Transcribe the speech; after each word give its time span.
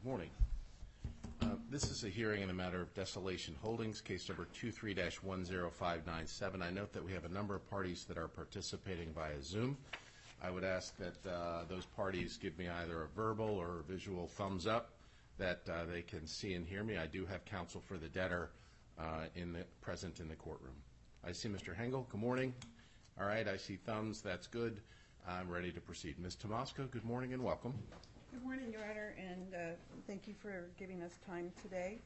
Good 0.00 0.10
morning. 0.10 0.30
Uh, 1.42 1.46
this 1.70 1.90
is 1.90 2.04
a 2.04 2.08
hearing 2.08 2.42
in 2.42 2.48
the 2.48 2.54
matter 2.54 2.80
of 2.80 2.94
Desolation 2.94 3.56
Holdings, 3.60 4.00
case 4.00 4.28
number 4.28 4.46
23-10597. 4.54 6.62
I 6.62 6.70
note 6.70 6.92
that 6.92 7.04
we 7.04 7.12
have 7.12 7.24
a 7.24 7.28
number 7.28 7.56
of 7.56 7.68
parties 7.68 8.04
that 8.04 8.16
are 8.16 8.28
participating 8.28 9.12
via 9.12 9.42
Zoom. 9.42 9.76
I 10.40 10.50
would 10.50 10.62
ask 10.62 10.96
that 10.98 11.26
uh, 11.28 11.64
those 11.68 11.84
parties 11.84 12.36
give 12.36 12.56
me 12.58 12.68
either 12.68 13.02
a 13.02 13.08
verbal 13.08 13.48
or 13.48 13.82
visual 13.88 14.28
thumbs 14.28 14.68
up 14.68 14.92
that 15.36 15.62
uh, 15.68 15.84
they 15.92 16.02
can 16.02 16.28
see 16.28 16.54
and 16.54 16.64
hear 16.64 16.84
me. 16.84 16.96
I 16.96 17.06
do 17.06 17.26
have 17.26 17.44
counsel 17.44 17.80
for 17.80 17.98
the 17.98 18.08
debtor 18.08 18.50
present 19.80 20.20
in 20.20 20.28
the 20.28 20.36
courtroom. 20.36 20.76
I 21.26 21.32
see 21.32 21.48
Mr. 21.48 21.76
Hengel. 21.76 22.08
Good 22.08 22.20
morning. 22.20 22.54
All 23.18 23.26
right, 23.26 23.48
I 23.48 23.56
see 23.56 23.76
thumbs. 23.76 24.22
That's 24.22 24.46
good. 24.46 24.80
I'm 25.28 25.48
ready 25.48 25.72
to 25.72 25.80
proceed. 25.80 26.20
Ms. 26.20 26.36
Tomasco, 26.36 26.88
good 26.88 27.04
morning 27.04 27.32
and 27.32 27.42
welcome. 27.42 27.74
Good 28.38 28.46
morning, 28.46 28.70
Your 28.70 28.84
Honor, 28.88 29.16
and 29.18 29.52
uh, 29.52 29.58
thank 30.06 30.28
you 30.28 30.34
for 30.40 30.70
giving 30.78 31.02
us 31.02 31.18
time 31.26 31.50
today. 31.60 31.98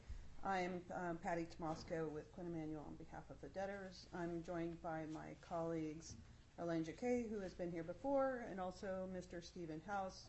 I 0.43 0.61
am 0.61 0.81
um, 0.95 1.19
Patty 1.21 1.45
Tomasco 1.45 2.09
with 2.09 2.31
Quinn 2.33 2.47
Emanuel 2.47 2.83
on 2.87 2.95
behalf 2.95 3.21
of 3.29 3.35
the 3.39 3.49
debtors. 3.49 4.07
I'm 4.15 4.41
joined 4.43 4.81
by 4.81 5.03
my 5.13 5.35
colleagues, 5.47 6.15
Elaine 6.57 6.83
Jacquet, 6.83 7.27
who 7.29 7.39
has 7.39 7.53
been 7.53 7.71
here 7.71 7.83
before, 7.83 8.47
and 8.49 8.59
also 8.59 9.07
Mr. 9.15 9.45
Stephen 9.45 9.79
House 9.85 10.23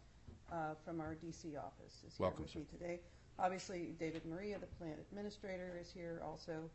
uh, 0.52 0.74
from 0.84 1.00
our 1.00 1.14
D.C. 1.14 1.56
office 1.56 2.04
is 2.06 2.14
here 2.18 2.30
with 2.38 2.54
me 2.54 2.66
today. 2.70 3.00
Obviously, 3.38 3.94
David 3.98 4.26
Maria, 4.26 4.58
the 4.58 4.66
plant 4.66 4.98
administrator, 5.10 5.78
is 5.80 5.90
here 5.90 6.20
also 6.22 6.68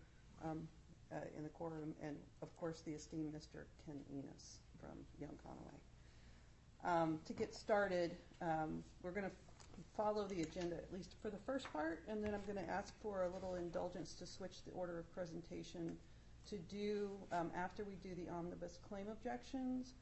um, 0.43 0.67
uh, 1.13 1.17
in 1.37 1.43
the 1.43 1.49
courtroom, 1.49 1.93
and 2.01 2.15
of 2.41 2.49
course 2.57 2.81
the 2.81 2.93
esteemed 2.93 3.31
Mr. 3.31 3.65
Ken 3.85 3.99
Enos 4.11 4.57
from 4.79 4.97
Young-Conaway. 6.83 7.25
To 7.25 7.33
get 7.33 7.53
started, 7.53 8.17
um, 8.41 8.83
we're 9.03 9.11
going 9.11 9.25
to 9.25 9.31
follow 9.95 10.27
the 10.27 10.41
agenda, 10.41 10.75
at 10.75 10.91
least 10.93 11.15
for 11.21 11.29
the 11.29 11.37
first 11.45 11.71
part, 11.73 11.99
and 12.07 12.23
then 12.23 12.33
I'm 12.33 12.43
going 12.51 12.63
to 12.65 12.71
ask 12.71 12.93
for 13.01 13.23
a 13.23 13.29
little 13.33 13.55
indulgence 13.55 14.13
to 14.15 14.25
switch 14.25 14.63
the 14.65 14.71
order 14.71 14.99
of 14.99 15.11
presentation 15.13 15.97
to 16.49 16.57
do, 16.57 17.09
um, 17.31 17.51
after 17.55 17.83
we 17.83 17.95
do 17.95 18.15
the 18.15 18.31
omnibus 18.31 18.79
claim 18.87 19.07
objections, 19.11 19.93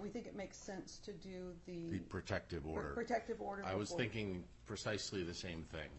we 0.00 0.08
think 0.08 0.26
it 0.26 0.34
makes 0.34 0.56
sense 0.56 0.98
to 1.04 1.12
do 1.12 1.52
the 1.66 1.98
protective 2.08 2.66
order. 2.66 2.94
protective 2.94 3.40
order. 3.40 3.64
I 3.64 3.74
was 3.74 3.90
thinking 3.92 4.44
precisely 4.66 5.22
the 5.22 5.34
same 5.34 5.64
thing. 5.70 5.90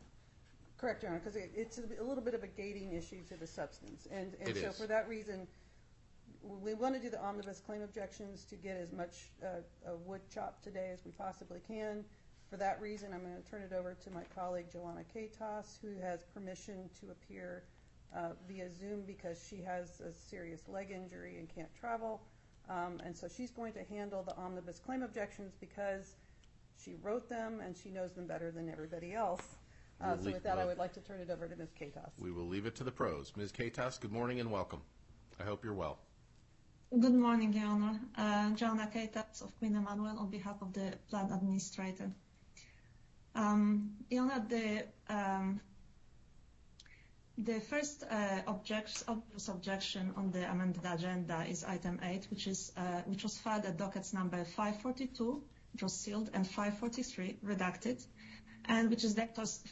Correct, 0.77 1.03
Your 1.03 1.11
Honor, 1.11 1.21
because 1.23 1.35
it's 1.55 1.77
a 1.77 2.03
little 2.03 2.23
bit 2.23 2.33
of 2.33 2.43
a 2.43 2.47
gating 2.47 2.93
issue 2.93 3.21
to 3.27 3.35
the 3.35 3.45
substance. 3.47 4.05
Is. 4.05 4.11
And 4.11 4.57
so 4.57 4.71
for 4.71 4.87
that 4.87 5.07
reason, 5.07 5.47
we 6.41 6.73
want 6.73 6.95
to 6.95 7.01
do 7.01 7.09
the 7.09 7.21
omnibus 7.21 7.59
claim 7.59 7.81
objections 7.81 8.45
to 8.45 8.55
get 8.55 8.77
as 8.77 8.91
much 8.91 9.31
uh, 9.43 9.61
wood 10.05 10.21
chopped 10.33 10.63
today 10.63 10.89
as 10.93 11.03
we 11.05 11.11
possibly 11.11 11.59
can. 11.67 12.03
For 12.49 12.57
that 12.57 12.81
reason, 12.81 13.13
I'm 13.13 13.21
going 13.21 13.41
to 13.41 13.49
turn 13.49 13.61
it 13.61 13.73
over 13.73 13.93
to 13.93 14.11
my 14.11 14.23
colleague, 14.33 14.67
Joanna 14.71 15.03
Katos, 15.13 15.77
who 15.81 15.99
has 16.01 16.23
permission 16.33 16.89
to 16.99 17.11
appear 17.11 17.63
uh, 18.15 18.29
via 18.47 18.73
Zoom 18.73 19.03
because 19.05 19.45
she 19.47 19.61
has 19.61 19.99
a 19.99 20.11
serious 20.13 20.67
leg 20.67 20.91
injury 20.91 21.37
and 21.37 21.47
can't 21.53 21.73
travel. 21.79 22.21
Um, 22.69 22.99
and 23.05 23.15
so 23.15 23.27
she's 23.27 23.51
going 23.51 23.73
to 23.73 23.83
handle 23.83 24.23
the 24.23 24.35
omnibus 24.37 24.79
claim 24.79 25.03
objections 25.03 25.53
because 25.59 26.15
she 26.83 26.95
wrote 27.01 27.29
them 27.29 27.59
and 27.63 27.75
she 27.77 27.89
knows 27.89 28.13
them 28.13 28.25
better 28.25 28.51
than 28.51 28.69
everybody 28.69 29.13
else. 29.13 29.57
Uh, 30.01 30.17
so 30.17 30.31
with 30.31 30.43
that, 30.43 30.57
I 30.57 30.65
would 30.65 30.77
like 30.77 30.93
to 30.93 31.01
turn 31.01 31.19
it 31.19 31.29
over 31.29 31.47
to 31.47 31.55
Ms. 31.55 31.73
Katos. 31.79 32.11
We 32.19 32.31
will 32.31 32.47
leave 32.47 32.65
it 32.65 32.75
to 32.75 32.83
the 32.83 32.91
pros. 32.91 33.33
Ms. 33.35 33.51
Katos, 33.51 33.99
good 33.99 34.13
morning 34.13 34.39
and 34.39 34.49
welcome. 34.49 34.81
I 35.39 35.43
hope 35.43 35.63
you're 35.63 35.73
well. 35.73 35.99
Good 36.91 37.13
morning, 37.13 37.53
Your 37.53 37.67
Honor. 37.67 37.99
Uh, 38.17 38.49
Joanna 38.55 38.89
Katos 38.91 39.43
of 39.43 39.55
Quinn 39.59 39.75
Emanuel 39.75 40.17
on 40.17 40.31
behalf 40.31 40.59
of 40.63 40.73
the 40.73 40.91
plant 41.07 41.31
administrator. 41.31 42.11
Um, 43.35 43.91
Your 44.09 44.23
Honor, 44.23 44.43
the 44.49 44.85
um, 45.07 45.61
first 47.69 48.03
uh, 48.09 48.41
objection 48.47 50.13
on 50.17 50.31
the 50.31 50.49
amended 50.49 50.83
agenda 50.83 51.45
is 51.47 51.63
item 51.63 51.99
8, 52.01 52.25
which 52.31 52.47
is 52.47 52.71
uh 52.75 53.03
which 53.05 53.21
was 53.21 53.37
filed 53.37 53.65
at 53.65 53.77
dockets 53.77 54.11
number 54.11 54.43
542, 54.43 55.43
which 55.73 55.83
was 55.83 55.93
sealed, 55.93 56.31
and 56.33 56.47
543, 56.47 57.37
redacted, 57.45 58.03
and 58.65 58.89
which 58.89 59.03
is 59.03 59.13
the 59.13 59.27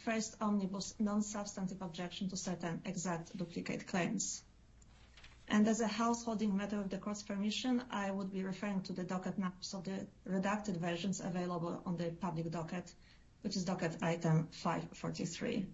first 0.06 0.35
omnibus 0.39 0.94
non-substantive 1.00 1.81
objection 1.81 2.29
to 2.29 2.38
certain 2.38 2.79
exact 2.85 3.35
duplicate 3.35 3.88
claims. 3.88 4.44
And 5.49 5.67
as 5.67 5.79
a 5.79 5.87
householding 5.87 6.57
matter 6.57 6.79
of 6.79 6.89
the 6.89 6.97
court's 6.97 7.23
permission, 7.23 7.81
I 7.89 8.11
would 8.11 8.31
be 8.33 8.43
referring 8.43 8.81
to 8.83 8.93
the 8.93 9.03
docket 9.03 9.37
maps 9.37 9.73
of 9.73 9.85
the 9.85 10.05
redacted 10.27 10.77
versions 10.77 11.21
available 11.21 11.81
on 11.85 11.95
the 11.95 12.11
public 12.11 12.51
docket, 12.51 12.93
which 13.41 13.55
is 13.55 13.63
docket 13.63 14.03
item 14.03 14.49
543. 14.51 15.65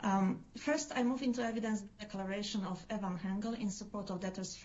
Um, 0.00 0.44
first, 0.56 0.92
I 0.94 1.02
move 1.02 1.22
into 1.22 1.42
evidence 1.42 1.80
the 1.82 2.04
declaration 2.04 2.64
of 2.64 2.84
Evan 2.88 3.18
Hengel 3.18 3.58
in 3.58 3.70
support 3.70 4.10
of 4.10 4.20
debtor's 4.20 4.56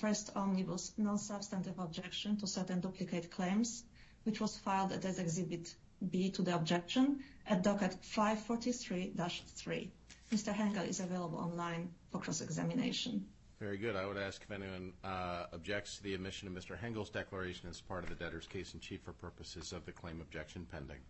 first 0.00 0.30
omnibus 0.36 0.92
non-substantive 0.96 1.78
objection 1.78 2.36
to 2.38 2.46
certain 2.46 2.80
duplicate 2.80 3.30
claims, 3.30 3.84
which 4.24 4.40
was 4.40 4.56
filed 4.56 4.92
as 4.92 5.18
Exhibit 5.18 5.74
B 6.10 6.30
to 6.32 6.42
the 6.42 6.54
objection 6.54 7.24
at 7.46 7.62
docket 7.62 7.96
543-3. 8.02 9.90
Mr. 10.32 10.52
Hengel 10.52 10.88
is 10.88 11.00
available 11.00 11.38
online 11.38 11.90
for 12.14 12.20
cross-examination. 12.20 13.26
Very 13.58 13.76
good. 13.76 13.96
I 13.96 14.06
would 14.06 14.16
ask 14.16 14.40
if 14.40 14.50
anyone 14.52 14.92
uh, 15.02 15.46
objects 15.52 15.96
to 15.96 16.02
the 16.04 16.14
admission 16.14 16.46
of 16.46 16.54
Mr. 16.54 16.78
Hengel's 16.78 17.10
declaration 17.10 17.68
as 17.68 17.80
part 17.80 18.04
of 18.04 18.10
the 18.10 18.14
debtor's 18.14 18.46
case 18.46 18.72
in 18.72 18.78
chief 18.78 19.00
for 19.02 19.12
purposes 19.12 19.72
of 19.72 19.84
the 19.84 19.90
claim 19.90 20.20
objection 20.20 20.64
pending. 20.70 21.00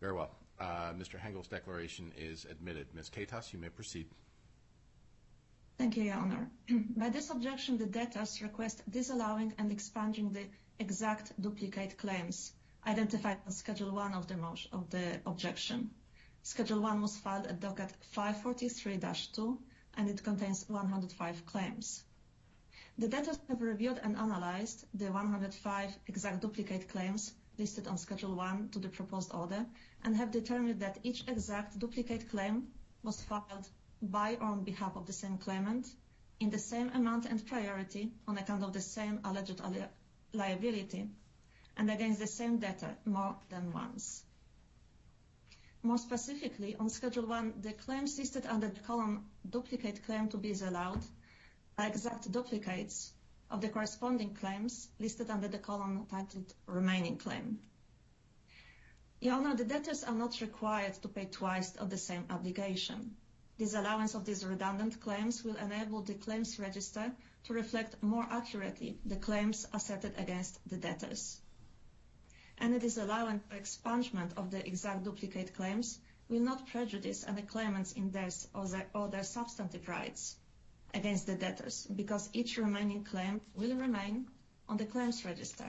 Very 0.00 0.14
well. 0.14 0.30
Uh, 0.58 0.94
Mr. 0.96 1.18
Hengel's 1.18 1.48
declaration 1.48 2.12
is 2.16 2.46
admitted. 2.50 2.86
Ms. 2.94 3.10
Katos, 3.10 3.52
you 3.52 3.58
may 3.58 3.68
proceed. 3.68 4.06
Thank 5.76 5.98
you, 5.98 6.04
Your 6.04 6.14
Honor. 6.14 6.50
By 6.96 7.10
this 7.10 7.28
objection, 7.28 7.76
the 7.76 7.86
debtors 7.86 8.40
request 8.40 8.82
disallowing 8.90 9.52
and 9.58 9.70
expunging 9.70 10.32
the 10.32 10.44
exact 10.78 11.38
duplicate 11.42 11.98
claims 11.98 12.52
identified 12.86 13.36
on 13.44 13.52
Schedule 13.52 13.90
1 13.90 14.14
of 14.14 14.28
the 14.88 15.20
objection. 15.26 15.90
Schedule 16.44 16.80
1 16.80 17.00
was 17.00 17.16
filed 17.16 17.46
at 17.46 17.60
docket 17.60 17.92
543-2, 18.16 19.58
and 19.94 20.08
it 20.08 20.24
contains 20.24 20.68
105 20.68 21.46
claims. 21.46 22.02
The 22.98 23.08
debtors 23.08 23.38
have 23.48 23.62
reviewed 23.62 23.98
and 24.02 24.16
analyzed 24.16 24.84
the 24.92 25.12
105 25.12 25.98
exact 26.08 26.40
duplicate 26.40 26.88
claims 26.88 27.32
listed 27.58 27.86
on 27.86 27.96
Schedule 27.96 28.34
1 28.34 28.70
to 28.70 28.78
the 28.78 28.88
proposed 28.88 29.32
order 29.32 29.64
and 30.02 30.16
have 30.16 30.30
determined 30.30 30.80
that 30.80 30.98
each 31.02 31.26
exact 31.28 31.78
duplicate 31.78 32.28
claim 32.28 32.68
was 33.02 33.22
filed 33.22 33.68
by 34.02 34.36
or 34.36 34.48
on 34.48 34.64
behalf 34.64 34.96
of 34.96 35.06
the 35.06 35.12
same 35.12 35.38
claimant 35.38 35.86
in 36.40 36.50
the 36.50 36.58
same 36.58 36.90
amount 36.90 37.26
and 37.26 37.46
priority 37.46 38.10
on 38.26 38.36
account 38.36 38.64
of 38.64 38.72
the 38.72 38.80
same 38.80 39.20
alleged 39.24 39.60
liability 40.32 41.08
and 41.76 41.90
against 41.90 42.18
the 42.18 42.26
same 42.26 42.58
debtor 42.58 42.96
more 43.04 43.36
than 43.48 43.72
once. 43.72 44.24
More 45.84 45.98
specifically, 45.98 46.76
on 46.76 46.88
Schedule 46.88 47.26
1, 47.26 47.54
the 47.60 47.72
claims 47.72 48.16
listed 48.16 48.46
under 48.46 48.68
the 48.68 48.80
column 48.80 49.26
duplicate 49.50 50.04
claim 50.04 50.28
to 50.28 50.36
be 50.36 50.50
disallowed 50.50 51.02
are 51.76 51.88
exact 51.88 52.30
duplicates 52.30 53.12
of 53.50 53.60
the 53.60 53.68
corresponding 53.68 54.34
claims 54.34 54.88
listed 55.00 55.28
under 55.28 55.48
the 55.48 55.58
column 55.58 56.06
titled 56.08 56.54
remaining 56.66 57.16
claim. 57.16 57.58
Your 59.20 59.34
Honor, 59.34 59.56
the 59.56 59.64
debtors 59.64 60.04
are 60.04 60.14
not 60.14 60.40
required 60.40 60.94
to 61.02 61.08
pay 61.08 61.24
twice 61.24 61.74
of 61.76 61.90
the 61.90 61.98
same 61.98 62.26
obligation. 62.30 63.16
Disallowance 63.58 64.14
of 64.14 64.24
these 64.24 64.44
redundant 64.44 65.00
claims 65.00 65.42
will 65.44 65.56
enable 65.56 66.02
the 66.02 66.14
claims 66.14 66.60
register 66.60 67.12
to 67.44 67.54
reflect 67.54 68.00
more 68.02 68.26
accurately 68.30 69.00
the 69.04 69.16
claims 69.16 69.66
asserted 69.72 70.14
against 70.16 70.60
the 70.68 70.76
debtors. 70.76 71.40
The 72.60 72.78
disallowance 72.78 73.42
or 73.50 73.56
expungement 73.58 74.34
of 74.36 74.50
the 74.50 74.66
exact 74.66 75.04
duplicate 75.04 75.54
claims 75.54 75.98
will 76.28 76.40
not 76.40 76.66
prejudice 76.66 77.24
any 77.26 77.42
claimants 77.42 77.92
in 77.92 78.10
theirs 78.10 78.48
or 78.54 79.08
their 79.08 79.24
substantive 79.24 79.88
rights 79.88 80.36
against 80.94 81.26
the 81.26 81.34
debtors 81.34 81.86
because 81.94 82.28
each 82.32 82.56
remaining 82.56 83.04
claim 83.04 83.40
will 83.54 83.74
remain 83.76 84.26
on 84.68 84.76
the 84.76 84.86
claims 84.86 85.24
register, 85.24 85.68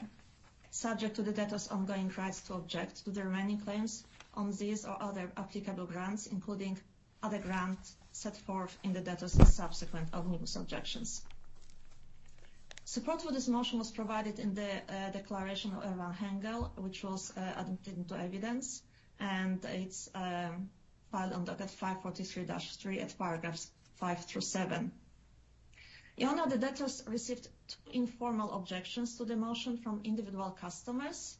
subject 0.72 1.16
to 1.16 1.24
the 1.24 1.32
debtors' 1.32 1.68
ongoing 1.68 2.10
rights 2.18 2.42
to 2.42 2.54
object 2.54 3.04
to 3.04 3.12
the 3.12 3.24
remaining 3.24 3.60
claims 3.60 4.04
on 4.34 4.52
these 4.52 4.86
or 4.86 5.02
other 5.02 5.32
applicable 5.38 5.86
grants, 5.86 6.28
including 6.28 6.78
other 7.22 7.40
grants 7.40 7.96
set 8.12 8.38
forth 8.38 8.78
in 8.84 8.94
the 8.94 9.02
debtors' 9.02 9.34
subsequent 9.54 10.10
omnibus 10.14 10.56
objections. 10.56 11.22
Support 12.86 13.22
for 13.22 13.32
this 13.32 13.48
motion 13.48 13.80
was 13.80 13.92
provided 13.92 14.40
in 14.40 14.56
the 14.56 14.70
uh, 14.70 15.10
declaration 15.12 15.72
of 15.72 15.84
Evan 15.84 16.14
Hengel, 16.14 16.72
which 16.76 17.02
was 17.02 17.32
uh, 17.38 17.54
admitted 17.58 17.98
into 17.98 18.18
evidence, 18.18 18.84
and 19.22 19.64
it's 19.64 20.10
um, 20.14 20.70
filed 21.10 21.32
on 21.32 21.46
docket 21.46 21.70
543-3 21.70 23.02
at 23.02 23.18
paragraphs 23.18 23.72
5 23.96 24.26
through 24.26 24.42
7. 24.42 24.92
Your 26.18 26.32
Honor, 26.32 26.50
the 26.50 26.58
debtors 26.58 27.04
received 27.08 27.48
two 27.70 27.92
informal 27.94 28.52
objections 28.52 29.18
to 29.18 29.24
the 29.24 29.38
motion 29.38 29.78
from 29.78 30.02
individual 30.04 30.52
customers, 30.52 31.38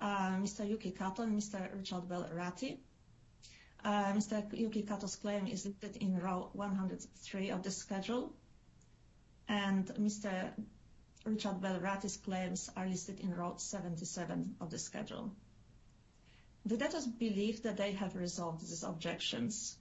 uh, 0.00 0.36
Mr. 0.36 0.66
Yuki 0.66 0.92
Kato 0.92 1.24
and 1.24 1.36
Mr. 1.36 1.76
Richard 1.76 2.08
Bell 2.08 2.30
Ratti. 2.32 2.78
Mr. 3.84 4.44
Yuki 4.56 4.82
Kato's 4.82 5.16
claim 5.16 5.48
is 5.48 5.66
listed 5.66 5.96
in 5.96 6.18
row 6.20 6.50
103 6.52 7.50
of 7.50 7.62
the 7.64 7.70
schedule, 7.70 8.32
and 9.48 9.86
Mr. 9.94 10.50
Richard 11.24 11.60
Bell 11.60 11.80
Ratti's 11.80 12.16
claims 12.16 12.70
are 12.76 12.86
listed 12.86 13.20
in 13.20 13.34
row 13.34 13.54
77 13.56 14.56
of 14.60 14.70
the 14.70 14.78
schedule. 14.78 15.32
The 16.66 16.76
debtors 16.76 17.06
believe 17.06 17.62
that 17.62 17.76
they 17.76 17.92
have 17.92 18.14
resolved 18.14 18.60
these 18.60 18.82
objections. 18.82 19.76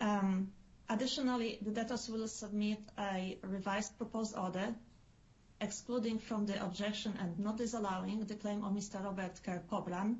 Um, 0.00 0.52
additionally, 0.88 1.58
the 1.60 1.72
debtors 1.72 2.08
will 2.08 2.28
submit 2.28 2.78
a 2.98 3.38
revised 3.42 3.96
proposed 3.96 4.36
order 4.36 4.74
excluding 5.60 6.18
from 6.18 6.46
the 6.46 6.62
objection 6.62 7.14
and 7.18 7.38
not 7.38 7.56
disallowing 7.56 8.22
the 8.24 8.34
claim 8.34 8.62
of 8.62 8.72
Mr. 8.72 9.02
Robert 9.02 9.40
Kerr 9.42 9.62
Pobran, 9.70 10.16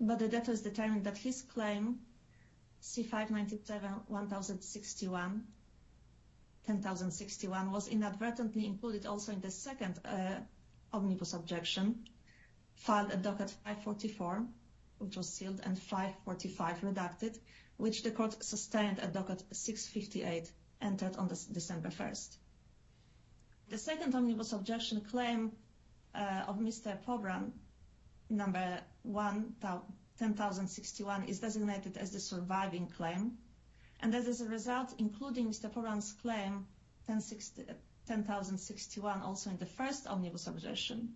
but 0.00 0.18
the 0.18 0.28
debtors 0.28 0.62
determined 0.62 1.04
that 1.04 1.18
his 1.18 1.42
claim 1.42 2.00
C597-1061 2.82 5.42
was 7.70 7.88
inadvertently 7.88 8.66
included 8.66 9.06
also 9.06 9.32
in 9.32 9.40
the 9.40 9.50
second 9.50 9.98
uh, 10.04 10.40
omnibus 10.92 11.32
objection 11.34 12.06
filed 12.74 13.10
at 13.10 13.22
docket 13.22 13.50
544, 13.50 14.46
which 14.98 15.16
was 15.16 15.28
sealed, 15.28 15.60
and 15.64 15.78
545 15.78 16.80
redacted, 16.80 17.38
which 17.76 18.02
the 18.02 18.10
court 18.10 18.42
sustained 18.42 18.98
at 18.98 19.12
docket 19.12 19.44
658 19.52 20.50
entered 20.80 21.16
on 21.16 21.28
December 21.28 21.90
1st. 21.90 22.36
The 23.68 23.78
second 23.78 24.14
omnibus 24.14 24.52
objection 24.52 25.02
claim 25.02 25.52
Uh, 26.14 26.44
of 26.46 26.58
Mr. 26.58 26.98
Pobran, 27.06 27.52
number 28.28 28.80
10,061, 30.18 31.24
is 31.24 31.40
designated 31.40 31.96
as 31.96 32.12
the 32.12 32.20
surviving 32.20 32.86
claim, 32.86 33.38
and 34.00 34.14
as 34.14 34.40
a 34.40 34.48
result, 34.48 34.94
including 34.98 35.48
Mr. 35.48 35.72
Pobran's 35.72 36.12
claim 36.20 36.66
10,061 37.06 39.22
also 39.22 39.50
in 39.50 39.56
the 39.56 39.66
first 39.66 40.06
omnibus 40.06 40.46
objection, 40.46 41.14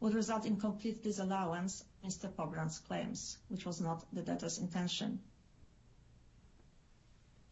would 0.00 0.14
result 0.14 0.46
in 0.46 0.56
complete 0.56 1.02
disallowance 1.02 1.80
of 1.80 2.10
Mr. 2.10 2.32
Pobran's 2.32 2.78
claims, 2.78 3.38
which 3.48 3.64
was 3.64 3.80
not 3.80 4.04
the 4.12 4.22
debtor's 4.22 4.58
intention. 4.58 5.20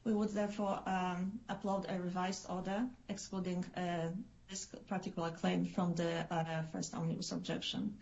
We 0.04 0.14
would 0.14 0.30
therefore 0.30 0.80
um, 0.86 1.40
upload 1.48 1.86
a 1.88 2.00
revised 2.00 2.46
order 2.50 2.86
excluding 3.08 3.64
uh, 3.74 4.10
this 4.50 4.66
particular 4.88 5.30
claim 5.30 5.66
from 5.66 5.94
the 5.94 6.26
uh, 6.30 6.62
first 6.72 6.94
omnibus 6.94 7.32
objection. 7.32 7.94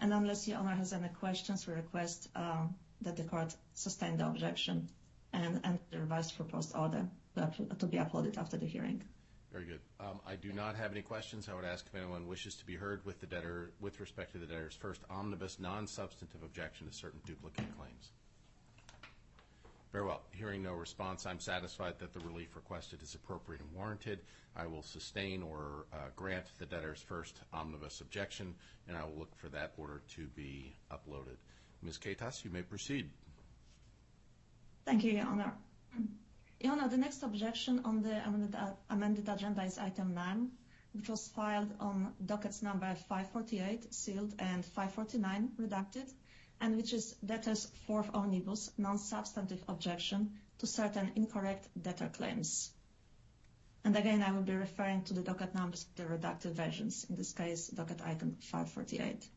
And 0.00 0.12
unless 0.12 0.48
Your 0.48 0.58
Honor 0.58 0.74
has 0.74 0.92
any 0.92 1.08
questions, 1.08 1.66
we 1.66 1.74
request 1.74 2.28
uh, 2.34 2.66
that 3.02 3.16
the 3.16 3.24
court 3.24 3.54
sustain 3.74 4.16
the 4.16 4.26
objection 4.26 4.88
and 5.32 5.78
the 5.90 5.98
revised 5.98 6.36
proposed 6.36 6.74
order 6.76 7.08
to 7.36 7.86
be 7.86 7.98
uploaded 7.98 8.38
after 8.38 8.56
the 8.56 8.66
hearing. 8.66 9.02
Very 9.52 9.66
good. 9.66 9.80
Um, 10.00 10.20
I 10.26 10.34
do 10.36 10.52
not 10.52 10.74
have 10.76 10.90
any 10.90 11.02
questions. 11.02 11.48
I 11.48 11.54
would 11.54 11.64
ask 11.64 11.86
if 11.86 11.94
anyone 11.94 12.26
wishes 12.26 12.56
to 12.56 12.66
be 12.66 12.74
heard 12.74 13.04
the 13.20 13.26
with 13.80 14.00
respect 14.00 14.32
to 14.32 14.38
the 14.38 14.46
debtor's 14.46 14.74
first 14.74 15.00
omnibus 15.08 15.60
non-substantive 15.60 16.42
objection 16.42 16.88
to 16.88 16.92
certain 16.92 17.20
duplicate 17.24 17.66
claims. 17.78 18.10
Very 19.94 20.06
well. 20.06 20.22
Hearing 20.32 20.64
no 20.64 20.72
response, 20.72 21.24
I'm 21.24 21.38
satisfied 21.38 22.00
that 22.00 22.12
the 22.12 22.18
relief 22.18 22.56
requested 22.56 23.00
is 23.00 23.14
appropriate 23.14 23.60
and 23.60 23.72
warranted. 23.72 24.18
I 24.56 24.66
will 24.66 24.82
sustain 24.82 25.40
or 25.40 25.86
uh, 25.92 26.08
grant 26.16 26.46
the 26.58 26.66
debtor's 26.66 27.00
first 27.00 27.38
omnibus 27.52 28.00
objection, 28.00 28.56
and 28.88 28.96
I 28.96 29.04
will 29.04 29.14
look 29.16 29.32
for 29.36 29.48
that 29.50 29.72
order 29.76 30.02
to 30.16 30.26
be 30.34 30.74
uploaded. 30.90 31.36
Ms. 31.80 31.98
Katas, 31.98 32.44
you 32.44 32.50
may 32.50 32.62
proceed. 32.62 33.08
Thank 34.84 35.04
you, 35.04 35.12
Your 35.12 35.26
Honor. 35.26 35.52
Your 36.58 36.72
Honor, 36.72 36.88
the 36.88 36.96
next 36.96 37.22
objection 37.22 37.82
on 37.84 38.02
the 38.02 38.20
amended 38.90 39.28
uh, 39.28 39.32
agenda 39.32 39.62
is 39.62 39.78
item 39.78 40.12
9, 40.12 40.50
which 40.94 41.08
was 41.08 41.28
filed 41.28 41.72
on 41.78 42.12
dockets 42.26 42.62
number 42.62 42.92
548, 43.08 43.94
sealed, 43.94 44.34
and 44.40 44.64
549, 44.64 45.50
redacted, 45.56 46.12
and 46.64 46.78
which 46.78 46.94
is 46.94 47.12
debtor's 47.22 47.66
fourth 47.86 48.08
omnibus 48.14 48.70
non-substantive 48.78 49.62
objection 49.68 50.30
to 50.58 50.66
certain 50.66 51.12
incorrect 51.14 51.68
debtor 51.78 52.08
claims. 52.08 52.70
And 53.84 53.94
again, 53.94 54.22
I 54.22 54.32
will 54.32 54.48
be 54.50 54.54
referring 54.54 55.02
to 55.04 55.12
the 55.12 55.20
docket 55.20 55.54
numbers, 55.54 55.84
of 55.84 55.94
the 55.94 56.04
redacted 56.04 56.52
versions, 56.52 57.04
in 57.10 57.16
this 57.16 57.34
case, 57.34 57.66
docket 57.68 58.00
item 58.00 58.38
548. 58.40 59.28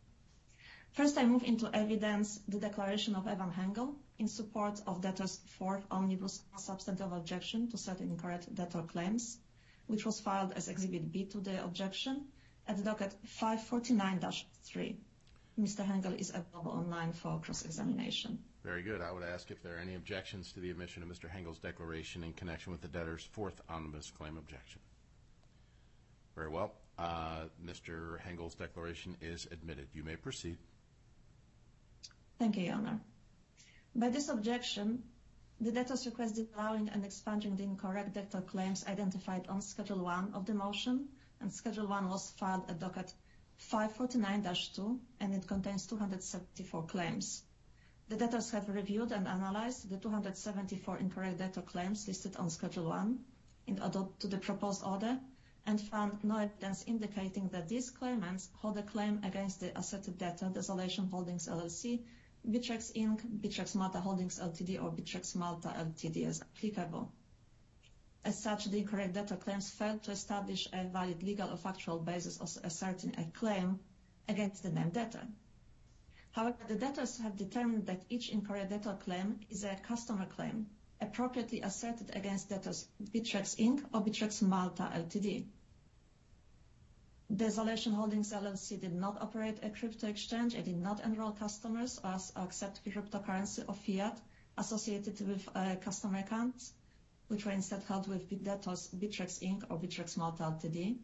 First, 0.93 1.17
I 1.17 1.25
move 1.25 1.43
into 1.43 1.69
evidence 1.73 2.39
the 2.47 2.59
declaration 2.59 3.13
of 3.13 3.27
Evan 3.27 3.51
Hengel 3.51 3.95
in 4.17 4.29
support 4.29 4.79
of 4.87 5.01
debtor's 5.01 5.41
fourth 5.57 5.85
omnibus 5.91 6.41
non-substantive 6.53 7.11
objection 7.11 7.69
to 7.71 7.77
certain 7.77 8.09
incorrect 8.11 8.55
debtor 8.55 8.83
claims, 8.83 9.37
which 9.87 10.05
was 10.05 10.21
filed 10.21 10.53
as 10.53 10.69
Exhibit 10.69 11.11
B 11.11 11.25
to 11.25 11.41
the 11.41 11.61
objection 11.61 12.27
at 12.69 12.81
docket 12.85 13.13
549-3. 13.41 14.95
Mr. 15.59 15.83
Hengel 15.85 16.19
is 16.19 16.29
available 16.29 16.71
online 16.71 17.13
for 17.13 17.39
cross-examination. 17.39 18.37
Very 18.63 18.83
good. 18.83 19.01
I 19.01 19.11
would 19.11 19.23
ask 19.23 19.49
if 19.49 19.63
there 19.63 19.75
are 19.77 19.79
any 19.79 19.95
objections 19.95 20.51
to 20.53 20.59
the 20.59 20.69
admission 20.69 21.01
of 21.01 21.09
Mr. 21.09 21.29
Hengel's 21.29 21.57
declaration 21.57 22.23
in 22.23 22.33
connection 22.33 22.71
with 22.71 22.81
the 22.81 22.87
debtor's 22.87 23.23
fourth 23.23 23.59
omnibus 23.67 24.11
claim 24.11 24.37
objection. 24.37 24.81
Very 26.35 26.49
well. 26.49 26.73
Uh, 26.99 27.45
Mr. 27.65 28.19
Hengel's 28.19 28.53
declaration 28.53 29.17
is 29.21 29.47
admitted. 29.51 29.87
You 29.93 30.03
may 30.03 30.15
proceed. 30.15 30.57
Thank 32.37 32.57
you, 32.57 32.65
Your 32.65 32.75
Honor. 32.75 32.99
By 33.95 34.09
this 34.09 34.29
objection, 34.29 35.01
the 35.59 35.71
debtor's 35.71 36.05
request 36.05 36.37
is 36.37 36.45
allowing 36.55 36.89
and 36.89 37.03
expunging 37.03 37.55
the 37.55 37.63
incorrect 37.63 38.13
debtor 38.13 38.41
claims 38.41 38.85
identified 38.87 39.47
on 39.47 39.61
Schedule 39.61 40.03
1 40.03 40.33
of 40.35 40.45
the 40.45 40.53
motion, 40.53 41.07
and 41.41 41.51
Schedule 41.51 41.87
1 41.87 42.09
was 42.09 42.31
filed 42.37 42.69
at 42.69 42.79
docket 42.79 43.11
549-2, 43.59 44.99
and 45.19 45.33
it 45.33 45.47
contains 45.47 45.87
274 45.87 46.83
claims. 46.85 47.43
The 48.09 48.15
debtors 48.15 48.51
have 48.51 48.69
reviewed 48.69 49.11
and 49.11 49.27
analyzed 49.27 49.89
the 49.89 49.97
274 49.97 50.97
incorrect 50.97 51.39
debtor 51.39 51.61
claims 51.61 52.07
listed 52.07 52.37
on 52.37 52.49
Schedule 52.49 52.85
1 52.85 53.19
in 53.67 53.81
addition 53.81 54.09
to 54.19 54.27
the 54.27 54.37
proposed 54.37 54.83
order 54.83 55.19
and 55.65 55.81
found 55.81 56.23
no 56.23 56.37
evidence 56.37 56.85
indicating 56.87 57.49
that 57.49 57.67
these 57.67 57.91
claimants 57.91 58.49
hold 58.53 58.77
a 58.77 58.83
claim 58.83 59.19
against 59.23 59.59
the 59.59 59.77
asserted 59.77 60.17
debtor, 60.17 60.49
Desolation 60.53 61.07
Holdings, 61.07 61.47
LLC, 61.49 61.99
Bittrex, 62.49 62.93
Inc., 62.93 63.19
Bittrex 63.41 63.75
Malta 63.75 63.99
Holdings, 63.99 64.39
Ltd., 64.39 64.81
or 64.81 64.89
Bittrex 64.91 65.35
Malta, 65.35 65.67
Ltd. 65.67 66.25
as 66.25 66.41
applicable. 66.41 67.11
As 68.23 68.41
such, 68.41 68.65
the 68.65 68.79
incorrect 68.79 69.13
debtor 69.13 69.37
claims 69.37 69.69
failed 69.69 70.03
to 70.03 70.11
establish 70.11 70.67
a 70.73 70.83
valid 70.85 71.23
legal 71.23 71.49
or 71.49 71.57
factual 71.57 71.99
basis 71.99 72.39
of 72.39 72.65
asserting 72.65 73.15
a 73.17 73.23
claim 73.37 73.79
against 74.27 74.63
the 74.63 74.69
named 74.69 74.93
debtor. 74.93 75.27
However, 76.31 76.57
the 76.67 76.75
debtors 76.75 77.17
have 77.19 77.35
determined 77.37 77.87
that 77.87 78.03
each 78.09 78.29
incorrect 78.29 78.69
debtor 78.69 78.97
claim 79.03 79.39
is 79.49 79.63
a 79.63 79.75
customer 79.75 80.25
claim 80.25 80.67
appropriately 80.99 81.61
asserted 81.61 82.15
against 82.15 82.49
debtors 82.49 82.87
Bittrex, 83.01 83.55
Inc. 83.57 83.83
or 83.93 84.01
Bittrex 84.01 84.41
Malta, 84.41 84.83
Ltd. 84.83 85.45
Desolation 87.35 87.91
Holdings, 87.93 88.31
LLC 88.31 88.79
did 88.79 88.93
not 88.93 89.21
operate 89.21 89.59
a 89.61 89.69
crypto 89.69 90.07
exchange. 90.07 90.55
It 90.55 90.63
did 90.65 90.77
not 90.77 91.03
enroll 91.03 91.31
customers 91.31 91.99
or 92.03 92.17
accept 92.37 92.85
cryptocurrency 92.85 93.65
or 93.67 93.73
fiat 93.73 94.17
associated 94.57 95.19
with 95.27 95.47
uh, 95.53 95.75
customer 95.75 96.19
accounts, 96.19 96.71
which 97.27 97.45
were 97.45 97.51
instead 97.51 97.83
held 97.83 98.07
with 98.07 98.29
Bittrex, 98.29 99.39
Inc. 99.43 99.63
or 99.69 99.77
Bittrex 99.77 100.17
Malta, 100.17 100.43
Ltd. 100.43 100.97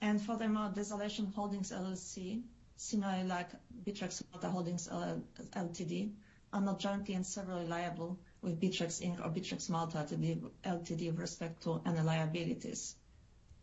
And 0.00 0.20
furthermore, 0.20 0.72
Desolation 0.74 1.26
Holdings, 1.26 1.72
LLC, 1.72 2.42
similarly 2.76 3.24
like 3.24 3.50
Bittrex 3.84 4.22
Malta 4.32 4.48
Holdings, 4.50 4.88
Ltd., 4.88 6.12
are 6.52 6.60
not 6.60 6.80
jointly 6.80 7.14
and 7.14 7.26
severally 7.26 7.66
liable 7.66 8.18
with 8.42 8.60
Bitrex, 8.60 9.00
Inc. 9.00 9.24
or 9.24 9.30
Bitrex 9.30 9.70
Malta, 9.70 9.98
Ltd. 9.98 11.06
with 11.10 11.18
respect 11.18 11.62
to 11.62 11.80
any 11.86 12.00
liabilities. 12.00 12.96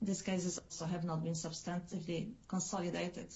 These 0.02 0.22
cases 0.22 0.60
also 0.60 0.86
have 0.86 1.04
not 1.04 1.24
been 1.24 1.34
substantively 1.34 2.34
consolidated. 2.48 3.34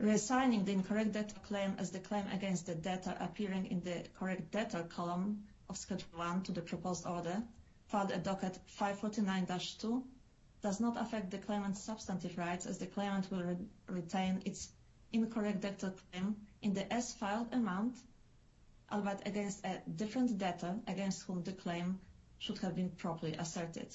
Reassigning 0.00 0.64
the 0.64 0.72
incorrect 0.72 1.12
debtor 1.12 1.40
claim 1.46 1.74
as 1.78 1.90
the 1.90 1.98
claim 1.98 2.26
against 2.32 2.66
the 2.66 2.74
debtor 2.74 3.14
appearing 3.20 3.66
in 3.66 3.80
the 3.80 4.04
correct 4.18 4.50
debtor 4.50 4.84
column 4.84 5.44
of 5.70 5.76
Schedule 5.76 6.08
1 6.16 6.42
to 6.42 6.52
the 6.52 6.60
proposed 6.60 7.06
order, 7.06 7.42
filed 7.86 8.10
at 8.10 8.24
docket 8.24 8.58
549-2, 8.78 10.02
does 10.62 10.80
not 10.80 11.00
affect 11.00 11.30
the 11.30 11.38
claimant's 11.38 11.82
substantive 11.82 12.36
rights 12.36 12.66
as 12.66 12.78
the 12.78 12.86
claimant 12.86 13.30
will 13.30 13.56
retain 13.86 14.42
its 14.44 14.68
incorrect 15.12 15.60
debtor 15.60 15.94
claim 16.12 16.36
in 16.60 16.74
the 16.74 16.92
as-filed 16.92 17.52
amount 17.52 17.96
albeit 18.92 19.26
against 19.26 19.64
a 19.64 19.80
different 19.96 20.36
debtor 20.38 20.74
against 20.88 21.22
whom 21.22 21.42
the 21.44 21.52
claim 21.52 22.00
should 22.38 22.58
have 22.58 22.74
been 22.74 22.90
properly 22.90 23.34
asserted. 23.34 23.94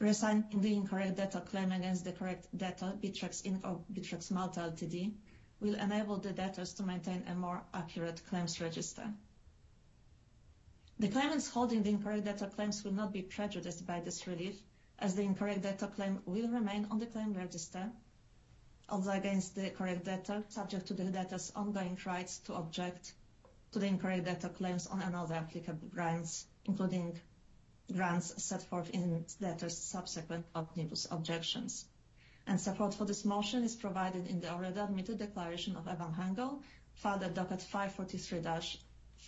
Reassigning 0.00 0.62
the 0.62 0.74
incorrect 0.74 1.16
debtor 1.16 1.40
claim 1.40 1.72
against 1.72 2.04
the 2.04 2.12
correct 2.12 2.46
debtor, 2.56 2.92
Bittrex 3.02 3.42
Inc. 3.42 3.64
or 3.64 3.80
Bittrex 3.92 4.30
Malta 4.30 4.60
Ltd., 4.60 5.14
will 5.58 5.74
enable 5.74 6.18
the 6.18 6.32
debtors 6.32 6.74
to 6.74 6.82
maintain 6.82 7.24
a 7.28 7.34
more 7.34 7.62
accurate 7.72 8.22
claims 8.28 8.60
register. 8.60 9.12
The 10.98 11.08
claimants 11.08 11.50
holding 11.50 11.82
the 11.82 11.90
incorrect 11.90 12.24
data 12.24 12.46
claims 12.46 12.82
will 12.82 12.92
not 12.92 13.12
be 13.12 13.20
prejudiced 13.20 13.86
by 13.86 14.00
this 14.00 14.26
relief, 14.26 14.58
as 14.98 15.14
the 15.14 15.22
incorrect 15.22 15.60
data 15.60 15.88
claim 15.88 16.22
will 16.24 16.48
remain 16.48 16.86
on 16.90 16.98
the 16.98 17.04
claim 17.04 17.34
register, 17.34 17.92
although 18.88 19.10
against 19.10 19.54
the 19.54 19.68
correct 19.68 20.06
debtor, 20.06 20.42
subject 20.48 20.86
to 20.86 20.94
the 20.94 21.04
debtor's 21.04 21.52
ongoing 21.54 21.98
rights 22.06 22.38
to 22.46 22.54
object 22.54 23.12
to 23.72 23.78
the 23.78 23.86
incorrect 23.86 24.24
data 24.24 24.48
claims 24.48 24.86
on 24.86 25.02
another 25.02 25.34
applicable 25.34 25.88
grounds, 25.88 26.46
including 26.64 27.20
grants 27.92 28.42
set 28.42 28.62
forth 28.62 28.88
in 28.88 29.26
debtor's 29.38 29.76
subsequent 29.76 30.46
omnibus 30.54 31.06
objections. 31.10 31.84
And 32.46 32.58
support 32.58 32.94
for 32.94 33.04
this 33.04 33.26
motion 33.26 33.64
is 33.64 33.76
provided 33.76 34.28
in 34.28 34.40
the 34.40 34.50
already 34.50 34.80
admitted 34.80 35.18
declaration 35.18 35.76
of 35.76 35.88
Evan 35.88 36.14
Hengel, 36.14 36.62
filed 36.94 37.22
at 37.22 37.34
docket 37.34 37.60
543-0 37.60 38.78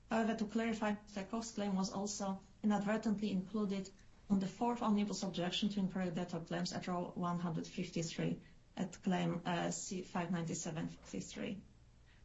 However, 0.09 0.35
to 0.35 0.45
clarify, 0.45 0.93
Mr. 1.11 1.29
Koch's 1.29 1.51
claim 1.51 1.75
was 1.75 1.91
also 1.91 2.39
inadvertently 2.63 3.31
included 3.31 3.89
on 4.29 4.39
the 4.39 4.47
fourth 4.47 4.81
omnibus 4.81 5.23
objection 5.23 5.67
to 5.67 5.79
incorrect 5.79 6.15
debtor 6.15 6.39
claims 6.39 6.71
at 6.71 6.87
row 6.87 7.11
153 7.15 8.39
at 8.77 9.01
claim 9.03 9.41
uh, 9.45 9.67
C597-53. 9.67 11.57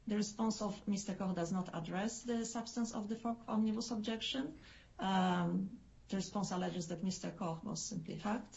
The 0.07 0.17
response 0.17 0.61
of 0.61 0.79
Mr. 0.87 1.17
Koch 1.19 1.35
does 1.35 1.51
not 1.51 1.71
address 1.73 2.23
the 2.23 2.45
substance 2.45 2.93
of 2.93 3.09
the 3.09 3.17
fourth 3.17 3.39
omnibus 3.49 3.91
objection. 3.91 4.53
Um, 4.99 5.71
the 6.09 6.17
response 6.17 6.51
alleges 6.51 6.89
that 6.89 7.05
Mr. 7.05 7.35
Koch 7.37 7.65
was 7.65 7.81
simply 7.83 8.17
hacked, 8.17 8.57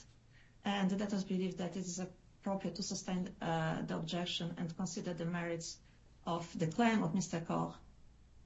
and 0.66 0.90
the 0.90 0.98
debtors 0.98 1.24
believe 1.24 1.58
that 1.58 1.78
it 1.78 1.86
is 1.86 2.00
appropriate 2.00 2.76
to 2.76 2.84
sustain 2.84 3.30
uh, 3.42 3.82
the 3.84 3.96
objection 3.96 4.54
and 4.58 4.76
consider 4.76 5.14
the 5.14 5.26
merits 5.26 5.78
of 6.26 6.48
the 6.60 6.68
claim 6.68 7.04
of 7.04 7.14
Mr. 7.14 7.46
Koch 7.46 7.76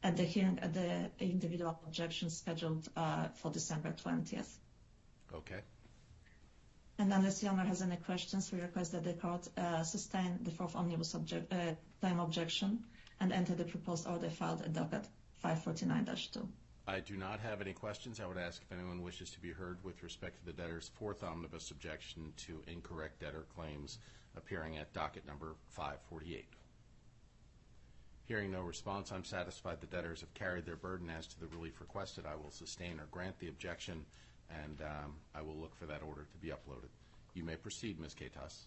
at 0.03 0.17
the 0.17 0.23
hearing 0.23 0.59
at 0.59 0.73
the 0.73 1.09
individual 1.19 1.79
objection 1.87 2.29
scheduled 2.29 2.87
uh, 2.95 3.27
for 3.35 3.51
December 3.51 3.95
20th. 4.03 4.57
Okay. 5.33 5.61
And 7.01 7.11
unless 7.11 7.41
Your 7.41 7.53
Honor 7.53 7.65
has 7.65 7.81
any 7.81 7.95
questions, 7.95 8.51
we 8.51 8.61
request 8.61 8.91
that 8.91 9.03
the 9.03 9.13
court 9.13 9.47
uh, 9.57 9.81
sustain 9.81 10.37
the 10.43 10.51
fourth 10.51 10.75
omnibus 10.75 11.15
claim 11.99 12.19
uh, 12.19 12.23
objection 12.23 12.83
and 13.19 13.33
enter 13.33 13.55
the 13.55 13.63
proposed 13.63 14.05
order 14.05 14.29
filed 14.29 14.61
at 14.61 14.73
docket 14.73 15.07
549-2. 15.43 16.45
I 16.87 16.99
do 16.99 17.17
not 17.17 17.39
have 17.39 17.59
any 17.59 17.73
questions. 17.73 18.19
I 18.19 18.27
would 18.27 18.37
ask 18.37 18.61
if 18.61 18.71
anyone 18.71 19.01
wishes 19.01 19.31
to 19.31 19.39
be 19.39 19.49
heard 19.49 19.83
with 19.83 20.03
respect 20.03 20.37
to 20.37 20.45
the 20.45 20.53
debtor's 20.53 20.91
fourth 20.99 21.23
omnibus 21.23 21.71
objection 21.71 22.33
to 22.45 22.61
incorrect 22.67 23.19
debtor 23.19 23.47
claims 23.55 23.97
appearing 24.37 24.77
at 24.77 24.93
docket 24.93 25.25
number 25.25 25.55
548. 25.69 26.45
Hearing 28.25 28.51
no 28.51 28.61
response, 28.61 29.11
I'm 29.11 29.25
satisfied 29.25 29.81
the 29.81 29.87
debtors 29.87 30.21
have 30.21 30.35
carried 30.35 30.67
their 30.67 30.75
burden 30.75 31.09
as 31.09 31.25
to 31.25 31.39
the 31.39 31.47
relief 31.47 31.81
requested. 31.81 32.27
I 32.27 32.35
will 32.35 32.51
sustain 32.51 32.99
or 32.99 33.07
grant 33.09 33.39
the 33.39 33.47
objection, 33.47 34.05
and 34.63 34.81
um, 34.81 35.15
I 35.35 35.41
will 35.41 35.55
look 35.55 35.75
for 35.75 35.85
that 35.85 36.01
order 36.01 36.27
to 36.31 36.37
be 36.37 36.49
uploaded. 36.49 36.89
You 37.33 37.43
may 37.43 37.55
proceed, 37.55 37.99
Ms. 37.99 38.15
Katas. 38.15 38.65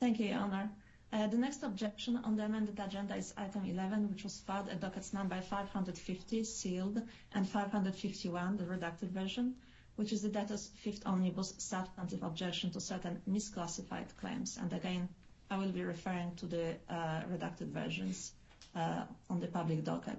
Thank 0.00 0.18
you, 0.18 0.26
Your 0.26 0.38
Honor. 0.38 0.70
Uh, 1.12 1.26
the 1.28 1.36
next 1.36 1.62
objection 1.62 2.16
on 2.16 2.36
the 2.36 2.44
amended 2.44 2.78
agenda 2.80 3.14
is 3.14 3.32
item 3.36 3.64
11, 3.64 4.10
which 4.10 4.24
was 4.24 4.40
filed 4.40 4.68
at 4.68 4.80
dockets 4.80 5.12
number 5.12 5.40
550, 5.40 6.42
sealed, 6.44 7.00
and 7.32 7.48
551, 7.48 8.56
the 8.56 8.64
redacted 8.64 9.10
version, 9.10 9.54
which 9.94 10.12
is 10.12 10.22
the 10.22 10.28
debtor's 10.28 10.66
fifth 10.82 11.06
omnibus 11.06 11.54
substantive 11.58 12.22
objection 12.24 12.72
to 12.72 12.80
certain 12.80 13.22
misclassified 13.30 14.16
claims. 14.20 14.58
And 14.60 14.72
again, 14.72 15.08
I 15.48 15.58
will 15.58 15.70
be 15.70 15.84
referring 15.84 16.34
to 16.36 16.46
the 16.46 16.74
uh, 16.90 17.22
redacted 17.32 17.68
versions 17.68 18.32
uh, 18.74 19.04
on 19.30 19.38
the 19.38 19.46
public 19.46 19.84
docket, 19.84 20.18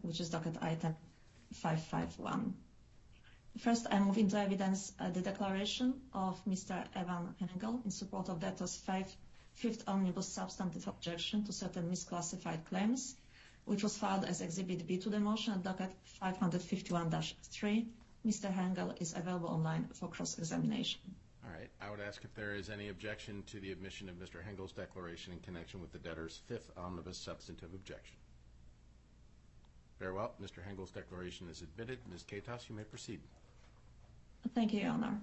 which 0.00 0.20
is 0.20 0.30
docket 0.30 0.56
item 0.62 0.96
551. 1.52 2.54
First, 3.56 3.86
I 3.90 3.98
move 3.98 4.18
into 4.18 4.38
evidence 4.38 4.92
uh, 5.00 5.10
the 5.10 5.20
declaration 5.20 5.94
of 6.12 6.40
Mr. 6.44 6.86
Evan 6.94 7.34
Hengel 7.40 7.84
in 7.84 7.90
support 7.90 8.28
of 8.28 8.40
debtor's 8.40 8.76
fifth 9.54 9.82
omnibus 9.88 10.28
substantive 10.28 10.86
objection 10.86 11.44
to 11.44 11.52
certain 11.52 11.90
misclassified 11.90 12.64
claims, 12.66 13.16
which 13.64 13.82
was 13.82 13.96
filed 13.98 14.24
as 14.24 14.40
Exhibit 14.42 14.86
B 14.86 14.98
to 14.98 15.10
the 15.10 15.18
motion 15.18 15.54
at 15.54 15.64
docket 15.64 15.90
551-3. 16.22 17.86
Mr. 18.24 18.52
Hengel 18.52 19.00
is 19.00 19.14
available 19.16 19.48
online 19.48 19.88
for 19.94 20.08
cross-examination. 20.08 21.00
All 21.44 21.50
right. 21.50 21.70
I 21.80 21.90
would 21.90 22.00
ask 22.00 22.22
if 22.24 22.34
there 22.34 22.54
is 22.54 22.70
any 22.70 22.90
objection 22.90 23.42
to 23.48 23.58
the 23.58 23.72
admission 23.72 24.08
of 24.08 24.16
Mr. 24.16 24.40
Hengel's 24.40 24.72
declaration 24.72 25.32
in 25.32 25.40
connection 25.40 25.80
with 25.80 25.90
the 25.90 25.98
debtor's 25.98 26.40
fifth 26.46 26.70
omnibus 26.76 27.18
substantive 27.18 27.74
objection. 27.74 28.16
Very 29.98 30.12
well. 30.12 30.34
Mr. 30.40 30.62
Hengel's 30.62 30.92
declaration 30.92 31.48
is 31.48 31.62
admitted. 31.62 31.98
Ms. 32.10 32.22
Katas, 32.22 32.68
you 32.68 32.76
may 32.76 32.84
proceed. 32.84 33.20
Thank 34.54 34.72
you, 34.72 34.80
Your 34.80 34.90
Honor. 34.90 35.20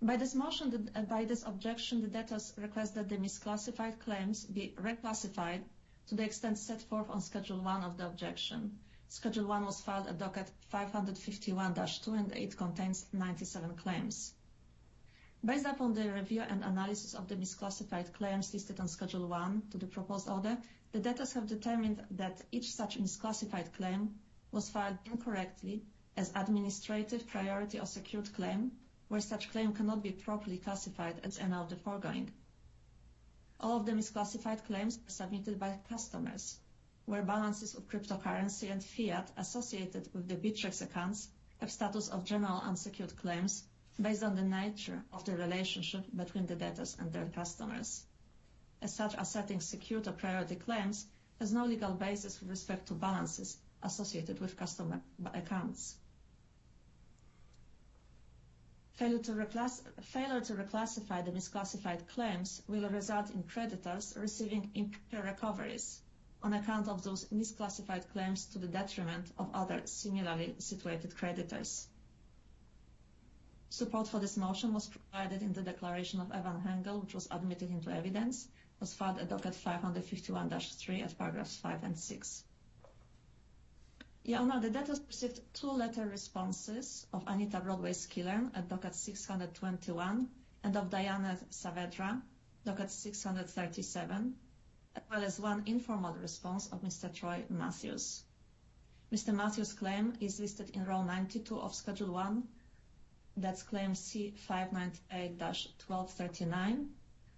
By 0.00 0.16
this 0.16 0.34
motion, 0.34 0.90
uh, 0.94 1.02
by 1.02 1.24
this 1.24 1.44
objection, 1.44 2.02
the 2.02 2.08
debtors 2.08 2.52
request 2.56 2.96
that 2.96 3.08
the 3.08 3.16
misclassified 3.16 4.00
claims 4.00 4.44
be 4.44 4.74
reclassified 4.76 5.62
to 6.08 6.16
the 6.16 6.24
extent 6.24 6.58
set 6.58 6.82
forth 6.82 7.08
on 7.08 7.20
Schedule 7.20 7.60
1 7.60 7.84
of 7.84 7.96
the 7.96 8.06
objection. 8.06 8.78
Schedule 9.08 9.46
1 9.46 9.64
was 9.64 9.80
filed 9.80 10.08
at 10.08 10.18
docket 10.18 10.50
551-2 10.72 12.18
and 12.18 12.32
it 12.32 12.56
contains 12.56 13.06
97 13.12 13.76
claims. 13.76 14.34
Based 15.44 15.66
upon 15.66 15.94
the 15.94 16.12
review 16.12 16.42
and 16.42 16.64
analysis 16.64 17.14
of 17.14 17.28
the 17.28 17.36
misclassified 17.36 18.12
claims 18.12 18.52
listed 18.52 18.80
on 18.80 18.88
Schedule 18.88 19.28
1 19.28 19.62
to 19.70 19.78
the 19.78 19.86
proposed 19.86 20.28
order, 20.28 20.58
the 20.90 20.98
debtors 20.98 21.32
have 21.34 21.46
determined 21.46 22.04
that 22.10 22.42
each 22.50 22.72
such 22.72 23.00
misclassified 23.00 23.72
claim 23.74 24.16
was 24.50 24.68
filed 24.68 24.98
incorrectly 25.06 25.82
as 26.16 26.30
administrative 26.34 27.26
priority 27.28 27.80
or 27.80 27.86
secured 27.86 28.32
claim, 28.34 28.72
where 29.08 29.20
such 29.20 29.50
claim 29.50 29.72
cannot 29.72 30.02
be 30.02 30.10
properly 30.10 30.58
classified 30.58 31.20
as 31.24 31.38
any 31.38 31.54
of 31.54 31.68
the 31.70 31.76
foregoing. 31.76 32.30
All 33.60 33.76
of 33.78 33.86
the 33.86 33.92
misclassified 33.92 34.64
claims 34.64 34.98
are 35.06 35.10
submitted 35.10 35.58
by 35.58 35.78
customers, 35.88 36.58
where 37.06 37.22
balances 37.22 37.74
of 37.74 37.88
cryptocurrency 37.88 38.70
and 38.70 38.82
fiat 38.82 39.30
associated 39.36 40.08
with 40.12 40.28
the 40.28 40.36
Bittrex 40.36 40.82
accounts 40.82 41.28
have 41.60 41.70
status 41.70 42.08
of 42.08 42.24
general 42.24 42.60
unsecured 42.60 43.16
claims 43.16 43.64
based 44.00 44.22
on 44.22 44.34
the 44.34 44.42
nature 44.42 45.02
of 45.12 45.24
the 45.24 45.36
relationship 45.36 46.04
between 46.14 46.46
the 46.46 46.56
debtors 46.56 46.96
and 46.98 47.12
their 47.12 47.26
customers. 47.26 48.04
As 48.80 48.94
such, 48.94 49.14
asserting 49.16 49.60
secured 49.60 50.08
or 50.08 50.12
priority 50.12 50.56
claims 50.56 51.06
has 51.38 51.52
no 51.52 51.66
legal 51.66 51.92
basis 51.94 52.40
with 52.40 52.50
respect 52.50 52.88
to 52.88 52.94
balances 52.94 53.58
associated 53.82 54.40
with 54.40 54.56
customer 54.56 55.00
accounts. 55.34 55.96
Failure 58.94 59.18
to, 59.20 59.32
reclassify 59.32 61.24
the 61.24 61.32
misclassified 61.32 62.06
claims 62.08 62.62
will 62.68 62.88
result 62.90 63.30
in 63.30 63.42
creditors 63.42 64.14
receiving 64.16 64.70
improper 64.74 65.26
recoveries 65.26 66.02
on 66.42 66.52
account 66.52 66.88
of 66.88 67.02
those 67.02 67.24
misclassified 67.26 68.06
claims 68.12 68.46
to 68.46 68.58
the 68.58 68.66
detriment 68.66 69.32
of 69.38 69.48
other 69.54 69.80
similarly 69.86 70.54
situated 70.58 71.16
creditors. 71.16 71.88
Support 73.70 74.08
for 74.08 74.20
this 74.20 74.36
motion 74.36 74.74
was 74.74 74.88
provided 74.88 75.40
in 75.40 75.54
the 75.54 75.62
declaration 75.62 76.20
of 76.20 76.30
Evan 76.30 76.60
Hengel, 76.60 77.00
which 77.00 77.14
was 77.14 77.26
admitted 77.30 77.70
into 77.70 77.90
evidence, 77.90 78.46
was 78.78 78.92
filed 78.92 79.18
at 79.18 79.30
docket 79.30 79.54
551-3 79.54 81.02
at 81.02 81.16
paragraphs 81.16 81.56
5 81.56 81.84
and 81.84 81.98
6. 81.98 82.44
Your 84.24 84.38
Honor, 84.38 84.60
the 84.60 84.70
debtors 84.70 85.00
received 85.08 85.40
two 85.52 85.72
letter 85.72 86.06
responses 86.06 87.04
of 87.12 87.24
Anita 87.26 87.58
Broadway-Skillern 87.58 88.52
at 88.54 88.68
docket 88.68 88.94
621 88.94 90.28
and 90.62 90.76
of 90.76 90.90
Diana 90.90 91.36
Saavedra, 91.50 92.22
docket 92.64 92.92
637, 92.92 94.36
as 94.94 95.02
well 95.10 95.24
as 95.24 95.40
one 95.40 95.64
informal 95.66 96.14
response 96.14 96.68
of 96.68 96.82
Mr. 96.82 97.12
Troy 97.12 97.42
Matthews. 97.48 98.22
Mr. 99.12 99.34
Matthews' 99.34 99.72
claim 99.72 100.12
is 100.20 100.38
listed 100.38 100.70
in 100.70 100.84
row 100.84 101.02
92 101.02 101.58
of 101.58 101.74
Schedule 101.74 102.12
1. 102.12 102.46
That's 103.38 103.64
claim 103.64 103.94
C598-1239. 103.94 106.86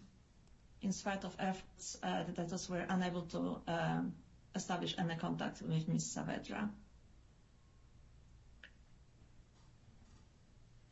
in 0.83 0.92
spite 0.92 1.25
of 1.25 1.35
efforts, 1.38 1.96
uh, 2.03 2.25
the 2.25 2.33
debtors 2.33 2.68
were 2.68 2.85
unable 2.88 3.22
to 3.22 3.62
um, 3.66 4.12
establish 4.55 4.94
any 4.99 5.16
contact 5.16 5.62
with 5.62 5.88
Ms. 5.88 6.14
Saavedra. 6.16 6.68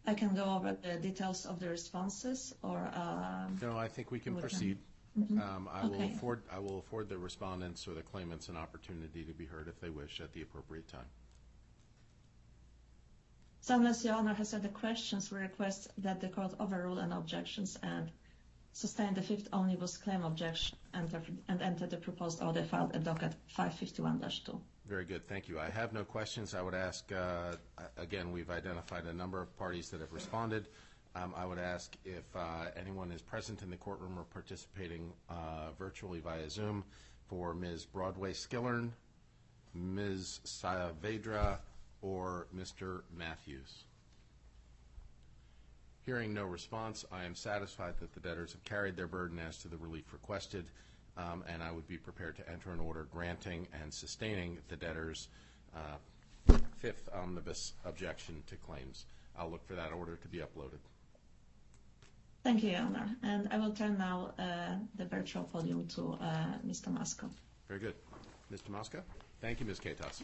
I 0.07 0.14
can 0.14 0.35
go 0.35 0.45
over 0.45 0.77
the 0.81 0.97
details 0.97 1.47
of 1.47 1.61
the 1.61 1.69
responses 1.69 2.55
or... 2.62 2.79
Um, 2.95 3.59
no, 3.62 3.77
I 3.77 3.88
think 3.88 4.11
we 4.11 4.19
can 4.19 4.37
proceed. 4.37 4.79
Mm-hmm. 5.19 5.40
Um, 5.40 5.69
I 5.73 5.87
will 5.87 6.03
afford 6.03 6.43
I 6.53 6.59
will 6.59 6.81
afford 6.81 7.09
the 7.09 7.17
respondents 7.17 7.87
or 7.87 7.95
the 7.95 8.03
claimants 8.03 8.49
an 8.49 8.57
opportunity 8.57 9.23
to 9.23 9.33
be 9.33 9.45
heard 9.45 9.69
if 9.69 9.81
they 9.81 9.88
wish 9.88 10.21
at 10.21 10.33
the 10.33 10.43
appropriate 10.43 10.88
time. 10.88 11.07
So 13.61 13.77
unless 13.77 14.05
Your 14.05 14.14
Honor 14.14 14.35
has 14.35 14.53
other 14.53 14.69
questions, 14.69 15.31
we 15.31 15.38
request 15.38 15.88
that 15.99 16.21
the 16.21 16.29
court 16.29 16.55
overrule 16.61 16.99
any 16.99 17.14
objections 17.14 17.79
and 17.83 18.11
sustain 18.73 19.14
the 19.14 19.23
fifth 19.23 19.49
omnibus 19.53 19.97
claim 19.97 20.25
objection 20.25 20.77
and, 20.93 21.09
and 21.49 21.62
enter 21.62 21.87
the 21.87 21.97
proposed 21.97 22.43
order 22.43 22.64
filed 22.64 22.95
at 22.95 23.05
docket 23.05 23.35
551-2. 23.57 24.61
Very 24.87 25.07
good. 25.07 25.27
Thank 25.27 25.49
you. 25.49 25.59
I 25.59 25.70
have 25.70 25.94
no 25.94 26.05
questions. 26.05 26.55
I 26.55 26.61
would 26.61 26.75
ask, 26.75 27.11
uh, 27.11 27.57
again, 27.97 28.33
we've 28.33 28.51
identified 28.51 29.07
a 29.07 29.12
number 29.14 29.40
of 29.40 29.57
parties 29.57 29.88
that 29.90 30.01
have 30.01 30.12
responded. 30.12 30.68
Um, 31.16 31.33
I 31.37 31.47
would 31.47 31.59
ask 31.59 31.97
if 32.05 32.25
uh, 32.37 32.66
anyone 32.77 33.11
is 33.11 33.23
present 33.23 33.62
in 33.62 33.70
the 33.70 33.77
courtroom 33.77 34.18
or 34.18 34.25
participating 34.25 35.12
uh, 35.31 35.70
virtually 35.79 36.20
via 36.20 36.51
Zoom 36.51 36.85
for 37.29 37.55
Ms. 37.55 37.87
Broadway-Skillern, 37.87 38.90
Ms. 39.75 40.40
Saavedra, 40.44 41.59
or 42.03 42.47
Mr. 42.55 43.03
Matthews. 43.16 43.85
Hearing 46.05 46.35
no 46.35 46.44
response, 46.44 47.07
I 47.11 47.25
am 47.25 47.35
satisfied 47.35 47.94
that 48.01 48.12
the 48.12 48.20
debtors 48.20 48.53
have 48.53 48.62
carried 48.64 48.97
their 48.97 49.07
burden 49.07 49.38
as 49.38 49.57
to 49.59 49.68
the 49.68 49.79
relief 49.79 50.12
requested, 50.12 50.66
and 51.16 51.62
I 51.62 51.70
would 51.70 51.87
be 51.87 51.96
prepared 51.96 52.37
to 52.37 52.50
enter 52.50 52.70
an 52.72 52.81
order 52.81 53.07
granting 53.12 53.66
and 53.83 53.92
sustaining 53.92 54.59
the 54.68 54.77
debtors' 54.77 55.29
uh, 55.74 56.57
fifth 56.79 57.09
omnibus 57.14 57.72
objection 57.85 58.42
to 58.46 58.57
claims. 58.57 59.07
I'll 59.38 59.50
look 59.50 59.66
for 59.66 59.74
that 59.74 59.92
order 59.92 60.16
to 60.16 60.29
be 60.29 60.38
uploaded. 60.38 60.79
Thank 62.42 62.62
you, 62.62 62.70
Your 62.70 62.81
Honor. 62.81 63.16
And 63.22 63.48
I 63.50 63.59
will 63.59 63.72
turn 63.72 63.96
now 63.96 64.33
uh, 64.38 64.77
the 64.96 65.07
virtual 65.07 65.44
podium 65.44 65.87
to 65.88 66.18
uh, 66.20 66.59
Mr. 66.66 66.88
Mosco. 66.88 67.31
Very 67.68 67.81
good. 67.81 67.94
Mr. 68.53 68.68
Mosco? 68.68 69.03
Thank 69.40 69.61
you, 69.61 69.66
Ms. 69.66 69.81
Katas. 69.81 70.22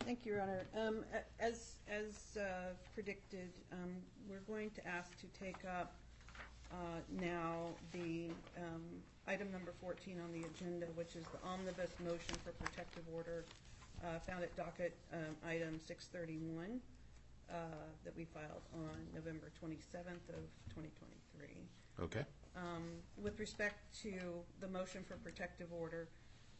Thank 0.00 0.26
you, 0.26 0.32
Your 0.32 0.42
Honor. 0.42 0.66
Um, 0.76 1.04
as 1.38 1.76
as 1.88 2.36
uh, 2.36 2.74
predicted, 2.94 3.50
um, 3.72 3.90
we're 4.28 4.40
going 4.40 4.70
to 4.70 4.86
ask 4.86 5.16
to 5.20 5.26
take 5.38 5.64
up 5.64 5.94
uh, 6.72 7.00
now 7.20 7.68
the 7.92 8.28
um, 8.58 8.82
item 9.26 9.50
number 9.52 9.72
14 9.80 10.20
on 10.20 10.32
the 10.32 10.46
agenda, 10.46 10.86
which 10.94 11.16
is 11.16 11.24
the 11.32 11.48
omnibus 11.48 11.90
motion 12.00 12.34
for 12.44 12.52
protective 12.52 13.04
order 13.14 13.44
uh, 14.04 14.18
found 14.26 14.42
at 14.42 14.54
docket 14.56 14.94
um, 15.12 15.34
item 15.46 15.80
631 15.86 16.80
uh, 17.50 17.54
that 18.04 18.16
we 18.16 18.24
filed 18.24 18.64
on 18.74 18.96
November 19.14 19.50
27th 19.62 20.28
of 20.32 20.44
2023. 20.74 21.48
Okay. 22.00 22.24
Um, 22.56 22.84
with 23.22 23.38
respect 23.38 23.76
to 24.02 24.12
the 24.60 24.68
motion 24.68 25.04
for 25.06 25.16
protective 25.16 25.68
order, 25.72 26.08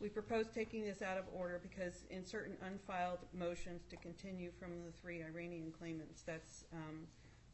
we 0.00 0.08
propose 0.08 0.46
taking 0.54 0.84
this 0.84 1.02
out 1.02 1.18
of 1.18 1.24
order 1.32 1.60
because 1.62 2.04
in 2.10 2.24
certain 2.26 2.56
unfiled 2.66 3.20
motions 3.32 3.82
to 3.90 3.96
continue 3.96 4.50
from 4.58 4.70
the 4.84 4.92
three 5.00 5.22
Iranian 5.22 5.72
claimants, 5.78 6.22
that's 6.22 6.64
um, 6.72 7.06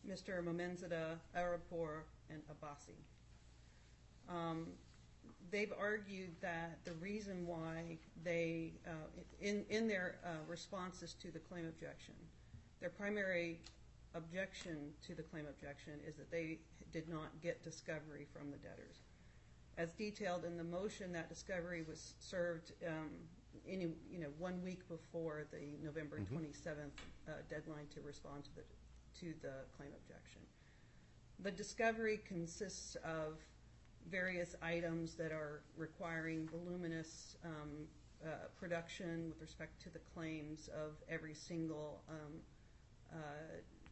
Mr. 0.08 0.42
Momenzadeh, 0.42 1.16
Arapur, 1.36 2.02
and 2.30 2.42
Abbasi. 2.48 2.96
Um, 4.28 4.68
they've 5.50 5.72
argued 5.78 6.30
that 6.40 6.78
the 6.84 6.92
reason 6.94 7.46
why 7.46 7.98
they, 8.24 8.72
uh, 8.86 8.90
in, 9.40 9.64
in 9.68 9.88
their 9.88 10.16
uh, 10.24 10.28
responses 10.46 11.14
to 11.14 11.30
the 11.30 11.38
claim 11.38 11.66
objection, 11.66 12.14
their 12.80 12.90
primary 12.90 13.58
objection 14.14 14.90
to 15.06 15.14
the 15.14 15.22
claim 15.22 15.46
objection 15.48 15.94
is 16.06 16.16
that 16.16 16.30
they 16.30 16.58
did 16.92 17.08
not 17.08 17.28
get 17.42 17.62
discovery 17.62 18.26
from 18.32 18.50
the 18.50 18.56
debtors. 18.58 19.02
As 19.78 19.92
detailed 19.92 20.44
in 20.44 20.56
the 20.56 20.64
motion, 20.64 21.12
that 21.12 21.28
discovery 21.28 21.84
was 21.88 22.14
served 22.18 22.72
um, 22.86 23.10
any, 23.68 23.88
you 24.10 24.18
know, 24.18 24.28
one 24.38 24.62
week 24.62 24.86
before 24.88 25.44
the 25.50 25.78
November 25.82 26.18
27th 26.18 26.90
uh, 27.28 27.32
deadline 27.48 27.86
to 27.94 28.00
respond 28.00 28.44
to 28.44 28.50
the, 28.56 28.62
to 29.20 29.34
the 29.42 29.52
claim 29.76 29.90
objection. 30.04 30.40
The 31.42 31.50
discovery 31.50 32.20
consists 32.29 32.96
of 32.96 33.38
various 34.11 34.55
items 34.61 35.14
that 35.14 35.33
are 35.33 35.62
requiring 35.74 36.46
voluminous 36.46 37.37
um, 37.42 37.87
uh, 38.22 38.48
production 38.59 39.31
with 39.31 39.40
respect 39.40 39.81
to 39.85 39.90
the 39.90 40.00
claims 40.14 40.68
of 40.68 40.96
every 41.09 41.33
single 41.33 42.03
um, 42.11 42.40
uh, 43.11 43.16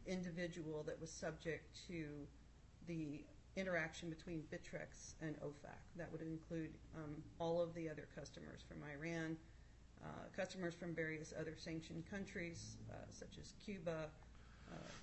individual 0.05 0.83
that 0.83 1.01
was 1.01 1.09
subject 1.09 1.75
to 1.87 2.05
the 2.85 3.23
interaction 3.55 4.11
between 4.11 4.43
Bittrex 4.53 5.15
and 5.19 5.35
OFAC. 5.41 5.81
That 5.95 6.11
would 6.11 6.21
include 6.21 6.69
um, 6.95 7.15
all 7.39 7.59
of 7.61 7.73
the 7.73 7.89
other 7.89 8.07
customers 8.15 8.61
from 8.67 8.77
Iran, 8.83 9.35
uh, 10.03 10.07
customers 10.37 10.75
from 10.75 10.93
various 10.93 11.33
other 11.39 11.55
sanctioned 11.57 12.03
countries, 12.11 12.77
such 13.09 13.39
as 13.41 13.53
Cuba, 13.65 14.05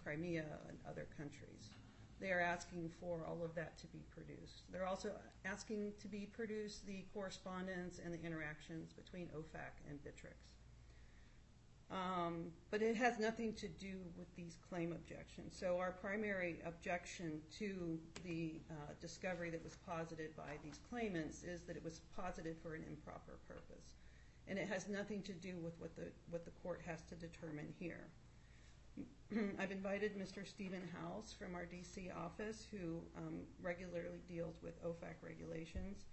Crimea, 0.04 0.44
and 0.68 0.78
other 0.88 1.08
countries. 1.16 1.74
They 2.20 2.30
are 2.32 2.40
asking 2.40 2.90
for 3.00 3.20
all 3.28 3.44
of 3.44 3.54
that 3.54 3.76
to 3.78 3.86
be 3.88 4.02
produced. 4.14 4.62
They're 4.72 4.86
also 4.86 5.10
asking 5.44 5.92
to 6.00 6.08
be 6.08 6.26
produced 6.32 6.86
the 6.86 7.04
correspondence 7.12 8.00
and 8.02 8.14
the 8.14 8.22
interactions 8.22 8.92
between 8.92 9.26
OFAC 9.28 9.84
and 9.88 9.98
Bittrex. 10.02 10.56
Um, 11.88 12.46
but 12.70 12.82
it 12.82 12.96
has 12.96 13.18
nothing 13.18 13.52
to 13.54 13.68
do 13.68 13.98
with 14.18 14.34
these 14.34 14.58
claim 14.68 14.92
objections. 14.92 15.54
So 15.56 15.78
our 15.78 15.92
primary 15.92 16.56
objection 16.66 17.40
to 17.58 17.98
the 18.24 18.60
uh, 18.70 18.74
discovery 19.00 19.50
that 19.50 19.62
was 19.62 19.76
posited 19.86 20.34
by 20.36 20.58
these 20.64 20.80
claimants 20.90 21.44
is 21.44 21.62
that 21.62 21.76
it 21.76 21.84
was 21.84 22.00
posited 22.16 22.56
for 22.60 22.74
an 22.74 22.82
improper 22.88 23.38
purpose. 23.46 23.94
And 24.48 24.58
it 24.58 24.68
has 24.68 24.88
nothing 24.88 25.22
to 25.22 25.32
do 25.32 25.54
with 25.62 25.74
what 25.78 25.94
the, 25.94 26.06
what 26.30 26.44
the 26.44 26.50
court 26.62 26.80
has 26.86 27.02
to 27.04 27.14
determine 27.14 27.72
here. 27.78 28.08
I've 29.58 29.72
invited 29.72 30.16
Mr. 30.16 30.46
Stephen 30.46 30.82
House 31.02 31.34
from 31.36 31.54
our 31.54 31.64
DC 31.64 32.14
office, 32.16 32.66
who 32.70 33.00
um, 33.16 33.40
regularly 33.60 34.20
deals 34.28 34.56
with 34.62 34.82
OFAC 34.84 35.14
regulations. 35.22 36.04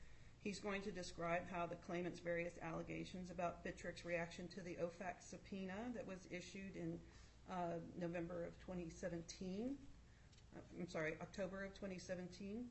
He's 0.44 0.60
going 0.60 0.82
to 0.82 0.92
describe 0.92 1.44
how 1.50 1.66
the 1.66 1.76
claimant's 1.76 2.20
various 2.20 2.54
allegations 2.62 3.30
about 3.32 3.64
Bittrex 3.64 4.04
reaction 4.04 4.48
to 4.50 4.62
the 4.62 4.78
OFAC 4.82 5.22
subpoena 5.22 5.74
that 5.96 6.06
was 6.06 6.28
issued 6.32 6.76
in 6.76 6.98
uh, 7.50 7.80
November 8.00 8.44
of 8.46 8.60
2017, 8.60 9.76
uh, 10.56 10.60
I'm 10.80 10.90
sorry, 10.90 11.16
October 11.22 11.64
of 11.64 11.74
2017, 11.76 12.58
um, 12.58 12.66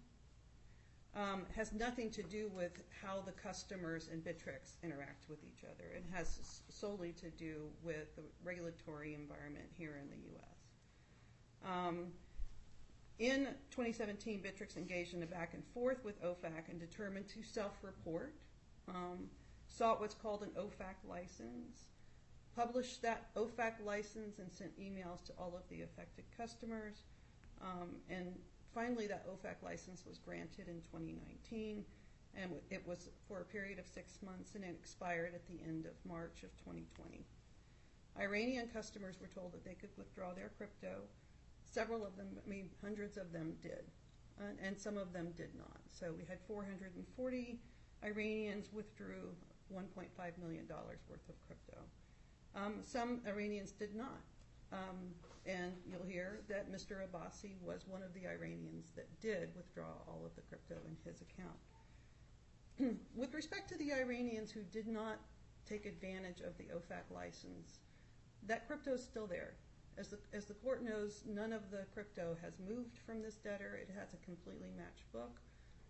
has 1.54 1.72
nothing 1.72 2.10
to 2.10 2.22
do 2.22 2.50
with 2.54 2.82
how 3.02 3.20
the 3.20 3.32
customers 3.32 4.08
and 4.10 4.24
Bittrex 4.24 4.76
interact 4.82 5.28
with 5.28 5.38
each 5.44 5.64
other. 5.64 5.84
It 5.94 6.04
has 6.12 6.62
solely 6.68 7.12
to 7.12 7.30
do 7.30 7.68
with 7.82 8.14
the 8.16 8.22
regulatory 8.42 9.14
environment 9.14 9.66
here 9.76 9.98
in 10.00 10.08
the 10.08 10.28
U.S. 10.30 11.68
Um, 11.70 12.06
in 13.18 13.48
2017, 13.70 14.42
Bittrex 14.42 14.76
engaged 14.76 15.14
in 15.14 15.22
a 15.22 15.26
back 15.26 15.54
and 15.54 15.62
forth 15.74 16.04
with 16.04 16.20
OFAC 16.22 16.70
and 16.70 16.80
determined 16.80 17.28
to 17.28 17.42
self-report, 17.42 18.34
um, 18.88 19.28
sought 19.68 20.00
what's 20.00 20.14
called 20.14 20.42
an 20.42 20.50
OFAC 20.58 21.08
license, 21.08 21.86
published 22.56 23.02
that 23.02 23.34
OFAC 23.36 23.84
license 23.84 24.38
and 24.38 24.50
sent 24.50 24.78
emails 24.78 25.22
to 25.24 25.32
all 25.38 25.54
of 25.56 25.68
the 25.68 25.82
affected 25.82 26.24
customers, 26.36 27.02
um, 27.60 27.90
and 28.10 28.34
finally 28.74 29.06
that 29.06 29.26
OFAC 29.28 29.62
license 29.62 30.04
was 30.06 30.18
granted 30.18 30.68
in 30.68 30.80
2019, 30.90 31.84
and 32.34 32.52
it 32.70 32.86
was 32.86 33.10
for 33.28 33.40
a 33.40 33.44
period 33.44 33.78
of 33.78 33.86
six 33.86 34.18
months, 34.24 34.54
and 34.54 34.64
it 34.64 34.76
expired 34.78 35.34
at 35.34 35.46
the 35.46 35.60
end 35.66 35.86
of 35.86 35.92
March 36.08 36.42
of 36.42 36.56
2020. 36.58 37.24
Iranian 38.20 38.68
customers 38.68 39.16
were 39.20 39.28
told 39.28 39.52
that 39.52 39.64
they 39.64 39.74
could 39.74 39.90
withdraw 39.96 40.32
their 40.34 40.50
crypto. 40.56 41.02
Several 41.64 42.04
of 42.04 42.16
them, 42.16 42.28
I 42.44 42.48
mean, 42.48 42.68
hundreds 42.82 43.16
of 43.16 43.32
them 43.32 43.54
did, 43.62 43.84
and, 44.62 44.78
some 44.78 44.98
of 44.98 45.12
them 45.12 45.32
did 45.36 45.54
not. 45.56 45.80
So 45.90 46.12
we 46.16 46.24
had 46.24 46.38
440 46.46 47.58
Iranians 48.04 48.68
withdrew 48.72 49.30
$1.5 49.72 50.08
million 50.38 50.66
worth 50.68 51.28
of 51.28 51.40
crypto. 51.46 51.78
Um, 52.54 52.80
some 52.84 53.20
Iranians 53.26 53.72
did 53.72 53.94
not. 53.94 54.20
Um, 54.72 55.14
and 55.44 55.72
you'll 55.86 56.06
hear 56.06 56.40
that 56.48 56.70
Mr. 56.70 57.02
Abbasi 57.02 57.60
was 57.60 57.84
one 57.86 58.02
of 58.02 58.14
the 58.14 58.26
Iranians 58.26 58.92
that 58.96 59.08
did 59.20 59.50
withdraw 59.56 59.92
all 60.06 60.22
of 60.24 60.34
the 60.36 60.42
crypto 60.42 60.76
in 60.86 60.96
his 61.04 61.20
account. 61.20 62.98
With 63.14 63.34
respect 63.34 63.68
to 63.70 63.78
the 63.78 63.92
Iranians 63.92 64.50
who 64.50 64.62
did 64.62 64.86
not 64.86 65.18
take 65.68 65.84
advantage 65.84 66.40
of 66.40 66.56
the 66.58 66.64
OFAC 66.64 67.14
license, 67.14 67.80
that 68.46 68.66
crypto 68.66 68.94
is 68.94 69.02
still 69.02 69.26
there. 69.26 69.54
As 69.98 70.08
the, 70.46 70.54
court 70.54 70.82
knows, 70.82 71.22
none 71.28 71.52
of 71.52 71.70
the 71.70 71.84
crypto 71.92 72.36
has 72.40 72.54
moved 72.58 72.98
from 73.04 73.20
this 73.20 73.34
debtor. 73.34 73.78
It 73.80 73.90
has 73.98 74.14
a 74.14 74.24
completely 74.24 74.70
matched 74.76 75.10
book. 75.12 75.38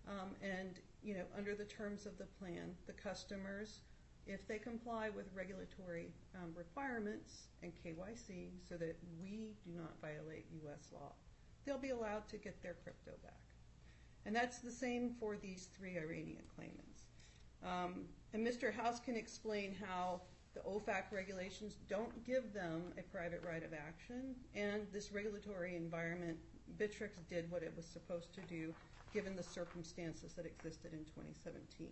Um, 0.09 0.35
and, 0.43 0.81
you 1.05 1.15
know, 1.15 1.25
under 1.39 1.55
the 1.55 1.65
terms 1.65 2.05
of 2.05 2.19
the 2.19 2.25
plan, 2.25 2.75
the 2.87 2.93
customers, 2.95 3.83
if 4.27 4.47
they 4.47 4.59
comply 4.59 5.11
with 5.11 5.27
regulatory 5.35 6.09
um, 6.37 6.53
requirements 6.57 7.49
and 7.63 7.73
KYC 7.85 8.51
so 8.69 8.77
that 8.77 8.97
we 9.21 9.55
do 9.65 9.73
not 9.77 9.93
violate 10.01 10.47
U.S. 10.65 10.89
law, 10.93 11.13
they'll 11.65 11.79
be 11.79 11.91
allowed 11.91 12.29
to 12.29 12.37
get 12.37 12.63
their 12.63 12.77
crypto 12.83 13.13
back. 13.23 13.41
And 14.25 14.35
that's 14.35 14.59
the 14.59 14.71
same 14.71 15.15
for 15.19 15.37
these 15.37 15.69
three 15.77 15.99
Iranian 15.99 16.43
claimants. 16.55 17.03
Um, 17.65 18.05
and 18.33 18.47
Mr. 18.47 18.73
House 18.73 19.01
can 19.01 19.17
explain 19.17 19.75
how 19.87 20.21
the 20.55 20.61
OFAC 20.61 21.05
regulations 21.11 21.77
don't 21.89 22.25
give 22.25 22.53
them 22.53 22.93
a 22.99 23.03
private 23.03 23.43
right 23.47 23.65
of 23.65 23.73
action, 23.73 24.35
and 24.55 24.87
this 24.93 25.11
regulatory 25.11 25.77
environment, 25.77 26.37
Bittrex 26.79 27.11
did 27.29 27.51
what 27.51 27.63
it 27.63 27.73
was 27.77 27.87
supposed 27.87 28.35
to 28.35 28.41
do 28.43 28.75
given 29.15 29.37
the 29.37 29.43
circumstances 29.43 30.33
that 30.35 30.47
existed 30.47 30.93
in 30.93 31.05
2017. 31.05 31.89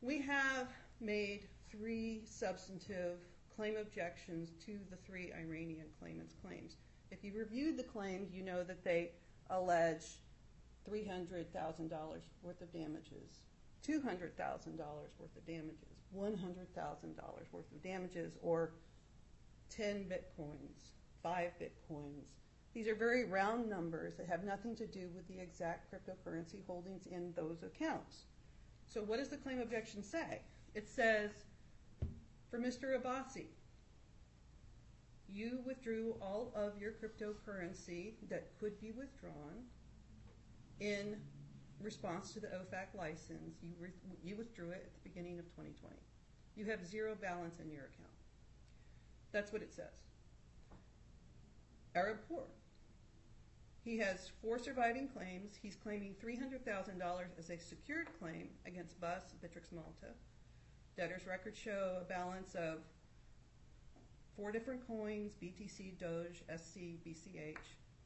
We 0.00 0.20
have 0.22 0.68
made 1.00 1.48
three 1.70 2.22
substantive 2.24 3.18
claim 3.54 3.76
objections 3.76 4.52
to 4.64 4.78
the 4.90 4.96
three 4.96 5.32
Iranian 5.32 5.86
claimants' 5.98 6.34
claims. 6.40 6.76
If 7.10 7.24
you 7.24 7.32
reviewed 7.36 7.76
the 7.76 7.82
claims, 7.82 8.32
you 8.32 8.42
know 8.42 8.62
that 8.62 8.84
they 8.84 9.10
allege 9.50 10.20
$300,000 10.88 11.50
worth 12.42 12.60
of 12.60 12.72
damages, 12.72 13.40
$200,000 13.86 14.78
worth 15.18 15.36
of 15.36 15.46
damages, 15.46 16.04
$100,000 16.16 17.52
worth 17.52 17.72
of 17.72 17.82
damages, 17.82 18.36
or 18.40 18.74
10 19.70 20.04
bitcoins, 20.08 20.92
5 21.24 21.50
bitcoins. 21.60 22.36
These 22.72 22.86
are 22.86 22.94
very 22.94 23.24
round 23.24 23.68
numbers 23.68 24.14
that 24.16 24.28
have 24.28 24.44
nothing 24.44 24.76
to 24.76 24.86
do 24.86 25.08
with 25.14 25.26
the 25.26 25.40
exact 25.40 25.92
cryptocurrency 25.92 26.64
holdings 26.66 27.06
in 27.06 27.32
those 27.34 27.64
accounts. 27.64 28.26
So 28.88 29.00
what 29.02 29.18
does 29.18 29.28
the 29.28 29.36
claim 29.36 29.60
objection 29.60 30.02
say? 30.02 30.40
It 30.74 30.88
says, 30.88 31.30
for 32.50 32.58
Mr. 32.58 32.98
Abbasi, 32.98 33.46
you 35.28 35.60
withdrew 35.66 36.16
all 36.22 36.52
of 36.56 36.80
your 36.80 36.92
cryptocurrency 36.92 38.12
that 38.30 38.58
could 38.58 38.80
be 38.80 38.92
withdrawn 38.92 39.64
in 40.80 41.16
response 41.82 42.32
to 42.32 42.40
the 42.40 42.48
OFAC 42.48 42.96
license. 42.96 43.58
You, 44.24 44.36
withdrew 44.36 44.70
it 44.70 44.82
at 44.86 44.94
the 44.94 45.08
beginning 45.08 45.38
of 45.38 45.44
2020. 45.50 45.94
You 46.56 46.64
have 46.66 46.86
zero 46.86 47.14
balance 47.20 47.60
in 47.60 47.70
your 47.70 47.82
account. 47.82 48.08
That's 49.32 49.52
what 49.52 49.62
it 49.62 49.72
says. 49.72 49.84
Arab 51.94 52.18
Poor. 52.28 52.44
He 53.88 53.96
has 53.96 54.30
four 54.42 54.58
surviving 54.58 55.08
claims. 55.08 55.52
He's 55.62 55.74
claiming 55.74 56.14
$300,000 56.22 56.60
as 57.38 57.48
a 57.48 57.58
secured 57.58 58.08
claim 58.20 58.50
against 58.66 59.00
Bus, 59.00 59.22
Bittrex 59.42 59.72
Malta. 59.72 60.12
Debtor's 60.98 61.26
records 61.26 61.58
show 61.58 61.96
a 61.98 62.04
balance 62.04 62.54
of 62.54 62.80
four 64.36 64.52
different 64.52 64.86
coins, 64.86 65.32
BTC, 65.42 65.98
Doge, 65.98 66.42
SC, 66.54 67.00
BCH, 67.06 67.56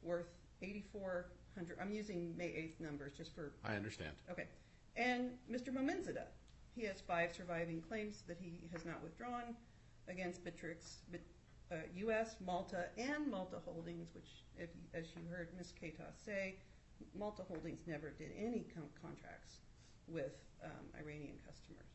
worth 0.01 0.29
8,400. 0.61 1.77
I'm 1.81 1.91
using 1.91 2.33
May 2.37 2.45
8th 2.45 2.79
numbers 2.79 3.11
just 3.17 3.35
for. 3.35 3.51
I 3.65 3.75
understand. 3.75 4.13
Okay. 4.31 4.47
And 4.95 5.31
Mr. 5.51 5.67
Momenzadeh, 5.67 6.27
he 6.77 6.85
has 6.85 7.01
five 7.01 7.35
surviving 7.35 7.81
claims 7.81 8.23
that 8.29 8.37
he 8.39 8.53
has 8.71 8.85
not 8.85 9.03
withdrawn 9.03 9.53
against 10.07 10.45
Bittrex, 10.45 10.99
uh, 11.13 11.17
U.S., 11.95 12.35
Malta, 12.45 12.85
and 12.97 13.29
Malta 13.29 13.57
Holdings, 13.65 14.09
which, 14.13 14.43
as 14.93 15.07
you 15.15 15.21
heard 15.29 15.49
Ms. 15.57 15.73
Katos 15.81 16.17
say, 16.25 16.55
Malta 17.17 17.43
Holdings 17.43 17.81
never 17.87 18.11
did 18.11 18.31
any 18.37 18.65
contracts 19.01 19.59
with 20.07 20.33
um, 20.63 20.71
Iranian 20.99 21.37
customers. 21.45 21.85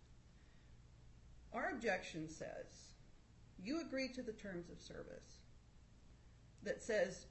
Our 1.52 1.70
objection 1.70 2.28
says 2.28 2.94
you 3.62 3.80
agree 3.80 4.08
to 4.08 4.22
the 4.22 4.32
terms 4.32 4.70
of 4.70 4.80
service. 4.80 5.40
that 6.62 6.82
says 6.82 7.26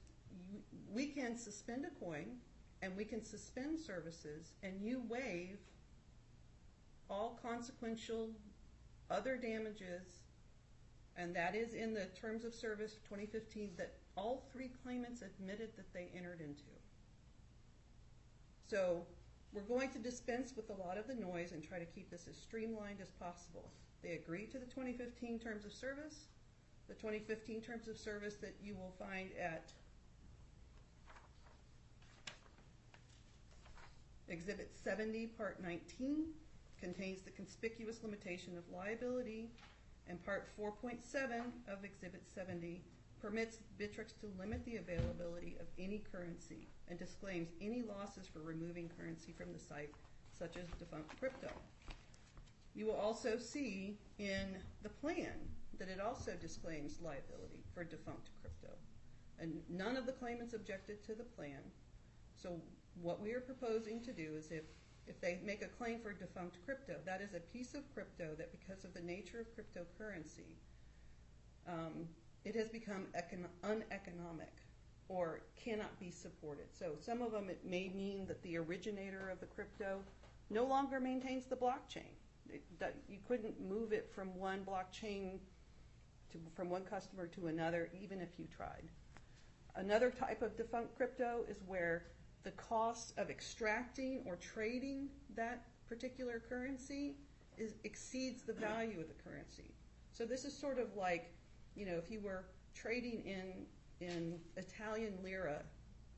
we 0.92 1.06
can 1.06 1.36
suspend 1.36 1.84
a 1.84 2.04
coin 2.04 2.26
and 2.82 2.96
we 2.96 3.04
can 3.04 3.22
suspend 3.24 3.78
services 3.78 4.52
and 4.62 4.80
you 4.82 5.02
waive 5.08 5.58
all 7.10 7.38
consequential 7.42 8.30
other 9.10 9.36
damages, 9.36 10.20
and 11.18 11.34
that 11.34 11.56
is 11.56 11.74
in 11.74 11.92
the 11.92 12.06
terms 12.18 12.44
of 12.44 12.54
service 12.54 12.94
2015 13.04 13.72
that 13.76 13.94
all 14.16 14.44
three 14.52 14.70
claimants 14.82 15.20
admitted 15.22 15.70
that 15.76 15.92
they 15.92 16.08
entered 16.16 16.40
into. 16.40 16.62
So 18.70 19.04
we're 19.52 19.62
going 19.62 19.90
to 19.90 19.98
dispense 19.98 20.54
with 20.56 20.70
a 20.70 20.74
lot 20.74 20.96
of 20.96 21.08
the 21.08 21.14
noise 21.14 21.52
and 21.52 21.62
try 21.62 21.78
to 21.78 21.84
keep 21.84 22.08
this 22.10 22.26
as 22.30 22.36
streamlined 22.36 23.00
as 23.02 23.10
possible. 23.10 23.68
They 24.02 24.12
agreed 24.12 24.52
to 24.52 24.58
the 24.58 24.66
2015 24.66 25.40
terms 25.40 25.64
of 25.64 25.72
service, 25.72 26.28
the 26.86 26.94
2015 26.94 27.62
terms 27.62 27.88
of 27.88 27.98
service 27.98 28.34
that 28.40 28.54
you 28.62 28.74
will 28.74 28.94
find 28.98 29.30
at 29.40 29.72
Exhibit 34.28 34.70
70, 34.84 35.26
Part 35.38 35.60
19, 35.62 36.26
contains 36.80 37.22
the 37.22 37.30
conspicuous 37.30 38.02
limitation 38.04 38.56
of 38.56 38.64
liability, 38.72 39.48
and 40.08 40.24
Part 40.24 40.48
4.7 40.58 41.00
of 41.68 41.84
Exhibit 41.84 42.22
70 42.34 42.82
permits 43.20 43.58
Bittrex 43.78 44.18
to 44.20 44.30
limit 44.38 44.64
the 44.64 44.76
availability 44.76 45.56
of 45.60 45.66
any 45.78 46.02
currency 46.12 46.68
and 46.88 46.98
disclaims 46.98 47.48
any 47.60 47.82
losses 47.82 48.26
for 48.26 48.40
removing 48.40 48.90
currency 48.96 49.32
from 49.32 49.52
the 49.52 49.58
site, 49.58 49.92
such 50.30 50.56
as 50.56 50.64
defunct 50.78 51.18
crypto. 51.18 51.48
You 52.74 52.86
will 52.86 52.96
also 52.96 53.38
see 53.38 53.98
in 54.18 54.56
the 54.82 54.88
plan 54.88 55.34
that 55.78 55.88
it 55.88 56.00
also 56.00 56.32
disclaims 56.40 57.00
liability 57.02 57.64
for 57.74 57.84
defunct 57.84 58.30
crypto. 58.40 58.74
And 59.40 59.60
none 59.68 59.96
of 59.96 60.06
the 60.06 60.12
claimants 60.12 60.54
objected 60.54 61.04
to 61.04 61.14
the 61.14 61.24
plan. 61.24 61.60
So 62.40 62.60
what 63.00 63.20
we 63.20 63.32
are 63.32 63.40
proposing 63.40 64.02
to 64.04 64.12
do 64.12 64.34
is 64.36 64.50
if, 64.50 64.64
if 65.08 65.20
they 65.20 65.38
make 65.44 65.62
a 65.62 65.68
claim 65.68 66.00
for 66.00 66.12
defunct 66.12 66.58
crypto, 66.64 66.96
that 67.04 67.20
is 67.20 67.34
a 67.34 67.40
piece 67.40 67.74
of 67.74 67.82
crypto 67.94 68.34
that 68.36 68.52
because 68.52 68.84
of 68.84 68.94
the 68.94 69.00
nature 69.00 69.40
of 69.40 69.46
cryptocurrency, 69.56 70.56
um, 71.66 72.08
it 72.44 72.54
has 72.54 72.68
become 72.68 73.06
econ- 73.16 73.48
uneconomic 73.64 74.52
or 75.08 75.40
cannot 75.56 75.98
be 75.98 76.10
supported. 76.10 76.66
So 76.72 76.92
some 77.00 77.22
of 77.22 77.32
them, 77.32 77.48
it 77.48 77.64
may 77.64 77.88
mean 77.88 78.26
that 78.26 78.42
the 78.42 78.58
originator 78.58 79.30
of 79.30 79.40
the 79.40 79.46
crypto 79.46 80.00
no 80.50 80.64
longer 80.64 81.00
maintains 81.00 81.46
the 81.46 81.56
blockchain. 81.56 82.12
You 83.08 83.18
couldn't 83.26 83.60
move 83.60 83.92
it 83.92 84.10
from 84.14 84.34
one 84.38 84.64
blockchain 84.64 85.38
from 86.54 86.68
one 86.68 86.84
customer 86.84 87.26
to 87.26 87.46
another, 87.46 87.90
even 87.98 88.20
if 88.20 88.28
you 88.38 88.46
tried. 88.54 88.88
Another 89.74 90.10
type 90.10 90.42
of 90.42 90.56
defunct 90.56 90.96
crypto 90.96 91.44
is 91.48 91.56
where 91.66 92.06
the 92.48 92.52
cost 92.52 93.12
of 93.18 93.28
extracting 93.28 94.22
or 94.24 94.36
trading 94.36 95.10
that 95.36 95.66
particular 95.86 96.40
currency 96.48 97.14
is, 97.58 97.74
exceeds 97.84 98.40
the 98.40 98.54
value 98.54 98.98
of 99.00 99.06
the 99.06 99.22
currency. 99.22 99.74
So 100.14 100.24
this 100.24 100.46
is 100.46 100.56
sort 100.56 100.78
of 100.78 100.96
like, 100.96 101.30
you 101.76 101.84
know, 101.84 101.96
if 102.02 102.10
you 102.10 102.20
were 102.20 102.46
trading 102.74 103.22
in 103.26 103.66
in 104.00 104.38
Italian 104.56 105.18
lira 105.22 105.62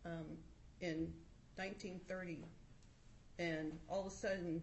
um, 0.04 0.38
in 0.80 1.12
1930, 1.56 2.44
and 3.40 3.72
all 3.88 4.02
of 4.02 4.06
a 4.06 4.10
sudden 4.10 4.62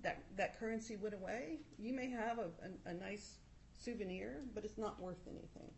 that 0.00 0.22
that 0.38 0.58
currency 0.58 0.96
went 0.96 1.14
away, 1.14 1.58
you 1.78 1.92
may 1.92 2.08
have 2.08 2.38
a, 2.38 2.48
a, 2.86 2.90
a 2.90 2.94
nice 2.94 3.36
souvenir, 3.78 4.44
but 4.54 4.64
it's 4.64 4.78
not 4.78 4.98
worth 4.98 5.20
anything. 5.28 5.70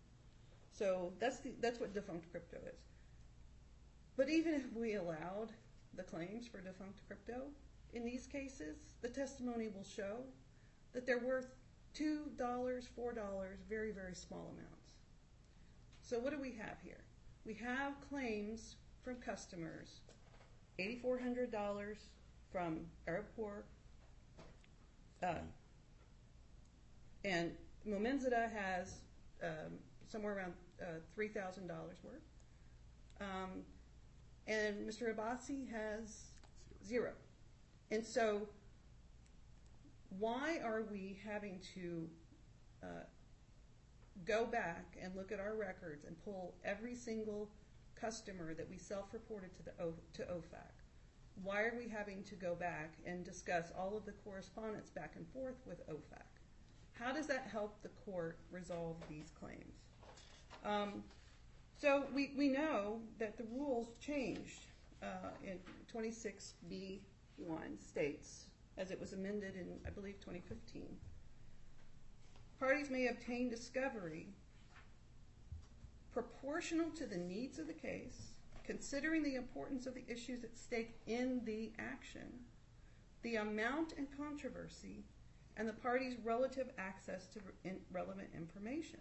So 0.71 1.13
that's 1.19 1.39
the, 1.41 1.51
that's 1.61 1.81
what 1.81 1.93
defunct 1.93 2.31
crypto 2.31 2.59
is. 2.73 2.94
But 4.25 4.33
even 4.33 4.55
if 4.55 4.73
we 4.75 4.95
allowed 4.95 5.53
the 5.95 6.03
claims 6.03 6.47
for 6.47 6.59
defunct 6.59 7.07
crypto, 7.07 7.43
in 7.93 8.07
these 8.07 8.27
cases, 8.27 8.79
the 9.03 9.09
testimony 9.11 9.69
will 9.69 9.85
show 9.85 10.21
that 10.95 11.07
they're 11.07 11.19
worth 11.19 11.49
$2, 11.95 12.31
$4, 12.39 12.83
very, 13.69 13.93
very 13.93 14.15
small 14.15 14.51
amounts. 14.55 14.93
So 16.01 16.19
what 16.19 16.33
do 16.33 16.41
we 16.41 16.53
have 16.53 16.79
here? 16.83 17.05
We 17.45 17.53
have 17.53 18.01
claims 18.09 18.77
from 19.03 19.17
customers, 19.17 20.01
$8,400 20.79 21.97
from 22.51 22.79
Arabcorp, 23.07 23.65
uh, 25.23 25.35
and 27.27 27.53
Momenzadeh 27.87 28.51
has 28.55 29.01
um, 29.43 29.75
somewhere 30.09 30.35
around 30.35 30.55
uh, 30.81 31.01
$3,000 31.15 31.69
worth. 31.69 32.23
Um, 33.21 33.65
and 34.47 34.77
Mr. 34.89 35.15
Abbasi 35.15 35.71
has 35.71 36.25
zero. 36.87 37.13
And 37.91 38.05
so 38.05 38.49
why 40.19 40.61
are 40.65 40.83
we 40.91 41.19
having 41.27 41.61
to 41.75 42.09
uh, 42.83 43.05
go 44.25 44.45
back 44.45 44.97
and 45.03 45.15
look 45.15 45.33
at 45.33 45.41
our 45.41 45.55
records 45.55 46.05
and 46.05 46.17
pull 46.25 46.55
every 46.65 46.95
single 46.95 47.51
customer 47.95 48.55
that 48.55 48.69
we 48.69 48.79
self-reported 48.79 49.51
to 50.15 50.23
OFAC? 50.23 50.73
Why 51.43 51.63
are 51.63 51.75
we 51.77 51.89
having 51.89 52.23
to 52.25 52.35
go 52.37 52.55
back 52.55 52.95
and 53.05 53.25
discuss 53.25 53.73
all 53.77 53.97
of 53.97 54.05
the 54.05 54.13
correspondence 54.13 54.91
back 54.91 55.15
and 55.17 55.27
forth 55.29 55.57
with 55.67 55.87
OFAC? 55.89 56.23
How 56.93 57.13
does 57.13 57.27
that 57.27 57.49
help 57.51 57.83
the 57.83 57.89
court 58.05 58.39
resolve 58.53 58.97
these 59.09 59.33
claims? 59.39 59.75
So 61.81 62.05
we, 62.15 62.49
know 62.49 63.01
that 63.19 63.37
the 63.37 63.45
rules 63.53 63.89
changed 64.01 64.67
uh, 65.03 65.31
in 65.43 65.59
26B1 65.93 67.01
states, 67.79 68.47
as 68.79 68.91
it 68.91 68.99
was 68.99 69.13
amended 69.13 69.57
in, 69.57 69.67
I 69.87 69.91
believe, 69.91 70.21
2015. 70.21 70.87
Parties 72.59 72.91
may 72.91 73.09
obtain 73.09 73.51
discovery 73.51 74.29
proportional 76.13 76.91
to 76.91 77.07
the 77.07 77.17
needs 77.17 77.59
of 77.59 77.67
the 77.67 77.73
case, 77.73 78.35
considering 78.63 79.23
the 79.23 79.35
importance 79.35 79.87
of 79.87 79.95
the 79.95 80.05
issues 80.09 80.45
at 80.45 80.57
stake 80.57 80.95
in 81.07 81.43
the 81.45 81.73
action, 81.79 82.29
the 83.23 83.37
amount 83.37 83.95
and 83.99 84.07
controversy, 84.17 85.05
and 85.57 85.69
the 85.69 85.73
parties' 85.73 86.17
relative 86.23 86.69
access 86.79 87.27
to 87.27 87.41
relevant 87.93 88.29
information. 88.35 89.01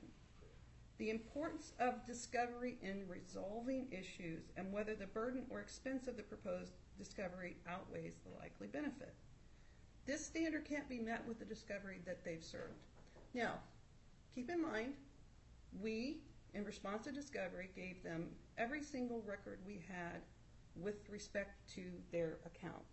The 0.97 1.09
importance 1.09 1.73
of 1.79 2.05
discovery 2.05 2.77
in 2.81 3.07
resolving 3.07 3.87
issues 3.91 4.51
and 4.55 4.71
whether 4.71 4.95
the 4.95 5.07
burden 5.07 5.43
or 5.49 5.59
expense 5.59 6.07
of 6.07 6.17
the 6.17 6.23
proposed 6.23 6.73
discovery 6.97 7.57
outweighs 7.67 8.15
the 8.23 8.39
likely 8.39 8.67
benefit. 8.67 9.13
This 10.05 10.25
standard 10.25 10.65
can't 10.65 10.87
be 10.87 10.99
met 10.99 11.27
with 11.27 11.39
the 11.39 11.45
discovery 11.45 11.99
that 12.05 12.23
they've 12.23 12.43
served. 12.43 12.85
Now, 13.33 13.55
keep 14.35 14.49
in 14.49 14.61
mind, 14.61 14.93
we, 15.81 16.19
in 16.53 16.63
response 16.63 17.05
to 17.05 17.11
discovery, 17.11 17.69
gave 17.75 18.03
them 18.03 18.27
every 18.57 18.83
single 18.83 19.23
record 19.25 19.59
we 19.65 19.83
had 19.87 20.21
with 20.75 21.09
respect 21.09 21.67
to 21.75 21.83
their 22.11 22.37
account. 22.45 22.83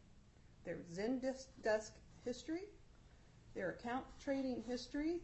Their 0.64 0.78
Zendesk 0.94 1.90
history, 2.24 2.64
their 3.54 3.70
account 3.70 4.04
trading 4.22 4.62
history, 4.66 5.20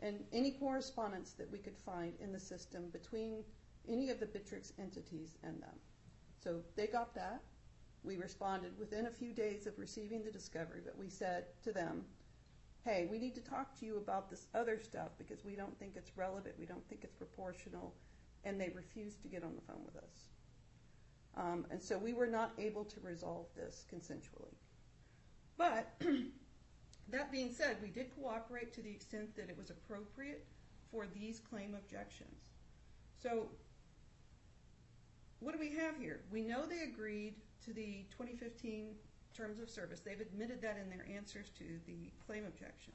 and 0.00 0.24
any 0.32 0.52
correspondence 0.52 1.32
that 1.32 1.50
we 1.50 1.58
could 1.58 1.76
find 1.76 2.14
in 2.20 2.32
the 2.32 2.40
system 2.40 2.88
between 2.92 3.42
any 3.88 4.10
of 4.10 4.20
the 4.20 4.26
Bittrex 4.26 4.72
entities 4.78 5.38
and 5.42 5.60
them. 5.60 5.74
So 6.42 6.60
they 6.76 6.86
got 6.86 7.14
that. 7.14 7.42
We 8.04 8.16
responded 8.16 8.78
within 8.78 9.06
a 9.06 9.10
few 9.10 9.32
days 9.32 9.66
of 9.66 9.78
receiving 9.78 10.24
the 10.24 10.30
discovery, 10.30 10.80
but 10.84 10.96
we 10.96 11.08
said 11.08 11.46
to 11.64 11.72
them, 11.72 12.04
hey, 12.84 13.08
we 13.10 13.18
need 13.18 13.34
to 13.34 13.40
talk 13.40 13.78
to 13.78 13.84
you 13.84 13.96
about 13.96 14.30
this 14.30 14.46
other 14.54 14.78
stuff 14.78 15.10
because 15.18 15.44
we 15.44 15.56
don't 15.56 15.76
think 15.78 15.94
it's 15.96 16.16
relevant, 16.16 16.54
we 16.58 16.66
don't 16.66 16.86
think 16.88 17.02
it's 17.02 17.14
proportional, 17.14 17.94
and 18.44 18.60
they 18.60 18.70
refused 18.74 19.20
to 19.22 19.28
get 19.28 19.42
on 19.42 19.54
the 19.54 19.72
phone 19.72 19.84
with 19.84 19.96
us. 19.96 20.28
Um, 21.36 21.66
and 21.70 21.82
so 21.82 21.98
we 21.98 22.14
were 22.14 22.26
not 22.26 22.52
able 22.58 22.84
to 22.84 23.00
resolve 23.00 23.46
this 23.56 23.84
consensually. 23.92 24.54
But 25.56 26.00
that 27.10 27.32
being 27.32 27.52
said, 27.52 27.78
we 27.82 27.88
did 27.88 28.14
cooperate 28.14 28.72
to 28.74 28.82
the 28.82 28.90
extent 28.90 29.34
that 29.36 29.48
it 29.48 29.56
was 29.56 29.70
appropriate 29.70 30.46
for 30.90 31.06
these 31.14 31.40
claim 31.40 31.74
objections. 31.74 32.40
So 33.22 33.48
what 35.40 35.52
do 35.52 35.58
we 35.58 35.74
have 35.76 35.96
here? 35.98 36.20
We 36.30 36.42
know 36.42 36.66
they 36.66 36.82
agreed 36.82 37.34
to 37.64 37.72
the 37.72 38.04
2015 38.10 38.94
terms 39.36 39.60
of 39.60 39.70
service. 39.70 40.00
They've 40.00 40.20
admitted 40.20 40.60
that 40.62 40.78
in 40.82 40.90
their 40.90 41.06
answers 41.14 41.50
to 41.58 41.64
the 41.86 42.10
claim 42.26 42.44
objection. 42.44 42.92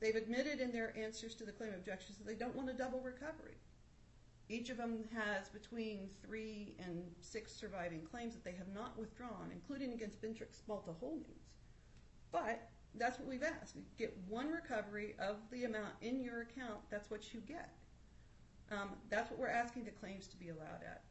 They've 0.00 0.16
admitted 0.16 0.60
in 0.60 0.72
their 0.72 0.96
answers 0.98 1.34
to 1.36 1.44
the 1.44 1.52
claim 1.52 1.74
objections 1.74 2.18
that 2.18 2.26
they 2.26 2.34
don't 2.34 2.56
want 2.56 2.68
a 2.68 2.72
double 2.72 3.00
recovery. 3.00 3.54
Each 4.48 4.68
of 4.68 4.76
them 4.76 5.04
has 5.14 5.48
between 5.48 6.10
three 6.26 6.74
and 6.84 7.04
six 7.20 7.54
surviving 7.54 8.02
claims 8.10 8.34
that 8.34 8.44
they 8.44 8.52
have 8.52 8.68
not 8.74 8.98
withdrawn, 8.98 9.50
including 9.52 9.92
against 9.92 10.20
Bittrex 10.20 10.60
Malta 10.66 10.90
Holdings. 10.98 11.52
But 12.32 12.68
that's 12.94 13.18
what 13.18 13.28
we've 13.28 13.42
asked. 13.42 13.76
Get 13.98 14.16
one 14.28 14.50
recovery 14.50 15.14
of 15.18 15.36
the 15.50 15.64
amount 15.64 15.94
in 16.00 16.22
your 16.22 16.42
account, 16.42 16.80
that's 16.90 17.10
what 17.10 17.32
you 17.32 17.40
get. 17.40 17.70
Um, 18.70 18.90
that's 19.10 19.30
what 19.30 19.38
we're 19.38 19.48
asking 19.48 19.84
the 19.84 19.90
claims 19.90 20.26
to 20.28 20.36
be 20.36 20.48
allowed 20.48 20.82
at. 20.84 21.02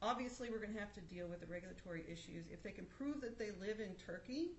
Obviously, 0.00 0.50
we're 0.50 0.60
going 0.60 0.74
to 0.74 0.80
have 0.80 0.92
to 0.94 1.00
deal 1.00 1.26
with 1.26 1.40
the 1.40 1.46
regulatory 1.46 2.04
issues. 2.10 2.46
If 2.52 2.62
they 2.62 2.70
can 2.70 2.86
prove 2.86 3.20
that 3.20 3.38
they 3.38 3.50
live 3.60 3.80
in 3.80 3.94
Turkey, 3.94 4.50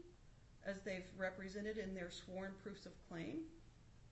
as 0.66 0.82
they've 0.82 1.06
represented 1.18 1.78
in 1.78 1.96
their 1.96 2.12
sworn 2.12 2.52
proofs 2.62 2.86
of 2.86 2.92
claim, 3.08 3.42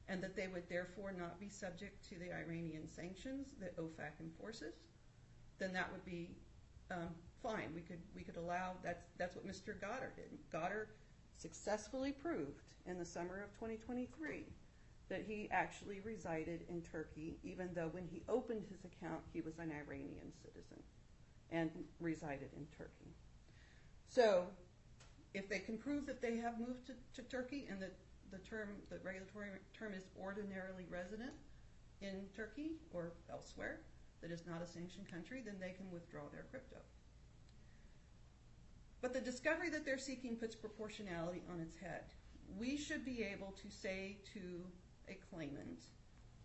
and 0.07 0.23
that 0.23 0.35
they 0.35 0.47
would 0.47 0.69
therefore 0.69 1.11
not 1.11 1.39
be 1.39 1.49
subject 1.49 2.07
to 2.09 2.15
the 2.17 2.31
Iranian 2.33 2.87
sanctions 2.87 3.49
that 3.59 3.75
OFAC 3.77 4.21
enforces, 4.21 4.75
then 5.59 5.73
that 5.73 5.91
would 5.91 6.05
be 6.05 6.29
um, 6.91 7.09
fine. 7.43 7.71
We 7.75 7.81
could 7.81 7.99
we 8.15 8.21
could 8.21 8.37
allow 8.37 8.73
that's 9.17 9.35
what 9.35 9.45
Mr. 9.45 9.79
Goddard 9.79 10.15
did. 10.15 10.37
Goddard 10.51 10.89
successfully 11.37 12.11
proved 12.11 12.73
in 12.85 12.97
the 12.97 13.05
summer 13.05 13.43
of 13.43 13.53
2023 13.53 14.43
that 15.09 15.23
he 15.25 15.47
actually 15.51 16.01
resided 16.01 16.61
in 16.69 16.81
Turkey, 16.81 17.37
even 17.43 17.69
though 17.73 17.89
when 17.91 18.07
he 18.11 18.23
opened 18.27 18.65
his 18.69 18.83
account 18.83 19.21
he 19.31 19.41
was 19.41 19.57
an 19.59 19.71
Iranian 19.71 20.31
citizen 20.43 20.83
and 21.51 21.71
resided 21.99 22.49
in 22.57 22.67
Turkey. 22.77 23.13
So, 24.09 24.45
if 25.33 25.47
they 25.49 25.59
can 25.59 25.77
prove 25.77 26.05
that 26.07 26.21
they 26.21 26.37
have 26.37 26.59
moved 26.59 26.87
to, 26.87 26.93
to 27.21 27.29
Turkey 27.29 27.67
and 27.69 27.81
that 27.81 27.93
the 28.31 28.39
term, 28.39 28.69
the 28.89 28.97
regulatory 29.03 29.49
term 29.77 29.93
is 29.93 30.03
ordinarily 30.19 30.85
resident 30.89 31.31
in 32.01 32.25
Turkey 32.35 32.71
or 32.93 33.11
elsewhere 33.31 33.79
that 34.21 34.31
is 34.31 34.43
not 34.47 34.61
a 34.61 34.67
sanctioned 34.67 35.09
country, 35.09 35.41
then 35.45 35.55
they 35.59 35.71
can 35.71 35.89
withdraw 35.91 36.23
their 36.31 36.45
crypto. 36.49 36.77
But 39.01 39.13
the 39.13 39.21
discovery 39.21 39.69
that 39.69 39.85
they're 39.85 39.97
seeking 39.97 40.35
puts 40.35 40.55
proportionality 40.55 41.43
on 41.51 41.59
its 41.59 41.75
head. 41.75 42.05
We 42.57 42.77
should 42.77 43.05
be 43.05 43.23
able 43.23 43.53
to 43.61 43.69
say 43.69 44.17
to 44.33 44.39
a 45.09 45.17
claimant, 45.31 45.83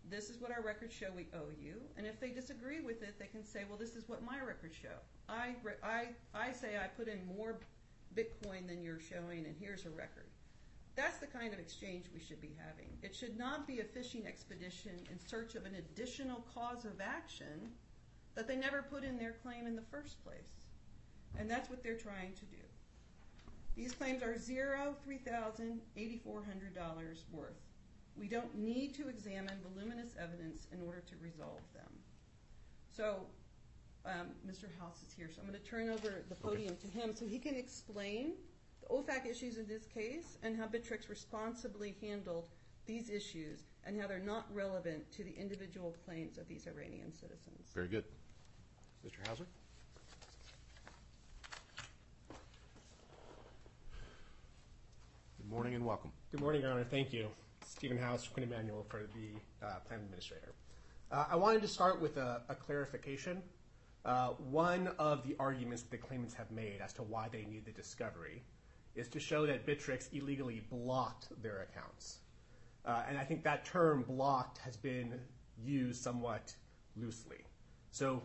this 0.09 0.29
is 0.29 0.39
what 0.39 0.51
our 0.51 0.61
records 0.61 0.93
show 0.93 1.07
we 1.15 1.27
owe 1.33 1.49
you, 1.59 1.75
and 1.97 2.05
if 2.05 2.19
they 2.19 2.29
disagree 2.29 2.81
with 2.81 3.01
it, 3.01 3.17
they 3.17 3.27
can 3.27 3.43
say, 3.43 3.63
well, 3.67 3.77
this 3.77 3.95
is 3.95 4.09
what 4.09 4.23
my 4.23 4.39
records 4.41 4.75
show. 4.75 4.99
I, 5.29 5.55
say 6.51 6.77
I 6.77 6.87
put 6.87 7.07
in 7.07 7.25
more 7.37 7.59
Bitcoin 8.15 8.67
than 8.67 8.83
you're 8.83 8.99
showing, 8.99 9.45
and 9.45 9.55
here's 9.59 9.85
a 9.85 9.89
record. 9.89 10.27
That's 10.95 11.17
the 11.17 11.27
kind 11.27 11.53
of 11.53 11.59
exchange 11.59 12.05
we 12.13 12.19
should 12.19 12.41
be 12.41 12.55
having. 12.59 12.89
It 13.01 13.15
should 13.15 13.37
not 13.37 13.65
be 13.65 13.79
a 13.79 13.83
fishing 13.83 14.27
expedition 14.27 14.91
in 15.09 15.19
search 15.19 15.55
of 15.55 15.65
an 15.65 15.75
additional 15.75 16.45
cause 16.53 16.85
of 16.85 17.01
action 17.01 17.71
that 18.35 18.47
they 18.47 18.55
never 18.55 18.83
put 18.83 19.03
in 19.03 19.17
their 19.17 19.35
claim 19.41 19.65
in 19.65 19.75
the 19.75 19.81
first 19.81 20.23
place. 20.23 20.62
And 21.39 21.49
that's 21.49 21.69
what 21.69 21.83
they're 21.83 21.97
trying 21.97 22.33
to 22.33 22.45
do. 22.45 22.57
These 23.75 23.93
claims 23.93 24.21
are 24.21 24.37
zero, 24.37 24.95
$3,000, 25.07 25.79
$8,400 25.97 26.23
worth. 27.31 27.53
We 28.15 28.27
don't 28.27 28.55
need 28.55 28.93
to 28.95 29.09
examine 29.09 29.55
voluminous 29.73 30.13
evidence 30.21 30.67
in 30.71 30.79
order 30.85 31.01
to 31.01 31.15
resolve 31.19 31.61
them. 31.73 31.89
So 32.95 33.21
um, 34.05 34.27
Mr. 34.47 34.65
House 34.79 35.01
is 35.07 35.13
here, 35.15 35.29
so 35.33 35.41
I'm 35.41 35.47
going 35.47 35.59
to 35.59 35.65
turn 35.67 35.89
over 35.89 36.23
the 36.29 36.35
podium 36.35 36.75
to 36.77 36.87
him 36.87 37.15
so 37.15 37.25
he 37.25 37.39
can 37.39 37.55
explain 37.55 38.33
the 38.81 38.87
OFAC 38.93 39.25
issues 39.25 39.57
in 39.57 39.67
this 39.67 39.87
case 39.87 40.37
and 40.43 40.55
how 40.55 40.65
Bittrex 40.65 41.09
responsibly 41.09 41.95
handled 42.01 42.49
these 42.85 43.09
issues 43.09 43.61
and 43.85 43.99
how 43.99 44.07
they're 44.07 44.19
not 44.19 44.45
relevant 44.53 45.11
to 45.13 45.23
the 45.23 45.33
individual 45.35 45.95
claims 46.05 46.37
of 46.37 46.47
these 46.47 46.67
Iranian 46.67 47.11
citizens. 47.11 47.71
Very 47.73 47.87
good. 47.87 48.03
Mr. 49.05 49.27
Hauser? 49.27 49.47
Good 55.43 55.51
morning 55.51 55.75
and 55.75 55.85
welcome. 55.85 56.09
Good 56.31 56.39
morning, 56.39 56.61
Your 56.61 56.71
Honor. 56.71 56.85
Thank 56.85 57.11
you. 57.11 57.27
Stephen 57.65 57.97
House, 57.97 58.29
Quinn 58.29 58.45
Emanuel 58.45 58.85
for 58.87 59.01
the 59.13 59.65
uh, 59.65 59.79
Plan 59.85 59.99
Administrator. 59.99 60.53
Uh, 61.11 61.25
I 61.29 61.35
wanted 61.35 61.61
to 61.63 61.67
start 61.67 61.99
with 61.99 62.15
a, 62.15 62.41
clarification. 62.65 63.43
Uh, 64.05 64.29
one 64.29 64.87
of 64.97 65.27
the 65.27 65.35
arguments 65.39 65.81
that 65.81 65.91
the 65.91 65.97
claimants 65.97 66.33
have 66.33 66.49
made 66.49 66.79
as 66.81 66.93
to 66.93 67.03
why 67.03 67.27
they 67.29 67.43
need 67.43 67.65
the 67.65 67.73
discovery 67.73 68.41
is 68.95 69.09
to 69.09 69.19
show 69.19 69.45
that 69.45 69.67
Bittrex 69.67 70.13
illegally 70.13 70.63
blocked 70.71 71.27
their 71.43 71.63
accounts. 71.63 72.19
And 72.85 73.17
I 73.17 73.25
think 73.25 73.43
that 73.43 73.65
term 73.65 74.03
blocked 74.03 74.59
has 74.59 74.77
been 74.77 75.19
used 75.61 76.01
somewhat 76.01 76.55
loosely. 76.95 77.43
So 77.91 78.23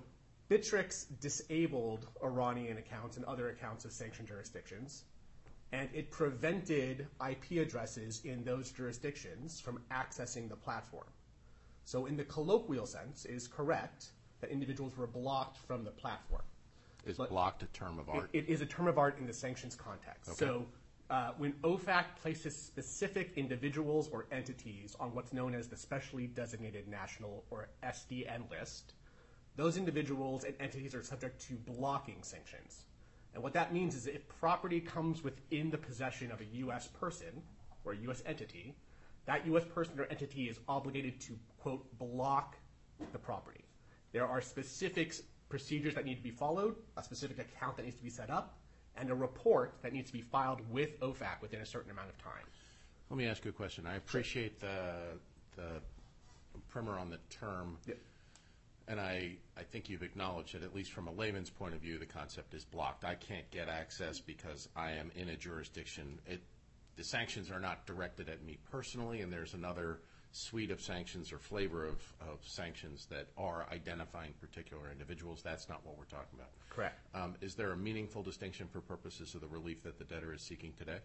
Bittrex 0.49 1.07
disabled 1.21 2.07
Iranian 2.23 2.79
accounts 2.79 3.17
and 3.17 3.25
other 3.25 3.49
accounts 3.49 3.85
of 3.85 3.91
sanctioned 3.91 4.29
jurisdictions, 4.29 5.03
and 5.73 5.89
it 5.93 6.11
prevented 6.11 7.07
IP 7.29 7.63
addresses 7.63 8.23
in 8.25 8.43
those 8.45 8.71
jurisdictions 8.71 9.61
from 9.61 9.81
accessing 9.91 10.49
the 10.49 10.57
platform. 10.57 11.07
So 11.85 12.07
in 12.07 12.17
the 12.17 12.25
colloquial 12.25 12.87
sense, 12.87 13.25
it 13.25 13.33
is 13.33 13.47
correct 13.47 14.13
that 14.41 14.51
individuals 14.51 14.97
were 14.97 15.07
blocked 15.07 15.59
from 15.59 15.85
the 15.85 15.91
platform. 15.91 16.43
Is 17.07 17.17
blocked 17.17 17.63
a 17.63 17.67
term 17.67 17.99
of 17.99 18.09
art? 18.09 18.29
It, 18.33 18.49
is 18.49 18.61
a 18.61 18.67
term 18.67 18.87
of 18.87 18.99
art 18.99 19.19
in 19.19 19.27
the 19.27 19.33
sanctions 19.33 19.75
context. 19.75 20.37
So 20.37 20.67
uh, 21.11 21.31
when 21.39 21.53
OFAC 21.65 22.05
places 22.21 22.55
specific 22.55 23.33
individuals 23.37 24.09
or 24.13 24.27
entities 24.31 24.95
on 25.01 25.15
what's 25.15 25.33
known 25.33 25.55
as 25.55 25.69
the 25.69 25.77
Specially 25.77 26.27
Designated 26.27 26.87
National 26.89 27.45
or 27.51 27.69
SDN 27.83 28.51
list, 28.51 28.95
those 29.57 29.77
individuals 29.77 30.45
and 30.45 30.55
entities 30.61 30.95
are 30.95 31.03
subject 31.03 31.41
to 31.49 31.55
blocking 31.55 32.23
sanctions. 32.23 32.85
And 33.35 33.43
what 33.43 33.53
that 33.53 33.73
means 33.73 33.95
is 33.95 34.07
if 34.07 34.27
property 34.41 34.81
comes 34.81 35.23
within 35.23 35.71
the 35.71 35.79
possession 35.79 36.33
of 36.33 36.41
a 36.41 36.45
U.S. 36.57 36.89
person 36.89 37.43
or 37.85 37.93
a 37.93 37.97
U.S. 37.97 38.23
entity, 38.27 38.75
that 39.27 39.47
U.S. 39.47 39.65
person 39.65 39.99
or 40.01 40.07
entity 40.07 40.49
is 40.49 40.59
obligated 40.69 41.21
to, 41.21 41.39
quote, 41.59 41.87
block 41.99 42.57
the 43.13 43.19
property. 43.19 43.65
There 44.13 44.27
are 44.27 44.41
specific 44.41 45.15
procedures 45.49 45.95
that 45.95 46.05
need 46.05 46.17
to 46.17 46.23
be 46.23 46.31
followed, 46.31 46.77
a 46.97 47.03
specific 47.03 47.39
account 47.39 47.77
that 47.77 47.85
needs 47.85 47.97
to 47.97 48.03
be 48.03 48.11
set 48.11 48.31
up, 48.31 48.59
and 48.97 49.11
a 49.11 49.15
report 49.15 49.75
that 49.83 49.93
needs 49.93 50.11
to 50.11 50.13
be 50.13 50.23
filed 50.23 50.61
with 50.71 50.99
OFAC 51.01 51.41
within 51.41 51.61
a 51.61 51.67
certain 51.67 51.91
amount 51.91 52.09
of 52.09 52.19
time. 52.19 52.45
Let 53.11 53.17
me 53.17 53.27
ask 53.27 53.45
you 53.45 53.51
a 53.51 53.55
question. 53.55 53.87
I 53.87 53.97
appreciate 53.97 54.61
the, 54.61 55.19
the 55.57 55.81
primer 56.69 56.99
on 56.99 57.11
the 57.11 57.19
term. 57.31 57.79
And 58.89 58.99
I, 58.99 59.37
I 59.57 59.63
think 59.63 59.89
you've 59.89 60.03
acknowledged 60.03 60.55
that 60.55 60.63
at 60.63 60.75
least 60.75 60.93
from 60.93 61.09
a 61.09 61.13
layman's 61.13 61.51
point 61.51 61.75
of 61.75 61.81
view, 61.81 61.99
the 61.99 62.07
concept 62.07 62.55
is 62.55 62.65
blocked. 62.65 63.05
I 63.05 63.15
can't 63.15 63.49
get 63.51 63.69
access 63.69 64.19
because 64.19 64.69
I 64.75 64.93
am 64.93 65.11
in 65.15 65.29
a 65.29 65.37
jurisdiction. 65.37 66.19
It, 66.27 66.41
the 66.97 67.05
sanctions 67.05 67.51
are 67.51 67.61
not 67.61 67.87
directed 67.87 68.29
at 68.29 68.43
me 68.43 68.59
personally, 68.71 69.21
and 69.21 69.33
there's 69.33 69.55
another 69.55 70.01
suite 70.33 70.71
of 70.71 70.81
sanctions 70.81 71.33
or 71.33 71.39
flavor 71.39 71.87
of, 71.87 72.03
of 72.21 72.39
sanctions 72.43 73.07
that 73.11 73.29
are 73.37 73.67
identifying 73.73 74.33
particular 74.41 74.91
individuals. 74.91 75.43
That's 75.43 75.69
not 75.69 75.85
what 75.85 75.97
we're 75.99 76.05
talking 76.05 76.39
about. 76.39 76.51
Correct. 76.71 76.99
Um, 77.15 77.35
is 77.41 77.55
there 77.55 77.73
a 77.73 77.77
meaningful 77.77 78.23
distinction 78.23 78.69
for 78.69 78.81
purposes 78.81 79.35
of 79.35 79.41
the 79.41 79.49
relief 79.49 79.83
that 79.85 79.99
the 79.99 80.05
debtor 80.05 80.33
is 80.33 80.43
seeking 80.43 80.73
today? 80.79 80.99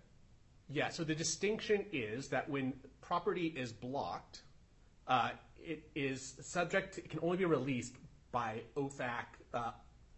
Yeah, 0.69 0.89
so 0.89 1.03
the 1.03 1.15
distinction 1.15 1.85
is 1.91 2.29
that 2.29 2.49
when 2.49 2.73
property 3.01 3.53
is 3.55 3.73
blocked, 3.73 4.43
it 5.63 5.83
is 5.95 6.35
subject, 6.41 6.95
to, 6.95 7.03
it 7.03 7.09
can 7.09 7.19
only 7.21 7.37
be 7.37 7.45
released 7.45 7.93
by 8.31 8.61
OFAC 8.75 9.25
uh, 9.53 9.71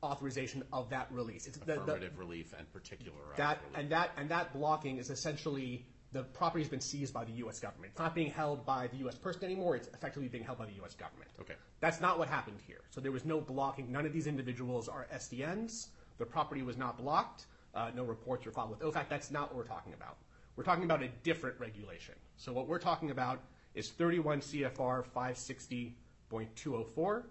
authorization 0.04 0.64
of 0.72 0.90
that 0.90 1.08
release. 1.12 1.48
It's 1.48 1.58
the- 1.58 1.66
the- 1.66 1.82
Affirmative 1.82 2.18
relief 2.18 2.54
and 2.58 2.72
particular 2.72 3.18
that, 3.38 3.60
relief. 3.62 3.78
and, 3.80 3.92
that, 3.92 4.12
and 4.18 4.30
that 4.30 4.54
blocking 4.54 4.98
is 4.98 5.10
essentially 5.10 5.86
the 6.12 6.24
property 6.24 6.64
has 6.64 6.70
been 6.70 6.80
seized 6.80 7.14
by 7.14 7.26
the 7.26 7.34
U.S. 7.34 7.60
government. 7.60 7.92
It's 7.92 8.00
not 8.00 8.16
being 8.16 8.32
held 8.32 8.66
by 8.66 8.88
the 8.88 8.98
U.S. 8.98 9.16
person 9.16 9.44
anymore, 9.44 9.76
it's 9.76 9.90
effectively 9.90 10.30
being 10.30 10.44
held 10.46 10.58
by 10.58 10.66
the 10.66 10.74
U.S. 10.76 10.96
government. 10.96 11.30
Okay. 11.42 11.56
That's 11.82 12.00
not 12.00 12.18
what 12.18 12.30
happened 12.30 12.60
here. 12.66 12.82
So 12.90 13.02
there 13.02 13.12
was 13.12 13.26
no 13.26 13.42
blocking. 13.42 13.92
None 13.92 14.06
of 14.06 14.14
these 14.14 14.28
individuals 14.28 14.88
are 14.88 15.08
SDNs. 15.14 15.88
The 16.18 16.26
property 16.26 16.62
was 16.62 16.78
not 16.78 16.98
blocked. 16.98 17.48
Uh, 17.74 17.92
no 17.94 18.04
reports 18.06 18.46
were 18.46 18.52
filed 18.54 18.70
with 18.70 18.80
OFAC. 18.80 19.10
That's 19.10 19.30
not 19.30 19.50
what 19.50 19.58
we're 19.58 19.68
talking 19.68 19.94
about. 19.94 20.16
We're 20.56 20.64
talking 20.64 20.86
about 20.86 21.04
a 21.04 21.10
different 21.24 21.60
regulation. 21.60 22.16
So 22.38 22.54
what 22.54 22.70
we're 22.70 22.80
talking 22.80 23.12
about 23.12 23.42
is 23.76 23.90
31 23.90 24.40
CFR 24.40 25.04
560.204 25.16 27.24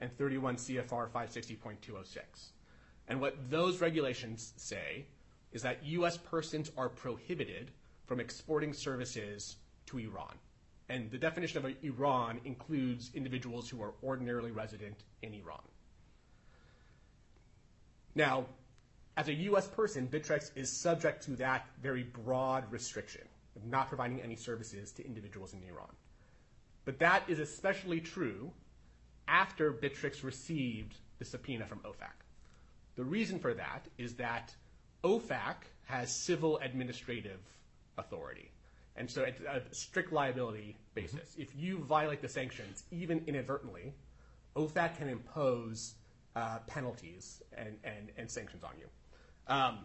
and 0.00 0.16
31 0.16 0.56
CFR 0.56 1.10
560.206. 1.10 2.18
And 3.08 3.20
what 3.20 3.50
those 3.50 3.80
regulations 3.80 4.52
say 4.56 5.06
is 5.52 5.62
that 5.62 5.84
U.S. 5.84 6.16
persons 6.16 6.70
are 6.76 6.88
prohibited 6.88 7.72
from 8.06 8.20
exporting 8.20 8.72
services 8.72 9.56
to 9.86 9.98
Iran. 9.98 10.36
And 10.88 11.10
the 11.10 11.18
definition 11.18 11.64
of 11.64 11.72
Iran 11.82 12.40
includes 12.44 13.10
individuals 13.14 13.68
who 13.68 13.82
are 13.82 13.94
ordinarily 14.02 14.52
resident 14.52 15.02
in 15.22 15.34
Iran. 15.34 15.62
Now, 18.14 18.46
as 19.16 19.28
a 19.28 19.34
U.S. 19.34 19.66
person, 19.66 20.06
Bittrex 20.06 20.52
is 20.54 20.70
subject 20.70 21.24
to 21.24 21.32
that 21.32 21.66
very 21.82 22.04
broad 22.04 22.70
restriction 22.70 23.26
of 23.58 23.66
not 23.70 23.88
providing 23.88 24.20
any 24.20 24.36
services 24.36 24.92
to 24.92 25.04
individuals 25.04 25.52
in 25.52 25.62
Iran. 25.68 25.90
But 26.84 26.98
that 27.00 27.24
is 27.28 27.38
especially 27.38 28.00
true 28.00 28.50
after 29.26 29.72
Bittrex 29.72 30.22
received 30.22 30.96
the 31.18 31.24
subpoena 31.24 31.66
from 31.66 31.80
OFAC. 31.80 32.14
The 32.96 33.04
reason 33.04 33.38
for 33.38 33.54
that 33.54 33.86
is 33.98 34.14
that 34.14 34.54
OFAC 35.04 35.56
has 35.84 36.14
civil 36.14 36.58
administrative 36.58 37.40
authority. 37.96 38.50
And 38.96 39.10
so 39.10 39.22
it's 39.22 39.40
a 39.40 39.62
strict 39.72 40.12
liability 40.12 40.76
basis. 40.94 41.34
If 41.36 41.54
you 41.54 41.78
violate 41.78 42.20
the 42.20 42.28
sanctions, 42.28 42.82
even 42.90 43.22
inadvertently, 43.26 43.94
OFAC 44.56 44.98
can 44.98 45.08
impose 45.08 45.94
uh, 46.34 46.58
penalties 46.66 47.42
and, 47.56 47.76
and, 47.84 48.10
and 48.16 48.30
sanctions 48.30 48.64
on 48.64 48.72
you. 48.78 48.86
Um, 49.46 49.78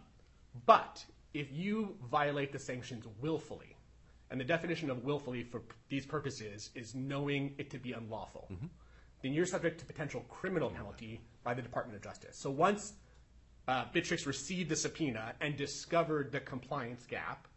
but 0.66 1.04
if 1.34 1.52
you 1.52 1.96
violate 2.12 2.52
the 2.52 2.60
sanctions 2.60 3.06
willfully, 3.22 3.76
and 4.30 4.40
the 4.40 4.44
definition 4.46 4.90
of 4.90 5.04
willfully 5.04 5.44
for 5.44 5.60
p- 5.60 5.76
these 5.90 6.06
purposes 6.06 6.70
is 6.76 6.96
knowing 6.96 7.54
it 7.58 7.70
to 7.72 7.78
be 7.78 7.94
unlawful, 7.94 8.48
then 9.22 9.34
you're 9.34 9.46
subject 9.46 9.80
to 9.80 9.86
potential 9.86 10.22
criminal 10.30 10.70
penalty 10.70 11.22
by 11.44 11.54
the 11.54 11.62
Department 11.62 11.96
of 11.96 12.04
Justice. 12.04 12.36
So 12.38 12.50
once 12.50 12.94
uh, 13.68 13.86
Bittrex 13.94 14.26
received 14.26 14.70
the 14.70 14.76
subpoena 14.76 15.34
and 15.42 15.56
discovered 15.56 16.32
the 16.32 16.40
compliance 16.40 17.06
gap, 17.06 17.48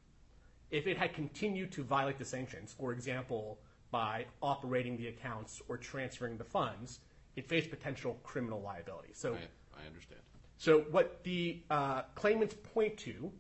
if 0.71 0.87
it 0.87 0.97
had 0.97 1.13
continued 1.15 1.73
to 1.73 1.83
violate 1.85 2.19
the 2.19 2.25
sanctions, 2.25 2.73
for 2.73 2.93
example, 2.93 3.59
by 3.91 4.27
operating 4.43 4.97
the 4.97 5.09
accounts 5.09 5.63
or 5.69 5.77
transferring 5.77 6.37
the 6.37 6.45
funds, 6.45 7.01
it 7.37 7.49
faced 7.49 7.71
potential 7.71 8.19
criminal 8.23 8.61
liability. 8.61 9.11
So 9.13 9.35
I, 9.35 9.83
I 9.83 9.87
understand. 9.87 10.21
so 10.59 10.81
what 10.91 11.23
the 11.25 11.61
uh, 11.71 12.03
claimants 12.15 12.55
point 12.75 12.97
to 12.99 13.31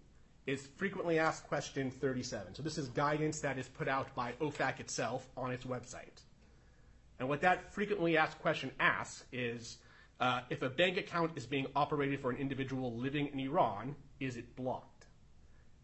is 0.46 0.68
frequently 0.76 1.18
asked 1.18 1.46
question 1.48 1.90
37. 1.90 2.54
So 2.54 2.62
this 2.62 2.78
is 2.78 2.88
guidance 2.88 3.40
that 3.40 3.58
is 3.58 3.68
put 3.68 3.88
out 3.88 4.14
by 4.14 4.32
OFAC 4.40 4.80
itself 4.80 5.28
on 5.36 5.50
its 5.50 5.64
website. 5.64 6.22
And 7.18 7.28
what 7.28 7.40
that 7.40 7.72
frequently 7.72 8.16
asked 8.16 8.38
question 8.40 8.70
asks 8.78 9.24
is, 9.32 9.78
uh, 10.20 10.40
if 10.48 10.62
a 10.62 10.70
bank 10.70 10.96
account 10.96 11.32
is 11.36 11.46
being 11.46 11.66
operated 11.74 12.20
for 12.20 12.30
an 12.30 12.36
individual 12.36 12.94
living 12.94 13.28
in 13.28 13.40
Iran, 13.40 13.96
is 14.20 14.36
it 14.36 14.54
blocked? 14.56 15.06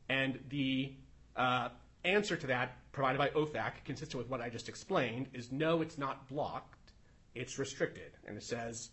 And 0.09 0.39
the 0.49 0.95
uh, 1.37 1.71
answer 2.05 2.37
to 2.37 2.47
that 2.49 2.77
provided 2.93 3.19
by 3.19 3.29
OFAC, 3.31 3.85
consistent 3.85 4.19
with 4.19 4.31
what 4.31 4.41
I 4.41 4.49
just 4.49 4.69
explained, 4.69 5.29
is 5.33 5.51
no, 5.51 5.83
it's 5.83 5.99
not 5.99 6.29
blocked, 6.29 6.93
it's 7.35 7.59
restricted. 7.59 8.13
And 8.27 8.37
it 8.37 8.43
says, 8.43 8.91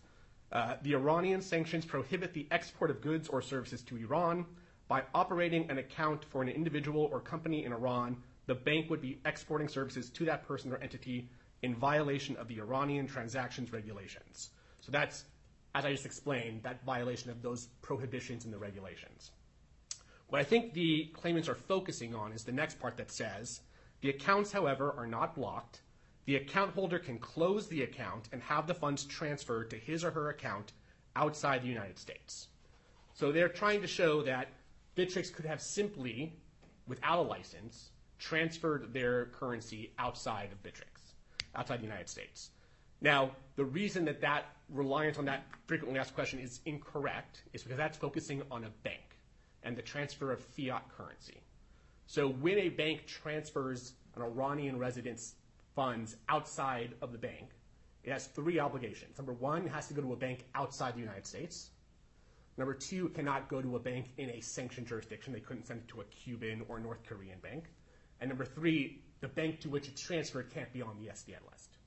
uh, 0.52 0.76
the 0.82 0.94
Iranian 0.94 1.42
sanctions 1.42 1.86
prohibit 1.86 2.34
the 2.34 2.48
export 2.52 2.90
of 2.90 3.02
goods 3.02 3.28
or 3.28 3.42
services 3.42 3.82
to 3.84 3.98
Iran. 3.98 4.46
By 4.90 5.04
operating 5.14 5.70
an 5.70 5.78
account 5.78 6.26
for 6.26 6.42
an 6.42 6.50
individual 6.50 7.08
or 7.12 7.20
company 7.20 7.64
in 7.64 7.72
Iran, 7.72 8.18
the 8.48 8.56
bank 8.56 8.90
would 8.90 9.02
be 9.02 9.20
exporting 9.24 9.68
services 9.68 10.10
to 10.10 10.26
that 10.26 10.48
person 10.48 10.74
or 10.74 10.78
entity 10.78 11.30
in 11.62 11.76
violation 11.76 12.36
of 12.38 12.48
the 12.48 12.60
Iranian 12.60 13.06
transactions 13.06 13.72
regulations. 13.72 14.50
So 14.82 14.92
that's, 14.92 15.26
as 15.76 15.86
I 15.86 15.92
just 15.92 16.08
explained, 16.08 16.64
that 16.64 16.84
violation 16.84 17.30
of 17.30 17.44
those 17.44 17.68
prohibitions 17.84 18.46
in 18.46 18.52
the 18.52 18.58
regulations. 18.58 19.30
What 20.30 20.42
I 20.42 20.44
think 20.44 20.74
the 20.74 21.12
claimants 21.14 21.50
are 21.50 21.56
focusing 21.56 22.16
on 22.16 22.32
is 22.32 22.44
the 22.44 22.52
next 22.52 22.80
part 22.80 22.98
that 22.98 23.12
says 23.12 23.62
the 24.02 24.10
accounts, 24.10 24.52
however, 24.52 24.96
are 24.98 25.06
not 25.06 25.36
blocked. 25.36 25.82
The 26.26 26.38
account 26.38 26.74
holder 26.74 26.98
can 26.98 27.20
close 27.20 27.68
the 27.68 27.84
account 27.84 28.30
and 28.32 28.42
have 28.42 28.66
the 28.66 28.74
funds 28.74 29.04
transferred 29.04 29.70
to 29.70 29.76
his 29.76 30.04
or 30.04 30.10
her 30.10 30.30
account 30.30 30.74
outside 31.16 31.62
the 31.62 31.68
United 31.68 32.00
States. 32.00 32.48
So 33.14 33.32
they're 33.32 33.50
trying 33.50 33.82
to 33.82 33.88
show 33.88 34.24
that 34.24 34.48
Bittrex 35.00 35.32
could 35.32 35.46
have 35.46 35.62
simply, 35.62 36.34
without 36.86 37.20
a 37.20 37.22
license, 37.22 37.92
transferred 38.18 38.94
their 38.94 39.28
currency 39.28 39.94
outside 39.98 40.50
of 40.52 40.62
Bittrex, 40.62 41.14
outside 41.56 41.80
the 41.80 41.86
United 41.86 42.10
States. 42.10 42.50
Now, 43.00 43.32
the 43.56 43.64
reason 43.64 44.04
that 44.06 44.20
that 44.20 44.48
reliance 44.68 45.18
on 45.18 45.24
that 45.26 45.46
frequently 45.68 45.98
asked 45.98 46.16
question 46.16 46.40
is 46.40 46.60
incorrect 46.66 47.44
is 47.54 47.64
because 47.64 47.78
that's 47.78 47.98
focusing 47.98 48.42
on 48.52 48.66
a 48.66 48.70
bank 48.84 49.18
and 49.64 49.78
the 49.78 49.82
transfer 49.82 50.34
of 50.34 50.42
fiat 50.42 50.84
currency. 50.90 51.40
So 52.06 52.28
when 52.28 52.58
a 52.58 52.68
bank 52.68 53.06
transfers 53.06 53.94
an 54.18 54.22
Iranian 54.22 54.78
resident's 54.78 55.36
funds 55.76 56.18
outside 56.28 56.94
of 57.02 57.14
the 57.14 57.18
bank, 57.18 57.52
it 58.04 58.12
has 58.12 58.28
three 58.28 58.60
obligations. 58.60 59.18
Number 59.18 59.34
one, 59.34 59.66
it 59.66 59.72
has 59.72 59.88
to 59.88 59.94
go 59.94 60.02
to 60.02 60.12
a 60.12 60.18
bank 60.18 60.44
outside 60.56 60.96
the 60.96 61.00
United 61.00 61.26
States. 61.26 61.70
Number 62.60 62.74
two, 62.74 63.06
it 63.06 63.14
cannot 63.14 63.48
go 63.48 63.62
to 63.62 63.78
a 63.78 63.80
bank 63.80 64.08
in 64.18 64.30
a 64.32 64.42
sanctioned 64.42 64.86
jurisdiction. 64.86 65.32
They 65.32 65.40
couldn't 65.40 65.66
send 65.66 65.80
it 65.80 65.88
to 65.88 66.02
a 66.02 66.04
Cuban 66.04 66.66
or 66.68 66.78
North 66.78 67.00
Korean 67.08 67.40
bank. 67.40 67.64
And 68.20 68.28
number 68.28 68.44
three, 68.44 69.02
the 69.22 69.30
bank 69.30 69.62
to 69.62 69.70
which 69.70 69.88
it's 69.88 70.02
transferred 70.02 70.54
can't 70.54 70.72
be 70.74 70.82
on 70.82 70.98
the 71.00 71.08
SDN 71.08 71.40
list. 71.50 71.78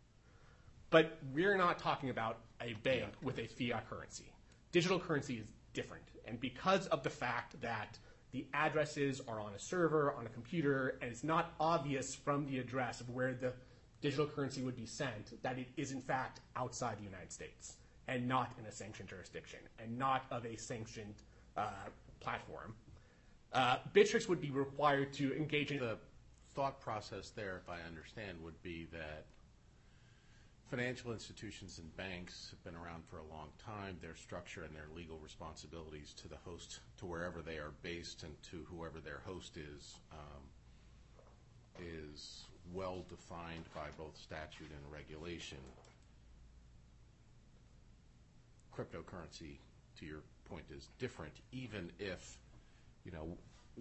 But 0.89 1.19
we're 1.35 1.59
not 1.59 1.79
talking 1.79 2.09
about 2.09 2.39
a 2.63 2.73
bank 2.85 3.13
with 3.23 3.39
a 3.39 3.47
fiat 3.49 3.89
currency. 3.91 4.33
Digital 4.73 4.99
currency 4.99 5.35
is 5.35 5.47
different. 5.75 6.05
And 6.25 6.41
because 6.41 6.87
of 6.87 7.03
the 7.03 7.11
fact 7.11 7.61
that 7.61 7.99
the 8.31 8.47
addresses 8.55 9.21
are 9.29 9.41
on 9.41 9.53
a 9.53 9.59
server, 9.59 10.15
on 10.15 10.25
a 10.25 10.31
computer, 10.31 10.97
and 11.03 11.11
it's 11.11 11.23
not 11.23 11.53
obvious 11.61 12.15
from 12.15 12.47
the 12.47 12.59
address 12.59 13.03
of 13.03 13.11
where 13.11 13.35
the 13.35 13.53
digital 14.01 14.27
currency 14.27 14.63
would 14.63 14.77
be 14.77 14.87
sent 14.87 15.43
that 15.43 15.59
it 15.59 15.69
is 15.77 15.93
in 15.93 16.01
fact 16.01 16.41
outside 16.57 16.99
the 16.99 17.05
United 17.05 17.31
States 17.31 17.77
and 18.13 18.29
not 18.29 18.53
in 18.59 18.67
a 18.67 18.73
sanctioned 18.73 19.09
jurisdiction 19.09 19.61
and 19.79 19.99
not 19.99 20.25
of 20.31 20.45
a 20.45 20.57
sanctioned 20.57 21.15
uh, 21.57 21.71
platform, 22.21 22.75
uh, 23.53 23.77
Bittrex 23.95 24.29
would 24.29 24.41
be 24.41 24.51
required 24.51 25.13
to 25.15 25.35
engage 25.35 25.73
in 25.73 25.79
The 25.79 25.99
thought 26.55 26.81
process 26.81 27.31
there, 27.31 27.61
if 27.63 27.69
I 27.69 27.79
understand, 27.87 28.39
would 28.43 28.61
be 28.63 28.87
that 28.93 29.25
financial 30.71 31.13
institutions 31.13 31.79
and 31.79 31.97
banks 31.97 32.49
have 32.51 32.63
been 32.65 32.75
around 32.75 33.03
for 33.05 33.19
a 33.19 33.25
long 33.25 33.49
time. 33.65 33.97
Their 34.01 34.17
structure 34.17 34.63
and 34.65 34.75
their 34.75 34.89
legal 34.95 35.19
responsibilities 35.19 36.15
to 36.23 36.29
the 36.29 36.37
host, 36.45 36.81
to 36.99 37.07
wherever 37.07 37.41
they 37.43 37.57
are 37.57 37.73
based 37.83 38.23
and 38.23 38.35
to 38.51 38.67
whoever 38.71 39.01
their 39.01 39.21
host 39.27 39.57
is, 39.57 39.95
um, 40.13 40.43
is 41.79 42.45
well 42.73 43.05
defined 43.09 43.65
by 43.75 43.89
both 43.99 44.17
statute 44.17 44.71
and 44.71 44.93
regulation. 44.93 45.59
Cryptocurrency, 48.77 49.59
to 49.99 50.07
your 50.07 50.23
point, 50.49 50.65
is 50.75 50.89
different, 50.99 51.35
even 51.53 51.91
if, 51.99 52.39
you 53.05 53.13
know, 53.13 53.37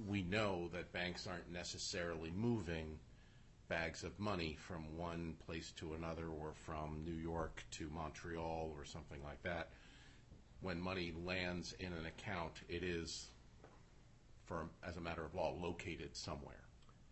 we 0.07 0.21
know 0.23 0.69
that 0.73 0.91
banks 0.93 1.27
aren't 1.27 1.51
necessarily 1.51 2.31
moving 2.31 2.99
bags 3.67 4.03
of 4.03 4.19
money 4.19 4.57
from 4.59 4.97
one 4.97 5.35
place 5.45 5.71
to 5.77 5.93
another 5.93 6.27
or 6.27 6.53
from 6.65 7.03
New 7.05 7.15
York 7.15 7.63
to 7.71 7.89
Montreal 7.89 8.73
or 8.75 8.83
something 8.83 9.23
like 9.23 9.41
that. 9.43 9.69
When 10.61 10.79
money 10.79 11.13
lands 11.25 11.73
in 11.79 11.93
an 11.93 12.05
account, 12.05 12.53
it 12.67 12.83
is, 12.83 13.27
as 14.85 14.97
a 14.97 15.01
matter 15.01 15.23
of 15.23 15.33
law, 15.33 15.55
located 15.59 16.15
somewhere. 16.15 16.60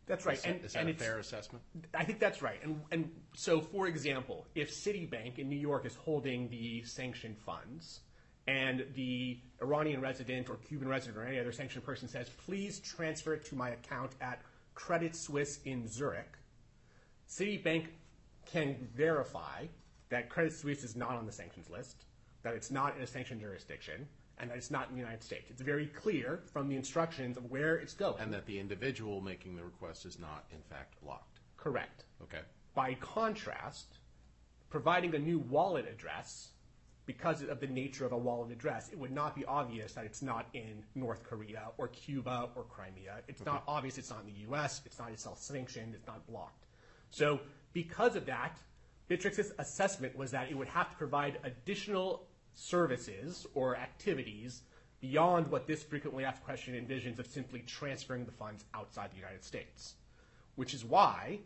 That's 0.10 0.26
right. 0.26 0.36
Is 0.36 0.42
that- 0.42 0.50
and, 0.50 0.66
is 0.66 0.74
that 0.74 0.80
and 0.82 0.90
a 0.90 0.94
fair 0.96 1.20
assessment? 1.20 1.64
I 1.94 2.04
think 2.04 2.20
that's 2.20 2.42
right. 2.42 2.60
And, 2.64 2.82
and 2.92 3.12
so, 3.36 3.62
for 3.62 3.88
example, 3.88 4.48
if 4.56 4.72
Citibank 4.72 5.38
in 5.38 5.48
New 5.48 5.56
York 5.56 5.86
is 5.86 5.96
holding 5.96 6.50
the 6.50 6.84
sanctioned 6.84 7.38
funds, 7.38 8.02
and 8.48 8.84
the 8.96 9.40
Iranian 9.62 10.02
resident 10.02 10.50
or 10.50 10.56
Cuban 10.56 10.88
resident 10.88 11.16
or 11.18 11.24
any 11.24 11.40
other 11.40 11.52
sanctioned 11.52 11.86
person 11.86 12.08
says, 12.08 12.28
please 12.46 12.80
transfer 12.80 13.36
it 13.36 13.46
to 13.46 13.56
my 13.56 13.70
account 13.70 14.14
at 14.20 14.42
Credit 14.74 15.16
Suisse 15.16 15.60
in 15.66 15.88
Zurich, 15.88 16.38
Citibank 17.30 17.86
can 18.48 18.88
verify 18.96 19.66
that 20.10 20.30
Credit 20.30 20.52
Suisse 20.52 20.84
is 20.84 20.96
not 20.96 21.12
on 21.12 21.28
the 21.28 21.32
sanctions 21.32 21.70
list, 21.70 22.06
that 22.42 22.56
it's 22.56 22.72
not 22.72 22.98
in 22.98 23.04
a 23.04 23.08
sanctioned 23.08 23.42
jurisdiction, 23.42 24.08
and 24.40 24.50
that 24.50 24.58
it's 24.58 24.72
not 24.72 24.88
in 24.90 24.96
the 24.96 25.02
United 25.02 25.24
States. 25.24 25.50
It's 25.50 25.62
very 25.62 25.88
clear 25.88 26.42
from 26.52 26.70
the 26.70 26.76
instructions 26.76 27.38
of 27.38 27.50
where 27.52 27.76
it's 27.76 27.94
going. 27.94 28.22
And 28.22 28.34
that 28.34 28.46
the 28.46 28.60
individual 28.60 29.22
making 29.22 29.56
the 29.56 29.64
request 29.64 30.06
is 30.06 30.20
not, 30.20 30.46
in 30.52 30.62
fact, 30.70 31.02
blocked. 31.04 31.40
Correct. 31.58 32.06
Okay. 32.24 32.42
By 32.74 32.94
contrast, 32.96 33.98
providing 34.70 35.14
a 35.16 35.20
new 35.20 35.40
wallet 35.40 35.88
address, 35.92 36.50
because 37.06 37.42
of 37.42 37.60
the 37.60 37.68
nature 37.68 38.06
of 38.06 38.12
a 38.12 38.18
wallet 38.18 38.52
address, 38.52 38.90
it 38.92 39.00
would 39.00 39.12
not 39.12 39.36
be 39.36 39.44
obvious 39.46 39.94
that 39.94 40.06
it's 40.06 40.22
not 40.22 40.46
in 40.54 40.84
North 40.94 41.24
Korea 41.24 41.64
or 41.78 41.88
Cuba 41.88 42.50
or 42.56 42.64
Crimea. 42.64 43.22
It's 43.28 43.44
not 43.44 43.64
obvious 43.68 43.98
it's 43.98 44.12
not 44.12 44.20
in 44.22 44.28
the 44.28 44.54
US, 44.54 44.82
it's 44.86 45.00
not 45.00 45.10
itself 45.10 45.42
sanctioned, 45.42 45.96
it's 45.96 46.06
not 46.06 46.26
blocked. 46.28 46.68
So, 47.10 47.40
because 47.74 48.16
of 48.16 48.28
that, 48.28 48.60
Bittrex's 49.10 49.54
assessment 49.58 50.16
was 50.16 50.30
that 50.32 50.52
it 50.52 50.56
would 50.56 50.68
have 50.68 50.92
to 50.92 50.96
provide 50.98 51.40
additional 51.44 52.28
services 52.60 53.48
or 53.54 53.76
activities 53.78 54.64
beyond 55.00 55.48
what 55.50 55.66
this 55.66 55.82
frequently 55.82 56.26
asked 56.26 56.44
question 56.44 56.74
envisions 56.74 57.20
of 57.20 57.28
simply 57.28 57.62
transferring 57.62 58.26
the 58.26 58.32
funds 58.32 58.66
outside 58.74 59.10
the 59.12 59.18
United 59.18 59.44
States 59.44 59.96
which 60.60 60.74
is 60.74 60.84
why, 60.84 61.40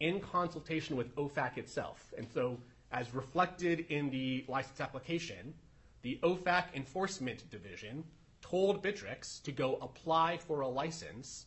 in 0.00 0.18
consultation 0.18 0.96
with 0.96 1.14
OFAC 1.14 1.56
itself, 1.56 2.12
and 2.18 2.26
so 2.34 2.58
as 2.90 3.14
reflected 3.14 3.86
in 3.90 4.10
the 4.10 4.44
license 4.48 4.80
application, 4.80 5.54
the 6.02 6.18
OFAC 6.24 6.74
Enforcement 6.74 7.48
Division 7.48 8.02
told 8.42 8.82
Bittrex 8.82 9.40
to 9.44 9.52
go 9.52 9.76
apply 9.76 10.38
for 10.38 10.62
a 10.62 10.68
license, 10.68 11.46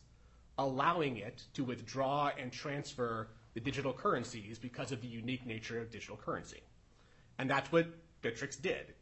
allowing 0.56 1.18
it 1.18 1.44
to 1.52 1.62
withdraw 1.62 2.30
and 2.38 2.50
transfer 2.50 3.28
the 3.52 3.60
digital 3.60 3.92
currencies 3.92 4.58
because 4.58 4.90
of 4.90 5.02
the 5.02 5.08
unique 5.08 5.44
nature 5.44 5.78
of 5.78 5.90
digital 5.90 6.16
currency. 6.16 6.62
And 7.38 7.50
that's 7.50 7.70
what 7.70 7.86
Bittrex 8.22 8.58
did. 8.62 8.94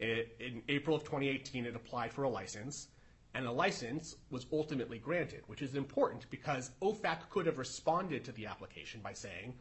It, 0.00 0.34
in 0.40 0.62
April 0.68 0.96
of 0.96 1.04
2018, 1.04 1.66
it 1.66 1.76
applied 1.76 2.12
for 2.12 2.22
a 2.22 2.28
license, 2.28 2.88
and 3.34 3.46
a 3.46 3.52
license 3.52 4.16
was 4.30 4.46
ultimately 4.50 4.98
granted, 4.98 5.42
which 5.46 5.60
is 5.60 5.74
important 5.74 6.28
because 6.30 6.70
OFAC 6.80 7.28
could 7.28 7.44
have 7.46 7.58
responded 7.58 8.24
to 8.24 8.32
the 8.32 8.46
application 8.46 9.00
by 9.02 9.12
saying, 9.12 9.54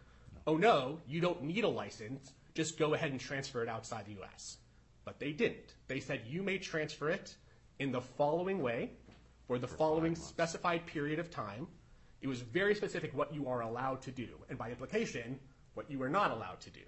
oh 0.48 0.56
no, 0.56 1.02
you 1.08 1.20
don't 1.20 1.44
need 1.44 1.66
a 1.66 1.70
license, 1.70 2.34
just 2.56 2.80
go 2.80 2.94
ahead 2.94 3.12
and 3.12 3.20
transfer 3.20 3.62
it 3.62 3.70
outside 3.70 4.06
the 4.06 4.14
U.S. 4.14 4.58
But 5.04 5.20
they 5.20 5.34
didn't. 5.34 5.76
They 5.88 6.00
said 6.00 6.22
you 6.26 6.42
may 6.42 6.58
transfer 6.58 7.10
it 7.10 7.36
in 7.80 7.92
the 7.92 8.02
following 8.02 8.62
way 8.62 8.92
for 9.46 9.60
the 9.60 9.68
following 9.68 10.16
specified 10.16 10.86
period 10.86 11.20
of 11.20 11.30
time. 11.30 11.68
It 12.22 12.28
was 12.28 12.42
very 12.42 12.76
specific 12.76 13.14
what 13.14 13.34
you 13.34 13.48
are 13.48 13.62
allowed 13.62 14.02
to 14.04 14.12
do, 14.12 14.28
and 14.50 14.58
by 14.58 14.70
implication, 14.70 15.38
what 15.74 15.92
you 15.92 16.02
are 16.02 16.10
not 16.10 16.32
allowed 16.32 16.62
to 16.62 16.70
do. 16.70 16.82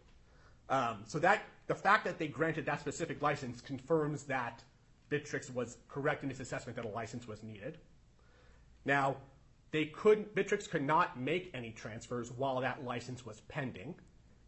Um, 0.72 1.03
so 1.05 1.19
the 1.19 1.76
fact 1.76 2.05
that 2.05 2.17
they 2.17 2.28
granted 2.28 2.65
that 2.65 2.80
specific 2.80 3.22
license 3.22 3.59
confirms 3.61 4.24
that 4.24 4.63
Bittrex 5.11 5.53
was 5.53 5.78
correct 5.89 6.24
in 6.24 6.32
its 6.32 6.39
assessment 6.39 6.78
that 6.78 6.86
a 6.86 6.88
license 6.88 7.28
was 7.28 7.43
needed. 7.43 7.78
Now, 8.86 9.17
they 9.72 9.86
couldn't 9.86 10.34
Bittrex 10.34 10.69
could 10.69 10.82
not 10.82 11.19
make 11.19 11.51
any 11.53 11.72
transfers 11.72 12.32
while 12.32 12.61
that 12.61 12.86
license 12.86 13.26
was 13.26 13.41
pending, 13.41 13.95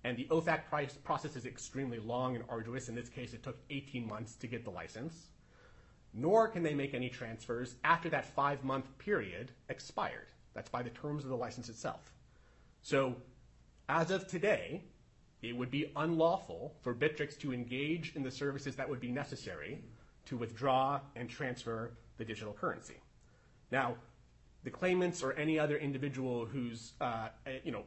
and 0.06 0.18
the 0.18 0.28
OFAC 0.32 0.62
process 1.04 1.36
is 1.36 1.46
extremely 1.46 2.00
long 2.00 2.36
and 2.36 2.46
arduous. 2.50 2.90
In 2.90 2.96
this 2.96 3.10
case, 3.10 3.34
it 3.34 3.44
took 3.44 3.58
18 3.70 4.08
months 4.08 4.36
to 4.36 4.48
get 4.48 4.64
the 4.64 4.72
license. 4.72 5.28
Nor 6.14 6.48
can 6.48 6.64
they 6.64 6.74
make 6.74 6.94
any 6.94 7.10
transfers 7.10 7.76
after 7.84 8.10
that 8.10 8.26
five-month 8.26 8.98
period 8.98 9.52
expired. 9.70 10.28
That's 10.54 10.70
by 10.70 10.84
the 10.84 10.90
terms 10.92 11.24
of 11.24 11.30
the 11.30 11.38
license 11.38 11.70
itself. 11.70 12.14
So 12.82 13.16
as 13.90 14.12
of 14.12 14.28
today, 14.28 14.84
it 15.44 15.56
would 15.56 15.70
be 15.70 15.92
unlawful 15.98 16.74
for 16.82 16.96
Bittrex 16.96 17.38
to 17.40 17.54
engage 17.54 18.16
in 18.16 18.24
the 18.24 18.32
services 18.32 18.76
that 18.78 18.90
would 18.90 19.02
be 19.02 19.12
necessary 19.12 19.84
to 20.26 20.38
withdraw 20.38 21.02
and 21.16 21.30
transfer 21.30 21.92
the 22.18 22.24
digital 22.24 22.54
currency. 22.54 22.96
Now, 23.70 23.96
the 24.64 24.70
claimants 24.70 25.22
or 25.22 25.34
any 25.34 25.60
other 25.60 25.78
individual 25.78 26.46
who's 26.46 26.94
uh, 27.02 27.28
you 27.64 27.72
know, 27.74 27.84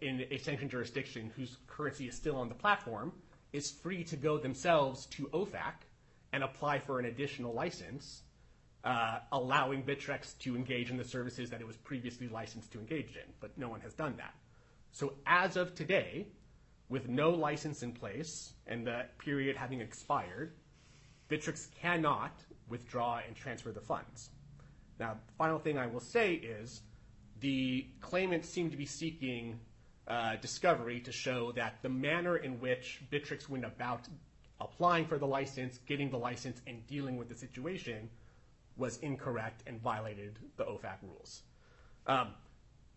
in 0.00 0.24
a 0.30 0.38
sanctioned 0.38 0.70
jurisdiction 0.70 1.30
whose 1.36 1.58
currency 1.66 2.08
is 2.08 2.14
still 2.14 2.36
on 2.36 2.48
the 2.48 2.54
platform 2.54 3.12
is 3.52 3.70
free 3.70 4.02
to 4.04 4.16
go 4.16 4.38
themselves 4.38 5.06
to 5.06 5.26
OFAC 5.34 5.74
and 6.32 6.42
apply 6.42 6.78
for 6.78 6.98
an 6.98 7.04
additional 7.04 7.52
license, 7.52 8.22
uh, 8.82 9.18
allowing 9.32 9.82
Bittrex 9.82 10.38
to 10.38 10.56
engage 10.56 10.90
in 10.90 10.96
the 10.96 11.04
services 11.04 11.50
that 11.50 11.60
it 11.60 11.66
was 11.66 11.76
previously 11.76 12.28
licensed 12.28 12.72
to 12.72 12.80
engage 12.80 13.16
in, 13.16 13.30
but 13.40 13.56
no 13.58 13.68
one 13.68 13.80
has 13.80 13.92
done 13.92 14.14
that. 14.16 14.34
So 14.92 15.12
as 15.26 15.56
of 15.56 15.74
today, 15.74 16.26
with 16.88 17.08
no 17.08 17.30
license 17.30 17.82
in 17.82 17.92
place 17.92 18.52
and 18.66 18.86
the 18.86 19.06
period 19.18 19.56
having 19.56 19.80
expired, 19.80 20.54
Bittrex 21.28 21.68
cannot 21.80 22.32
withdraw 22.68 23.20
and 23.26 23.34
transfer 23.34 23.72
the 23.72 23.80
funds. 23.80 24.30
Now, 24.98 25.16
the 25.26 25.32
final 25.36 25.58
thing 25.58 25.78
I 25.78 25.86
will 25.86 26.00
say 26.00 26.34
is 26.34 26.82
the 27.40 27.86
claimants 28.00 28.48
seem 28.48 28.70
to 28.70 28.76
be 28.76 28.86
seeking 28.86 29.58
uh, 30.06 30.36
discovery 30.36 31.00
to 31.00 31.12
show 31.12 31.52
that 31.52 31.78
the 31.82 31.88
manner 31.88 32.36
in 32.36 32.60
which 32.60 33.02
Bittrex 33.10 33.48
went 33.48 33.64
about 33.64 34.06
applying 34.60 35.06
for 35.06 35.18
the 35.18 35.26
license, 35.26 35.78
getting 35.86 36.10
the 36.10 36.18
license, 36.18 36.60
and 36.66 36.86
dealing 36.86 37.16
with 37.16 37.28
the 37.28 37.34
situation 37.34 38.08
was 38.76 38.98
incorrect 38.98 39.62
and 39.66 39.80
violated 39.80 40.38
the 40.56 40.64
OFAC 40.64 40.96
rules. 41.02 41.42
Um, 42.06 42.34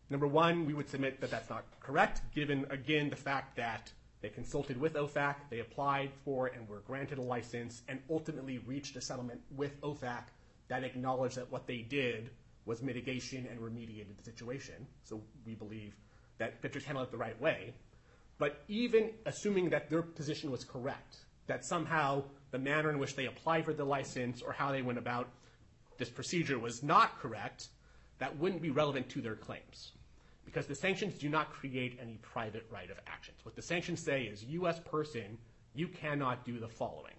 Number 0.10 0.28
one, 0.28 0.66
we 0.66 0.74
would 0.74 0.90
submit 0.90 1.20
that 1.22 1.32
that's 1.32 1.50
not 1.50 1.66
correct, 1.82 2.22
given, 2.34 2.66
again, 2.70 3.10
the 3.10 3.16
fact 3.16 3.58
that 3.58 3.92
they 4.22 4.30
consulted 4.30 4.80
with 4.80 4.94
OFAC, 4.94 5.36
they 5.50 5.60
applied 5.60 6.12
for 6.24 6.48
and 6.48 6.68
were 6.68 6.80
granted 6.80 7.18
a 7.18 7.22
license, 7.22 7.82
and 7.88 8.00
ultimately 8.10 8.60
reached 8.60 8.96
a 8.96 9.02
settlement 9.02 9.42
with 9.56 9.80
OFAC 9.82 10.24
that 10.70 10.84
acknowledged 10.84 11.38
that 11.38 11.52
what 11.52 11.68
they 11.68 11.80
did 11.80 12.30
was 12.66 12.82
mitigation 12.82 13.48
and 13.50 13.60
remediated 13.60 14.18
the 14.18 14.24
situation. 14.24 14.88
So 15.04 15.22
we 15.46 15.56
believe 15.56 15.94
that 16.38 16.62
Bittrex 16.62 16.84
handled 16.84 17.08
it 17.08 17.12
the 17.12 17.18
right 17.18 17.40
way. 17.42 17.74
But 18.38 18.62
even 18.68 19.12
assuming 19.26 19.70
that 19.70 19.90
their 19.90 20.02
position 20.02 20.52
was 20.52 20.64
correct, 20.64 21.18
that 21.48 21.66
somehow 21.66 22.24
the 22.52 22.60
manner 22.60 22.90
in 22.90 23.00
which 23.00 23.16
they 23.16 23.26
applied 23.26 23.66
for 23.66 23.74
the 23.74 23.86
license 23.86 24.42
or 24.42 24.52
how 24.52 24.72
they 24.72 24.82
went 24.82 25.00
about 25.00 25.30
this 25.98 26.10
procedure 26.10 26.60
was 26.60 26.84
not 26.84 27.20
correct, 27.20 27.70
that 28.20 28.38
wouldn't 28.38 28.62
be 28.62 28.70
relevant 28.70 29.10
to 29.10 29.22
their 29.22 29.36
claims. 29.36 29.94
Because 30.48 30.66
the 30.66 30.76
sanctions 30.76 31.16
do 31.16 31.28
not 31.28 31.52
create 31.52 32.00
any 32.02 32.18
private 32.22 32.66
right 32.72 32.90
of 32.90 32.98
actions. 33.06 33.38
What 33.44 33.58
the 33.58 33.62
sanctions 33.62 34.02
say 34.02 34.24
is, 34.24 34.46
U.S. 34.46 34.80
person, 34.80 35.38
you 35.76 35.90
cannot 35.90 36.46
do 36.46 36.58
the 36.58 36.70
following. 36.70 37.16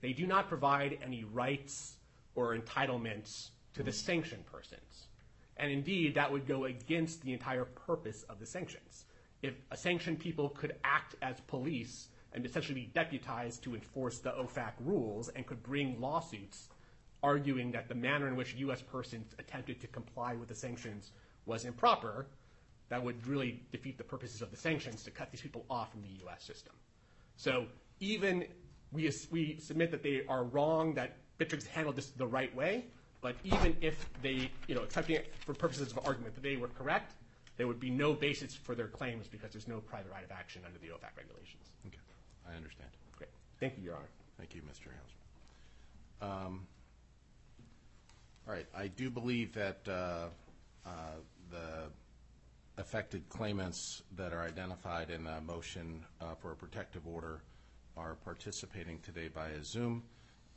They 0.00 0.12
do 0.12 0.28
not 0.28 0.48
provide 0.48 0.96
any 1.04 1.24
rights 1.24 1.96
or 2.36 2.56
entitlements 2.56 3.50
to 3.74 3.82
the 3.82 3.90
sanctioned 3.90 4.46
persons. 4.46 5.08
And 5.56 5.72
indeed, 5.72 6.14
that 6.14 6.30
would 6.30 6.46
go 6.46 6.66
against 6.66 7.22
the 7.22 7.32
entire 7.32 7.64
purpose 7.64 8.22
of 8.28 8.38
the 8.38 8.46
sanctions. 8.46 9.06
If 9.42 9.54
a 9.72 9.76
sanctioned 9.76 10.20
people 10.20 10.50
could 10.50 10.76
act 10.84 11.16
as 11.20 11.40
police 11.48 12.10
and 12.32 12.46
essentially 12.46 12.82
be 12.82 12.90
deputized 12.94 13.64
to 13.64 13.74
enforce 13.74 14.20
the 14.20 14.30
OFAC 14.30 14.74
rules 14.84 15.30
and 15.30 15.44
could 15.44 15.64
bring 15.64 16.00
lawsuits 16.00 16.68
arguing 17.24 17.72
that 17.72 17.88
the 17.88 17.94
manner 17.94 18.28
in 18.28 18.36
which 18.36 18.54
U.S. 18.54 18.82
persons 18.82 19.34
attempted 19.38 19.80
to 19.80 19.88
comply 19.88 20.34
with 20.34 20.48
the 20.48 20.54
sanctions 20.54 21.10
was 21.44 21.64
improper, 21.64 22.26
that 22.92 23.02
would 23.02 23.26
really 23.26 23.58
defeat 23.72 23.96
the 23.96 24.04
purposes 24.04 24.42
of 24.42 24.50
the 24.50 24.56
sanctions 24.56 25.02
to 25.02 25.10
cut 25.10 25.30
these 25.30 25.40
people 25.40 25.64
off 25.70 25.90
from 25.92 26.02
the 26.02 26.10
U.S. 26.24 26.44
system. 26.44 26.74
So 27.36 27.64
even 28.00 28.44
we 28.92 29.10
submit 29.10 29.90
that 29.92 30.02
they 30.02 30.24
are 30.28 30.44
wrong, 30.44 30.92
that 30.92 31.16
Bittrex 31.38 31.66
handled 31.66 31.96
this 31.96 32.08
the 32.08 32.26
right 32.26 32.54
way, 32.54 32.84
but 33.22 33.36
even 33.44 33.74
if 33.80 34.06
they, 34.20 34.50
you 34.66 34.74
know, 34.74 34.82
accepting 34.82 35.16
it 35.16 35.32
for 35.46 35.54
purposes 35.54 35.90
of 35.90 36.00
argument 36.04 36.34
that 36.34 36.42
they 36.42 36.56
were 36.56 36.68
correct, 36.68 37.14
there 37.56 37.66
would 37.66 37.80
be 37.80 37.88
no 37.88 38.12
basis 38.12 38.54
for 38.54 38.74
their 38.74 38.88
claims 38.88 39.26
because 39.26 39.52
there's 39.52 39.68
no 39.68 39.80
private 39.80 40.12
right 40.12 40.24
of 40.24 40.30
action 40.30 40.60
under 40.66 40.78
the 40.78 40.88
OFAC 40.88 41.16
regulations. 41.16 41.70
Okay. 41.86 41.96
I 42.46 42.56
understand. 42.56 42.90
Great. 43.16 43.30
Thank 43.58 43.78
you, 43.78 43.84
Your 43.84 43.94
Honor. 43.94 44.10
Thank 44.36 44.54
you, 44.54 44.60
Mr. 44.60 44.88
Hausman. 46.20 46.58
All 48.46 48.52
right. 48.52 48.66
I 48.76 48.88
do 48.88 49.08
believe 49.08 49.54
that 49.54 49.78
uh, 49.88 50.26
uh, 50.84 50.90
the 51.50 51.88
affected 52.78 53.28
claimants 53.28 54.02
that 54.16 54.32
are 54.32 54.42
identified 54.42 55.10
in 55.10 55.24
the 55.24 55.40
motion 55.40 56.04
uh, 56.20 56.34
for 56.34 56.52
a 56.52 56.56
protective 56.56 57.06
order 57.06 57.42
are 57.96 58.14
participating 58.24 58.98
today 59.00 59.28
via 59.28 59.62
Zoom. 59.62 60.02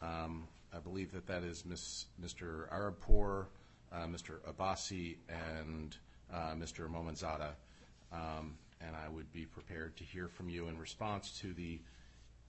Um, 0.01 0.47
I 0.73 0.79
believe 0.79 1.11
that 1.11 1.27
that 1.27 1.43
is 1.43 1.63
Mr. 1.63 2.69
Arabpour, 2.69 3.45
uh, 3.91 4.05
Mr. 4.05 4.39
Abbasi, 4.49 5.17
and 5.29 5.95
uh, 6.33 6.53
Mr. 6.55 6.89
Momenzadeh. 6.89 7.53
Um, 8.11 8.55
and 8.81 8.95
I 8.95 9.09
would 9.09 9.31
be 9.33 9.45
prepared 9.45 9.95
to 9.97 10.03
hear 10.03 10.27
from 10.27 10.49
you 10.49 10.67
in 10.67 10.77
response 10.77 11.37
to 11.41 11.53
the 11.53 11.79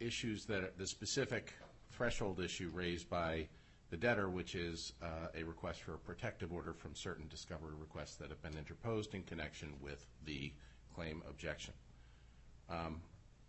issues 0.01 0.45
that 0.47 0.79
the 0.79 0.87
specific 0.87 1.53
threshold 1.93 2.41
issue 2.41 2.71
raised 2.75 3.09
by 3.09 3.49
the 3.91 3.97
debtor, 3.97 4.28
which 4.28 4.55
is 4.55 4.93
uh, 5.03 5.28
a 5.34 5.43
request 5.45 5.82
for 5.82 5.95
a 5.95 5.99
protective 5.99 6.53
order 6.53 6.72
from 6.72 6.95
certain 6.95 7.28
discovery 7.28 7.74
requests 7.78 8.16
that 8.16 8.30
have 8.30 8.43
been 8.43 8.57
interposed 8.59 9.14
in 9.14 9.22
connection 9.22 9.72
with 9.80 10.07
the 10.24 10.53
claim 10.95 11.22
objection. 11.28 11.74
Um, 12.68 13.01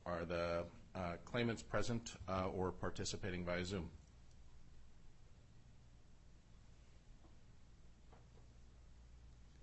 are 0.06 0.26
the 0.26 0.66
uh, 0.96 1.14
claimants 1.26 1.64
present 1.64 2.14
uh, 2.30 2.48
or 2.54 2.72
participating 2.72 3.44
via 3.46 3.66
Zoom? 3.66 3.90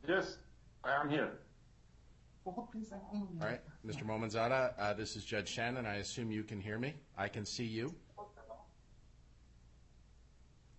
Yes, 0.07 0.37
I 0.83 1.01
am 1.01 1.09
here. 1.09 1.31
All 3.41 3.49
right. 3.49 3.61
Mr. 3.87 4.05
Momenzadeh, 4.05 4.97
this 4.99 5.17
is 5.17 5.25
Judge 5.25 5.49
Shannon. 5.49 5.87
I 5.87 5.97
assume 5.97 6.31
you 6.31 6.43
can 6.43 6.61
hear 6.61 6.79
me. 6.79 6.95
I 7.17 7.29
can 7.29 7.47
see 7.47 7.65
you. 7.65 7.95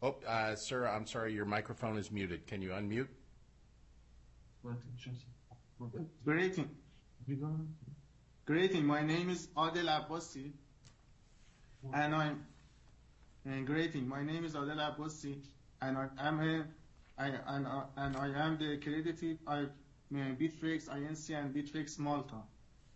Oh, 0.02 0.16
sir, 0.56 0.88
I'm 0.88 1.06
sorry. 1.08 1.34
Your 1.34 1.46
microphone 1.46 1.98
is 1.98 2.12
muted. 2.12 2.46
Can 2.48 2.62
you 2.62 2.70
unmute? 2.70 3.08
Greeting. 6.24 6.70
Greeting. 8.46 8.86
My 8.86 9.02
name 9.04 9.30
is 9.30 9.48
Adel 9.58 9.86
Abbasi. 9.88 10.52
And 11.94 12.16
I'm 12.16 12.46
greeting. 13.66 14.08
My 14.08 14.24
name 14.24 14.46
is 14.46 14.56
Adel 14.56 14.78
Abbasi. 14.78 15.42
And 15.82 15.98
I 15.98 16.08
am 16.20 16.40
a, 16.40 16.66
I, 17.18 17.28
and, 17.48 17.68
uh, 17.68 17.84
and 17.98 18.16
I 18.18 18.28
am 18.46 18.58
the 18.58 18.74
accredited 18.74 19.40
Bittrex 20.38 20.88
INC 20.90 21.30
and 21.36 21.54
Bittrex 21.54 22.00
Malta. 22.00 22.42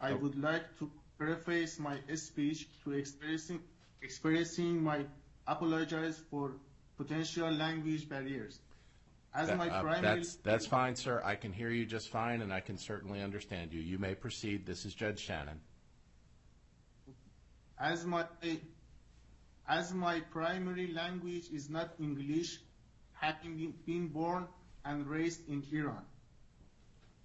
I 0.01 0.13
would 0.13 0.37
like 0.41 0.77
to 0.79 0.89
preface 1.17 1.79
my 1.79 1.97
speech 2.15 2.67
to 2.83 2.91
expressing 2.91 3.59
expressing 4.01 4.81
my 4.81 5.05
apologies 5.45 6.21
for 6.31 6.53
potential 6.99 7.49
language 7.49 8.09
barriers. 8.09 8.59
As 9.33 9.47
my 9.55 9.69
uh, 9.69 9.81
primary... 9.81 10.25
That's 10.43 10.65
fine, 10.65 10.95
sir. 10.95 11.21
I 11.23 11.35
can 11.35 11.53
hear 11.53 11.69
you 11.69 11.85
just 11.85 12.09
fine, 12.09 12.41
and 12.41 12.51
I 12.51 12.59
can 12.59 12.77
certainly 12.77 13.21
understand 13.21 13.71
you. 13.71 13.79
You 13.79 13.97
may 13.97 14.15
proceed. 14.15 14.65
This 14.65 14.83
is 14.85 14.93
Judge 14.93 15.19
Shannon. 15.19 15.61
As 17.79 18.05
my 18.05 18.25
primary 20.31 20.91
language 20.91 21.45
is 21.53 21.69
not 21.69 21.93
English, 22.01 22.59
having 23.13 23.73
been 23.85 24.09
born 24.09 24.47
and 24.83 25.07
raised 25.07 25.47
in 25.47 25.63
Iran, 25.71 26.03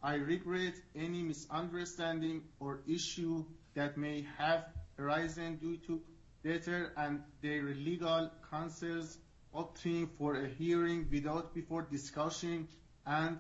I 0.03 0.15
regret 0.15 0.75
any 0.95 1.23
misunderstanding 1.23 2.43
or 2.61 2.83
issue 2.87 3.45
that 3.75 3.97
may 3.97 4.25
have 4.39 4.67
arisen 5.01 5.57
due 5.57 5.79
to 5.79 6.01
debtor 6.45 6.93
and 6.97 7.23
their 7.43 7.75
legal 7.75 8.31
counsels 8.49 9.19
opting 9.55 10.09
for 10.19 10.37
a 10.37 10.49
hearing 10.49 11.09
without 11.11 11.55
before 11.55 11.87
discussing 11.91 12.69
and 13.07 13.39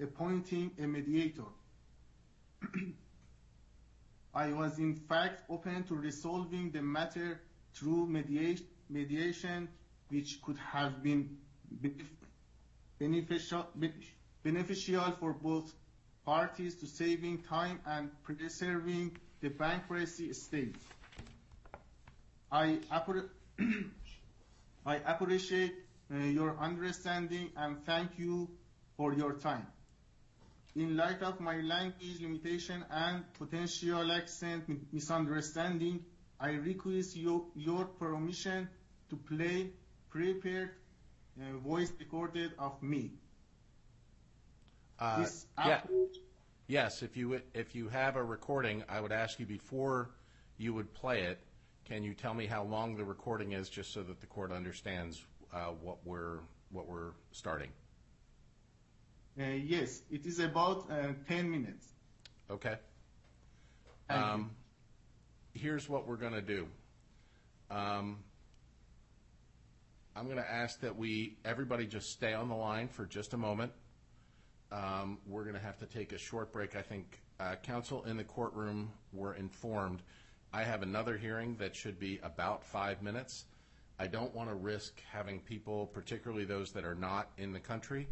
appointing 0.00 0.70
a 0.78 0.86
mediator. 0.86 1.48
I 4.34 4.52
was 4.52 4.78
in 4.78 4.96
fact 4.96 5.42
open 5.48 5.84
to 5.84 5.94
resolving 5.94 6.72
the 6.72 6.82
matter 6.82 7.40
through 7.74 8.06
media- 8.06 8.58
mediation, 8.90 9.68
which 10.08 10.42
could 10.42 10.58
have 10.58 11.02
been 11.02 11.38
beneficial, 12.98 13.66
for 15.20 15.32
both 15.32 15.72
parties 16.24 16.74
to 16.76 16.86
saving 16.86 17.42
time 17.42 17.80
and 17.86 18.10
preserving 18.24 19.16
the 19.40 19.50
bankruptcy 19.50 20.30
estate. 20.30 20.76
I, 22.50 22.78
I 24.86 24.96
appreciate 24.96 25.74
uh, 26.12 26.18
your 26.18 26.56
understanding 26.58 27.50
and 27.56 27.84
thank 27.84 28.18
you 28.18 28.50
for 28.96 29.14
your 29.14 29.34
time. 29.34 29.66
In 30.76 30.96
light 30.96 31.22
of 31.22 31.40
my 31.40 31.60
language 31.60 32.20
limitation 32.20 32.84
and 32.90 33.24
potential 33.34 34.10
accent 34.12 34.64
misunderstanding, 34.92 36.04
I 36.40 36.50
request 36.50 37.16
you, 37.16 37.46
your 37.54 37.84
permission 37.84 38.68
to 39.08 39.16
play 39.16 39.70
prepared 40.10 40.70
uh, 41.40 41.56
voice 41.58 41.92
recorded 41.98 42.52
of 42.58 42.82
me. 42.82 43.12
Uh, 44.98 45.26
yeah. 45.58 45.80
Yes, 46.66 47.02
if 47.02 47.16
you, 47.16 47.40
if 47.52 47.74
you 47.74 47.88
have 47.88 48.16
a 48.16 48.24
recording, 48.24 48.84
I 48.88 49.00
would 49.00 49.12
ask 49.12 49.38
you 49.38 49.46
before 49.46 50.10
you 50.56 50.72
would 50.74 50.92
play 50.94 51.22
it, 51.22 51.38
can 51.84 52.02
you 52.02 52.14
tell 52.14 52.34
me 52.34 52.46
how 52.46 52.64
long 52.64 52.96
the 52.96 53.04
recording 53.04 53.52
is, 53.52 53.68
just 53.68 53.92
so 53.92 54.02
that 54.02 54.20
the 54.20 54.26
court 54.26 54.52
understands 54.52 55.22
uh, 55.52 55.66
what 55.82 55.98
we're, 56.04 56.38
what 56.70 56.88
we're 56.88 57.12
starting? 57.32 57.68
Uh, 59.38 59.44
yes, 59.44 60.02
it 60.10 60.24
is 60.24 60.38
about 60.38 60.90
uh, 60.90 61.08
10 61.28 61.50
minutes. 61.50 61.86
Okay? 62.50 62.76
Um, 64.08 64.50
Here's 65.52 65.88
what 65.88 66.08
we're 66.08 66.16
going 66.16 66.32
to 66.32 66.42
do. 66.42 66.66
Um, 67.70 68.18
I'm 70.16 70.24
going 70.24 70.36
to 70.36 70.50
ask 70.50 70.80
that 70.80 70.96
we, 70.96 71.36
everybody 71.44 71.86
just 71.86 72.10
stay 72.10 72.32
on 72.34 72.48
the 72.48 72.56
line 72.56 72.88
for 72.88 73.06
just 73.06 73.34
a 73.34 73.36
moment. 73.36 73.72
Um, 74.72 75.18
We're 75.26 75.44
going 75.44 75.54
to 75.54 75.60
have 75.60 75.78
to 75.78 75.86
take 75.86 76.12
a 76.12 76.18
short 76.18 76.52
break. 76.52 76.76
I 76.76 76.82
think 76.82 77.20
uh, 77.38 77.56
counsel 77.62 78.04
in 78.04 78.16
the 78.16 78.24
courtroom 78.24 78.90
were 79.12 79.34
informed. 79.34 80.02
I 80.54 80.62
have 80.62 80.82
another 80.82 81.16
hearing 81.16 81.56
that 81.56 81.74
should 81.74 81.98
be 81.98 82.20
about 82.22 82.62
five 82.62 83.02
minutes. 83.02 83.46
I 83.98 84.06
don't 84.06 84.32
want 84.32 84.50
to 84.50 84.54
risk 84.54 85.02
having 85.10 85.40
people, 85.40 85.86
particularly 85.86 86.44
those 86.44 86.70
that 86.74 86.84
are 86.84 86.94
not 86.94 87.32
in 87.38 87.52
the 87.52 87.58
country, 87.58 88.06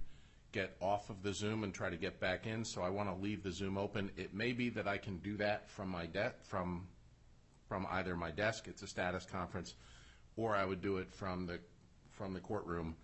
get 0.50 0.74
off 0.80 1.08
of 1.08 1.22
the 1.22 1.32
Zoom 1.32 1.62
and 1.62 1.72
try 1.72 1.88
to 1.88 1.96
get 1.96 2.18
back 2.18 2.48
in, 2.48 2.64
so 2.64 2.82
I 2.82 2.88
want 2.88 3.08
to 3.08 3.22
leave 3.22 3.44
the 3.44 3.52
Zoom 3.52 3.78
open. 3.78 4.10
It 4.16 4.34
may 4.34 4.50
be 4.50 4.70
that 4.70 4.88
I 4.88 4.98
can 4.98 5.18
do 5.18 5.36
that 5.36 5.70
from 5.70 5.88
my 5.88 6.06
de, 6.06 6.32
from, 6.42 6.88
from 7.68 7.86
either 7.92 8.16
my 8.16 8.32
desk, 8.32 8.66
it's 8.66 8.82
a 8.82 8.88
status 8.88 9.24
conference, 9.24 9.76
or 10.36 10.56
I 10.56 10.64
would 10.64 10.82
do 10.82 10.96
it 10.96 11.14
from 11.14 11.46
the, 11.46 11.60
from 12.10 12.34
the 12.34 12.40
courtroom. 12.40 12.96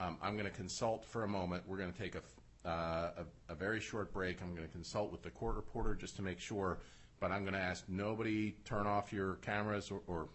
Um, 0.00 0.18
I'm 0.20 0.32
going 0.32 0.50
to 0.50 0.56
consult 0.56 1.04
for 1.04 1.22
a 1.22 1.28
moment. 1.28 1.62
We're 1.68 1.78
going 1.78 1.92
to 1.92 1.98
take 1.98 2.16
a, 2.16 2.68
uh, 2.68 3.10
a, 3.48 3.52
a 3.52 3.54
very 3.54 3.78
short 3.78 4.12
break. 4.12 4.42
I'm 4.42 4.56
going 4.56 4.66
to 4.66 4.72
consult 4.72 5.12
with 5.12 5.22
the 5.22 5.30
court 5.30 5.54
reporter 5.54 5.94
just 5.94 6.16
to 6.16 6.22
make 6.22 6.40
sure, 6.40 6.80
but 7.22 7.30
I'm 7.30 7.42
going 7.42 7.54
to 7.54 7.60
ask 7.60 7.84
nobody 7.88 8.56
turn 8.64 8.84
off 8.84 9.12
your 9.12 9.36
cameras 9.36 9.92
or, 9.92 10.00
or 10.08 10.28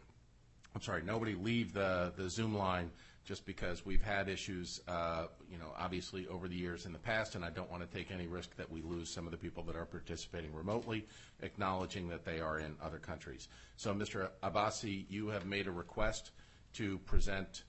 I'm 0.73 0.81
sorry, 0.81 1.03
nobody 1.03 1.35
leave 1.35 1.73
the, 1.73 2.13
the 2.15 2.29
Zoom 2.29 2.55
line 2.55 2.91
just 3.25 3.45
because 3.45 3.85
we've 3.85 4.01
had 4.01 4.29
issues, 4.29 4.79
uh, 4.87 5.25
you 5.51 5.57
know, 5.57 5.73
obviously 5.77 6.27
over 6.29 6.47
the 6.47 6.55
years 6.55 6.85
in 6.85 6.93
the 6.93 6.99
past, 6.99 7.35
and 7.35 7.43
I 7.43 7.49
don't 7.49 7.69
want 7.69 7.83
to 7.83 7.97
take 7.97 8.09
any 8.09 8.25
risk 8.25 8.55
that 8.55 8.71
we 8.71 8.81
lose 8.81 9.09
some 9.09 9.25
of 9.25 9.31
the 9.31 9.37
people 9.37 9.63
that 9.63 9.75
are 9.75 9.85
participating 9.85 10.53
remotely, 10.53 11.05
acknowledging 11.41 12.07
that 12.07 12.23
they 12.23 12.39
are 12.39 12.59
in 12.59 12.73
other 12.81 12.99
countries. 12.99 13.49
So, 13.75 13.93
Mr. 13.93 14.29
Abbasi, 14.41 15.07
you 15.09 15.27
have 15.27 15.45
made 15.45 15.67
a 15.67 15.71
request 15.71 16.31
to 16.75 16.99
present 16.99 17.63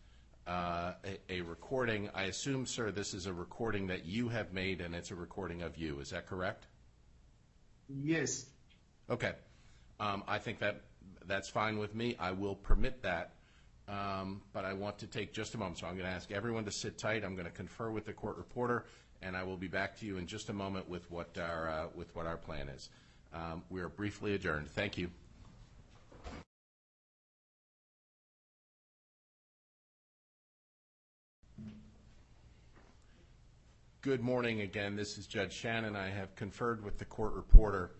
uh, 0.46 0.92
a, 1.04 1.38
a 1.38 1.40
recording. 1.40 2.08
I 2.14 2.24
assume, 2.24 2.66
sir, 2.66 2.92
this 2.92 3.14
is 3.14 3.26
a 3.26 3.32
recording 3.32 3.88
that 3.88 4.06
you 4.06 4.28
have 4.28 4.52
made, 4.52 4.80
and 4.80 4.94
it's 4.94 5.10
a 5.10 5.16
recording 5.16 5.62
of 5.62 5.76
you. 5.76 5.98
Is 5.98 6.10
that 6.10 6.28
correct? 6.28 6.68
Yes, 7.88 8.46
Okay. 9.10 9.32
Um, 10.00 10.22
I 10.28 10.38
think 10.38 10.58
that, 10.60 10.82
that's 11.26 11.48
fine 11.48 11.78
with 11.78 11.94
me. 11.94 12.16
I 12.18 12.30
will 12.32 12.54
permit 12.54 13.02
that. 13.02 13.32
Um, 13.88 14.42
but 14.52 14.66
I 14.66 14.74
want 14.74 14.98
to 14.98 15.06
take 15.06 15.32
just 15.32 15.54
a 15.54 15.58
moment. 15.58 15.78
So 15.78 15.86
I'm 15.86 15.94
going 15.94 16.06
to 16.06 16.12
ask 16.12 16.30
everyone 16.30 16.64
to 16.66 16.70
sit 16.70 16.98
tight. 16.98 17.24
I'm 17.24 17.34
going 17.34 17.46
to 17.46 17.50
confer 17.50 17.90
with 17.90 18.04
the 18.04 18.12
court 18.12 18.36
reporter, 18.36 18.84
and 19.22 19.34
I 19.34 19.42
will 19.42 19.56
be 19.56 19.66
back 19.68 19.98
to 20.00 20.06
you 20.06 20.18
in 20.18 20.26
just 20.26 20.50
a 20.50 20.52
moment 20.52 20.88
with 20.88 21.10
what 21.10 21.36
our, 21.38 21.70
uh, 21.70 21.86
with 21.94 22.14
what 22.14 22.26
our 22.26 22.36
plan 22.36 22.68
is. 22.68 22.90
Um, 23.32 23.62
we 23.70 23.80
are 23.80 23.88
briefly 23.88 24.34
adjourned. 24.34 24.68
Thank 24.68 24.98
you. 24.98 25.10
Good 34.02 34.20
morning 34.20 34.60
again. 34.60 34.96
This 34.96 35.18
is 35.18 35.26
Judge 35.26 35.52
Shannon. 35.52 35.96
I 35.96 36.08
have 36.08 36.34
conferred 36.36 36.84
with 36.84 36.98
the 36.98 37.04
court 37.04 37.32
reporter. 37.32 37.90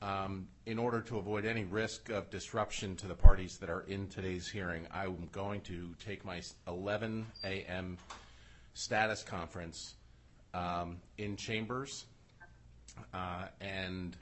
Um, 0.00 0.46
In 0.66 0.78
order 0.78 1.00
to 1.00 1.18
avoid 1.18 1.44
any 1.44 1.64
risk 1.64 2.08
of 2.10 2.30
disruption 2.30 2.94
to 2.96 3.08
the 3.08 3.14
parties 3.14 3.56
that 3.58 3.68
are 3.68 3.80
in 3.88 4.06
today's 4.06 4.46
hearing, 4.46 4.86
I'm 4.92 5.28
going 5.32 5.60
to 5.62 5.92
take 6.04 6.24
my 6.24 6.40
11 6.68 7.26
a.m. 7.42 7.98
status 8.74 9.24
conference 9.24 9.94
um, 10.54 10.98
in 11.16 11.34
chambers, 11.34 12.04
uh, 13.12 13.46
and 13.60 14.16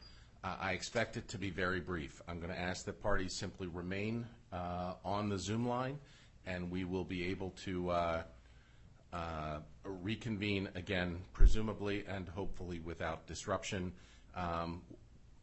uh, 0.45 0.57
I 0.59 0.73
expect 0.73 1.19
it 1.19 1.29
to 1.29 1.37
be 1.37 1.51
very 1.51 1.81
brief. 1.81 2.23
I'm 2.27 2.39
going 2.41 2.53
to 2.53 2.59
ask 2.59 2.87
that 2.87 3.03
parties 3.03 3.35
simply 3.35 3.67
remain 3.67 4.25
uh, 4.53 4.95
on 5.05 5.29
the 5.29 5.39
Zoom 5.39 5.69
line, 5.69 5.99
and 6.47 6.71
we 6.71 6.85
will 6.85 7.05
be 7.05 7.27
able 7.27 7.51
to 7.65 7.93
reconvene 9.85 10.71
again, 10.75 11.19
presumably 11.35 12.05
and 12.09 12.29
hopefully 12.31 12.81
without 12.81 13.27
disruption. 13.27 13.93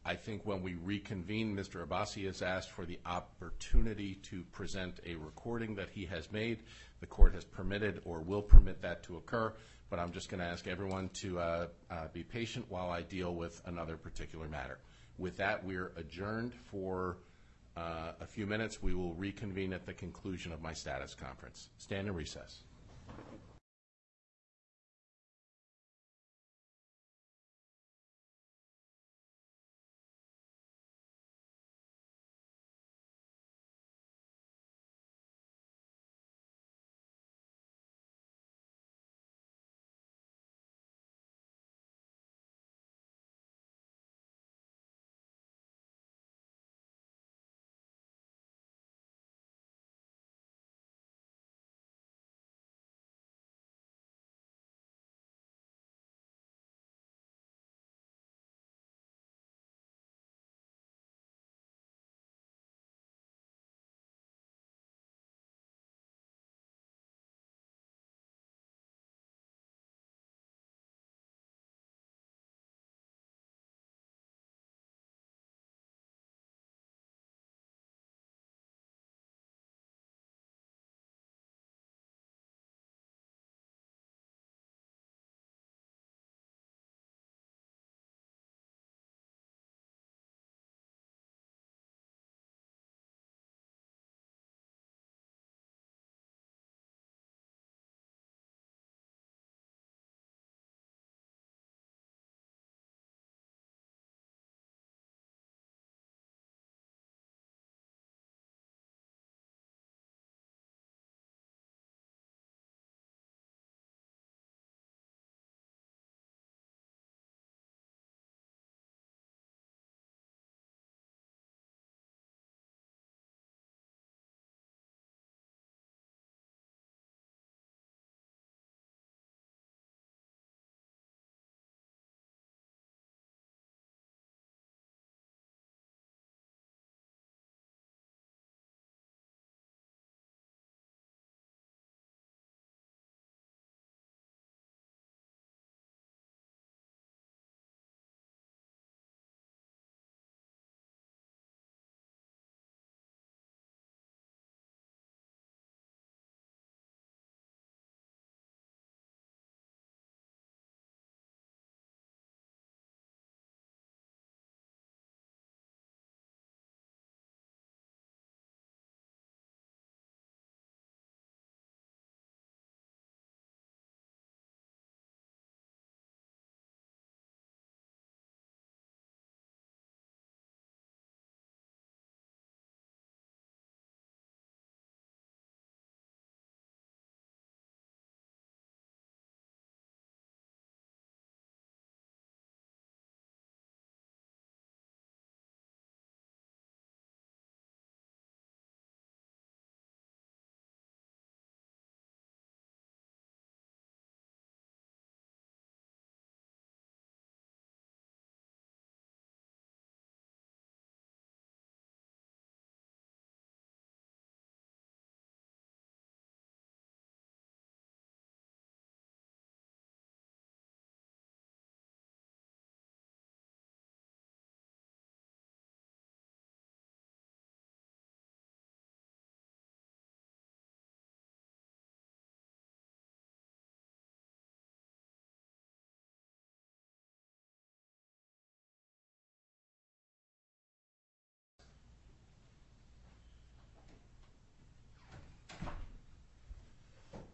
I 0.05 0.15
think 0.15 0.45
when 0.45 0.61
we 0.61 0.73
reconvene, 0.75 1.55
Mr. 1.55 1.85
Abbasi 1.85 2.25
has 2.25 2.41
asked 2.41 2.71
for 2.71 2.85
the 2.85 2.99
opportunity 3.05 4.15
to 4.23 4.43
present 4.51 4.99
a 5.05 5.15
recording 5.15 5.75
that 5.75 5.89
he 5.89 6.05
has 6.05 6.29
made. 6.31 6.59
The 6.99 7.07
court 7.07 7.33
has 7.35 7.45
permitted 7.45 8.01
or 8.03 8.19
will 8.19 8.41
permit 8.41 8.81
that 8.81 9.03
to 9.03 9.15
occur, 9.15 9.53
but 9.89 9.99
I'm 9.99 10.11
just 10.11 10.29
going 10.29 10.41
to 10.41 10.45
ask 10.45 10.67
everyone 10.67 11.09
to 11.21 11.39
uh, 11.39 11.67
uh, 11.89 12.07
be 12.11 12.23
patient 12.23 12.65
while 12.67 12.89
I 12.89 13.01
deal 13.01 13.33
with 13.33 13.61
another 13.65 13.95
particular 13.95 14.49
matter. 14.49 14.79
With 15.17 15.37
that, 15.37 15.63
we're 15.63 15.93
adjourned 15.95 16.53
for 16.53 17.17
uh, 17.77 18.11
a 18.19 18.25
few 18.25 18.45
minutes. 18.45 18.81
We 18.81 18.93
will 18.93 19.13
reconvene 19.13 19.71
at 19.71 19.85
the 19.85 19.93
conclusion 19.93 20.51
of 20.51 20.61
my 20.61 20.73
status 20.73 21.15
conference. 21.15 21.69
Stand 21.77 22.07
in 22.07 22.13
recess. 22.13 22.63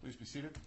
Please 0.10 0.16
be 0.16 0.26
seated. 0.26 0.58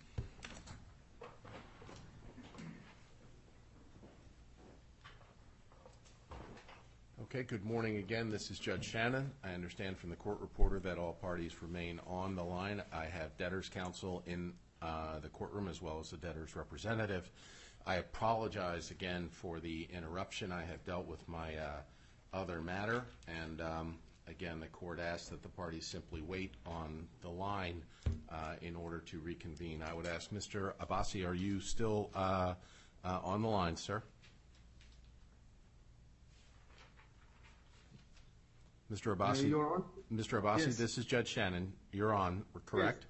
Okay, 7.23 7.43
good 7.43 7.65
morning 7.65 7.97
again. 7.97 8.31
This 8.31 8.53
is 8.53 8.61
Judge 8.61 8.89
Shannon. 8.89 9.33
I 9.43 9.53
understand 9.53 9.99
from 9.99 10.11
the 10.11 10.17
court 10.17 10.39
reporter 10.41 10.79
that 10.79 10.97
all 10.97 11.15
parties 11.15 11.61
remain 11.61 11.99
on 12.07 12.37
the 12.37 12.45
line. 12.45 12.85
I 12.93 13.07
have 13.07 13.37
debtors' 13.37 13.69
counsel 13.69 14.23
in 14.27 14.53
uh, 14.81 15.19
the 15.19 15.29
courtroom 15.29 15.67
as 15.67 15.83
well 15.83 15.99
as 15.99 16.11
the 16.11 16.19
debtors' 16.19 16.55
representative. 16.55 17.29
I 17.85 17.97
apologize 17.97 18.93
again 18.93 19.29
for 19.29 19.59
the 19.59 19.89
interruption. 19.93 20.53
I 20.53 20.63
have 20.63 20.85
dealt 20.85 21.09
with 21.09 21.29
my 21.29 21.57
uh, 21.57 21.81
other 22.33 22.61
matter, 22.61 23.07
and 23.27 23.61
um, 23.61 23.99
again, 24.29 24.61
the 24.61 24.67
court 24.67 24.99
asks 25.01 25.29
that 25.29 25.43
the 25.43 25.49
parties 25.49 25.87
simply 25.87 26.21
wait 26.23 26.55
on 26.67 27.07
the 27.21 27.29
line 27.29 27.83
uh, 28.31 28.55
in 28.61 28.77
order 28.77 28.99
to 29.01 29.19
reconvene. 29.19 29.83
I 29.83 29.95
would 29.95 30.07
ask 30.07 30.31
Mr. 30.31 30.73
Abbasi, 30.81 31.27
are 31.27 31.35
you 31.35 31.61
still 31.61 32.11
uh, 32.15 32.55
uh, 33.05 33.21
on 33.23 33.43
the 33.43 33.49
line, 33.49 33.77
sir? 33.77 34.03
Mr. 38.93 39.17
Abbasi? 39.17 39.55
Honor, 39.55 39.83
Mr. 40.13 40.43
Abbasi, 40.43 40.77
this 40.77 40.99
is 40.99 41.07
Judge 41.07 41.29
Shannon. 41.29 41.73
You're 41.93 42.13
on, 42.13 42.45
correct? 42.67 43.07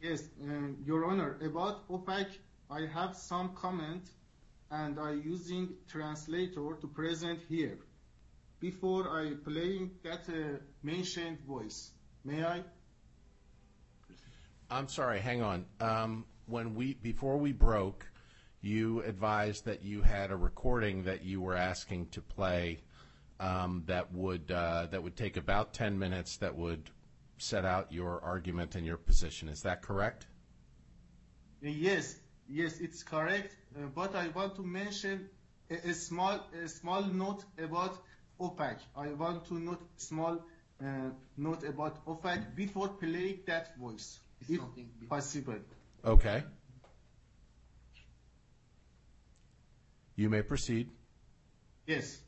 yes, 0.00 0.24
um, 0.42 0.76
Your 0.84 1.04
Honor, 1.04 1.38
about 1.40 1.88
OPEC, 1.88 2.26
I 2.70 2.86
have 2.92 3.16
some 3.16 3.54
comment, 3.54 4.10
and 4.70 4.98
I'm 4.98 5.22
using 5.24 5.68
translator 5.88 6.76
to 6.80 6.86
present 6.88 7.40
here. 7.48 7.78
Before 8.64 9.10
I 9.10 9.34
playing 9.34 9.90
that 10.04 10.26
uh, 10.26 10.58
mentioned 10.82 11.38
voice, 11.46 11.90
may 12.24 12.42
I? 12.42 12.62
I'm 14.70 14.88
sorry, 14.88 15.20
hang 15.20 15.42
on. 15.42 15.66
Um, 15.80 16.24
When 16.46 16.74
we, 16.74 16.94
before 16.94 17.36
we 17.36 17.52
broke, 17.52 18.06
you 18.62 19.02
advised 19.02 19.66
that 19.66 19.82
you 19.82 20.00
had 20.00 20.30
a 20.30 20.36
recording 20.36 21.04
that 21.04 21.24
you 21.24 21.42
were 21.42 21.54
asking 21.56 22.06
to 22.12 22.22
play 22.22 22.80
um, 23.38 23.82
that 23.84 24.14
would, 24.14 24.50
uh, 24.50 24.86
that 24.90 25.02
would 25.02 25.16
take 25.16 25.36
about 25.36 25.74
10 25.74 25.98
minutes, 25.98 26.38
that 26.38 26.56
would 26.56 26.90
set 27.36 27.66
out 27.66 27.92
your 27.92 28.22
argument 28.22 28.76
and 28.76 28.86
your 28.86 28.96
position. 28.96 29.48
Is 29.50 29.60
that 29.64 29.82
correct? 29.82 30.26
Uh, 31.62 31.68
Yes, 31.68 32.18
yes, 32.48 32.80
it's 32.80 33.02
correct. 33.02 33.54
Uh, 33.76 33.88
but 33.94 34.14
I 34.14 34.28
want 34.28 34.56
to 34.56 34.62
mention 34.62 35.28
a, 35.70 35.74
a 35.90 35.94
small, 35.94 36.40
a 36.64 36.68
small 36.68 37.02
note 37.02 37.44
about 37.58 37.98
OPEC. 38.40 38.78
I 38.96 39.08
want 39.12 39.46
to 39.46 39.54
note 39.54 39.82
small 39.96 40.44
uh, 40.82 41.10
note 41.36 41.64
about 41.64 42.04
OPEC 42.06 42.54
before 42.56 42.88
playing 42.88 43.40
that 43.46 43.76
voice, 43.78 44.18
if 44.48 44.60
possible. 45.08 45.58
Okay. 46.04 46.42
You 50.16 50.30
may 50.30 50.42
proceed. 50.42 50.90
Yes. 51.86 52.18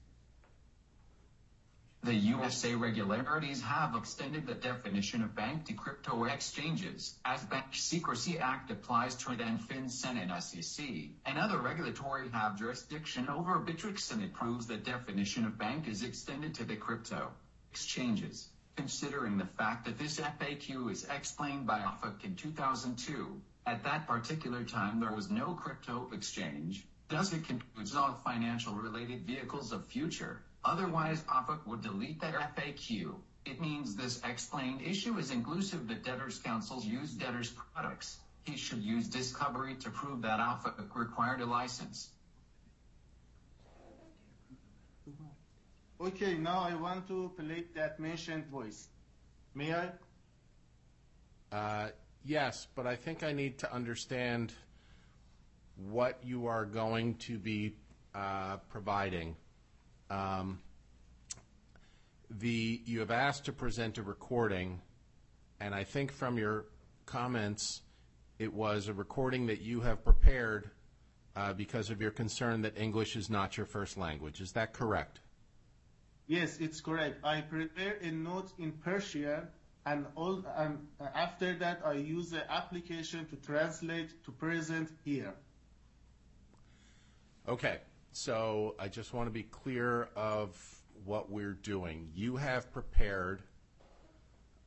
The 2.07 2.15
USA 2.15 2.77
regularities 2.77 3.61
have 3.63 3.97
extended 3.97 4.47
the 4.47 4.55
definition 4.55 5.25
of 5.25 5.35
bank 5.35 5.65
to 5.65 5.73
crypto 5.73 6.23
exchanges, 6.23 7.19
as 7.25 7.43
Bank 7.47 7.65
Secrecy 7.73 8.39
Act 8.39 8.71
applies 8.71 9.17
to 9.17 9.35
then 9.35 9.59
FinCEN 9.59 10.17
and 10.17 10.41
SEC, 10.41 10.87
and 11.25 11.37
other 11.37 11.59
regulatory 11.59 12.29
have 12.29 12.61
jurisdiction 12.61 13.29
over 13.29 13.59
Bittrex 13.59 14.13
and 14.13 14.23
it 14.23 14.35
proves 14.35 14.69
the 14.69 14.77
definition 14.77 15.47
of 15.47 15.59
bank 15.59 15.89
is 15.89 16.05
extended 16.05 16.55
to 16.55 16.65
the 16.65 16.77
crypto 16.77 17.33
exchanges. 17.73 18.51
Considering 18.77 19.37
the 19.37 19.47
fact 19.59 19.85
that 19.87 19.99
this 19.99 20.21
FAQ 20.21 20.93
is 20.93 21.09
explained 21.11 21.67
by 21.67 21.81
OFAC 21.81 22.25
in 22.25 22.37
2002, 22.37 23.41
at 23.67 23.83
that 23.83 24.07
particular 24.07 24.63
time 24.63 25.01
there 25.01 25.13
was 25.13 25.29
no 25.29 25.55
crypto 25.55 26.09
exchange, 26.13 26.87
does 27.09 27.33
it 27.33 27.49
concludes 27.49 27.97
all 27.97 28.21
financial 28.25 28.75
related 28.75 29.23
vehicles 29.27 29.73
of 29.73 29.85
future? 29.87 30.41
Otherwise, 30.67 31.23
OFAC 31.23 31.67
would 31.67 31.83
delete 31.83 32.21
that 32.21 32.35
FAQ. 32.35 33.15
It 33.45 33.61
means 33.61 33.95
this 33.95 34.21
explained 34.25 34.83
issue 34.83 35.17
is 35.19 35.31
inclusive 35.31 35.87
that 35.89 36.05
debtors' 36.05 36.39
councils 36.39 36.85
use 36.85 37.13
debtors' 37.13 37.51
products. 37.51 38.19
He 38.45 38.57
should 38.57 38.83
use 38.83 39.07
discovery 39.07 39.77
to 39.77 39.91
prove 39.91 40.23
that 40.23 40.41
OFAC 40.41 40.95
required 40.95 41.41
a 41.41 41.47
license. 41.47 42.11
Okay, 46.01 46.35
now 46.35 46.61
I 46.61 46.75
want 46.75 47.07
to 47.09 47.33
play 47.39 47.65
that 47.75 48.01
mentioned 48.01 48.47
voice. 48.47 48.89
May 49.55 49.73
I? 49.73 49.91
Uh, 51.53 51.89
Yes, 52.27 52.67
but 52.75 52.89
I 52.89 52.97
think 52.97 53.23
I 53.23 53.33
need 53.33 53.59
to 53.59 53.73
understand 53.73 54.53
what 55.77 56.19
you 56.25 56.49
are 56.49 56.65
going 56.65 57.15
to 57.19 57.39
be 57.39 57.77
uh, 58.17 58.57
providing. 58.69 59.37
Um, 60.11 60.61
The, 62.29 62.81
you 62.85 63.01
have 63.01 63.13
asked 63.13 63.45
to 63.45 63.53
present 63.53 63.99
a 63.99 64.03
recording, 64.03 64.83
and 65.61 65.75
I 65.75 65.85
think 65.85 66.11
from 66.13 66.39
your 66.39 66.67
comments, 67.07 67.83
it 68.39 68.53
was 68.53 68.89
a 68.89 68.93
recording 68.93 69.47
that 69.47 69.61
you 69.61 69.81
have 69.81 70.03
prepared 70.05 70.71
uh, 71.37 71.53
because 71.53 71.89
of 71.91 72.01
your 72.01 72.11
concern 72.11 72.63
that 72.63 72.77
English 72.77 73.15
is 73.15 73.31
not 73.31 73.57
your 73.57 73.67
first 73.67 73.97
language. 73.97 74.41
Is 74.41 74.53
that 74.53 74.73
correct? 74.73 75.21
Yes, 76.27 76.59
it's 76.59 76.81
correct. 76.81 77.25
I 77.25 77.43
prepare 77.43 77.97
a 78.03 78.11
note 78.11 78.53
in 78.59 78.73
Persian, 78.73 79.47
and 79.87 80.07
after 81.15 81.55
that, 81.59 81.81
I 81.85 81.93
use 81.93 82.31
the 82.31 82.51
application 82.51 83.27
to 83.27 83.37
translate 83.37 84.25
to 84.25 84.33
present 84.33 84.91
here. 85.05 85.35
Okay, 87.49 87.79
so 88.17 88.75
I 88.79 88.89
just 88.89 89.13
want 89.13 89.27
to 89.27 89.31
be 89.31 89.43
clear 89.43 90.09
of 90.17 90.57
what 91.05 91.31
we're 91.31 91.53
doing. 91.53 92.09
You 92.15 92.37
have 92.37 92.73
prepared 92.73 93.43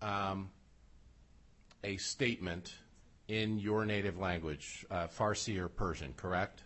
um, 0.03 0.51
a 1.83 1.97
statement 1.97 2.75
in 3.27 3.57
your 3.57 3.85
native 3.85 4.19
language, 4.19 4.85
uh, 4.91 5.07
Farsi 5.07 5.57
or 5.57 5.67
Persian, 5.67 6.13
correct? 6.15 6.61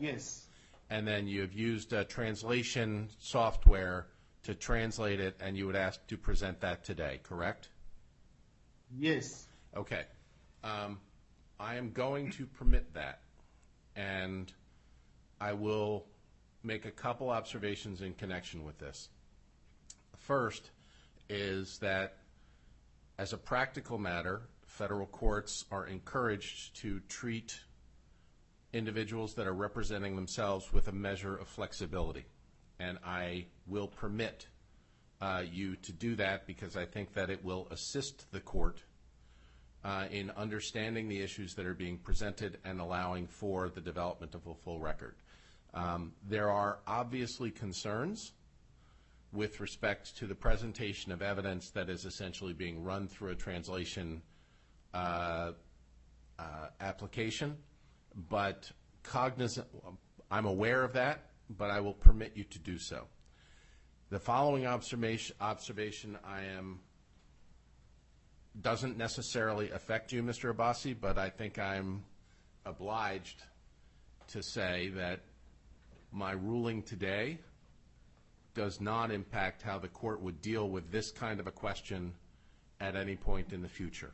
Yes. 0.00 0.46
And 0.88 1.06
then 1.06 1.28
you 1.28 1.42
have 1.42 1.52
used 1.52 1.92
translation 2.08 3.10
software 3.18 4.06
to 4.44 4.54
translate 4.54 5.20
it, 5.20 5.36
and 5.40 5.58
you 5.58 5.66
would 5.66 5.76
ask 5.76 6.04
to 6.06 6.16
present 6.16 6.58
that 6.62 6.84
today, 6.84 7.20
correct? 7.22 7.68
Yes. 8.96 9.46
Okay. 9.76 10.04
Um, 10.64 11.00
I 11.60 11.74
am 11.74 11.92
going 11.92 12.30
to 12.32 12.46
permit 12.46 12.94
that, 12.94 13.20
and 13.94 14.50
I 15.40 15.52
will 15.52 16.06
make 16.62 16.84
a 16.84 16.90
couple 16.90 17.30
observations 17.30 18.00
in 18.02 18.14
connection 18.14 18.64
with 18.64 18.78
this. 18.78 19.08
First 20.16 20.70
is 21.28 21.78
that, 21.78 22.18
as 23.18 23.32
a 23.32 23.36
practical 23.36 23.98
matter, 23.98 24.42
federal 24.66 25.06
courts 25.06 25.64
are 25.70 25.86
encouraged 25.86 26.76
to 26.76 27.00
treat 27.08 27.58
individuals 28.72 29.34
that 29.34 29.46
are 29.46 29.54
representing 29.54 30.16
themselves 30.16 30.72
with 30.72 30.88
a 30.88 30.92
measure 30.92 31.36
of 31.36 31.48
flexibility. 31.48 32.26
And 32.78 32.98
I 33.04 33.46
will 33.66 33.88
permit 33.88 34.48
uh, 35.20 35.42
you 35.50 35.76
to 35.76 35.92
do 35.92 36.14
that 36.16 36.46
because 36.46 36.76
I 36.76 36.84
think 36.84 37.14
that 37.14 37.30
it 37.30 37.42
will 37.44 37.68
assist 37.70 38.30
the 38.32 38.40
court 38.40 38.82
uh, 39.84 40.06
in 40.10 40.30
understanding 40.32 41.08
the 41.08 41.20
issues 41.20 41.54
that 41.54 41.64
are 41.64 41.74
being 41.74 41.96
presented 41.96 42.58
and 42.64 42.80
allowing 42.80 43.26
for 43.26 43.68
the 43.68 43.80
development 43.80 44.34
of 44.34 44.46
a 44.46 44.54
full 44.54 44.80
record. 44.80 45.14
Um, 45.74 46.12
There 46.28 46.50
are 46.50 46.78
obviously 46.86 47.50
concerns 47.50 48.32
with 49.32 49.60
respect 49.60 50.16
to 50.16 50.26
the 50.26 50.34
presentation 50.34 51.12
of 51.12 51.20
evidence 51.20 51.70
that 51.70 51.90
is 51.90 52.04
essentially 52.04 52.52
being 52.52 52.82
run 52.82 53.06
through 53.06 53.30
a 53.30 53.34
translation 53.34 54.22
uh, 54.94 55.52
uh, 56.38 56.42
application, 56.80 57.56
but 58.30 58.70
I'm 60.30 60.46
aware 60.46 60.82
of 60.82 60.94
that, 60.94 61.30
but 61.50 61.70
I 61.70 61.80
will 61.80 61.94
permit 61.94 62.32
you 62.34 62.44
to 62.44 62.58
do 62.58 62.78
so. 62.78 63.06
The 64.08 64.18
following 64.18 64.66
observation, 64.66 65.36
observation 65.40 66.18
I 66.24 66.42
am, 66.44 66.80
doesn't 68.60 68.96
necessarily 68.96 69.70
affect 69.70 70.12
you, 70.12 70.22
Mr. 70.22 70.54
Abbasi, 70.54 70.96
but 70.98 71.18
I 71.18 71.28
think 71.28 71.58
I'm 71.58 72.04
obliged 72.64 73.42
to 74.28 74.42
say 74.42 74.88
that 74.94 75.20
my 76.12 76.32
ruling 76.32 76.82
today 76.82 77.38
does 78.54 78.80
not 78.80 79.10
impact 79.10 79.62
how 79.62 79.78
the 79.78 79.88
court 79.88 80.20
would 80.22 80.40
deal 80.40 80.70
with 80.70 80.90
this 80.90 81.10
kind 81.10 81.40
of 81.40 81.46
a 81.46 81.50
question 81.50 82.14
at 82.80 82.96
any 82.96 83.16
point 83.16 83.52
in 83.52 83.60
the 83.62 83.68
future. 83.68 84.12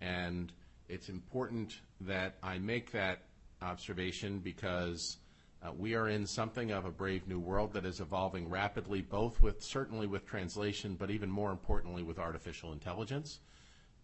And 0.00 0.52
it's 0.88 1.08
important 1.08 1.80
that 2.02 2.36
I 2.42 2.58
make 2.58 2.92
that 2.92 3.22
observation 3.62 4.40
because 4.40 5.18
uh, 5.62 5.70
we 5.78 5.94
are 5.94 6.08
in 6.08 6.26
something 6.26 6.72
of 6.72 6.84
a 6.84 6.90
brave 6.90 7.26
new 7.28 7.38
world 7.38 7.72
that 7.72 7.86
is 7.86 8.00
evolving 8.00 8.50
rapidly, 8.50 9.00
both 9.00 9.40
with, 9.40 9.62
certainly 9.62 10.06
with 10.06 10.26
translation, 10.26 10.96
but 10.98 11.10
even 11.10 11.30
more 11.30 11.52
importantly 11.52 12.02
with 12.02 12.18
artificial 12.18 12.72
intelligence. 12.72 13.40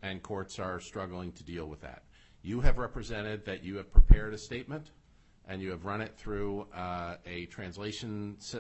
and 0.03 0.23
courts 0.23 0.59
are 0.59 0.81
struggling 0.81 1.33
to 1.33 1.43
deal 1.43 1.67
with 1.67 1.81
that. 1.81 2.05
You 2.43 2.61
have 2.61 2.79
represented 2.79 3.45
that 3.47 3.65
you 3.65 3.77
have 3.77 3.93
prepared 3.93 4.33
a 4.33 4.39
statement 4.39 4.91
and 5.49 5.63
you 5.63 5.71
have 5.71 5.85
run 5.85 6.01
it 6.03 6.15
through 6.17 6.67
uh, 6.75 7.17
a 7.27 7.47
translation 7.47 8.37
s- 8.39 8.57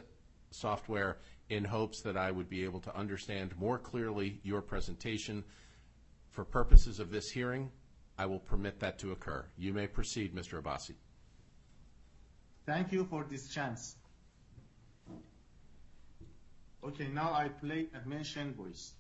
software 0.50 1.18
in 1.50 1.62
hopes 1.64 2.00
that 2.00 2.16
I 2.16 2.30
would 2.30 2.48
be 2.48 2.64
able 2.64 2.80
to 2.80 2.96
understand 2.96 3.56
more 3.58 3.78
clearly 3.78 4.40
your 4.42 4.62
presentation. 4.62 5.44
For 6.30 6.44
purposes 6.44 6.98
of 6.98 7.10
this 7.10 7.30
hearing, 7.30 7.70
I 8.18 8.26
will 8.26 8.38
permit 8.38 8.80
that 8.80 8.98
to 9.00 9.12
occur. 9.12 9.44
You 9.56 9.72
may 9.72 9.86
proceed, 9.86 10.34
Mr. 10.34 10.60
Abbasi. 10.62 10.94
Thank 12.66 12.92
you 12.92 13.04
for 13.04 13.24
this 13.28 13.48
chance. 13.48 13.96
Okay, 16.84 17.08
now 17.08 17.32
I 17.32 17.48
play 17.48 17.86
admission 17.94 18.54
voice. 18.54 18.92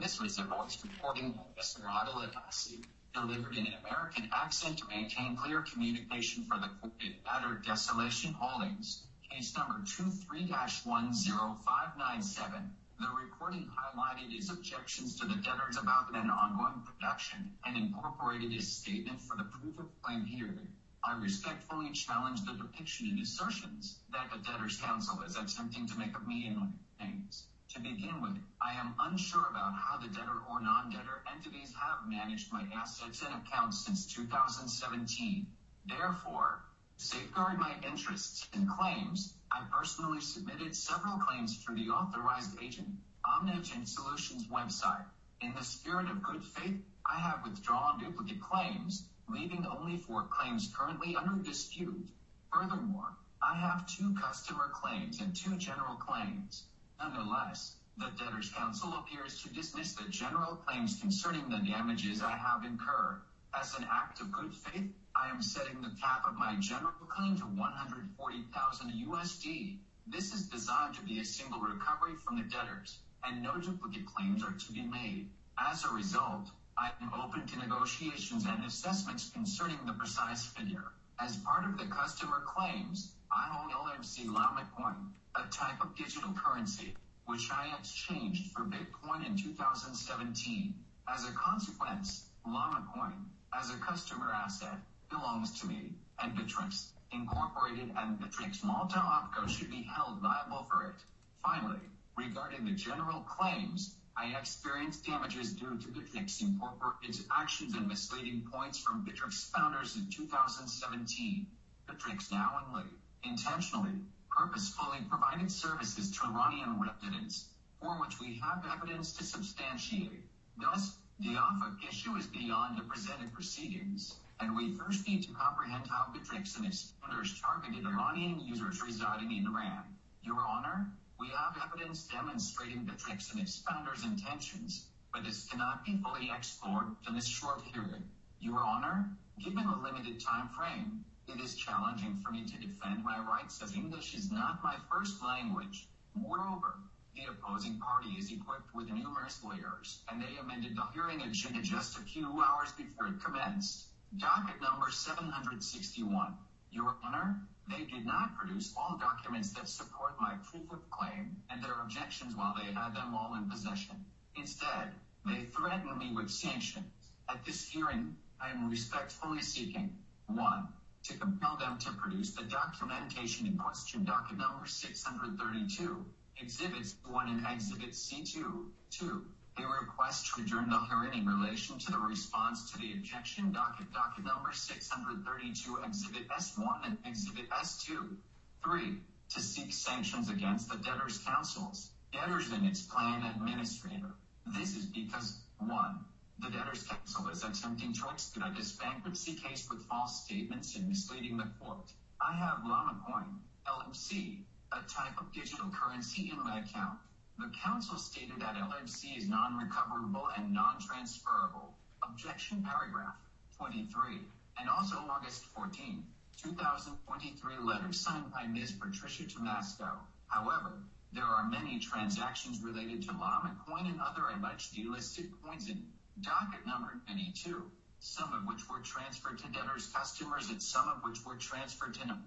This 0.00 0.20
is 0.20 0.38
a 0.38 0.44
voice 0.44 0.78
recording 0.84 1.32
by 1.32 1.42
Mr. 1.60 1.80
Adil 1.82 2.28
Abbasi, 2.30 2.84
delivered 3.14 3.56
in 3.56 3.66
an 3.66 3.74
American 3.84 4.28
accent 4.32 4.78
to 4.78 4.88
maintain 4.88 5.36
clear 5.36 5.60
communication 5.62 6.44
for 6.44 6.58
the 6.58 6.68
quoted 6.80 7.16
matter 7.24 7.60
Desolation 7.64 8.32
Holdings, 8.32 9.02
case 9.30 9.56
number 9.56 9.78
23-10597. 9.80 12.70
The 13.00 13.08
recording 13.08 13.68
highlighted 13.68 14.34
his 14.34 14.50
objections 14.50 15.18
to 15.20 15.26
the 15.26 15.36
debtors 15.36 15.76
about 15.76 16.14
an 16.14 16.30
ongoing 16.30 16.82
production 16.84 17.52
and 17.64 17.76
incorporated 17.76 18.52
his 18.52 18.70
statement 18.70 19.20
for 19.20 19.36
the 19.36 19.44
proof 19.44 19.78
of 19.78 20.02
claim 20.02 20.24
hearing. 20.24 20.68
I 21.04 21.18
respectfully 21.18 21.90
challenge 21.90 22.44
the 22.44 22.54
depiction 22.54 23.08
and 23.08 23.20
assertions 23.20 23.98
that 24.12 24.30
the 24.30 24.38
debtors 24.38 24.80
counsel 24.80 25.20
is 25.22 25.36
attempting 25.36 25.86
to 25.88 25.98
make 25.98 26.16
of 26.16 26.26
me 26.26 26.46
and 26.46 26.56
my 26.56 26.66
claims. 26.98 27.44
To 27.74 27.80
begin 27.80 28.20
with, 28.20 28.36
I 28.60 28.74
am 28.74 28.94
unsure 29.00 29.46
about 29.48 29.72
how 29.72 29.96
the 29.96 30.08
debtor 30.08 30.42
or 30.50 30.60
non-debtor 30.60 31.22
entities 31.34 31.72
have 31.72 32.06
managed 32.06 32.52
my 32.52 32.66
assets 32.74 33.22
and 33.22 33.34
accounts 33.34 33.86
since 33.86 34.04
2017. 34.12 35.46
Therefore, 35.86 36.64
to 36.98 37.04
safeguard 37.04 37.58
my 37.58 37.74
interests 37.82 38.46
and 38.52 38.68
claims, 38.68 39.32
I 39.50 39.64
personally 39.72 40.20
submitted 40.20 40.76
several 40.76 41.16
claims 41.16 41.56
through 41.56 41.76
the 41.76 41.88
authorized 41.88 42.62
agent, 42.62 42.88
Omni 43.24 43.58
Agent 43.58 43.88
Solutions 43.88 44.48
website. 44.48 45.06
In 45.40 45.54
the 45.54 45.64
spirit 45.64 46.10
of 46.10 46.22
good 46.22 46.44
faith, 46.44 46.78
I 47.06 47.18
have 47.20 47.42
withdrawn 47.42 47.98
duplicate 47.98 48.42
claims, 48.42 49.06
leaving 49.30 49.66
only 49.66 49.96
four 49.96 50.24
claims 50.24 50.70
currently 50.76 51.16
under 51.16 51.42
dispute. 51.42 52.06
Furthermore, 52.52 53.16
I 53.42 53.54
have 53.54 53.86
two 53.86 54.14
customer 54.20 54.68
claims 54.74 55.22
and 55.22 55.34
two 55.34 55.56
general 55.56 55.96
claims. 55.96 56.64
Nonetheless, 57.02 57.78
the 57.96 58.12
debtors 58.16 58.50
counsel 58.50 58.94
appears 58.94 59.42
to 59.42 59.48
dismiss 59.48 59.92
the 59.92 60.08
general 60.08 60.54
claims 60.54 61.00
concerning 61.00 61.48
the 61.48 61.58
damages 61.58 62.22
I 62.22 62.36
have 62.36 62.64
incurred. 62.64 63.22
As 63.52 63.76
an 63.76 63.88
act 63.90 64.20
of 64.20 64.30
good 64.30 64.54
faith, 64.54 64.88
I 65.16 65.28
am 65.28 65.42
setting 65.42 65.82
the 65.82 65.90
cap 66.00 66.24
of 66.28 66.36
my 66.36 66.54
general 66.60 66.92
claim 67.08 67.36
to 67.38 67.42
140,000 67.42 68.92
USD. 68.92 69.78
This 70.06 70.32
is 70.32 70.48
designed 70.48 70.94
to 70.94 71.02
be 71.02 71.18
a 71.18 71.24
single 71.24 71.58
recovery 71.58 72.14
from 72.24 72.36
the 72.36 72.44
debtors, 72.44 73.00
and 73.24 73.42
no 73.42 73.58
duplicate 73.58 74.06
claims 74.06 74.44
are 74.44 74.52
to 74.52 74.72
be 74.72 74.82
made. 74.82 75.28
As 75.58 75.84
a 75.84 75.90
result, 75.90 76.52
I 76.78 76.92
am 77.00 77.12
open 77.14 77.48
to 77.48 77.58
negotiations 77.58 78.46
and 78.46 78.64
assessments 78.64 79.28
concerning 79.30 79.84
the 79.86 79.94
precise 79.94 80.46
figure. 80.46 80.92
As 81.18 81.36
part 81.38 81.64
of 81.64 81.78
the 81.78 81.86
customer 81.86 82.44
claims, 82.46 83.16
I 83.32 83.48
hold 83.50 83.72
LMC 83.72 84.26
LoMoCoin, 84.26 85.10
a 85.34 85.42
type 85.50 85.82
of 85.82 85.96
digital 85.96 86.32
currency, 86.32 86.94
which 87.26 87.50
I 87.50 87.74
exchanged 87.78 88.52
for 88.52 88.62
Bitcoin 88.62 89.26
in 89.26 89.36
2017. 89.36 90.74
As 91.08 91.24
a 91.28 91.32
consequence, 91.32 92.26
LoMoCoin, 92.46 93.24
as 93.58 93.70
a 93.70 93.78
customer 93.78 94.32
asset, 94.32 94.78
belongs 95.10 95.60
to 95.60 95.66
me, 95.66 95.92
and 96.18 96.36
Bittrex, 96.36 96.92
Incorporated 97.12 97.92
and 97.96 98.18
Bittrex 98.18 98.64
Malta 98.64 98.96
OpCo 98.96 99.46
should 99.46 99.70
be 99.70 99.82
held 99.82 100.22
liable 100.22 100.66
for 100.70 100.84
it. 100.84 100.94
Finally, 101.42 101.80
regarding 102.16 102.64
the 102.64 102.72
general 102.72 103.20
claims, 103.20 103.96
I 104.16 104.34
experienced 104.38 105.04
damages 105.04 105.52
due 105.52 105.78
to 105.78 105.88
Bittrex 105.88 106.40
Incorporated's 106.40 107.24
actions 107.30 107.74
and 107.74 107.86
misleading 107.86 108.48
points 108.50 108.78
from 108.78 109.04
Bittrex 109.04 109.50
founders 109.50 109.96
in 109.96 110.08
2017. 110.10 111.46
Bittrex 111.86 112.32
knowingly, 112.32 112.88
intentionally, 113.24 113.92
purposefully 114.36 114.98
provided 115.08 115.50
services 115.50 116.10
to 116.10 116.26
Iranian 116.26 116.80
residents, 116.80 117.48
for 117.80 117.94
which 118.00 118.18
we 118.20 118.40
have 118.42 118.64
evidence 118.72 119.12
to 119.12 119.24
substantiate. 119.24 120.24
Thus, 120.56 120.96
the 121.20 121.34
OFAC 121.34 121.88
issue 121.88 122.16
is 122.16 122.26
beyond 122.26 122.78
the 122.78 122.82
presented 122.82 123.32
proceedings, 123.32 124.16
and 124.40 124.56
we 124.56 124.74
first 124.76 125.06
need 125.06 125.22
to 125.24 125.32
comprehend 125.32 125.86
how 125.88 126.12
Bittrex 126.12 126.56
and 126.56 126.66
its 126.66 126.92
founders 127.00 127.40
targeted 127.40 127.86
Iranian 127.86 128.40
users 128.40 128.82
residing 128.82 129.30
in 129.32 129.46
Iran. 129.46 129.84
Your 130.22 130.40
Honor, 130.40 130.86
we 131.20 131.28
have 131.28 131.56
evidence 131.62 132.08
demonstrating 132.08 132.86
Bittrex 132.86 133.32
and 133.32 133.40
its 133.40 133.58
founders' 133.58 134.04
intentions, 134.04 134.86
but 135.12 135.24
this 135.24 135.46
cannot 135.48 135.84
be 135.84 135.98
fully 136.02 136.30
explored 136.36 136.86
in 137.06 137.14
this 137.14 137.26
short 137.26 137.60
hearing. 137.72 138.02
Your 138.40 138.58
Honor, 138.60 139.06
given 139.38 139.64
a 139.64 139.82
limited 139.82 140.18
time 140.18 140.48
frame, 140.48 141.04
it 141.28 141.40
is 141.40 141.54
challenging 141.54 142.18
for 142.24 142.30
me 142.32 142.44
to 142.44 142.56
defend 142.56 143.04
my 143.04 143.18
rights 143.18 143.62
as 143.62 143.74
English 143.74 144.14
is 144.14 144.30
not 144.30 144.62
my 144.62 144.76
first 144.90 145.22
language. 145.22 145.86
Moreover, 146.14 146.74
the 147.14 147.24
opposing 147.30 147.78
party 147.78 148.10
is 148.18 148.32
equipped 148.32 148.74
with 148.74 148.90
numerous 148.90 149.42
lawyers, 149.44 150.02
and 150.08 150.20
they 150.20 150.36
amended 150.40 150.76
the 150.76 150.86
hearing 150.92 151.22
agenda 151.22 151.62
just 151.62 151.98
a 151.98 152.02
few 152.02 152.42
hours 152.42 152.72
before 152.72 153.06
it 153.06 153.22
commenced. 153.22 153.86
Docket 154.18 154.60
number 154.60 154.90
761. 154.90 156.36
Your 156.70 156.96
Honor, 157.04 157.40
they 157.68 157.84
did 157.84 158.04
not 158.04 158.36
produce 158.36 158.74
all 158.76 158.98
documents 158.98 159.52
that 159.52 159.68
support 159.68 160.20
my 160.20 160.34
proof 160.50 160.70
of 160.72 160.90
claim 160.90 161.36
and 161.50 161.62
their 161.62 161.80
objections 161.82 162.34
while 162.34 162.54
they 162.56 162.72
had 162.72 162.94
them 162.94 163.14
all 163.14 163.34
in 163.36 163.48
possession. 163.48 164.04
Instead, 164.36 164.94
they 165.24 165.44
threatened 165.44 165.98
me 165.98 166.12
with 166.12 166.30
sanctions. 166.30 166.86
At 167.28 167.44
this 167.44 167.68
hearing, 167.68 168.16
I 168.40 168.50
am 168.50 168.68
respectfully 168.70 169.42
seeking 169.42 169.96
1. 170.26 170.68
To 171.04 171.14
compel 171.14 171.56
them 171.56 171.78
to 171.78 171.90
produce 171.92 172.30
the 172.30 172.44
documentation 172.44 173.48
in 173.48 173.58
question 173.58 174.04
docket 174.04 174.38
number 174.38 174.66
632, 174.66 176.06
Exhibits 176.40 176.94
1 177.04 177.28
and 177.28 177.44
Exhibit 177.52 177.90
C2. 177.90 178.66
2. 178.90 179.24
A 179.58 179.62
request 179.66 180.32
to 180.32 180.42
adjourn 180.42 180.70
the 180.70 180.78
hearing 180.88 181.18
in 181.18 181.26
relation 181.26 181.76
to 181.78 181.90
the 181.90 181.98
response 181.98 182.70
to 182.70 182.78
the 182.78 182.92
objection 182.92 183.50
docket 183.50 183.92
docket 183.92 184.24
number 184.24 184.52
632 184.52 185.78
Exhibit 185.84 186.28
S1 186.28 186.86
and 186.86 186.98
Exhibit 187.04 187.50
S2. 187.50 188.16
3. 188.62 188.96
To 189.30 189.40
seek 189.40 189.72
sanctions 189.72 190.30
against 190.30 190.70
the 190.70 190.76
debtors' 190.76 191.18
counsels, 191.18 191.90
debtors 192.12 192.52
and 192.52 192.64
its 192.64 192.82
plan 192.82 193.24
administrator. 193.34 194.14
This 194.46 194.76
is 194.76 194.86
because 194.86 195.40
1. 195.58 196.04
The 196.38 196.50
debtors' 196.50 196.84
counsel 196.84 197.28
is 197.28 197.44
attempting 197.44 197.92
to 197.94 198.08
expedite 198.08 198.56
this 198.56 198.72
bankruptcy 198.72 199.34
case 199.34 199.68
with 199.70 199.86
false 199.86 200.24
statements 200.24 200.74
and 200.76 200.88
misleading 200.88 201.36
the 201.36 201.48
court. 201.60 201.92
I 202.20 202.34
have 202.34 202.58
LoMoCoin, 202.64 203.38
LMC, 203.66 204.38
a 204.72 204.80
type 204.88 205.20
of 205.20 205.32
digital 205.32 205.70
currency 205.70 206.30
in 206.32 206.42
my 206.42 206.60
account. 206.60 206.98
The 207.38 207.50
counsel 207.62 207.98
stated 207.98 208.40
that 208.40 208.56
LMC 208.56 209.16
is 209.18 209.28
non-recoverable 209.28 210.28
and 210.36 210.52
non-transferable. 210.52 211.74
Objection 212.02 212.62
paragraph 212.62 213.16
23. 213.58 214.20
And 214.58 214.68
also 214.68 214.96
August 214.96 215.44
14, 215.54 216.04
2023 216.42 217.56
letter 217.58 217.92
signed 217.92 218.32
by 218.32 218.46
Ms. 218.46 218.72
Patricia 218.72 219.24
Tomasco. 219.24 219.98
However, 220.26 220.72
there 221.12 221.24
are 221.24 221.48
many 221.48 221.78
transactions 221.78 222.62
related 222.62 223.02
to 223.02 223.12
Llama 223.12 223.54
Coin 223.66 223.86
and 223.86 224.00
other 224.00 224.28
alleged 224.34 224.74
delisted 224.74 225.28
coins 225.42 225.68
in 225.68 225.82
docket 226.20 226.66
number 226.66 227.00
22, 227.06 227.70
some 228.00 228.32
of 228.32 228.46
which 228.46 228.68
were 228.68 228.80
transferred 228.80 229.38
to 229.38 229.48
debtors' 229.48 229.86
customers 229.86 230.50
and 230.50 230.62
some 230.62 230.88
of 230.88 231.02
which 231.02 231.24
were 231.24 231.36
transferred 231.36 231.94
to 231.94 232.18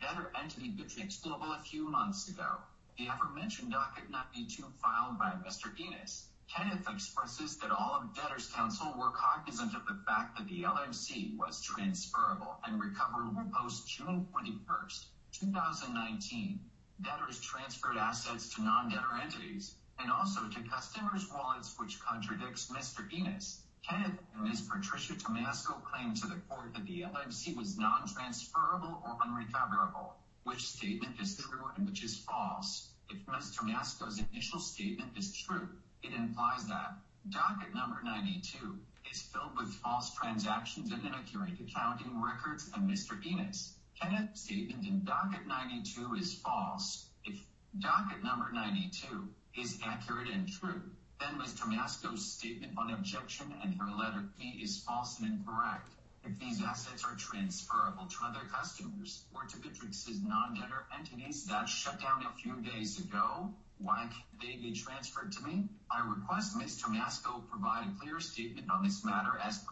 debtor 0.00 0.32
entity 0.40 0.70
Bittrex 0.70 1.22
Global 1.22 1.52
a 1.52 1.62
few 1.62 1.88
months 1.88 2.28
ago. 2.28 2.56
The 2.98 3.06
aforementioned 3.06 3.70
docket 3.70 4.10
92 4.10 4.64
filed 4.82 5.18
by 5.18 5.32
Mr. 5.46 5.78
Enos, 5.78 6.26
Kenneth 6.48 6.88
expresses 6.88 7.56
that 7.58 7.70
all 7.70 7.94
of 7.94 8.14
debtors' 8.14 8.50
counsel 8.50 8.94
were 8.98 9.10
cognizant 9.10 9.74
of 9.74 9.86
the 9.86 10.00
fact 10.06 10.36
that 10.38 10.48
the 10.48 10.62
LMC 10.62 11.36
was 11.36 11.62
transferable 11.62 12.58
and 12.64 12.80
recoverable 12.80 13.44
post 13.52 13.86
June 13.86 14.26
21st, 14.32 15.04
2019. 15.32 16.58
Debtors 17.02 17.40
transferred 17.40 17.96
assets 17.96 18.52
to 18.54 18.62
non-debtor 18.62 19.20
entities 19.22 19.74
and 19.98 20.10
also 20.10 20.48
to 20.48 20.60
customers' 20.68 21.28
wallets, 21.32 21.74
which 21.78 22.00
contradicts 22.00 22.70
Mr. 22.70 23.10
Enos. 23.12 23.60
Kenneth 23.82 24.18
and 24.34 24.48
Ms. 24.48 24.62
Patricia 24.62 25.14
Tomasco 25.14 25.82
claimed 25.84 26.16
to 26.16 26.26
the 26.26 26.40
court 26.48 26.74
that 26.74 26.86
the 26.86 27.02
LMC 27.02 27.56
was 27.56 27.78
non-transferable 27.78 29.02
or 29.04 29.16
unrecoverable. 29.24 30.14
Which 30.44 30.66
statement 30.66 31.20
is 31.20 31.36
true 31.36 31.70
and 31.76 31.86
which 31.86 32.04
is 32.04 32.18
false? 32.18 32.90
If 33.08 33.26
Ms. 33.26 33.56
Tomasco's 33.56 34.20
initial 34.32 34.58
statement 34.58 35.16
is 35.16 35.36
true, 35.36 35.68
it 36.02 36.12
implies 36.12 36.66
that 36.66 36.98
Docket 37.30 37.74
number 37.74 38.00
92 38.02 38.78
is 39.10 39.20
filled 39.20 39.56
with 39.58 39.74
false 39.74 40.14
transactions 40.14 40.92
and 40.92 41.04
inaccurate 41.04 41.60
accounting 41.60 42.22
records, 42.22 42.70
and 42.74 42.88
Mr. 42.88 43.22
Enos, 43.26 43.74
Kenneth's 44.00 44.40
statement 44.40 44.86
in 44.86 45.04
docket 45.04 45.46
92 45.46 46.14
is 46.14 46.34
false. 46.34 47.10
If 47.24 47.38
docket 47.80 48.22
number 48.22 48.50
92 48.50 49.28
is 49.60 49.78
accurate 49.84 50.28
and 50.28 50.48
true, 50.48 50.82
then 51.20 51.38
Ms. 51.38 51.60
Masco's 51.66 52.24
statement 52.24 52.72
on 52.78 52.92
objection 52.92 53.52
and 53.62 53.74
her 53.74 53.90
letter 53.90 54.24
B 54.38 54.60
is 54.62 54.78
false 54.78 55.18
and 55.18 55.32
incorrect. 55.32 55.90
If 56.24 56.38
these 56.38 56.62
assets 56.62 57.04
are 57.04 57.16
transferable 57.16 58.06
to 58.06 58.16
other 58.24 58.46
customers 58.52 59.24
or 59.34 59.44
to 59.44 59.56
Bittrex's 59.56 60.20
non-debtor 60.22 60.86
entities 60.96 61.46
that 61.46 61.68
shut 61.68 62.00
down 62.00 62.24
a 62.24 62.38
few 62.38 62.60
days 62.60 62.98
ago, 62.98 63.50
why 63.78 64.08
can't 64.10 64.40
they 64.40 64.56
be 64.56 64.72
transferred 64.72 65.32
to 65.32 65.42
me? 65.44 65.68
I 65.90 66.06
request 66.06 66.56
Ms. 66.56 66.82
Masco 66.88 67.42
provide 67.50 67.86
a 67.86 68.00
clear 68.00 68.20
statement 68.20 68.70
on 68.70 68.84
this 68.84 69.04
matter 69.04 69.38
as 69.42 69.64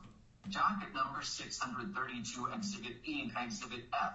docket 0.50 0.94
number 0.94 1.22
632, 1.22 2.46
Exhibit 2.54 2.96
E 3.04 3.22
and 3.22 3.32
Exhibit 3.44 3.84
F. 3.92 4.14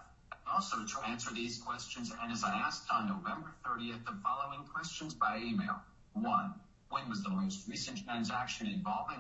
Also, 0.54 0.84
to 0.86 1.10
answer 1.10 1.34
these 1.34 1.60
questions, 1.60 2.12
and 2.22 2.32
as 2.32 2.44
I 2.44 2.50
asked 2.50 2.92
on 2.92 3.08
November 3.08 3.56
30th, 3.66 4.06
the 4.06 4.18
following 4.22 4.68
questions 4.68 5.14
by 5.14 5.38
email. 5.38 5.82
One, 6.14 6.54
when 6.90 7.08
was 7.10 7.24
the 7.24 7.30
most 7.30 7.68
recent 7.68 8.04
transaction 8.04 8.68
involving? 8.68 9.18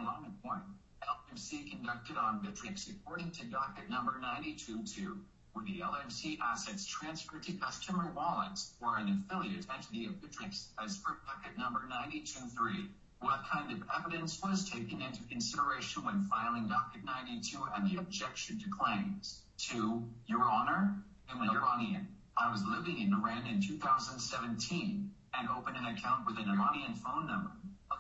LMC 1.41 1.71
conducted 1.71 2.17
on 2.17 2.41
Bittrex 2.41 2.89
according 2.89 3.31
to 3.31 3.45
docket 3.45 3.89
number 3.89 4.19
92-2. 4.21 5.17
Were 5.55 5.63
the 5.63 5.79
LMC 5.79 6.37
assets 6.41 6.85
transferred 6.85 7.43
to 7.43 7.53
customer 7.53 8.11
wallets 8.13 8.73
or 8.81 8.97
an 8.97 9.23
affiliate 9.29 9.65
entity 9.73 10.05
of 10.05 10.13
Bittrex 10.21 10.67
as 10.83 10.97
per 10.97 11.17
docket 11.25 11.57
number 11.57 11.87
92-3? 11.89 12.89
What 13.21 13.45
kind 13.49 13.71
of 13.71 13.83
evidence 13.97 14.41
was 14.43 14.69
taken 14.69 15.01
into 15.01 15.23
consideration 15.29 16.03
when 16.03 16.23
filing 16.25 16.67
docket 16.67 17.05
92 17.05 17.57
and 17.75 17.89
the 17.89 17.99
objection 17.99 18.59
to 18.59 18.69
claims? 18.69 19.41
Two, 19.57 20.03
Your 20.27 20.43
Honor, 20.43 21.03
I'm 21.33 21.47
an 21.47 21.55
Iranian. 21.55 22.07
I 22.35 22.51
was 22.51 22.61
living 22.65 22.99
in 22.99 23.13
Iran 23.13 23.47
in 23.47 23.61
2017 23.61 25.09
and 25.33 25.49
opened 25.49 25.77
an 25.77 25.85
account 25.85 26.25
with 26.25 26.37
an 26.37 26.49
Iranian 26.49 26.93
phone 26.93 27.25
number, 27.25 27.51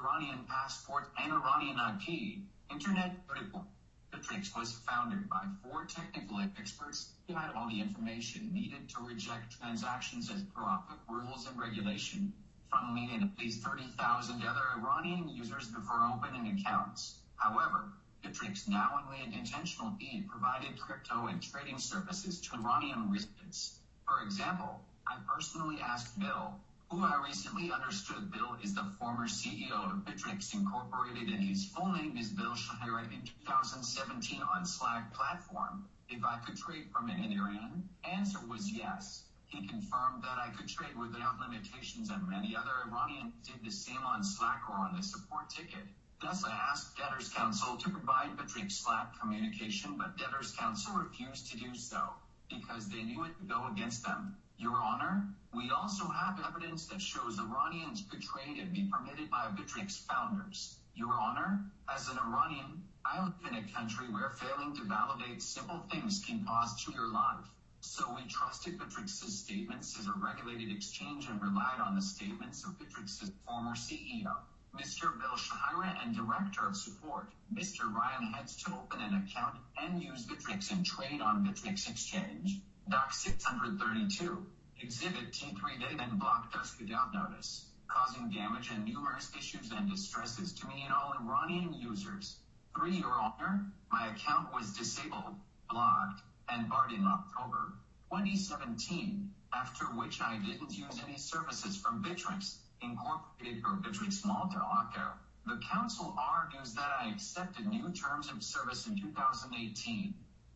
Iranian 0.01 0.39
passport, 0.49 1.07
and 1.17 1.31
Iranian 1.31 1.77
IP. 1.79 2.39
Internet 2.69 3.25
critical. 3.27 3.65
Bittrex 4.11 4.53
was 4.57 4.73
founded 4.85 5.29
by 5.29 5.45
four 5.63 5.85
technical 5.85 6.41
experts 6.59 7.13
who 7.29 7.35
had 7.35 7.55
all 7.55 7.69
the 7.69 7.79
information 7.79 8.51
needed 8.53 8.89
to 8.89 9.07
reject 9.07 9.57
transactions 9.61 10.29
as 10.29 10.43
per 10.53 10.63
OFAC 10.63 10.99
rules 11.07 11.47
and 11.47 11.57
regulation 11.57 12.33
from 12.69 12.93
me 12.93 13.11
and 13.13 13.23
at 13.23 13.39
least 13.39 13.63
30,000 13.63 14.43
other 14.43 14.83
Iranian 14.83 15.29
users 15.29 15.69
before 15.69 16.01
opening 16.13 16.59
accounts. 16.59 17.19
However, 17.37 17.93
Bittrex 18.23 18.67
knowingly 18.67 19.21
and 19.23 19.33
intentionally 19.33 20.25
provided 20.29 20.79
crypto 20.79 21.27
and 21.27 21.41
trading 21.41 21.79
services 21.79 22.39
to 22.41 22.55
Iranian 22.55 23.11
residents. 23.11 23.79
For 24.05 24.21
example, 24.21 24.81
I 25.07 25.17
personally 25.27 25.81
asked 25.81 26.19
Bill, 26.19 26.53
who 26.89 27.03
I 27.03 27.23
recently 27.25 27.71
understood 27.71 28.31
Bill 28.31 28.57
is 28.61 28.75
the 28.75 28.83
former 28.99 29.27
CEO 29.27 29.71
of 29.71 30.05
Bittrex 30.05 30.53
Incorporated 30.53 31.29
and 31.29 31.41
his 31.41 31.65
full 31.65 31.91
name 31.93 32.17
is 32.17 32.29
Bill 32.29 32.53
Shihara 32.53 33.05
in 33.11 33.23
2017 33.45 34.41
on 34.41 34.65
Slack 34.65 35.13
platform, 35.13 35.85
if 36.09 36.23
I 36.25 36.37
could 36.45 36.57
trade 36.57 36.89
from 36.91 37.09
it 37.09 37.23
in 37.23 37.31
Iran? 37.31 37.87
Answer 38.03 38.39
was 38.45 38.69
yes. 38.69 39.23
He 39.47 39.67
confirmed 39.67 40.23
that 40.23 40.37
I 40.37 40.49
could 40.49 40.67
trade 40.67 40.97
without 40.97 41.39
limitations 41.39 42.09
and 42.09 42.27
many 42.27 42.55
other 42.55 42.71
Iranians 42.85 43.33
did 43.43 43.63
the 43.63 43.71
same 43.71 44.03
on 44.05 44.23
Slack 44.23 44.61
or 44.69 44.75
on 44.75 44.95
the 44.95 45.03
support 45.03 45.49
ticket. 45.49 45.87
Thus, 46.21 46.45
asked 46.45 46.97
Debtors 46.97 47.29
Counsel 47.29 47.77
to 47.77 47.89
provide 47.89 48.37
Bittrex 48.37 48.73
Slack 48.73 49.19
communication, 49.19 49.97
but 49.97 50.17
Debtors 50.17 50.51
Counsel 50.51 50.93
refused 50.93 51.49
to 51.49 51.57
do 51.57 51.73
so 51.73 52.13
because 52.47 52.87
they 52.89 53.01
knew 53.01 53.23
it 53.23 53.31
would 53.39 53.49
go 53.49 53.65
against 53.71 54.03
them. 54.05 54.37
Your 54.57 54.75
Honor, 54.75 55.27
we 55.51 55.71
also 55.71 56.07
have 56.07 56.39
evidence 56.45 56.85
that 56.85 57.01
shows 57.01 57.39
Iranians 57.39 58.03
trade 58.21 58.59
and 58.59 58.71
be 58.71 58.83
permitted 58.83 59.31
by 59.31 59.47
Bittrex 59.47 60.05
founders. 60.05 60.77
Your 60.93 61.13
Honor, 61.19 61.65
as 61.89 62.07
an 62.07 62.19
Iranian, 62.19 62.83
I 63.03 63.23
live 63.23 63.33
in 63.49 63.57
a 63.57 63.73
country 63.73 64.05
where 64.09 64.29
failing 64.29 64.75
to 64.75 64.83
validate 64.83 65.41
simple 65.41 65.83
things 65.91 66.23
can 66.23 66.45
cost 66.45 66.87
you 66.87 66.93
your 66.93 67.11
life. 67.11 67.49
So 67.79 68.13
we 68.15 68.29
trusted 68.29 68.77
Bittrex's 68.77 69.39
statements 69.39 69.97
as 69.99 70.05
a 70.05 70.13
regulated 70.13 70.71
exchange 70.71 71.27
and 71.27 71.41
relied 71.41 71.79
on 71.79 71.95
the 71.95 72.01
statements 72.01 72.63
of 72.63 72.77
Bittrex's 72.77 73.31
former 73.47 73.73
CEO, 73.73 74.35
Mr. 74.75 75.19
Bill 75.19 75.35
Shihara, 75.35 76.01
and 76.01 76.15
Director 76.15 76.65
of 76.65 76.77
Support, 76.77 77.33
Mr. 77.53 77.93
Ryan 77.93 78.31
Heads, 78.31 78.55
to 78.63 78.73
open 78.73 79.01
an 79.01 79.15
account 79.15 79.57
and 79.77 80.01
use 80.01 80.25
Bittrex 80.25 80.71
and 80.71 80.85
trade 80.85 81.19
on 81.19 81.45
Bittrex 81.45 81.89
Exchange. 81.89 82.61
Doc 82.87 83.13
632, 83.13 84.45
Exhibit 84.81 85.33
T3 85.33 85.79
they 85.79 85.95
then 85.95 86.17
blocked 86.17 86.55
us 86.55 86.75
without 86.79 87.13
notice, 87.13 87.65
causing 87.87 88.29
damage 88.29 88.69
and 88.71 88.85
numerous 88.85 89.31
issues 89.37 89.71
and 89.71 89.89
distresses 89.89 90.53
to 90.53 90.67
me 90.67 90.83
and 90.85 90.93
all 90.93 91.13
Iranian 91.19 91.73
users. 91.73 92.37
3. 92.75 92.97
Your 92.97 93.19
Honor, 93.19 93.65
my 93.91 94.07
account 94.07 94.53
was 94.53 94.71
disabled, 94.71 95.35
blocked, 95.69 96.21
and 96.47 96.69
barred 96.69 96.93
in 96.93 97.05
October 97.05 97.73
2017, 98.09 99.29
after 99.53 99.85
which 99.85 100.21
I 100.21 100.37
didn't 100.37 100.77
use 100.77 101.01
any 101.05 101.17
services 101.17 101.75
from 101.75 102.01
Bittrex, 102.01 102.55
Incorporated 102.81 103.63
or 103.63 103.77
Bittrex 103.77 104.25
Malta 104.25 104.57
Auto. 104.57 105.13
The 105.45 105.59
counsel 105.71 106.15
argues 106.17 106.73
that 106.73 106.91
I 106.99 107.09
accepted 107.09 107.67
new 107.67 107.91
terms 107.91 108.29
of 108.31 108.43
service 108.43 108.87
in 108.87 108.99
2018. 108.99 110.13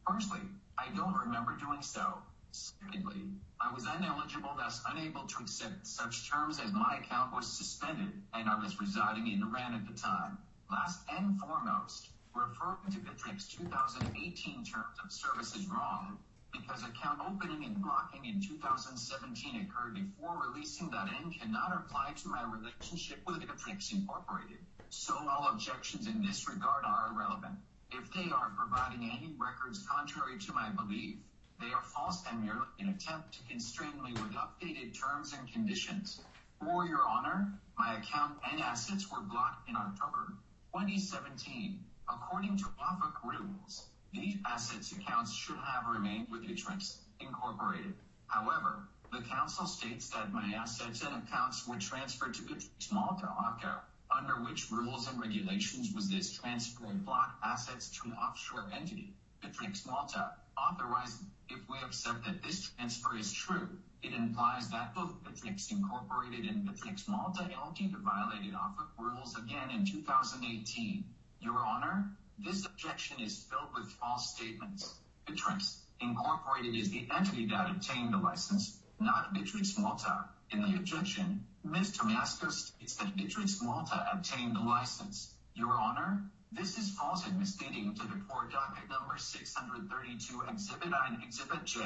Firstly, 0.07 0.39
I 0.77 0.89
don't 0.95 1.15
remember 1.15 1.55
doing 1.55 1.81
so. 1.81 2.15
Secondly, 2.51 3.29
I 3.59 3.71
was 3.73 3.85
ineligible, 3.85 4.55
thus 4.57 4.81
unable 4.87 5.27
to 5.27 5.41
accept 5.41 5.85
such 5.85 6.29
terms 6.29 6.59
as 6.59 6.71
my 6.71 6.97
account 6.97 7.33
was 7.33 7.45
suspended 7.45 8.11
and 8.33 8.49
I 8.49 8.57
was 8.57 8.79
residing 8.79 9.27
in 9.27 9.43
Iran 9.43 9.75
at 9.75 9.85
the 9.85 9.93
time. 9.93 10.37
Last 10.71 11.01
and 11.09 11.39
foremost, 11.39 12.09
referring 12.33 12.91
to 12.91 12.99
Bittrex 12.99 13.49
2018 13.49 14.63
terms 14.63 14.97
of 15.03 15.11
service 15.11 15.55
is 15.55 15.67
wrong 15.67 16.17
because 16.61 16.83
account 16.83 17.19
opening 17.27 17.65
and 17.65 17.81
blocking 17.81 18.25
in 18.25 18.41
2017 18.41 19.67
occurred 19.67 19.95
before 19.95 20.41
releasing 20.47 20.89
that 20.91 21.09
and 21.21 21.33
cannot 21.39 21.73
apply 21.75 22.13
to 22.15 22.27
my 22.29 22.43
relationship 22.43 23.19
with 23.25 23.41
Bittrex 23.41 23.91
Incorporated. 23.91 24.59
So 24.89 25.15
all 25.29 25.49
objections 25.51 26.07
in 26.07 26.21
this 26.21 26.47
regard 26.47 26.85
are 26.85 27.11
irrelevant. 27.11 27.55
If 27.91 28.11
they 28.13 28.31
are 28.31 28.51
providing 28.57 29.09
any 29.09 29.33
records 29.37 29.85
contrary 29.89 30.39
to 30.39 30.53
my 30.53 30.69
belief, 30.69 31.17
they 31.59 31.71
are 31.71 31.81
false 31.81 32.23
and 32.29 32.43
merely 32.43 32.67
an 32.79 32.89
attempt 32.89 33.33
to 33.33 33.43
constrain 33.49 34.01
me 34.03 34.11
with 34.13 34.33
updated 34.33 34.99
terms 34.99 35.33
and 35.37 35.51
conditions. 35.51 36.21
For 36.59 36.85
your 36.85 37.01
honor, 37.07 37.53
my 37.77 37.97
account 37.97 38.37
and 38.51 38.61
assets 38.61 39.11
were 39.11 39.21
blocked 39.21 39.69
in 39.69 39.75
October 39.75 40.33
2017. 40.73 41.79
According 42.07 42.57
to 42.57 42.65
OFAC 42.79 43.13
rules, 43.23 43.87
these 44.15 44.37
assets 44.45 44.93
accounts 44.93 45.33
should 45.33 45.57
have 45.57 45.87
remained 45.87 46.27
with 46.31 46.43
Bittrex 46.43 46.97
Incorporated. 47.19 47.93
However, 48.27 48.87
the 49.11 49.21
counsel 49.21 49.65
states 49.65 50.09
that 50.09 50.33
my 50.33 50.53
assets 50.55 51.03
and 51.03 51.23
accounts 51.23 51.67
were 51.67 51.77
transferred 51.77 52.33
to 52.35 52.41
Bittrex 52.41 52.91
Malta 52.91 53.27
Auto. 53.27 53.81
Under 54.11 54.35
which 54.35 54.71
rules 54.71 55.09
and 55.09 55.19
regulations 55.19 55.93
was 55.93 56.09
this 56.09 56.31
transfer 56.31 56.85
of 56.85 57.05
blocked 57.05 57.43
assets 57.43 57.89
to 57.97 58.09
an 58.09 58.13
offshore 58.13 58.65
entity, 58.73 59.13
Bittrex 59.43 59.85
Malta, 59.85 60.31
authorized? 60.57 61.23
If 61.49 61.59
we 61.69 61.77
accept 61.83 62.23
that 62.25 62.41
this 62.41 62.69
transfer 62.69 63.17
is 63.17 63.33
true, 63.33 63.67
it 64.01 64.13
implies 64.13 64.69
that 64.69 64.95
both 64.95 65.23
Bittrex 65.23 65.71
Incorporated 65.71 66.45
and 66.45 66.67
Bittrex 66.67 67.07
Malta 67.07 67.43
LT 67.43 67.91
violated 67.91 68.53
OFAC 68.53 68.87
rules 68.97 69.37
again 69.37 69.71
in 69.71 69.85
2018. 69.85 71.03
Your 71.41 71.57
honor, 71.65 72.09
this 72.39 72.65
objection 72.65 73.21
is 73.21 73.45
filled 73.49 73.73
with 73.73 73.91
false 73.93 74.35
statements. 74.35 74.95
Bittrex 75.25 75.77
Incorporated 76.01 76.75
is 76.75 76.91
the 76.91 77.07
entity 77.15 77.45
that 77.47 77.69
obtained 77.69 78.13
the 78.13 78.17
license, 78.17 78.81
not 78.99 79.33
Bittrex 79.33 79.79
Malta. 79.79 80.25
In 80.51 80.61
the 80.61 80.75
objection, 80.75 81.45
Ms. 81.63 81.97
Tomasco 81.97 82.51
states 82.51 82.95
that 82.97 83.15
Bittrex 83.15 83.63
Malta 83.63 84.05
obtained 84.11 84.57
the 84.57 84.59
license. 84.59 85.33
Your 85.53 85.71
honor, 85.71 86.29
this 86.51 86.77
is 86.77 86.91
false 86.91 87.25
and 87.25 87.39
misleading 87.39 87.95
to 87.95 88.03
the 88.03 88.19
court 88.27 88.51
docket 88.51 88.89
number 88.89 89.17
632 89.17 90.41
Exhibit 90.49 90.93
I 90.93 91.07
and 91.07 91.23
Exhibit 91.23 91.63
J. 91.63 91.79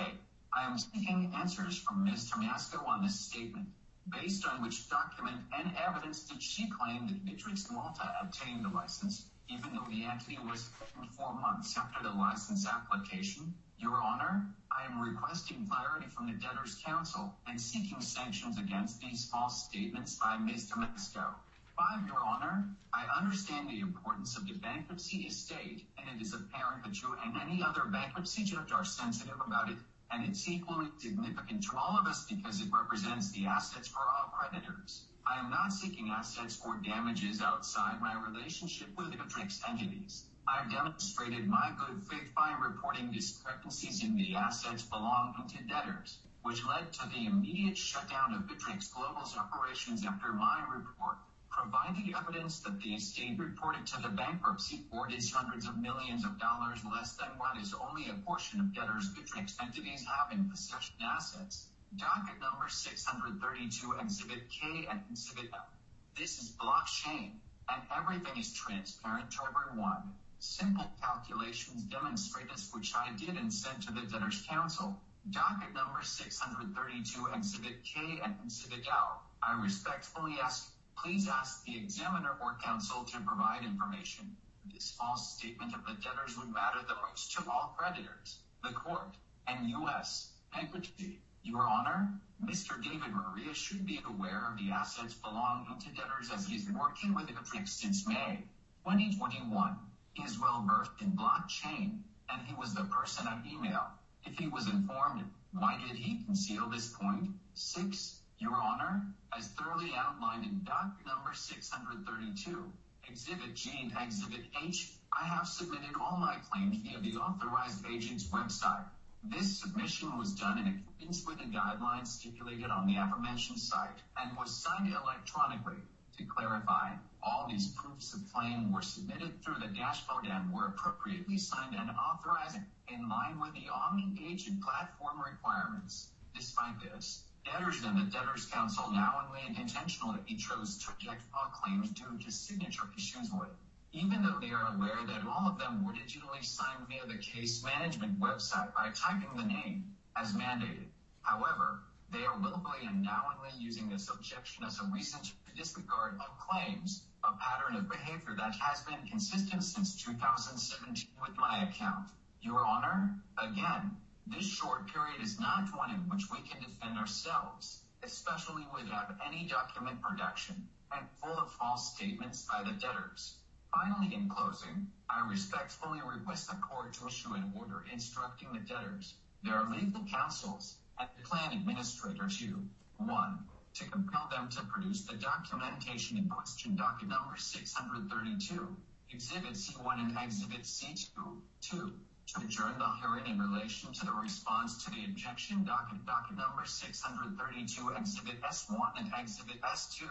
I 0.52 0.66
am 0.66 0.78
seeking 0.80 1.32
answers 1.36 1.78
from 1.78 2.04
Ms. 2.04 2.32
Tomasco 2.32 2.86
on 2.88 3.04
this 3.04 3.20
statement, 3.20 3.68
based 4.12 4.46
on 4.48 4.64
which 4.64 4.90
document 4.90 5.38
and 5.56 5.72
evidence 5.78 6.24
did 6.24 6.42
she 6.42 6.68
claim 6.68 7.08
that 7.08 7.24
Bittrex 7.26 7.72
Malta 7.72 8.16
obtained 8.22 8.66
the 8.66 8.70
license, 8.70 9.29
even 9.50 9.74
though 9.74 9.88
the 9.90 10.06
entity 10.06 10.38
was 10.48 10.70
four 11.18 11.34
months 11.34 11.76
after 11.78 12.04
the 12.04 12.10
license 12.10 12.68
application? 12.68 13.54
Your 13.80 13.96
honor, 13.98 14.46
I 14.72 14.86
am 14.86 15.02
requesting 15.02 15.68
clarity 15.68 16.08
from 16.08 16.28
the 16.28 16.34
debtors 16.34 16.82
counsel 16.86 17.34
and 17.48 17.60
seeking 17.60 18.02
sanctions 18.02 18.58
against 18.60 19.02
these 19.02 19.26
false 19.26 19.66
statements 19.66 20.16
by 20.16 20.38
Ms. 20.38 20.70
Tomasco. 20.70 21.34
Five, 21.76 22.06
Your 22.06 22.20
Honor, 22.20 22.66
I 22.94 23.06
understand 23.18 23.70
the 23.70 23.80
importance 23.80 24.36
of 24.36 24.46
the 24.46 24.54
bankruptcy 24.54 25.20
estate, 25.20 25.88
and 25.98 26.10
it 26.14 26.22
is 26.22 26.34
apparent 26.34 26.84
that 26.84 27.02
you 27.02 27.16
and 27.24 27.38
any 27.42 27.64
other 27.64 27.86
bankruptcy 27.86 28.44
judge 28.44 28.74
are 28.74 28.84
sensitive 28.84 29.40
about 29.46 29.70
it, 29.70 29.78
and 30.12 30.26
it's 30.28 30.48
equally 30.48 30.88
significant 30.98 31.64
to 31.64 31.78
all 31.78 31.98
of 31.98 32.06
us 32.06 32.26
because 32.26 32.60
it 32.60 32.68
represents 32.72 33.32
the 33.32 33.46
assets 33.46 33.88
for 33.88 34.00
all 34.00 34.34
creditors. 34.38 35.06
I 35.32 35.38
am 35.38 35.52
not 35.52 35.72
seeking 35.72 36.10
assets 36.10 36.60
or 36.66 36.78
damages 36.78 37.40
outside 37.40 38.02
my 38.02 38.16
relationship 38.16 38.88
with 38.98 39.12
the 39.12 39.18
Matrix 39.18 39.62
entities. 39.70 40.24
I've 40.48 40.72
demonstrated 40.72 41.48
my 41.48 41.72
good 41.78 42.02
faith 42.10 42.34
by 42.36 42.54
reporting 42.60 43.12
discrepancies 43.12 44.04
in 44.04 44.18
the 44.18 44.36
assets 44.36 44.82
belonging 44.82 45.48
to 45.50 45.64
debtors, 45.66 46.18
which 46.42 46.66
led 46.66 46.92
to 46.94 47.10
the 47.10 47.28
immediate 47.28 47.78
shutdown 47.78 48.34
of 48.34 48.48
Bittrex 48.48 48.92
Global's 48.92 49.38
operations 49.38 50.04
after 50.04 50.34
my 50.34 50.66
report 50.68 51.18
provided 51.52 52.12
evidence 52.16 52.62
that 52.62 52.82
the 52.82 52.96
estate 52.96 53.38
reported 53.38 53.86
to 53.86 54.02
the 54.02 54.10
bankruptcy 54.10 54.80
court 54.90 55.14
is 55.14 55.32
hundreds 55.32 55.68
of 55.68 55.78
millions 55.78 56.26
of 56.26 56.40
dollars 56.40 56.80
less 56.92 57.14
than 57.18 57.30
what 57.38 57.56
is 57.62 57.76
only 57.88 58.10
a 58.10 58.16
portion 58.26 58.60
of 58.62 58.74
debtors 58.74 59.14
Bittrex 59.14 59.62
entities 59.62 60.04
have 60.08 60.32
in 60.32 60.50
possession 60.50 60.96
assets. 61.04 61.68
Docket 61.98 62.40
number 62.40 62.70
632, 62.70 63.94
Exhibit 64.00 64.48
K 64.50 64.88
and 64.92 65.02
Exhibit 65.10 65.50
F. 65.52 65.68
This 66.16 66.38
is 66.38 66.52
blockchain, 66.52 67.32
and 67.68 67.82
everything 67.96 68.38
is 68.40 68.54
transparent 68.54 69.32
to 69.32 69.40
everyone. 69.50 70.14
Simple 70.38 70.92
calculations 71.02 71.82
demonstrate 71.84 72.48
this, 72.50 72.70
which 72.72 72.94
I 72.96 73.12
did 73.18 73.38
and 73.38 73.52
sent 73.52 73.82
to 73.84 73.92
the 73.92 74.02
debtors 74.02 74.46
counsel. 74.48 75.02
Docket 75.32 75.74
number 75.74 76.04
632, 76.04 77.28
Exhibit 77.34 77.84
K 77.84 78.22
and 78.24 78.36
Exhibit 78.46 78.88
L. 78.88 79.24
I 79.42 79.60
respectfully 79.60 80.38
ask, 80.42 80.72
please 80.96 81.28
ask 81.28 81.64
the 81.66 81.76
examiner 81.76 82.38
or 82.40 82.56
counsel 82.64 83.04
to 83.04 83.20
provide 83.22 83.66
information. 83.66 84.38
This 84.72 84.92
false 84.92 85.36
statement 85.38 85.74
of 85.74 85.84
the 85.86 85.94
debtors 86.04 86.38
would 86.38 86.54
matter 86.54 86.80
the 86.88 86.96
most 87.08 87.32
to 87.34 87.50
all 87.50 87.76
creditors, 87.76 88.38
the 88.64 88.74
court, 88.74 89.18
and 89.48 89.68
U.S. 89.70 90.34
bankruptcy. 90.54 91.20
Your 91.44 91.62
Honor, 91.62 92.20
Mr. 92.44 92.82
David 92.84 93.14
Maria 93.14 93.54
should 93.54 93.86
be 93.86 94.02
aware 94.06 94.50
of 94.52 94.58
the 94.58 94.72
assets 94.72 95.14
belonging 95.14 95.80
to 95.80 95.90
debtors 95.90 96.32
as 96.32 96.48
he's 96.48 96.70
working 96.72 97.14
with 97.14 97.28
Bittrex 97.28 97.70
since 97.70 98.08
May 98.08 98.44
2021. 98.84 99.78
He 100.14 100.24
is 100.24 100.40
well 100.40 100.66
versed 100.68 100.92
in 101.02 101.12
blockchain, 101.12 102.00
and 102.30 102.42
he 102.46 102.54
was 102.56 102.74
the 102.74 102.84
person 102.86 103.28
I 103.28 103.42
email. 103.48 103.88
If 104.26 104.38
he 104.38 104.48
was 104.48 104.68
informed, 104.68 105.24
why 105.54 105.80
did 105.88 105.98
he 105.98 106.24
conceal 106.26 106.70
this 106.70 106.90
point? 106.90 107.30
Six, 107.54 108.22
Your 108.38 108.56
Honor, 108.56 109.06
as 109.38 109.48
thoroughly 109.50 109.94
outlined 109.96 110.46
in 110.46 110.64
doc 110.64 111.00
number 111.06 111.34
632, 111.34 112.72
Exhibit 113.08 113.56
G 113.56 113.80
and 113.82 113.94
Exhibit 113.98 114.46
H, 114.64 114.92
I 115.12 115.26
have 115.26 115.48
submitted 115.48 115.96
all 116.00 116.18
my 116.18 116.36
claims 116.52 116.78
via 116.78 117.00
the 117.00 117.18
authorized 117.18 117.86
agent's 117.86 118.26
website. 118.26 118.86
This 119.24 119.60
submission 119.60 120.18
was 120.18 120.34
done 120.34 120.60
in 120.60 120.68
accordance 120.68 121.26
with 121.26 121.40
the 121.40 121.44
guidelines 121.44 122.08
stipulated 122.08 122.72
on 122.72 122.88
the 122.88 122.96
aforementioned 122.96 123.60
site 123.60 124.02
and 124.16 124.38
was 124.38 124.56
signed 124.56 124.94
electronically. 124.94 125.76
To 126.18 126.24
clarify, 126.24 126.96
all 127.22 127.46
these 127.46 127.68
proofs 127.68 128.14
of 128.14 128.32
claim 128.32 128.72
were 128.72 128.82
submitted 128.82 129.44
through 129.44 129.60
the 129.60 129.68
dashboard 129.68 130.26
and 130.26 130.54
were 130.54 130.68
appropriately 130.68 131.38
signed 131.38 131.76
and 131.76 131.90
authorized 131.92 132.60
in 132.88 133.10
line 133.10 133.38
with 133.42 133.54
the 133.54 133.68
Omni 133.70 134.26
Agent 134.26 134.62
platform 134.62 135.22
requirements. 135.22 136.12
Despite 136.34 136.80
this, 136.80 137.26
debtors 137.44 137.84
and 137.84 137.98
the 137.98 138.10
debtors 138.10 138.46
counsel 138.46 138.90
knowingly 138.90 139.42
and 139.46 139.58
intentionally 139.58 140.34
chose 140.38 140.78
to 140.78 140.92
reject 140.94 141.24
all 141.34 141.52
claims 141.52 141.90
due 141.90 142.18
to 142.18 142.32
signature 142.32 142.90
issues 142.96 143.32
with, 143.34 143.50
even 143.92 144.22
though 144.22 144.38
they 144.40 144.52
are 144.52 144.74
aware 144.76 145.00
that 145.08 145.26
all 145.26 145.48
of 145.48 145.58
them 145.58 145.84
were 145.84 145.94
digitally 145.94 146.44
signed 146.44 146.88
via 146.88 147.06
the 147.08 147.18
case 147.18 147.64
management 147.64 148.20
website 148.20 148.74
by 148.76 148.90
typing 148.94 149.36
the 149.36 149.44
name 149.44 149.84
as 150.16 150.34
mandated. 150.34 150.86
However, 151.24 151.82
they 152.12 152.24
are 152.24 152.38
willfully 152.40 152.86
and 152.86 153.02
knowingly 153.02 153.50
using 153.58 153.90
this 153.90 154.10
objection 154.10 154.64
as 154.64 154.80
a 154.80 154.86
reason 154.94 155.22
to 155.22 155.32
disregard 155.56 156.20
of 156.20 156.40
claims, 156.40 157.04
a 157.24 157.34
pattern 157.34 157.76
of 157.76 157.90
behavior 157.90 158.36
that 158.38 158.56
has 158.56 158.82
been 158.82 159.08
consistent 159.10 159.64
since 159.64 160.02
2017 160.02 161.10
with 161.22 161.38
my 161.38 161.64
account. 161.64 162.10
Your 162.42 162.66
Honor, 162.66 163.16
again, 163.38 163.98
this 164.28 164.46
short 164.46 164.88
period 164.94 165.22
is 165.22 165.40
not 165.40 165.76
one 165.76 165.90
in 165.92 166.08
which 166.10 166.30
we 166.32 166.40
can 166.48 166.62
defend 166.62 166.98
ourselves, 166.98 167.82
especially 168.04 168.66
without 168.74 169.16
any 169.26 169.48
document 169.48 170.02
production 170.02 170.68
and 170.96 171.06
full 171.22 171.38
of 171.38 171.52
false 171.54 171.96
statements 171.96 172.48
by 172.50 172.64
the 172.64 172.78
debtors. 172.80 173.39
Finally, 173.72 174.16
in 174.16 174.28
closing, 174.28 174.88
I 175.10 175.28
respectfully 175.30 176.00
request 176.02 176.50
the 176.50 176.56
court 176.56 176.94
to 176.94 177.08
issue 177.08 177.34
an 177.34 177.54
order 177.56 177.86
instructing 177.92 178.52
the 178.52 178.60
debtors, 178.60 179.16
their 179.44 179.64
legal 179.70 180.04
counsels, 180.10 180.78
and 181.00 181.08
the 181.16 181.28
plan 181.28 181.54
administrator 181.54 182.28
to 182.28 182.68
1. 182.98 183.40
To 183.76 183.86
compel 183.92 184.28
them 184.32 184.50
to 184.50 184.64
produce 184.64 185.06
the 185.06 185.16
documentation 185.18 186.18
in 186.18 186.28
question 186.28 186.76
docket 186.76 187.10
number 187.10 187.38
632, 187.38 188.76
Exhibit 189.12 189.54
C1 189.54 190.00
and 190.00 190.18
Exhibit 190.18 190.64
C2. 190.64 191.42
2. 191.62 191.94
To 192.28 192.42
adjourn 192.42 192.78
the 192.80 192.90
hearing 193.02 193.28
in 193.28 193.40
relation 193.40 193.94
to 193.94 194.06
the 194.06 194.12
response 194.12 194.84
to 194.84 194.92
the 194.92 195.06
objection 195.06 195.64
docket 195.64 196.06
docket 196.06 196.38
number 196.38 196.66
632, 196.66 197.90
Exhibit 197.98 198.42
S1 198.42 198.92
and 198.98 199.14
Exhibit 199.18 199.62
S2. 199.62 200.10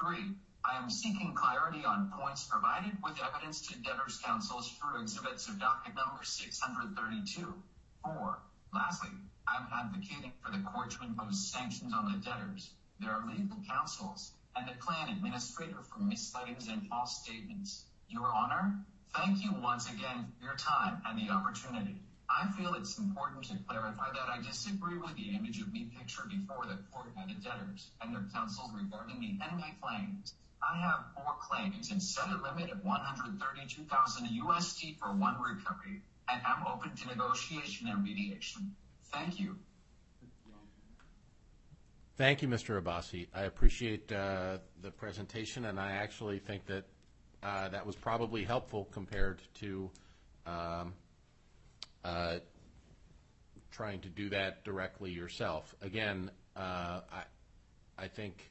3. 0.00 0.34
I 0.70 0.76
am 0.76 0.90
seeking 0.90 1.32
clarity 1.32 1.82
on 1.86 2.12
points 2.12 2.44
provided 2.44 2.92
with 3.02 3.18
evidence 3.24 3.66
to 3.68 3.78
debtors 3.78 4.20
counsels 4.22 4.68
through 4.72 5.00
exhibits 5.00 5.48
of 5.48 5.58
docket 5.58 5.94
number 5.94 6.22
632. 6.22 7.54
4. 8.04 8.38
Lastly, 8.74 9.08
I'm 9.48 9.66
advocating 9.72 10.32
for 10.44 10.52
the 10.52 10.62
court 10.64 10.90
to 10.90 11.04
impose 11.04 11.48
sanctions 11.50 11.94
on 11.94 12.12
the 12.12 12.18
debtors, 12.18 12.68
their 13.00 13.16
legal 13.26 13.56
counsels, 13.66 14.32
and 14.56 14.68
the 14.68 14.74
plan 14.84 15.08
administrator 15.08 15.80
for 15.88 16.00
misleadings 16.00 16.68
and 16.68 16.86
false 16.86 17.22
statements. 17.24 17.86
Your 18.10 18.28
Honor, 18.28 18.84
thank 19.16 19.42
you 19.42 19.54
once 19.62 19.88
again 19.88 20.26
for 20.36 20.44
your 20.44 20.56
time 20.56 21.00
and 21.06 21.18
the 21.18 21.32
opportunity. 21.32 21.96
I 22.28 22.46
feel 22.58 22.74
it's 22.74 22.98
important 22.98 23.44
to 23.44 23.56
clarify 23.66 24.12
that 24.12 24.28
I 24.28 24.42
disagree 24.42 24.98
with 24.98 25.16
the 25.16 25.30
image 25.34 25.62
of 25.62 25.72
me 25.72 25.90
pictured 25.98 26.28
before 26.28 26.66
the 26.66 26.76
court 26.92 27.14
by 27.14 27.24
the 27.26 27.40
debtors 27.40 27.90
and 28.02 28.14
their 28.14 28.28
counsels 28.34 28.70
regarding 28.74 29.18
me 29.18 29.40
and 29.42 29.58
my 29.58 29.72
claims. 29.80 30.34
I 30.62 30.76
have 30.78 31.04
four 31.14 31.34
claims 31.40 31.90
and 31.90 32.02
set 32.02 32.28
a 32.28 32.36
limit 32.42 32.70
of 32.70 32.84
132,000 32.84 34.26
USD 34.26 34.98
for 34.98 35.12
one 35.12 35.36
recovery, 35.40 36.02
and 36.30 36.40
I'm 36.46 36.66
open 36.66 36.94
to 36.94 37.08
negotiation 37.08 37.88
and 37.88 38.02
mediation. 38.02 38.74
Thank 39.12 39.40
you. 39.40 39.56
Thank 42.16 42.42
you, 42.42 42.48
Mr. 42.48 42.82
Abbasi. 42.82 43.28
I 43.32 43.42
appreciate 43.42 44.10
uh, 44.10 44.58
the 44.82 44.90
presentation, 44.90 45.66
and 45.66 45.78
I 45.78 45.92
actually 45.92 46.40
think 46.40 46.66
that 46.66 46.84
uh, 47.44 47.68
that 47.68 47.86
was 47.86 47.94
probably 47.94 48.42
helpful 48.42 48.88
compared 48.90 49.40
to 49.60 49.88
um, 50.44 50.94
uh, 52.04 52.38
trying 53.70 54.00
to 54.00 54.08
do 54.08 54.30
that 54.30 54.64
directly 54.64 55.12
yourself. 55.12 55.72
Again, 55.80 56.32
I 56.56 58.08
think 58.08 58.50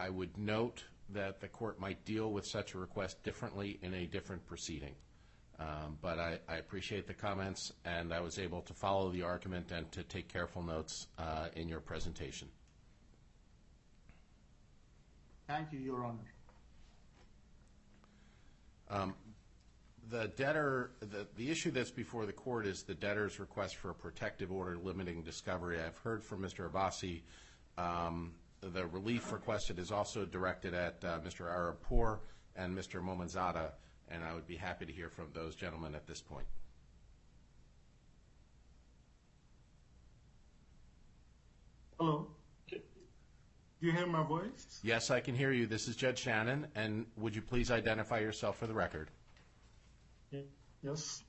I 0.00 0.08
would 0.08 0.38
note 0.38 0.82
that 1.10 1.40
the 1.40 1.48
court 1.48 1.78
might 1.78 2.04
deal 2.06 2.32
with 2.32 2.46
such 2.46 2.72
a 2.74 2.78
request 2.78 3.22
differently 3.22 3.78
in 3.82 3.92
a 3.92 4.06
different 4.06 4.46
proceeding. 4.46 4.94
Um, 5.58 5.98
But 6.00 6.18
I, 6.18 6.38
I 6.48 6.56
appreciate 6.56 7.06
the 7.06 7.12
comments, 7.12 7.70
and 7.84 8.14
I 8.14 8.20
was 8.20 8.38
able 8.38 8.62
to 8.62 8.72
follow 8.72 9.10
the 9.10 9.22
argument 9.22 9.72
and 9.72 9.92
to 9.92 10.02
take 10.02 10.28
careful 10.28 10.62
notes 10.62 11.06
uh, 11.18 11.48
in 11.54 11.68
your 11.68 11.80
presentation. 11.80 12.48
Thank 15.46 15.72
you, 15.72 15.80
Your 15.80 16.04
Honor. 16.04 16.18
The 20.08 20.28
debtor, 20.36 20.90
the, 21.00 21.26
the 21.36 21.50
issue 21.50 21.70
that's 21.70 21.90
before 21.92 22.26
the 22.26 22.32
court 22.32 22.66
is 22.66 22.82
the 22.82 22.94
debtor's 22.94 23.38
request 23.38 23.76
for 23.76 23.90
a 23.90 23.94
protective 23.94 24.50
order 24.50 24.76
limiting 24.76 25.22
discovery. 25.22 25.80
I've 25.80 25.98
heard 25.98 26.24
from 26.24 26.42
Mr. 26.42 26.68
Abbasi. 26.68 27.22
The 28.62 28.86
relief 28.86 29.32
requested 29.32 29.78
is 29.78 29.90
also 29.90 30.26
directed 30.26 30.74
at 30.74 31.02
uh, 31.02 31.18
Mr. 31.20 31.46
Arapur 31.46 32.18
and 32.56 32.76
Mr. 32.76 33.02
Momenzadeh, 33.02 33.70
and 34.08 34.22
I 34.22 34.34
would 34.34 34.46
be 34.46 34.56
happy 34.56 34.84
to 34.84 34.92
hear 34.92 35.08
from 35.08 35.28
those 35.32 35.54
gentlemen 35.54 35.94
at 35.94 36.06
this 36.06 36.20
point. 36.20 36.46
Hello. 41.98 42.26
Do 42.68 43.86
you 43.86 43.92
hear 43.92 44.06
my 44.06 44.22
voice? 44.22 44.80
Yes, 44.82 45.10
I 45.10 45.20
can 45.20 45.34
hear 45.34 45.52
you. 45.52 45.66
This 45.66 45.88
is 45.88 45.96
Judge 45.96 46.18
Shannon, 46.18 46.66
and 46.74 47.06
would 47.16 47.34
you 47.34 47.40
please 47.40 47.70
identify 47.70 48.18
yourself 48.20 48.58
for 48.58 48.66
the 48.66 48.74
record? 48.74 49.10
Yes. 50.82 51.22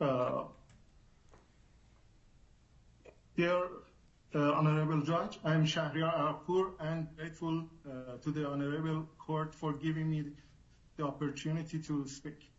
Uh, 0.00 0.44
Dear 3.36 3.68
Honorable 4.38 5.02
Judge. 5.02 5.38
I 5.44 5.54
am 5.54 5.64
Shahriar 5.64 6.12
Arapur 6.14 6.72
and 6.80 7.08
grateful 7.16 7.64
uh, 7.88 8.16
to 8.22 8.30
the 8.30 8.48
Honorable 8.48 9.08
Court 9.18 9.54
for 9.54 9.72
giving 9.72 10.10
me 10.10 10.24
the 10.96 11.04
opportunity 11.04 11.78
to 11.78 12.06
speak. 12.06 12.50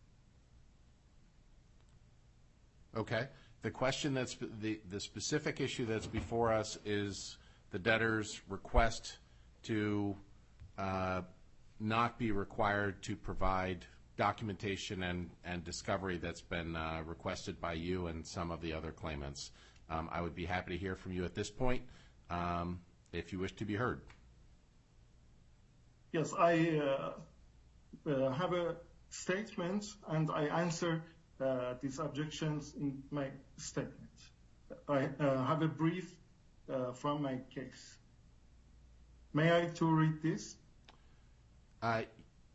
Okay. 2.95 3.27
The 3.61 3.71
question 3.71 4.13
that's, 4.13 4.37
the, 4.61 4.79
the 4.89 4.99
specific 4.99 5.59
issue 5.59 5.85
that's 5.85 6.07
before 6.07 6.53
us 6.53 6.77
is 6.85 7.37
the 7.71 7.79
debtor's 7.79 8.41
request 8.49 9.17
to 9.63 10.15
uh, 10.77 11.21
not 11.79 12.17
be 12.17 12.31
required 12.31 13.01
to 13.03 13.15
provide 13.15 13.85
documentation 14.17 15.03
and, 15.03 15.29
and 15.45 15.63
discovery 15.63 16.17
that's 16.17 16.41
been 16.41 16.75
uh, 16.75 17.01
requested 17.05 17.59
by 17.61 17.73
you 17.73 18.07
and 18.07 18.25
some 18.25 18.51
of 18.51 18.61
the 18.61 18.73
other 18.73 18.91
claimants. 18.91 19.51
Um, 19.89 20.09
I 20.11 20.22
would 20.22 20.35
be 20.35 20.45
happy 20.45 20.73
to 20.73 20.77
hear 20.77 20.95
from 20.95 21.14
you 21.14 21.26
at 21.26 21.34
this 21.34 21.49
point, 21.49 21.84
um, 22.30 22.80
if 23.14 23.31
you 23.31 23.39
wish 23.39 23.53
to 23.53 23.65
be 23.65 23.76
heard. 23.76 24.01
Yes, 26.11 26.34
I 26.38 26.80
uh, 26.80 28.09
uh, 28.09 28.31
have 28.31 28.53
a 28.53 28.76
statement 29.09 29.85
and 30.09 30.30
I 30.31 30.43
answer 30.45 31.03
uh, 31.39 31.76
these 31.81 31.99
objections 31.99 32.73
in 32.80 33.01
my 33.11 33.27
statement. 33.57 33.93
I 34.89 35.09
uh, 35.19 35.45
have 35.45 35.61
a 35.61 35.68
brief 35.68 36.14
uh, 36.72 36.91
from 36.91 37.22
my 37.22 37.39
case. 37.53 37.97
May 39.34 39.55
I 39.55 39.68
to 39.76 39.85
read 39.85 40.22
this? 40.22 40.55
Uh, 41.81 42.03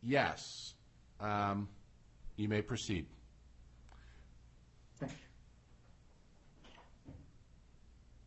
Yes. 0.05 0.73
Um, 1.19 1.69
You 2.35 2.49
may 2.49 2.61
proceed. 2.61 3.05
Thank 4.99 5.11
you. 5.11 5.17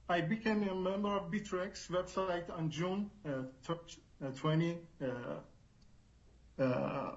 I 0.08 0.20
became 0.20 0.68
a 0.68 0.74
member 0.74 1.16
of 1.16 1.32
Bittrex 1.32 1.88
website 1.90 2.48
on 2.56 2.70
June 2.70 3.10
uh, 3.28 3.42
uh, 3.68 4.30
20, 4.36 4.78
uh, 6.60 7.10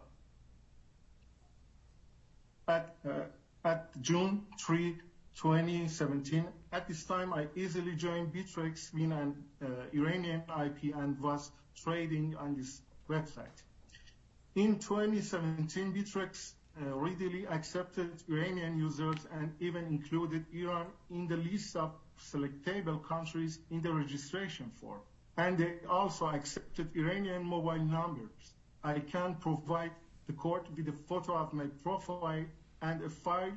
at, 2.68 2.95
at 3.64 4.02
June 4.02 4.45
3, 4.60 4.95
2017. 5.36 6.48
At 6.72 6.88
this 6.88 7.03
time, 7.06 7.32
I 7.32 7.48
easily 7.56 7.95
joined 7.95 8.34
Bittrex 8.34 8.91
with 8.94 9.11
an 9.11 9.36
Iranian 9.94 10.41
IP 10.66 10.95
and 10.95 11.20
was 11.20 11.52
trading 11.76 12.36
on 12.38 12.56
this 12.56 12.82
website. 13.07 13.64
In 14.56 14.80
2017, 14.80 15.94
Bittrex 15.94 16.53
uh, 16.82 16.95
readily 16.95 17.45
accepted 17.48 18.11
Iranian 18.28 18.78
users 18.78 19.28
and 19.32 19.53
even 19.60 19.86
included 19.86 20.45
Iran 20.53 20.88
in 21.11 21.28
the 21.28 21.38
list 21.38 21.76
of 21.76 21.91
selectable 22.20 23.04
countries 23.04 23.60
in 23.72 23.82
the 23.82 23.91
registration 23.91 24.72
form. 24.82 25.00
And 25.38 25.58
they 25.58 25.76
also 25.90 26.28
accepted 26.28 26.96
Iranian 26.96 27.46
mobile 27.46 27.84
numbers. 27.84 28.54
I 28.84 29.00
can 29.00 29.36
provide 29.36 29.91
the 30.28 30.34
court 30.34 30.68
with 30.76 30.88
a 30.88 30.94
photo 31.08 31.36
of 31.36 31.54
my 31.54 31.66
profile 31.84 32.46
and 32.82 33.02
a 33.04 33.10
file 33.10 33.54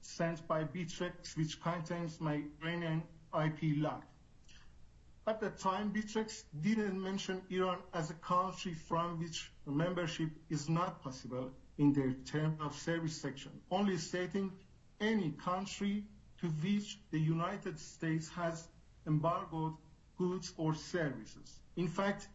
sent 0.00 0.46
by 0.48 0.64
Bittrex 0.64 1.36
which 1.36 1.60
contains 1.60 2.20
my 2.20 2.42
Iranian 2.62 3.02
IP 3.34 3.76
log. 3.76 4.02
At 5.26 5.40
the 5.40 5.50
time, 5.50 5.92
Bittrex 5.92 6.44
didn't 6.62 7.02
mention 7.02 7.42
Iran 7.50 7.78
as 7.92 8.10
a 8.10 8.14
country 8.14 8.72
from 8.72 9.18
which 9.18 9.52
membership 9.66 10.30
is 10.48 10.68
not 10.70 11.02
possible 11.02 11.50
in 11.76 11.92
their 11.92 12.12
term 12.24 12.56
of 12.60 12.74
service 12.74 13.16
section, 13.20 13.52
only 13.70 13.98
stating 13.98 14.52
any 15.00 15.32
country 15.32 16.04
to 16.40 16.46
which 16.48 16.98
the 17.10 17.18
United 17.18 17.78
States 17.78 18.28
has 18.30 18.68
embargoed 19.06 19.74
goods 20.16 20.52
or 20.56 20.74
services. 20.74 21.60
In 21.76 21.88
fact, 21.88 22.28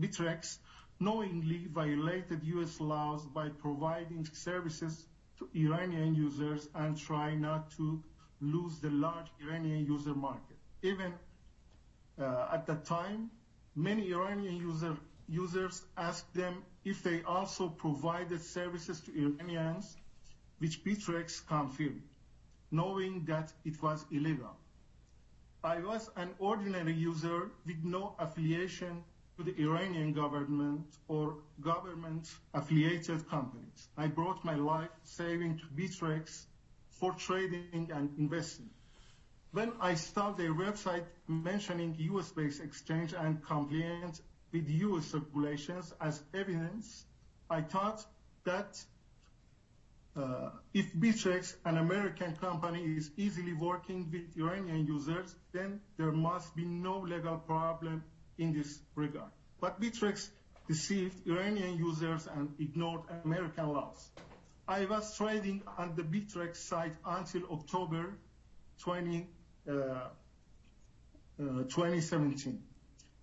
Bittrex, 0.00 0.58
knowingly 0.98 1.66
violated 1.70 2.42
U.S. 2.44 2.80
laws 2.80 3.26
by 3.26 3.48
providing 3.48 4.26
services 4.32 5.06
to 5.38 5.48
Iranian 5.54 6.14
users 6.14 6.68
and 6.74 6.96
try 6.96 7.34
not 7.34 7.70
to 7.72 8.02
lose 8.40 8.78
the 8.78 8.90
large 8.90 9.26
Iranian 9.42 9.84
user 9.86 10.14
market. 10.14 10.56
Even 10.82 11.12
uh, 12.18 12.48
at 12.52 12.66
that 12.66 12.84
time, 12.84 13.30
many 13.74 14.12
Iranian 14.12 14.56
user, 14.56 14.96
users 15.28 15.82
asked 15.96 16.32
them 16.34 16.62
if 16.84 17.02
they 17.02 17.22
also 17.22 17.68
provided 17.68 18.40
services 18.42 19.00
to 19.00 19.12
Iranians, 19.14 19.96
which 20.58 20.82
Bittrex 20.84 21.46
confirmed, 21.46 22.02
knowing 22.76 23.24
that 23.24 23.52
it 23.64 23.82
was 23.82 24.04
illegal. 24.10 24.54
I 25.64 25.78
was 25.80 26.10
an 26.16 26.30
ordinary 26.38 26.92
user 26.92 27.50
with 27.66 27.82
no 27.82 28.14
affiliation 28.18 29.02
to 29.36 29.42
the 29.42 29.54
Iranian 29.60 30.12
government 30.12 30.86
or 31.08 31.36
government 31.60 32.30
affiliated 32.54 33.28
companies. 33.28 33.88
I 33.96 34.06
brought 34.06 34.44
my 34.44 34.54
life 34.54 34.90
saving 35.04 35.58
to 35.58 35.66
Bittrex 35.76 36.46
for 36.90 37.12
trading 37.12 37.90
and 37.92 38.10
investing. 38.18 38.70
When 39.52 39.72
I 39.80 39.94
saw 39.94 40.32
their 40.32 40.54
website 40.54 41.04
mentioning 41.28 41.96
US-based 41.98 42.62
exchange 42.62 43.14
and 43.14 43.44
compliance 43.44 44.22
with 44.52 44.68
US 44.68 45.14
regulations 45.14 45.92
as 46.00 46.22
evidence, 46.32 47.04
I 47.50 47.60
thought 47.62 48.04
that 48.44 48.84
if 50.72 50.94
Bittrex, 50.94 51.56
an 51.64 51.76
American 51.76 52.36
company, 52.36 52.82
is 52.82 53.10
easily 53.16 53.52
working 53.52 54.10
with 54.10 54.36
Iranian 54.36 54.86
users, 54.86 55.34
then 55.52 55.80
there 55.98 56.12
must 56.12 56.54
be 56.56 56.64
no 56.64 57.00
legal 57.00 57.36
problem 57.38 58.02
in 58.38 58.52
this 58.52 58.80
regard. 58.94 59.30
But 59.60 59.80
Bittrex 59.80 60.30
deceived 60.68 61.26
Iranian 61.26 61.76
users 61.76 62.26
and 62.26 62.54
ignored 62.58 63.02
American 63.24 63.68
laws. 63.68 64.10
I 64.68 64.84
was 64.86 65.16
trading 65.16 65.62
on 65.78 65.94
the 65.94 66.02
Bittrex 66.02 66.56
site 66.56 66.94
until 67.04 67.42
October 67.52 68.18
20, 68.80 69.28
uh, 69.68 69.72
uh, 69.72 70.08
2017, 71.38 72.62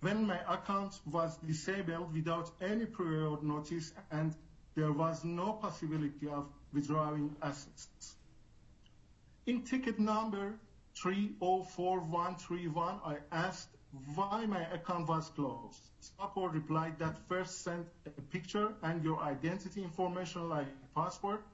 when 0.00 0.26
my 0.26 0.38
account 0.48 0.98
was 1.06 1.36
disabled 1.38 2.14
without 2.14 2.50
any 2.60 2.86
prior 2.86 3.36
notice 3.42 3.92
and 4.10 4.34
there 4.74 4.92
was 4.92 5.24
no 5.24 5.52
possibility 5.52 6.28
of 6.28 6.46
withdrawing 6.74 7.34
assets. 7.42 8.16
In 9.46 9.62
ticket 9.62 9.98
number 9.98 10.54
304131, 10.96 13.00
I 13.04 13.16
asked 13.32 13.68
why 14.14 14.46
my 14.46 14.62
account 14.72 15.08
was 15.08 15.28
closed. 15.30 15.80
Support 16.00 16.52
replied 16.52 16.98
that 16.98 17.16
first 17.28 17.62
send 17.62 17.86
a 18.06 18.20
picture 18.20 18.72
and 18.82 19.04
your 19.04 19.20
identity 19.20 19.82
information 19.82 20.48
like 20.48 20.66
passport, 20.94 21.44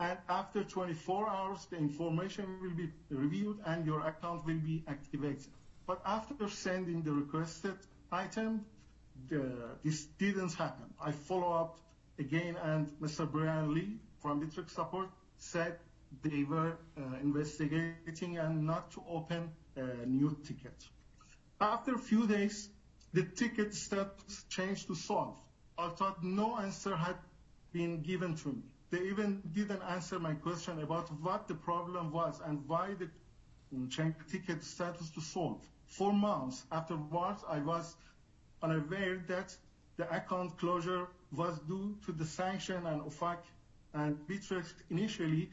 and 0.00 0.18
after 0.28 0.64
24 0.64 1.28
hours, 1.28 1.66
the 1.70 1.76
information 1.76 2.46
will 2.60 2.74
be 2.74 2.90
reviewed 3.10 3.58
and 3.64 3.86
your 3.86 4.04
account 4.06 4.44
will 4.44 4.58
be 4.58 4.82
activated. 4.88 5.46
But 5.86 6.00
after 6.04 6.48
sending 6.48 7.02
the 7.02 7.12
requested 7.12 7.76
item, 8.10 8.64
the, 9.28 9.52
this 9.84 10.06
didn't 10.18 10.54
happen. 10.54 10.86
I 11.00 11.12
follow 11.12 11.52
up 11.52 11.78
again, 12.18 12.56
and 12.62 12.88
Mr. 13.00 13.30
Brian 13.30 13.74
Lee 13.74 13.98
from 14.24 14.40
Bittrex 14.40 14.70
support 14.70 15.10
said 15.36 15.76
they 16.22 16.44
were 16.44 16.78
uh, 16.96 17.02
investigating 17.22 18.38
and 18.38 18.64
not 18.66 18.90
to 18.92 19.02
open 19.06 19.50
a 19.76 20.06
new 20.06 20.34
ticket. 20.46 20.88
After 21.60 21.94
a 21.94 21.98
few 21.98 22.26
days, 22.26 22.70
the 23.12 23.24
ticket 23.24 23.74
status 23.74 24.44
changed 24.48 24.86
to 24.86 24.94
solved. 24.94 25.36
I 25.76 25.90
thought 25.90 26.24
no 26.24 26.56
answer 26.56 26.96
had 26.96 27.16
been 27.70 28.00
given 28.00 28.34
to 28.36 28.48
me. 28.48 28.62
They 28.90 29.02
even 29.10 29.42
didn't 29.52 29.82
answer 29.82 30.18
my 30.18 30.32
question 30.32 30.80
about 30.80 31.10
what 31.20 31.46
the 31.46 31.54
problem 31.54 32.10
was 32.10 32.40
and 32.46 32.66
why 32.66 32.94
the 32.94 33.10
ticket 34.30 34.64
status 34.64 35.10
to 35.10 35.20
solved. 35.20 35.66
Four 35.84 36.14
months 36.14 36.64
afterwards, 36.72 37.44
I 37.46 37.58
was 37.58 37.94
unaware 38.62 39.22
that 39.28 39.54
the 39.98 40.10
account 40.10 40.56
closure 40.56 41.08
was 41.30 41.58
due 41.68 41.98
to 42.06 42.12
the 42.12 42.24
sanction 42.24 42.86
and 42.86 43.02
OFAC 43.02 43.36
and 43.94 44.16
Bittrex 44.28 44.72
initially 44.90 45.50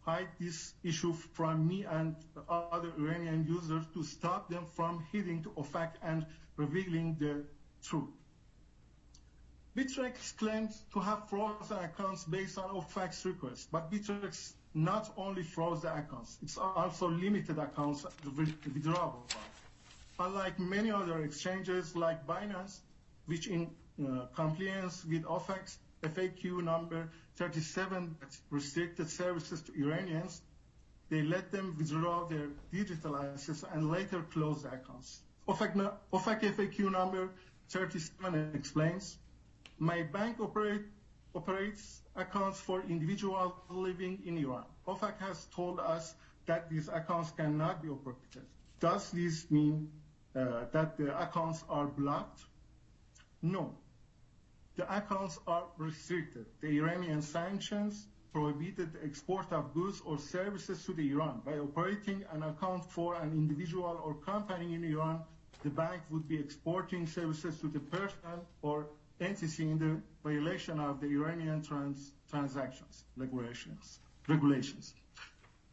hide 0.00 0.28
this 0.40 0.74
issue 0.82 1.12
from 1.12 1.66
me 1.66 1.84
and 1.84 2.16
other 2.48 2.92
Iranian 2.98 3.46
users 3.46 3.84
to 3.94 4.02
stop 4.02 4.48
them 4.48 4.66
from 4.74 5.04
heading 5.12 5.42
to 5.44 5.50
OFAC 5.50 5.92
and 6.02 6.26
revealing 6.56 7.16
the 7.20 7.44
truth. 7.84 8.10
Bittrex 9.76 10.36
claims 10.36 10.82
to 10.92 11.00
have 11.00 11.28
frozen 11.28 11.78
accounts 11.78 12.24
based 12.24 12.58
on 12.58 12.68
OFAC's 12.70 13.24
request, 13.24 13.68
but 13.70 13.90
Bittrex 13.90 14.52
not 14.74 15.12
only 15.16 15.42
froze 15.42 15.82
the 15.82 15.94
accounts, 15.96 16.38
it's 16.42 16.58
also 16.58 17.08
limited 17.08 17.58
accounts 17.58 18.04
withdrawable. 18.36 19.22
Unlike 20.18 20.58
many 20.58 20.90
other 20.90 21.22
exchanges 21.22 21.96
like 21.96 22.26
Binance, 22.26 22.80
which 23.26 23.46
in 23.46 23.70
uh, 24.04 24.26
compliance 24.34 25.04
with 25.04 25.22
OFAC's 25.24 25.78
FAQ 26.02 26.62
number 26.64 27.08
37 27.36 28.16
that 28.20 28.36
restricted 28.50 29.08
services 29.08 29.62
to 29.62 29.72
Iranians, 29.74 30.42
they 31.08 31.22
let 31.22 31.50
them 31.52 31.74
withdraw 31.78 32.26
their 32.26 32.48
digital 32.72 33.16
assets 33.16 33.64
and 33.72 33.90
later 33.90 34.22
close 34.32 34.64
accounts. 34.64 35.20
OFAC, 35.48 35.74
OFAC 36.12 36.40
FAQ 36.54 36.92
number 36.92 37.30
37 37.68 38.52
explains, 38.54 39.18
my 39.78 40.02
bank 40.02 40.38
operate, 40.40 40.82
operates 41.34 42.02
accounts 42.16 42.60
for 42.60 42.82
individuals 42.88 43.52
living 43.70 44.22
in 44.24 44.38
Iran. 44.38 44.64
OFAC 44.86 45.18
has 45.18 45.46
told 45.54 45.80
us 45.80 46.14
that 46.46 46.68
these 46.70 46.88
accounts 46.88 47.30
cannot 47.30 47.82
be 47.82 47.88
operated. 47.88 48.44
Does 48.80 49.10
this 49.10 49.50
mean 49.50 49.90
uh, 50.34 50.64
that 50.72 50.96
the 50.98 51.16
accounts 51.20 51.64
are 51.68 51.86
blocked? 51.86 52.40
No. 53.40 53.74
The 54.76 54.96
accounts 54.96 55.38
are 55.46 55.64
restricted. 55.76 56.46
The 56.60 56.78
Iranian 56.78 57.20
sanctions 57.20 58.06
prohibited 58.32 58.94
the 58.94 59.04
export 59.04 59.52
of 59.52 59.74
goods 59.74 60.00
or 60.04 60.18
services 60.18 60.84
to 60.86 60.94
the 60.94 61.10
Iran. 61.10 61.42
By 61.44 61.58
operating 61.58 62.24
an 62.32 62.42
account 62.42 62.84
for 62.84 63.14
an 63.16 63.32
individual 63.32 64.00
or 64.02 64.14
company 64.14 64.74
in 64.74 64.82
Iran, 64.84 65.20
the 65.62 65.70
bank 65.70 66.02
would 66.10 66.26
be 66.26 66.38
exporting 66.38 67.06
services 67.06 67.60
to 67.60 67.68
the 67.68 67.80
person 67.80 68.40
or 68.62 68.86
entity 69.20 69.70
in 69.70 69.78
the 69.78 70.00
violation 70.24 70.80
of 70.80 71.00
the 71.00 71.06
Iranian 71.06 71.62
trans 71.62 72.12
transactions 72.30 73.04
regulations. 73.16 74.00
regulations. 74.26 74.94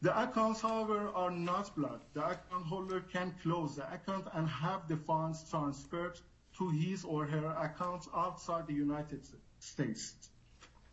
The 0.02 0.12
accounts, 0.22 0.62
however, 0.62 1.10
are 1.16 1.32
not 1.32 1.76
blocked. 1.76 2.14
The 2.14 2.26
account 2.26 2.66
holder 2.66 3.00
can 3.00 3.34
close 3.42 3.78
the 3.78 3.92
account 3.94 4.28
and 4.34 4.48
have 4.48 4.88
the 4.88 4.98
funds 4.98 5.50
transferred 5.50 6.20
to 6.60 6.70
his 6.70 7.04
or 7.06 7.26
her 7.26 7.48
accounts 7.58 8.08
outside 8.16 8.68
the 8.68 8.74
United 8.74 9.22
States. 9.60 10.14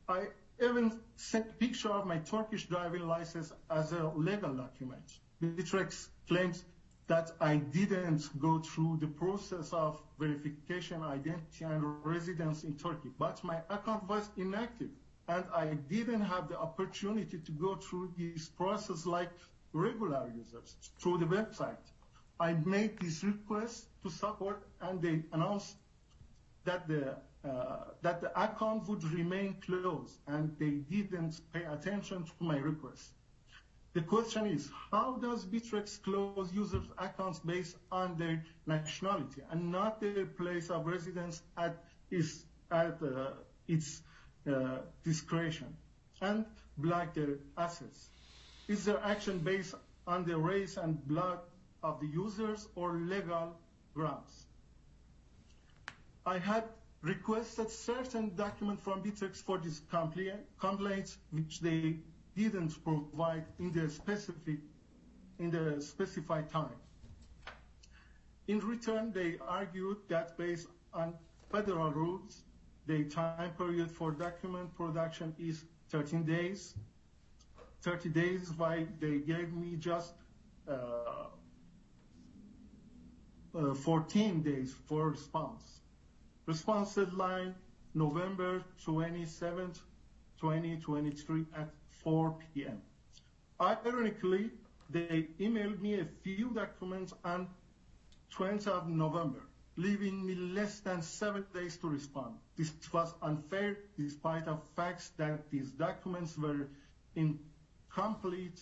I 0.08 0.26
even 0.62 1.00
sent 1.16 1.50
a 1.50 1.52
picture 1.54 1.90
of 1.90 2.06
my 2.06 2.18
Turkish 2.18 2.66
driving 2.66 3.06
license 3.06 3.52
as 3.70 3.92
a 3.92 4.10
legal 4.14 4.54
document. 4.54 5.20
Bittrex 5.42 6.08
claims 6.28 6.64
that 7.08 7.30
I 7.40 7.56
didn't 7.56 8.28
go 8.40 8.58
through 8.58 8.98
the 9.00 9.06
process 9.06 9.72
of 9.72 10.02
verification, 10.18 11.02
identity, 11.02 11.64
and 11.64 12.04
residence 12.04 12.64
in 12.64 12.76
Turkey, 12.76 13.10
but 13.18 13.42
my 13.44 13.58
account 13.70 14.08
was 14.08 14.30
inactive, 14.36 14.90
and 15.28 15.44
I 15.54 15.74
didn't 15.88 16.22
have 16.22 16.48
the 16.48 16.58
opportunity 16.58 17.38
to 17.38 17.52
go 17.52 17.76
through 17.76 18.12
this 18.16 18.48
process 18.48 19.06
like 19.06 19.30
regular 19.72 20.32
users 20.34 20.76
through 20.98 21.18
the 21.18 21.26
website. 21.26 21.84
I 22.40 22.54
made 22.64 22.98
this 22.98 23.22
request 23.22 23.86
to 24.02 24.10
support, 24.10 24.66
and 24.80 25.00
they 25.00 25.22
announced 25.32 25.76
that 26.64 26.88
the 26.88 27.16
that 28.02 28.20
the 28.20 28.30
account 28.40 28.88
would 28.88 29.04
remain 29.04 29.56
closed, 29.64 30.18
and 30.26 30.56
they 30.58 30.70
didn't 30.70 31.40
pay 31.52 31.64
attention 31.64 32.24
to 32.24 32.32
my 32.40 32.56
request. 32.58 33.12
The 33.94 34.02
question 34.02 34.46
is, 34.46 34.70
how 34.90 35.16
does 35.16 35.46
Bittrex 35.46 36.02
close 36.02 36.52
users' 36.52 36.86
accounts 36.98 37.38
based 37.38 37.76
on 37.90 38.18
their 38.18 38.44
nationality 38.66 39.42
and 39.50 39.72
not 39.72 40.00
their 40.00 40.26
place 40.26 40.68
of 40.70 40.86
residence 40.86 41.42
at 41.56 41.82
its, 42.10 42.44
at, 42.70 43.02
uh, 43.02 43.30
its 43.68 44.02
uh, 44.46 44.78
discretion 45.02 45.74
and 46.20 46.44
block 46.76 47.14
their 47.14 47.38
assets? 47.56 48.10
Is 48.68 48.84
their 48.84 49.00
action 49.02 49.38
based 49.38 49.74
on 50.06 50.24
the 50.24 50.36
race 50.36 50.76
and 50.76 51.02
blood 51.08 51.38
of 51.82 51.98
the 52.00 52.06
users 52.06 52.68
or 52.74 52.94
legal 52.98 53.56
grounds? 53.94 54.46
I 56.26 56.38
had 56.38 56.64
requested 57.02 57.70
certain 57.70 58.34
documents 58.34 58.82
from 58.82 59.02
Bittrex 59.02 59.36
for 59.42 59.58
this 59.58 59.80
complaints, 60.60 61.18
which 61.30 61.60
they 61.60 61.98
didn't 62.36 62.82
provide 62.84 63.44
in 63.58 63.72
the 63.72 63.88
specific 63.88 64.58
in 65.38 65.50
the 65.50 65.80
specified 65.80 66.50
time. 66.50 66.78
In 68.48 68.60
return, 68.60 69.12
they 69.12 69.36
argued 69.46 69.98
that 70.08 70.36
based 70.38 70.68
on 70.94 71.14
federal 71.50 71.90
rules, 71.90 72.42
the 72.86 73.04
time 73.04 73.50
period 73.58 73.90
for 73.90 74.12
document 74.12 74.74
production 74.76 75.34
is 75.38 75.64
13 75.90 76.24
days. 76.24 76.74
30 77.82 78.08
days, 78.08 78.52
while 78.56 78.86
they 79.00 79.18
gave 79.18 79.52
me 79.52 79.76
just 79.76 80.14
uh, 80.68 81.26
uh, 83.54 83.74
14 83.74 84.42
days 84.42 84.74
for 84.86 85.10
response. 85.10 85.80
Response 86.46 86.94
deadline 86.94 87.56
November 87.92 88.62
27th, 88.84 89.80
2023 90.40 91.44
at 91.56 91.70
4 92.04 92.36
p.m. 92.54 92.80
Ironically, 93.60 94.52
they 94.88 95.26
emailed 95.40 95.80
me 95.80 95.98
a 95.98 96.06
few 96.22 96.50
documents 96.50 97.12
on 97.24 97.48
20th 98.32 98.68
of 98.68 98.88
November, 98.88 99.42
leaving 99.76 100.24
me 100.24 100.36
less 100.36 100.78
than 100.78 101.02
seven 101.02 101.44
days 101.52 101.78
to 101.78 101.88
respond. 101.88 102.36
This 102.56 102.72
was 102.92 103.12
unfair 103.22 103.78
despite 103.98 104.44
the 104.44 104.56
facts 104.76 105.10
that 105.16 105.50
these 105.50 105.72
documents 105.72 106.38
were 106.38 106.68
incomplete. 107.16 108.60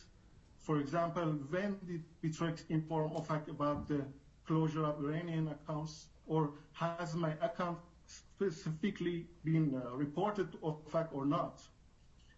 For 0.57 0.81
example, 0.81 1.37
when 1.51 1.77
did 1.87 2.03
Bittrex 2.23 2.63
inform 2.71 3.11
OFAC 3.11 3.49
about 3.49 3.89
the 3.89 4.07
closure 4.47 4.87
of 4.87 5.05
Iranian 5.05 5.49
accounts 5.49 6.07
or 6.27 6.53
has 6.73 7.15
my 7.15 7.33
account 7.41 7.79
specifically 8.07 9.27
been 9.45 9.75
uh, 9.75 9.95
reported 9.97 10.49
of 10.63 10.81
fact 10.91 11.13
or 11.13 11.25
not? 11.25 11.61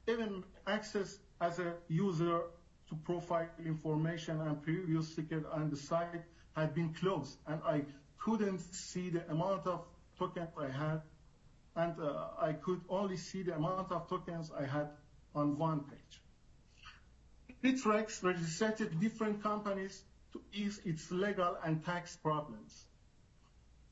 even 0.08 0.44
access 0.66 1.18
as 1.40 1.58
a 1.58 1.74
user 1.88 2.40
to 2.88 2.94
profile 3.04 3.48
information 3.64 4.40
and 4.40 4.62
previous 4.62 5.14
ticket 5.14 5.44
on 5.52 5.68
the 5.70 5.76
site 5.76 6.22
had 6.54 6.74
been 6.74 6.94
closed 6.94 7.38
and 7.46 7.60
I 7.64 7.82
couldn't 8.18 8.60
see 8.60 9.10
the 9.10 9.28
amount 9.30 9.66
of 9.66 9.84
tokens 10.18 10.50
I 10.56 10.68
had 10.68 11.02
and 11.74 11.94
uh, 12.00 12.28
I 12.40 12.52
could 12.52 12.80
only 12.88 13.16
see 13.16 13.42
the 13.42 13.54
amount 13.54 13.92
of 13.92 14.08
tokens 14.08 14.50
I 14.56 14.64
had 14.64 14.88
on 15.34 15.58
one 15.58 15.80
page. 15.80 16.22
Bittrex 17.62 18.22
registered 18.22 19.00
different 19.00 19.42
companies 19.42 20.02
to 20.32 20.40
ease 20.52 20.80
its 20.84 21.10
legal 21.10 21.58
and 21.64 21.84
tax 21.84 22.16
problems. 22.16 22.86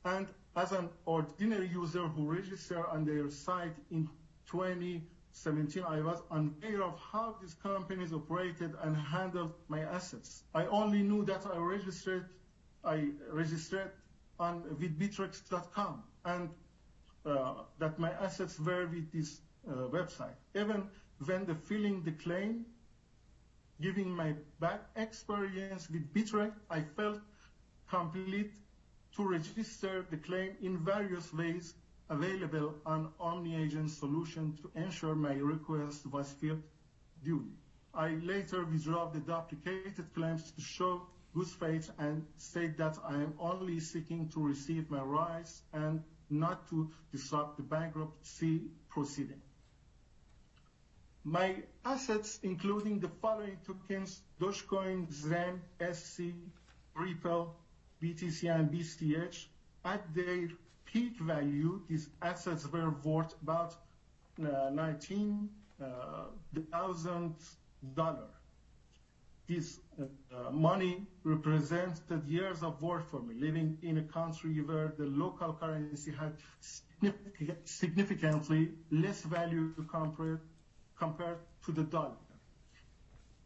And 0.05 0.27
as 0.55 0.71
an 0.71 0.89
ordinary 1.05 1.67
user 1.67 2.07
who 2.07 2.31
registered 2.31 2.85
on 2.91 3.05
their 3.05 3.29
site 3.31 3.75
in 3.89 4.07
2017, 4.45 5.83
I 5.83 5.99
was 6.01 6.21
unaware 6.29 6.83
of 6.83 6.99
how 6.99 7.35
these 7.41 7.55
companies 7.55 8.13
operated 8.13 8.75
and 8.83 8.95
handled 8.95 9.53
my 9.67 9.81
assets. 9.81 10.43
I 10.53 10.67
only 10.67 11.01
knew 11.01 11.25
that 11.25 11.45
I 11.47 11.57
registered, 11.57 12.29
I 12.83 13.09
registered 13.31 13.91
on 14.39 14.63
with 14.79 14.99
and 16.25 16.49
uh, 17.25 17.53
that 17.79 17.97
my 17.97 18.11
assets 18.11 18.59
were 18.59 18.85
with 18.87 19.11
this 19.11 19.41
uh, 19.67 19.87
website. 19.89 20.35
Even 20.53 20.83
when 21.25 21.45
the 21.45 21.55
filling 21.55 22.03
the 22.03 22.11
claim, 22.11 22.65
giving 23.81 24.09
my 24.09 24.35
back 24.59 24.81
experience 24.95 25.89
with 25.89 26.13
Bittrex, 26.13 26.53
I 26.69 26.81
felt 26.81 27.19
complete 27.89 28.53
to 29.15 29.27
register 29.27 30.05
the 30.09 30.17
claim 30.17 30.51
in 30.61 30.77
various 30.77 31.33
ways 31.33 31.73
available 32.09 32.75
on 32.85 33.09
Omni 33.19 33.55
Agent 33.55 33.89
solution 33.89 34.57
to 34.61 34.71
ensure 34.79 35.15
my 35.15 35.33
request 35.33 36.05
was 36.11 36.31
filled 36.33 36.61
duly. 37.23 37.55
I 37.93 38.09
later 38.23 38.65
withdraw 38.65 39.09
the 39.09 39.19
duplicated 39.19 40.13
claims 40.13 40.51
to 40.51 40.61
show 40.61 41.07
good 41.33 41.47
faith 41.47 41.89
and 41.97 42.25
state 42.37 42.77
that 42.77 42.97
I 43.07 43.15
am 43.15 43.33
only 43.39 43.79
seeking 43.79 44.29
to 44.29 44.45
receive 44.45 44.91
my 44.91 45.01
rights 45.01 45.61
and 45.73 46.03
not 46.29 46.69
to 46.69 46.91
disrupt 47.11 47.57
the 47.57 47.63
bankruptcy 47.63 48.61
proceeding. 48.89 49.41
My 51.23 51.55
assets, 51.83 52.39
including 52.43 52.99
the 52.99 53.09
following 53.21 53.57
tokens, 53.65 54.21
Dogecoin, 54.39 55.11
Zen, 55.11 55.61
SC, 55.91 56.33
Ripple, 56.95 57.55
BTC, 58.05 58.53
and 58.53 58.69
BCH, 58.71 59.47
at 59.83 60.13
their 60.13 60.49
peak 60.85 61.17
value, 61.19 61.81
these 61.89 62.09
assets 62.21 62.71
were 62.71 62.91
worth 63.03 63.33
about 63.41 63.73
uh, 64.39 64.69
$19,000. 64.69 67.33
This 69.47 69.79
uh, 69.99 70.05
money 70.51 71.07
represented 71.23 72.27
years 72.27 72.61
of 72.63 72.81
work 72.81 73.09
for 73.09 73.21
me, 73.21 73.35
living 73.35 73.77
in 73.81 73.97
a 73.97 74.03
country 74.03 74.61
where 74.61 74.93
the 74.97 75.05
local 75.05 75.53
currency 75.53 76.11
had 76.11 76.33
significantly 77.63 78.71
less 78.91 79.21
value 79.23 79.73
compared 80.97 81.39
to 81.65 81.71
the 81.71 81.83
dollar. 81.83 82.17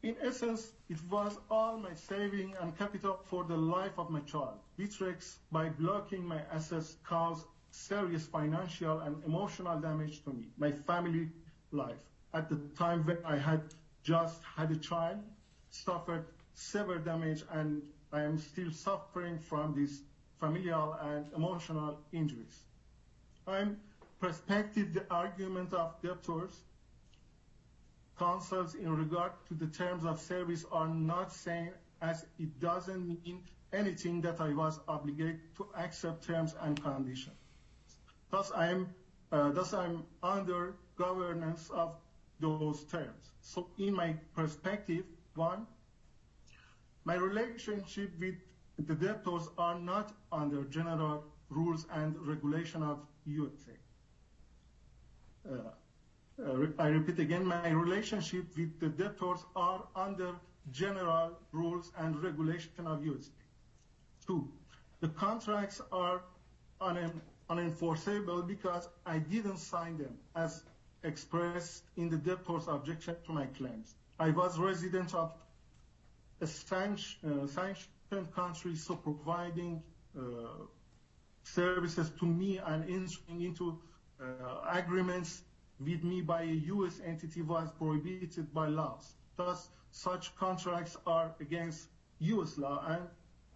In 0.01 0.15
essence, 0.21 0.71
it 0.87 0.97
was 1.09 1.37
all 1.51 1.77
my 1.77 1.93
saving 1.93 2.55
and 2.61 2.77
capital 2.77 3.19
for 3.25 3.43
the 3.43 3.57
life 3.57 3.99
of 3.99 4.09
my 4.09 4.21
child. 4.21 4.59
Bittrex, 4.77 5.39
by 5.51 5.67
blocking 5.67 6.25
my 6.25 6.41
assets, 6.53 6.95
caused 7.03 7.45
serious 7.71 8.25
financial 8.25 9.01
and 9.01 9.21
emotional 9.25 9.77
damage 9.77 10.23
to 10.23 10.31
me, 10.31 10.47
my 10.57 10.71
family 10.71 11.29
life. 11.71 12.01
At 12.33 12.47
the 12.47 12.55
time 12.77 13.05
when 13.05 13.17
I 13.25 13.35
had 13.37 13.61
just 14.03 14.41
had 14.55 14.71
a 14.71 14.77
child, 14.77 15.19
suffered 15.69 16.25
severe 16.53 16.99
damage, 16.99 17.43
and 17.51 17.81
I 18.13 18.21
am 18.21 18.37
still 18.37 18.71
suffering 18.71 19.37
from 19.37 19.75
these 19.75 20.03
familial 20.39 20.93
and 20.93 21.25
emotional 21.33 21.99
injuries. 22.13 22.63
I'm 23.45 23.81
perspective 24.21 24.93
the 24.93 25.05
argument 25.11 25.73
of 25.73 26.01
debtors 26.01 26.61
counsels 28.19 28.75
in 28.75 28.95
regard 28.95 29.31
to 29.47 29.53
the 29.55 29.67
terms 29.67 30.03
of 30.05 30.19
service 30.19 30.65
are 30.71 30.87
not 30.87 31.33
saying 31.33 31.71
as 32.01 32.25
it 32.37 32.59
doesn't 32.59 33.07
mean 33.07 33.41
anything 33.73 34.21
that 34.21 34.41
I 34.41 34.53
was 34.53 34.79
obligated 34.87 35.39
to 35.57 35.67
accept 35.77 36.25
terms 36.25 36.53
and 36.61 36.81
conditions. 36.81 37.35
Thus, 38.29 38.51
uh, 38.51 38.83
I'm 39.31 40.03
under 40.21 40.75
governance 40.97 41.69
of 41.69 41.95
those 42.39 42.83
terms. 42.85 43.31
So, 43.41 43.67
in 43.77 43.93
my 43.93 44.15
perspective, 44.35 45.05
one, 45.35 45.65
my 47.05 47.15
relationship 47.15 48.11
with 48.19 48.35
the 48.77 48.95
debtors 48.95 49.49
are 49.57 49.79
not 49.79 50.13
under 50.31 50.63
general 50.65 51.23
rules 51.49 51.85
and 51.91 52.15
regulation 52.27 52.83
of 52.83 52.99
USA. 53.25 53.71
Uh, 56.39 56.51
uh, 56.51 56.67
I 56.77 56.87
repeat 56.87 57.19
again, 57.19 57.45
my 57.45 57.69
relationship 57.69 58.45
with 58.55 58.79
the 58.79 58.89
debtors 58.89 59.45
are 59.55 59.83
under 59.95 60.35
general 60.71 61.37
rules 61.51 61.91
and 61.97 62.21
regulation 62.23 62.85
of 62.85 63.03
USA. 63.03 63.31
Two, 64.25 64.47
the 65.01 65.09
contracts 65.09 65.81
are 65.91 66.21
un- 66.81 67.21
unenforceable 67.49 68.45
because 68.47 68.87
I 69.05 69.19
didn't 69.19 69.57
sign 69.57 69.97
them 69.97 70.17
as 70.35 70.63
expressed 71.03 71.83
in 71.97 72.09
the 72.09 72.17
debtor's 72.17 72.67
objection 72.67 73.15
to 73.25 73.33
my 73.33 73.45
claims. 73.47 73.95
I 74.19 74.29
was 74.29 74.59
resident 74.59 75.13
of 75.15 75.33
a 76.41 76.47
sanctioned 76.47 78.31
country, 78.35 78.75
so 78.75 78.95
providing 78.95 79.81
uh, 80.17 80.21
services 81.43 82.11
to 82.19 82.25
me 82.25 82.59
and 82.59 82.83
entering 82.83 83.41
into 83.41 83.79
uh, 84.21 84.25
agreements 84.71 85.41
with 85.79 86.03
me 86.03 86.21
by 86.21 86.41
a 86.43 86.59
U.S. 86.75 86.99
entity 87.05 87.41
was 87.41 87.69
prohibited 87.77 88.53
by 88.53 88.67
laws. 88.67 89.13
Thus, 89.37 89.69
such 89.91 90.35
contracts 90.35 90.97
are 91.07 91.31
against 91.39 91.87
U.S. 92.19 92.57
law 92.57 92.83
and 92.87 93.03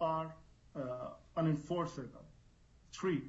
are 0.00 0.34
uh, 0.74 1.10
unenforceable. 1.36 2.24
Three, 2.92 3.22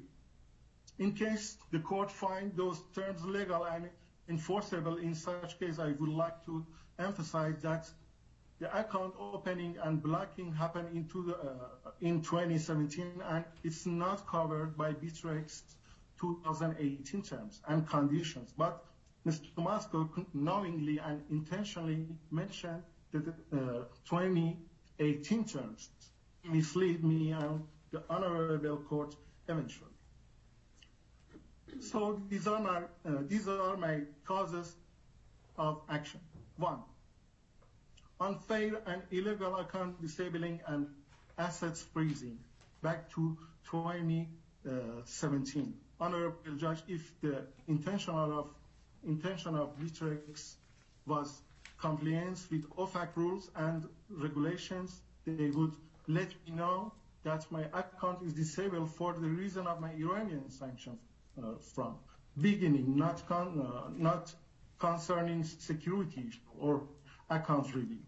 in 0.98 1.12
case 1.12 1.58
the 1.72 1.78
court 1.78 2.10
find 2.10 2.56
those 2.56 2.82
terms 2.94 3.24
legal 3.24 3.64
and 3.64 3.88
enforceable, 4.28 4.96
in 4.96 5.14
such 5.14 5.58
case, 5.58 5.78
I 5.78 5.92
would 5.92 6.08
like 6.08 6.44
to 6.46 6.64
emphasize 6.98 7.60
that 7.62 7.90
the 8.58 8.74
account 8.78 9.14
opening 9.18 9.76
and 9.82 10.02
blocking 10.02 10.52
happened 10.52 11.10
uh, 11.14 11.90
in 12.00 12.22
2017, 12.22 13.20
and 13.28 13.44
it's 13.62 13.84
not 13.84 14.26
covered 14.26 14.76
by 14.76 14.92
Bittrex 14.92 15.62
2018 16.20 17.22
terms 17.22 17.60
and 17.68 17.88
conditions. 17.88 18.52
But 18.56 18.84
Mr. 19.26 19.46
Tomasco 19.56 20.08
knowingly 20.34 20.98
and 20.98 21.22
intentionally 21.30 22.06
mentioned 22.30 22.82
the 23.12 23.34
2018 24.08 25.44
terms 25.44 25.90
mislead 26.44 27.04
me 27.04 27.32
and 27.32 27.62
the 27.90 28.02
honorable 28.08 28.76
court 28.88 29.16
eventually. 29.48 29.90
So 31.80 32.12
uh, 32.12 32.16
these 33.28 33.48
are 33.48 33.76
my 33.76 34.02
causes 34.24 34.76
of 35.58 35.80
action. 35.88 36.20
One, 36.56 36.78
unfair 38.20 38.80
and 38.86 39.02
illegal 39.10 39.56
account 39.56 40.00
disabling 40.00 40.60
and 40.66 40.86
assets 41.38 41.82
freezing 41.92 42.38
back 42.82 43.10
to 43.10 43.36
2017. 43.70 45.74
Honorable 46.00 46.56
Judge, 46.56 46.82
if 46.88 47.18
the 47.20 47.46
intention 47.68 48.14
of 48.14 48.50
Bittrex 49.78 50.54
was 51.06 51.42
compliance 51.78 52.48
with 52.50 52.68
OFAC 52.70 53.08
rules 53.14 53.50
and 53.56 53.88
regulations, 54.10 55.00
they 55.26 55.50
would 55.50 55.72
let 56.08 56.28
me 56.46 56.52
know 56.54 56.92
that 57.24 57.50
my 57.50 57.62
account 57.72 58.22
is 58.22 58.32
disabled 58.32 58.90
for 58.90 59.12
the 59.14 59.26
reason 59.26 59.66
of 59.66 59.80
my 59.80 59.90
Iranian 59.92 60.48
sanctions 60.50 60.98
uh, 61.42 61.54
from 61.74 61.96
beginning, 62.40 62.96
not 62.96 63.22
uh, 63.30 64.20
concerning 64.78 65.42
security 65.42 66.30
or 66.58 66.82
account 67.30 67.74
review. 67.74 67.98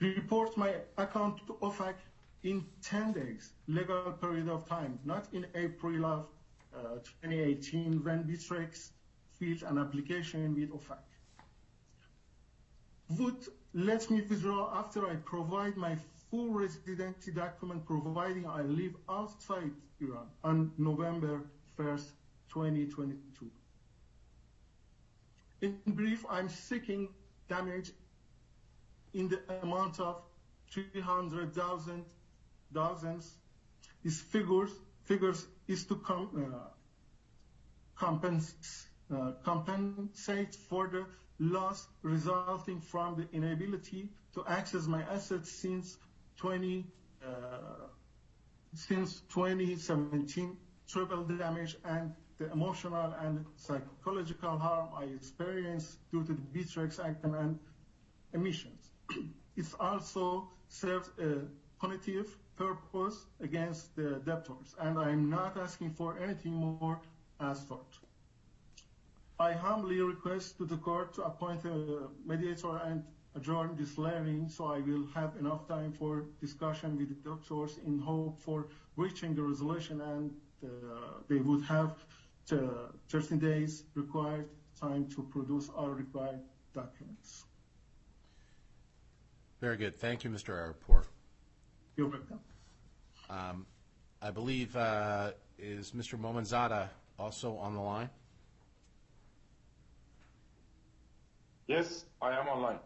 Report 0.00 0.56
my 0.56 0.74
account 0.96 1.46
to 1.46 1.54
OFAC 1.60 1.94
in 2.42 2.64
10 2.82 3.12
days, 3.12 3.52
legal 3.68 4.12
period 4.12 4.48
of 4.48 4.66
time, 4.66 4.98
not 5.04 5.26
in 5.32 5.46
April 5.54 6.06
of 6.06 6.26
2018 6.72 8.04
when 8.04 8.24
Bittrex 8.24 8.90
filed 9.38 9.62
an 9.70 9.78
application 9.78 10.54
with 10.54 10.70
OFAC. 10.70 10.98
Would 13.18 13.46
let 13.74 14.08
me 14.10 14.22
withdraw 14.22 14.78
after 14.78 15.06
I 15.06 15.16
provide 15.16 15.76
my 15.76 15.96
full 16.30 16.52
residency 16.52 17.32
document 17.32 17.84
providing 17.84 18.46
I 18.46 18.62
live 18.62 18.94
outside 19.08 19.72
Iran 20.00 20.26
on 20.44 20.72
November 20.78 21.42
1st, 21.78 22.10
2022. 22.52 23.50
In 25.62 25.76
brief, 25.86 26.24
I'm 26.30 26.48
seeking 26.48 27.08
damage 27.48 27.90
in 29.12 29.28
the 29.28 29.40
amount 29.62 30.00
of 30.00 30.22
300,000 30.72 32.04
thousands. 32.72 33.34
These 34.02 34.20
figures 34.20 34.70
figures 35.04 35.46
is 35.70 35.84
to 35.84 35.94
uh, 36.10 36.44
uh, 38.02 39.32
compensate 39.44 40.54
for 40.68 40.88
the 40.88 41.06
loss 41.38 41.86
resulting 42.02 42.80
from 42.80 43.16
the 43.16 43.26
inability 43.36 44.08
to 44.34 44.44
access 44.46 44.86
my 44.86 45.02
assets 45.04 45.50
since 45.50 45.96
20 46.38 46.84
uh, 47.24 47.28
since 48.74 49.20
2017 49.32 50.56
triple 50.88 51.22
damage 51.24 51.76
and 51.84 52.12
the 52.38 52.50
emotional 52.50 53.14
and 53.20 53.44
psychological 53.56 54.58
harm 54.58 54.88
I 54.96 55.04
experienced 55.04 55.98
due 56.10 56.24
to 56.24 56.32
the 56.32 56.42
Bittrex 56.52 56.98
action 56.98 57.34
and 57.34 57.58
emissions. 58.32 58.90
it 59.56 59.66
also 59.78 60.48
serves 60.68 61.10
a 61.18 61.42
punitive 61.80 62.34
purpose 62.60 63.24
against 63.40 63.96
the 63.96 64.10
debtors, 64.26 64.74
and 64.80 64.98
I'm 64.98 65.30
not 65.30 65.56
asking 65.56 65.92
for 65.92 66.18
anything 66.18 66.54
more 66.82 67.00
as 67.40 67.58
such. 67.66 67.92
I 69.38 69.52
humbly 69.52 70.00
request 70.02 70.58
to 70.58 70.66
the 70.66 70.76
court 70.76 71.14
to 71.14 71.22
appoint 71.22 71.64
a 71.64 71.76
mediator 72.26 72.76
and 72.84 73.02
adjourn 73.34 73.70
this 73.78 73.94
hearing 73.96 74.48
so 74.50 74.66
I 74.66 74.80
will 74.80 75.06
have 75.14 75.32
enough 75.42 75.66
time 75.68 75.92
for 75.92 76.24
discussion 76.40 76.98
with 76.98 77.08
the 77.08 77.20
doctors 77.30 77.78
in 77.86 77.98
hope 77.98 78.38
for 78.38 78.66
reaching 78.96 79.38
a 79.38 79.42
resolution 79.42 80.02
and 80.12 80.30
uh, 80.62 80.68
they 81.28 81.36
would 81.36 81.62
have 81.64 81.92
13 82.46 83.38
days 83.38 83.84
required 83.94 84.48
time 84.78 85.06
to 85.14 85.22
produce 85.22 85.70
all 85.70 85.92
required 86.04 86.40
documents. 86.74 87.44
Very 89.60 89.78
good. 89.78 89.98
Thank 89.98 90.24
you, 90.24 90.30
Mr. 90.30 90.50
Arapur. 90.60 91.04
You're 91.96 92.08
welcome. 92.08 92.40
Um, 93.30 93.64
I 94.20 94.30
believe, 94.30 94.74
uh, 94.76 95.30
is 95.58 95.92
Mr. 95.92 96.18
Momenzadeh 96.18 96.88
also 97.18 97.56
on 97.56 97.74
the 97.74 97.80
line? 97.80 98.10
Yes, 101.68 102.04
I 102.20 102.36
am 102.36 102.48
online. 102.48 102.78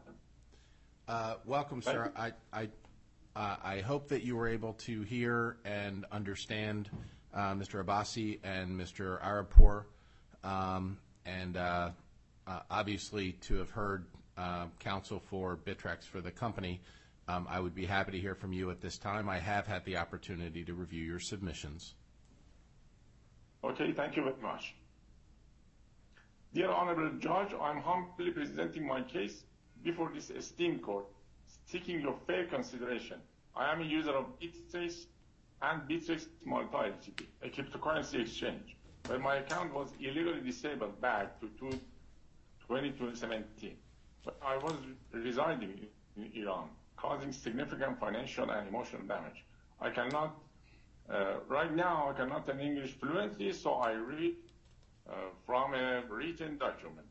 Uh, 1.08 1.36
Welcome, 1.46 1.80
sir. 1.80 2.12
I, 2.14 2.32
I, 2.52 2.68
uh, 3.34 3.56
I 3.64 3.80
hope 3.80 4.08
that 4.08 4.22
you 4.22 4.36
were 4.36 4.48
able 4.48 4.74
to 4.74 5.02
hear 5.02 5.56
and 5.64 6.04
understand 6.12 6.90
uh, 7.32 7.54
Mr. 7.54 7.82
Abbasi 7.82 8.38
and 8.44 8.78
Mr. 8.78 9.22
Arapur, 9.22 9.84
um, 10.44 10.98
and 11.24 11.56
uh, 11.56 11.90
uh, 12.46 12.60
obviously 12.70 13.32
to 13.32 13.56
have 13.56 13.70
heard 13.70 14.04
uh, 14.36 14.66
counsel 14.78 15.22
for 15.30 15.56
Bittrex 15.56 16.04
for 16.04 16.20
the 16.20 16.30
company. 16.30 16.80
Um, 17.26 17.46
I 17.48 17.58
would 17.58 17.74
be 17.74 17.86
happy 17.86 18.12
to 18.12 18.18
hear 18.18 18.34
from 18.34 18.52
you 18.52 18.70
at 18.70 18.80
this 18.80 18.98
time. 18.98 19.28
I 19.28 19.38
have 19.38 19.66
had 19.66 19.84
the 19.84 19.96
opportunity 19.96 20.64
to 20.64 20.74
review 20.74 21.02
your 21.02 21.20
submissions. 21.20 21.94
Okay, 23.62 23.92
thank 23.92 24.16
you 24.16 24.24
very 24.24 24.40
much. 24.42 24.74
Dear 26.52 26.70
Honorable 26.70 27.10
Judge, 27.18 27.54
I'm 27.60 27.80
humbly 27.80 28.30
presenting 28.30 28.86
my 28.86 29.02
case 29.02 29.44
before 29.82 30.10
this 30.14 30.30
esteemed 30.30 30.82
court, 30.82 31.06
seeking 31.66 32.00
your 32.00 32.16
fair 32.26 32.44
consideration. 32.44 33.18
I 33.56 33.72
am 33.72 33.80
a 33.80 33.84
user 33.84 34.12
of 34.12 34.26
Bittrex 34.38 35.06
and 35.62 35.82
Bittrex 35.88 36.26
Malta 36.44 36.76
Ltd, 36.76 37.26
a 37.42 37.48
cryptocurrency 37.48 38.20
exchange, 38.20 38.76
where 39.06 39.18
my 39.18 39.36
account 39.36 39.72
was 39.72 39.88
illegally 39.98 40.42
disabled 40.42 41.00
back 41.00 41.40
to 41.40 41.48
2017. 41.58 43.76
But 44.24 44.36
I 44.44 44.56
was 44.58 44.74
residing 45.12 45.86
in 46.16 46.30
Iran, 46.34 46.68
causing 47.04 47.32
significant 47.32 47.98
financial 48.00 48.50
and 48.50 48.68
emotional 48.68 49.02
damage. 49.14 49.40
I 49.80 49.90
cannot, 49.90 50.30
uh, 51.10 51.34
right 51.48 51.72
now, 51.74 52.10
I 52.10 52.12
cannot 52.18 52.42
speak 52.46 52.60
English 52.60 52.92
fluently, 53.00 53.52
so 53.52 53.70
I 53.74 53.92
read 53.92 54.36
uh, 55.08 55.12
from 55.46 55.74
a 55.74 56.02
written 56.08 56.52
document. 56.66 57.06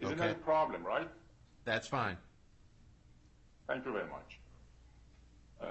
Isn't 0.00 0.18
Okay. 0.20 0.28
that 0.28 0.36
a 0.42 0.44
problem, 0.52 0.80
right? 0.94 1.08
That's 1.64 1.88
fine. 1.98 2.16
Thank 3.68 3.84
you 3.86 3.92
very 3.98 4.10
much. 4.18 4.30
Uh, 5.60 5.66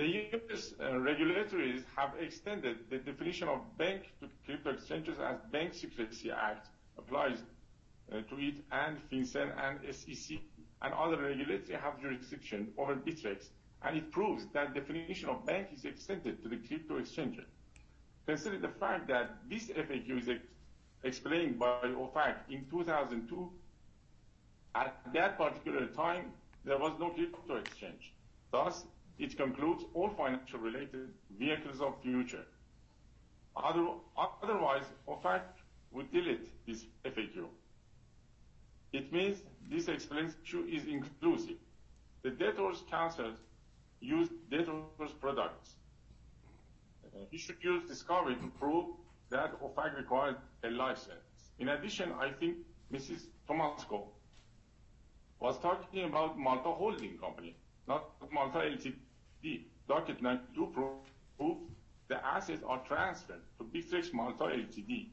The 0.00 0.06
U.S. 0.32 0.62
uh, 0.72 0.98
regulators 1.10 1.78
have 1.98 2.12
extended 2.26 2.76
the 2.92 2.98
definition 3.10 3.46
of 3.54 3.58
bank 3.82 4.00
to 4.20 4.24
crypto 4.44 4.70
exchanges 4.76 5.16
as 5.30 5.36
Bank 5.54 5.70
Secrecy 5.82 6.30
Act 6.50 6.64
applies 7.00 7.38
uh, 7.42 8.22
to 8.30 8.34
it, 8.48 8.56
and 8.82 8.92
FinCEN 9.08 9.48
and 9.66 9.74
SEC 9.98 10.26
and 10.82 10.94
other 10.94 11.20
regulators 11.22 11.68
have 11.70 12.00
jurisdiction 12.00 12.68
over 12.78 12.94
Bittrex, 12.94 13.48
and 13.82 13.96
it 13.96 14.10
proves 14.10 14.46
that 14.52 14.74
definition 14.74 15.28
of 15.28 15.44
bank 15.46 15.68
is 15.74 15.84
extended 15.84 16.42
to 16.42 16.48
the 16.48 16.56
crypto 16.56 16.98
exchanges. 16.98 17.46
Consider 18.26 18.58
the 18.58 18.68
fact 18.68 19.08
that 19.08 19.38
this 19.48 19.68
FAQ 19.68 20.20
is 20.20 20.28
ex- 20.28 20.40
explained 21.04 21.58
by 21.58 21.80
OFAC 21.82 22.36
in 22.50 22.66
2002 22.70 23.50
at 24.74 25.00
that 25.14 25.36
particular 25.36 25.86
time, 25.88 26.32
there 26.64 26.78
was 26.78 26.92
no 27.00 27.10
crypto 27.10 27.56
exchange. 27.56 28.12
Thus, 28.52 28.84
it 29.18 29.36
concludes 29.36 29.84
all 29.94 30.10
financial 30.10 30.58
related 30.60 31.08
vehicles 31.38 31.80
of 31.80 32.00
future. 32.02 32.44
Other, 33.56 33.86
otherwise, 34.42 34.84
OFAC 35.08 35.42
would 35.92 36.12
delete 36.12 36.48
this 36.66 36.84
FAQ. 37.04 37.46
It 38.92 39.12
means 39.12 39.38
this 39.68 39.88
explanation 39.88 40.68
is 40.70 40.86
inclusive. 40.86 41.56
The 42.22 42.30
debtors 42.30 42.84
counsel 42.90 43.32
used 44.00 44.32
debtors 44.50 45.12
products. 45.20 45.76
He 47.30 47.38
should 47.38 47.56
use 47.62 47.82
discovery 47.88 48.36
to 48.36 48.46
prove 48.58 48.86
that 49.30 49.60
OFAC 49.60 49.96
required 49.96 50.36
a 50.64 50.70
license. 50.70 51.52
In 51.58 51.68
addition, 51.70 52.12
I 52.12 52.30
think 52.30 52.58
Mrs. 52.92 53.26
Tomasco 53.48 54.04
was 55.40 55.58
talking 55.58 56.04
about 56.04 56.38
Malta 56.38 56.70
Holding 56.70 57.18
Company, 57.18 57.56
not 57.88 58.04
Malta 58.32 58.58
Ltd. 58.58 59.64
Docket 59.88 60.22
92 60.22 60.66
pro- 60.72 60.98
proves 61.36 61.60
the 62.08 62.24
assets 62.24 62.62
are 62.66 62.80
transferred 62.86 63.40
to 63.58 63.64
Bittrex 63.64 64.12
Malta 64.12 64.44
Ltd. 64.44 65.08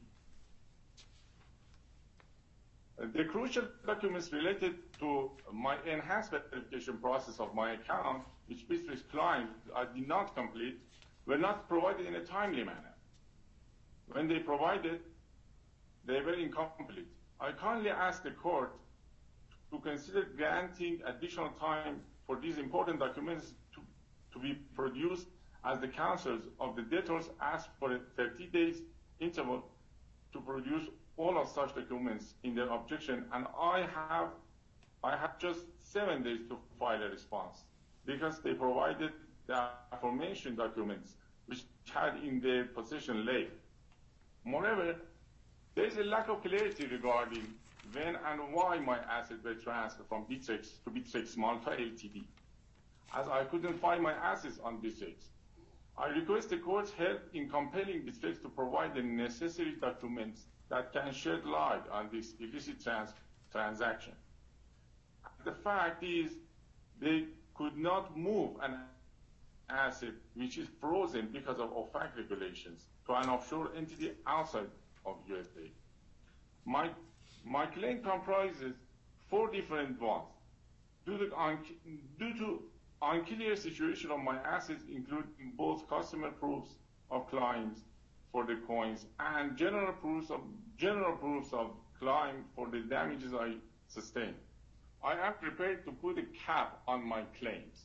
The 3.00 3.24
crucial 3.24 3.68
documents 3.86 4.32
related 4.32 4.74
to 4.98 5.30
my 5.52 5.76
enhanced 5.86 6.32
verification 6.32 6.98
process 6.98 7.38
of 7.38 7.54
my 7.54 7.74
account, 7.74 8.24
which 8.46 8.68
Bittrex 8.68 9.08
client 9.08 9.50
I 9.74 9.84
did 9.84 10.08
not 10.08 10.34
complete, 10.34 10.80
were 11.24 11.38
not 11.38 11.68
provided 11.68 12.06
in 12.06 12.16
a 12.16 12.24
timely 12.24 12.64
manner. 12.64 12.94
When 14.08 14.26
they 14.26 14.40
provided, 14.40 15.00
they 16.06 16.20
were 16.20 16.34
incomplete. 16.34 17.06
I 17.40 17.52
kindly 17.52 17.90
ask 17.90 18.24
the 18.24 18.32
court 18.32 18.72
to 19.70 19.78
consider 19.78 20.26
granting 20.36 21.00
additional 21.06 21.50
time 21.50 22.00
for 22.26 22.40
these 22.40 22.58
important 22.58 22.98
documents 22.98 23.54
to, 23.74 23.80
to 24.32 24.40
be 24.40 24.54
produced 24.74 25.28
as 25.64 25.78
the 25.78 25.88
counsels 25.88 26.48
of 26.58 26.74
the 26.74 26.82
debtors 26.82 27.30
asked 27.40 27.68
for 27.78 27.92
a 27.92 28.00
30 28.16 28.46
days 28.46 28.82
interval 29.20 29.64
to 30.32 30.40
produce 30.40 30.88
all 31.18 31.36
of 31.36 31.48
such 31.48 31.74
documents 31.74 32.34
in 32.44 32.54
their 32.54 32.70
objection 32.70 33.24
and 33.32 33.46
I 33.60 33.86
have 33.94 34.28
I 35.04 35.16
have 35.16 35.38
just 35.38 35.60
seven 35.80 36.22
days 36.22 36.40
to 36.48 36.56
file 36.78 37.02
a 37.02 37.08
response 37.08 37.64
because 38.06 38.40
they 38.40 38.54
provided 38.54 39.12
the 39.46 39.68
aforementioned 39.92 40.56
documents 40.56 41.14
which 41.46 41.64
had 41.92 42.16
in 42.24 42.40
their 42.40 42.64
possession 42.64 43.24
late. 43.24 43.50
Moreover, 44.44 44.96
there 45.74 45.86
is 45.86 45.96
a 45.98 46.04
lack 46.04 46.28
of 46.28 46.42
clarity 46.42 46.86
regarding 46.86 47.46
when 47.92 48.16
and 48.16 48.52
why 48.52 48.78
my 48.78 48.98
assets 48.98 49.44
were 49.44 49.54
transferred 49.54 50.06
from 50.08 50.24
Bittrex 50.24 50.82
to 50.84 50.90
Bittrex 50.90 51.36
Malta 51.36 51.70
Ltd. 51.70 52.24
As 53.14 53.26
I 53.28 53.44
couldn't 53.44 53.80
find 53.80 54.02
my 54.02 54.12
assets 54.12 54.58
on 54.62 54.78
Bittrex, 54.82 55.28
I 55.96 56.08
request 56.08 56.50
the 56.50 56.58
court's 56.58 56.92
help 56.92 57.20
in 57.34 57.48
compelling 57.48 58.02
Bittrex 58.02 58.42
to 58.42 58.48
provide 58.48 58.94
the 58.94 59.02
necessary 59.02 59.76
documents 59.80 60.46
that 60.70 60.92
can 60.92 61.12
shed 61.12 61.44
light 61.44 61.82
on 61.90 62.08
this 62.12 62.34
illicit 62.40 62.82
trans- 62.82 63.14
transaction. 63.50 64.12
The 65.44 65.52
fact 65.52 66.02
is, 66.02 66.32
they 67.00 67.24
could 67.54 67.76
not 67.76 68.16
move 68.16 68.56
an 68.62 68.76
asset 69.70 70.14
which 70.34 70.58
is 70.58 70.68
frozen 70.80 71.28
because 71.32 71.58
of 71.58 71.70
OFAC 71.70 72.16
regulations 72.16 72.86
to 73.06 73.14
an 73.14 73.28
offshore 73.28 73.70
entity 73.76 74.12
outside 74.26 74.70
of 75.06 75.16
USA. 75.28 75.70
My, 76.64 76.90
my 77.44 77.66
claim 77.66 78.02
comprises 78.02 78.74
four 79.30 79.50
different 79.50 80.00
ones. 80.00 80.28
Due 81.06 81.18
to, 81.18 81.58
due 82.18 82.34
to 82.34 82.62
unclear 83.00 83.56
situation 83.56 84.10
of 84.10 84.20
my 84.20 84.36
assets, 84.38 84.84
including 84.94 85.52
both 85.56 85.88
customer 85.88 86.30
proofs 86.30 86.74
of 87.10 87.28
claims 87.30 87.78
for 88.32 88.44
the 88.44 88.56
coins 88.66 89.06
and 89.18 89.56
general 89.56 89.92
proofs 89.92 90.30
of 90.30 90.40
general 90.76 91.16
proofs 91.16 91.52
of 91.52 91.70
claim 91.98 92.44
for 92.54 92.68
the 92.68 92.80
damages 92.80 93.32
I 93.34 93.54
sustained. 93.88 94.34
I 95.02 95.12
am 95.14 95.32
prepared 95.40 95.84
to 95.86 95.92
put 95.92 96.18
a 96.18 96.22
cap 96.46 96.80
on 96.86 97.02
my 97.06 97.22
claims, 97.38 97.84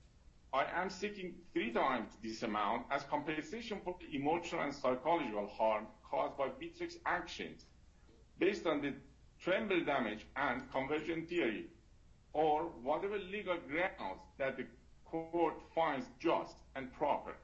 I 0.53 0.65
am 0.75 0.91
seeking 0.91 1.33
three 1.51 1.71
times 1.71 2.09
this 2.21 2.43
amount 2.43 2.85
as 2.91 3.01
compensation 3.03 3.79
for 3.83 3.95
the 3.99 4.15
emotional 4.15 4.61
and 4.61 4.73
psychological 4.73 5.47
harm 5.47 5.87
caused 6.07 6.37
by 6.37 6.49
Bittrex 6.49 6.97
actions 7.07 7.65
based 8.37 8.67
on 8.67 8.79
the 8.79 8.93
tremble 9.41 9.83
damage 9.83 10.27
and 10.35 10.71
conversion 10.71 11.25
theory 11.25 11.65
or 12.33 12.65
whatever 12.83 13.17
legal 13.17 13.57
grounds 13.67 14.21
that 14.37 14.57
the 14.57 14.65
court 15.05 15.55
finds 15.73 16.05
just 16.19 16.55
and 16.75 16.93
proper. 16.93 17.35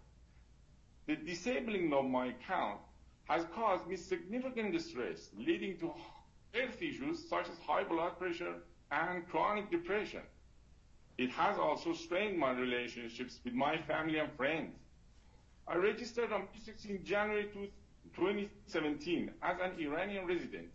The 1.08 1.16
disabling 1.16 1.92
of 1.94 2.06
my 2.06 2.28
account 2.28 2.80
has 3.28 3.44
caused 3.56 3.88
me 3.88 3.96
significant 3.96 4.72
distress, 4.72 5.30
leading 5.36 5.80
to 5.80 5.92
health 6.54 6.80
issues 6.80 7.28
such 7.28 7.50
as 7.50 7.58
high 7.66 7.84
blood 7.84 8.20
pressure 8.20 8.54
and 8.92 9.28
chronic 9.30 9.72
depression. 9.72 10.22
It 11.20 11.32
has 11.32 11.58
also 11.60 11.92
strained 11.92 12.40
my 12.40 12.52
relationships 12.52 13.42
with 13.44 13.54
my 13.54 13.78
family 13.78 14.20
and 14.20 14.32
friends. 14.38 14.74
I 15.68 15.76
registered 15.76 16.32
on 16.32 16.44
Bittrex 16.44 16.90
in 16.90 17.04
January 17.04 17.50
2017 18.16 19.30
as 19.44 19.58
an 19.62 19.74
Iranian 19.82 20.26
resident. 20.26 20.72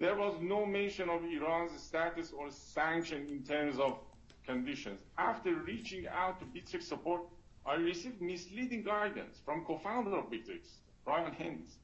There 0.00 0.16
was 0.16 0.34
no 0.40 0.66
mention 0.66 1.08
of 1.08 1.22
Iran's 1.22 1.80
status 1.80 2.32
or 2.32 2.50
sanction 2.50 3.28
in 3.28 3.44
terms 3.44 3.78
of 3.78 4.00
conditions. 4.44 4.98
After 5.16 5.54
reaching 5.54 6.08
out 6.08 6.40
to 6.40 6.44
Bittrex 6.46 6.82
support, 6.82 7.22
I 7.64 7.74
received 7.74 8.20
misleading 8.20 8.82
guidance 8.82 9.38
from 9.44 9.64
co-founder 9.64 10.16
of 10.16 10.28
Bittrex, 10.28 10.78
Ryan 11.06 11.32
Hens. 11.34 11.76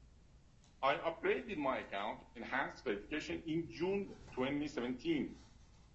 I 0.83 0.95
upgraded 0.95 1.55
my 1.59 1.77
account, 1.77 2.19
enhanced 2.35 2.83
verification 2.83 3.41
in 3.47 3.69
June 3.71 4.09
2017, 4.35 5.33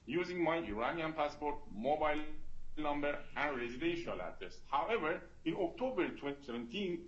using 0.06 0.43
my 0.43 0.59
Iranian 0.59 1.12
passport, 1.12 1.56
mobile 1.74 2.20
number, 2.76 3.18
and 3.36 3.56
residential 3.56 4.20
address. 4.20 4.59
However, 4.70 5.20
in 5.44 5.55
October 5.55 6.09
2017, 6.09 6.98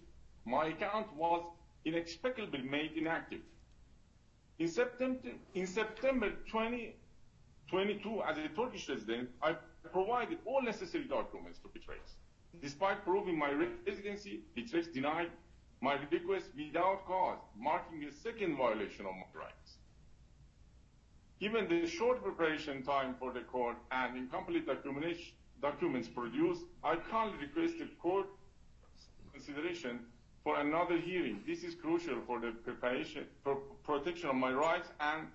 my 0.45 0.67
account 0.67 1.13
was 1.17 1.43
inexplicably 1.85 2.63
made 2.63 2.93
inactive. 2.97 3.41
In 4.59 4.69
September, 4.69 5.21
in 5.55 5.67
September 5.67 6.31
2022, 6.47 8.23
as 8.23 8.39
a 8.39 8.49
Turkish 8.49 8.89
resident, 8.89 9.29
I 9.43 9.57
provided 9.93 10.39
all 10.47 10.63
necessary 10.63 11.05
documents 11.05 11.59
to 11.61 11.69
Bittrex. 11.69 12.15
Despite 12.63 13.05
proving 13.05 13.39
my 13.39 13.51
residency, 13.87 14.41
Bittrex 14.57 14.93
denied 14.93 15.31
my 15.83 15.99
request 16.11 16.47
without 16.57 17.05
cause, 17.07 17.39
marking 17.59 18.05
a 18.05 18.13
second 18.13 18.57
violation 18.57 19.05
of 19.05 19.13
my 19.13 19.41
rights. 19.41 19.76
Given 21.39 21.69
the 21.69 21.87
short 21.87 22.23
preparation 22.23 22.83
time 22.83 23.15
for 23.19 23.33
the 23.33 23.41
court 23.41 23.77
and 23.91 24.17
incomplete 24.17 24.67
documents 25.61 26.09
produced, 26.09 26.63
I 26.83 26.97
kindly 26.97 27.39
request 27.47 27.79
the 27.79 27.87
court 28.01 28.27
consideration 29.33 30.01
for 30.43 30.59
another 30.61 30.97
hearing. 30.97 31.43
This 31.47 31.63
is 31.63 31.75
crucial 31.75 32.21
for 32.27 32.41
the 32.41 32.53
protection 33.85 34.29
of 34.31 34.37
my 34.37 34.53
rights 34.53 34.89
and 34.99 35.27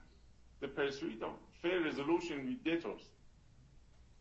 the 0.60 0.68
pursuit 0.70 1.22
of 1.22 1.34
fair 1.62 1.82
resolution 1.82 2.46
with 2.48 2.64
debtors. 2.64 3.02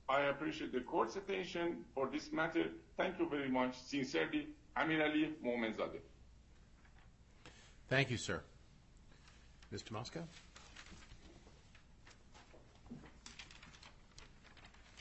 I 0.09 0.23
appreciate 0.23 0.73
the 0.73 0.81
court's 0.81 1.17
attention 1.17 1.85
for 1.95 2.11
this 2.13 2.31
matter. 2.33 2.65
Thank 2.97 3.19
you 3.19 3.29
very 3.29 3.49
much. 3.49 3.79
Sincerely, 3.87 4.49
Amir 4.77 5.03
Ali 5.03 5.33
Momenzadeh. 5.43 6.01
Thank 7.89 8.11
you, 8.11 8.17
sir. 8.17 8.43
Ms. 9.71 9.85
Tomasco? 9.85 10.25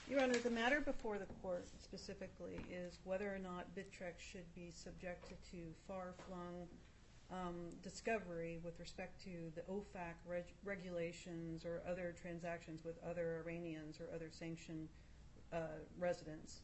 Your 0.10 0.24
Honor, 0.24 0.40
the 0.40 0.50
matter 0.50 0.82
before 0.82 1.20
the 1.20 1.28
court 1.44 1.68
specifically 1.78 2.58
is 2.72 2.98
whether 3.04 3.28
or 3.28 3.38
not 3.38 3.68
Bittrex 3.76 4.14
should 4.18 4.52
be 4.56 4.72
subjected 4.72 5.38
to 5.52 5.58
far-flung 5.88 6.66
um, 7.32 7.70
discovery 7.84 8.60
with 8.64 8.80
respect 8.80 9.24
to 9.26 9.52
the 9.54 9.62
OFAC 9.72 10.16
regulations 10.66 11.64
or 11.64 11.84
other 11.88 12.16
transactions 12.20 12.84
with 12.84 12.96
other 13.08 13.44
Iranians 13.46 14.00
or 14.02 14.12
other 14.16 14.32
sanctioned 14.32 14.90
uh, 15.54 15.78
residents. 16.00 16.62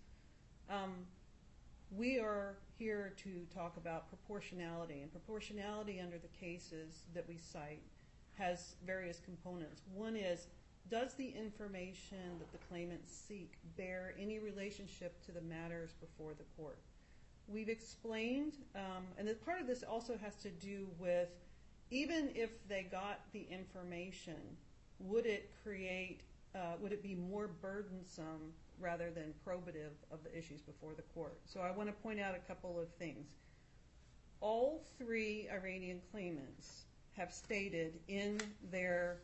Um, 0.68 1.06
we 1.92 2.18
are 2.18 2.58
here 2.80 3.14
to 3.18 3.46
talk 3.54 3.78
about 3.78 4.10
proportionality, 4.10 5.02
and 5.02 5.12
proportionality 5.12 6.00
under 6.00 6.18
the 6.18 6.30
cases 6.30 7.04
that 7.14 7.28
we 7.28 7.38
cite 7.38 7.84
has 8.40 8.74
various 8.84 9.20
components. 9.20 9.84
One 9.94 10.16
is 10.16 10.48
does 10.90 11.14
the 11.16 11.30
information 11.30 12.40
that 12.40 12.52
the 12.52 12.66
claimants 12.70 13.12
seek 13.12 13.54
bear 13.78 14.14
any 14.20 14.40
relationship 14.40 15.24
to 15.26 15.32
the 15.32 15.42
matters 15.42 15.92
before 16.00 16.34
the 16.34 16.46
court? 16.58 16.80
We've 17.48 17.70
explained, 17.70 18.54
um, 18.76 19.04
and 19.18 19.30
part 19.46 19.62
of 19.62 19.68
this 19.68 19.84
also 19.84 20.18
has 20.24 20.36
to 20.38 20.50
do 20.50 20.88
with 21.00 21.30
even 21.92 22.32
if 22.34 22.50
they 22.68 22.84
got 22.84 23.20
the 23.32 23.46
information, 23.52 24.58
would 25.00 25.26
it 25.26 25.52
create, 25.64 26.22
uh, 26.56 26.74
would 26.82 26.92
it 26.92 27.04
be 27.04 27.16
more 27.16 27.48
burdensome 27.48 28.54
rather 28.80 29.12
than 29.12 29.34
probative 29.46 29.94
of 30.12 30.24
the 30.24 30.36
issues 30.38 30.62
before 30.62 30.94
the 30.96 31.04
court? 31.14 31.38
So 31.46 31.62
I 31.62 31.72
want 31.72 31.90
to 31.90 31.94
point 31.94 32.20
out 32.20 32.36
a 32.36 32.40
couple 32.40 32.80
of 32.80 32.90
things. 32.96 33.28
All 34.42 34.84
three 34.98 35.48
Iranian 35.54 36.02
claimants 36.12 36.86
have 37.14 37.32
stated 37.32 38.00
in 38.08 38.40
their 38.72 39.18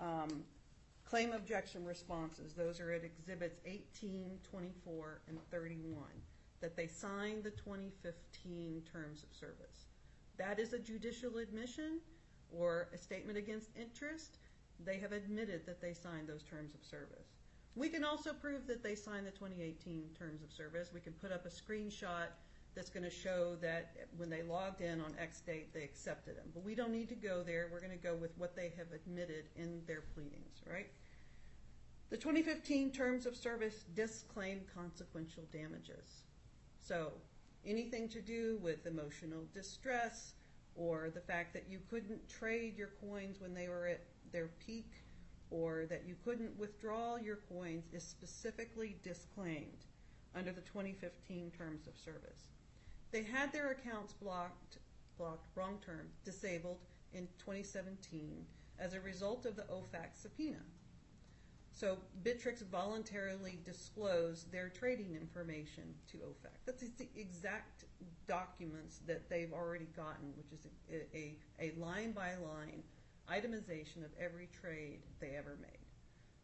um, 0.00 0.44
Claim 1.08 1.32
objection 1.32 1.84
responses, 1.84 2.52
those 2.52 2.80
are 2.80 2.90
at 2.90 3.04
exhibits 3.04 3.60
18, 3.64 4.38
24, 4.42 5.20
and 5.28 5.38
31, 5.52 6.02
that 6.60 6.76
they 6.76 6.88
signed 6.88 7.44
the 7.44 7.50
2015 7.52 8.82
terms 8.92 9.22
of 9.22 9.36
service. 9.36 9.86
That 10.36 10.58
is 10.58 10.72
a 10.72 10.80
judicial 10.80 11.38
admission 11.38 12.00
or 12.50 12.88
a 12.92 12.98
statement 12.98 13.38
against 13.38 13.70
interest. 13.80 14.38
They 14.84 14.98
have 14.98 15.12
admitted 15.12 15.64
that 15.66 15.80
they 15.80 15.94
signed 15.94 16.28
those 16.28 16.42
terms 16.42 16.74
of 16.74 16.84
service. 16.84 17.36
We 17.76 17.88
can 17.88 18.02
also 18.02 18.32
prove 18.32 18.66
that 18.66 18.82
they 18.82 18.96
signed 18.96 19.26
the 19.26 19.30
2018 19.30 20.08
terms 20.18 20.42
of 20.42 20.50
service. 20.52 20.90
We 20.92 21.00
can 21.00 21.12
put 21.12 21.30
up 21.30 21.46
a 21.46 21.50
screenshot 21.50 22.28
that's 22.76 22.90
going 22.90 23.02
to 23.02 23.10
show 23.10 23.56
that 23.62 23.94
when 24.18 24.28
they 24.28 24.42
logged 24.42 24.82
in 24.82 25.00
on 25.00 25.14
X 25.18 25.40
date, 25.40 25.72
they 25.72 25.82
accepted 25.82 26.36
them. 26.36 26.44
But 26.52 26.62
we 26.62 26.74
don't 26.74 26.92
need 26.92 27.08
to 27.08 27.14
go 27.14 27.42
there. 27.42 27.68
We're 27.72 27.80
going 27.80 27.98
to 27.98 28.04
go 28.04 28.14
with 28.14 28.36
what 28.36 28.54
they 28.54 28.70
have 28.76 28.92
admitted 28.94 29.46
in 29.56 29.80
their 29.86 30.02
pleadings, 30.14 30.62
right? 30.70 30.90
The 32.10 32.18
2015 32.18 32.92
terms 32.92 33.24
of 33.24 33.34
service 33.34 33.84
disclaim 33.94 34.60
consequential 34.74 35.44
damages. 35.50 36.22
So 36.80 37.12
anything 37.64 38.08
to 38.10 38.20
do 38.20 38.58
with 38.62 38.86
emotional 38.86 39.44
distress 39.54 40.34
or 40.76 41.10
the 41.12 41.20
fact 41.20 41.54
that 41.54 41.64
you 41.68 41.80
couldn't 41.90 42.28
trade 42.28 42.76
your 42.76 42.90
coins 43.00 43.40
when 43.40 43.54
they 43.54 43.68
were 43.68 43.86
at 43.86 44.04
their 44.32 44.50
peak 44.64 44.92
or 45.50 45.86
that 45.88 46.02
you 46.06 46.14
couldn't 46.24 46.56
withdraw 46.58 47.16
your 47.16 47.38
coins 47.48 47.84
is 47.92 48.04
specifically 48.04 48.96
disclaimed 49.02 49.86
under 50.34 50.52
the 50.52 50.60
2015 50.60 51.50
terms 51.56 51.86
of 51.86 51.96
service. 51.96 52.55
They 53.16 53.22
had 53.22 53.50
their 53.50 53.70
accounts 53.70 54.12
blocked, 54.12 54.76
blocked, 55.16 55.48
wrong 55.54 55.78
term, 55.82 56.08
disabled 56.22 56.76
in 57.14 57.26
2017 57.38 58.44
as 58.78 58.92
a 58.92 59.00
result 59.00 59.46
of 59.46 59.56
the 59.56 59.62
OFAC 59.62 60.08
subpoena. 60.12 60.60
So 61.72 61.96
Bittrex 62.22 62.62
voluntarily 62.70 63.58
disclosed 63.64 64.52
their 64.52 64.68
trading 64.68 65.16
information 65.18 65.94
to 66.12 66.18
OFAC. 66.18 66.58
That's 66.66 66.82
the 66.82 67.08
exact 67.16 67.84
documents 68.28 69.00
that 69.06 69.30
they've 69.30 69.54
already 69.54 69.88
gotten, 69.96 70.34
which 70.36 70.52
is 70.52 70.66
a 71.14 71.72
line-by-line 71.80 72.82
itemization 73.32 74.04
of 74.04 74.10
every 74.20 74.50
trade 74.60 74.98
they 75.20 75.36
ever 75.38 75.56
made. 75.62 75.75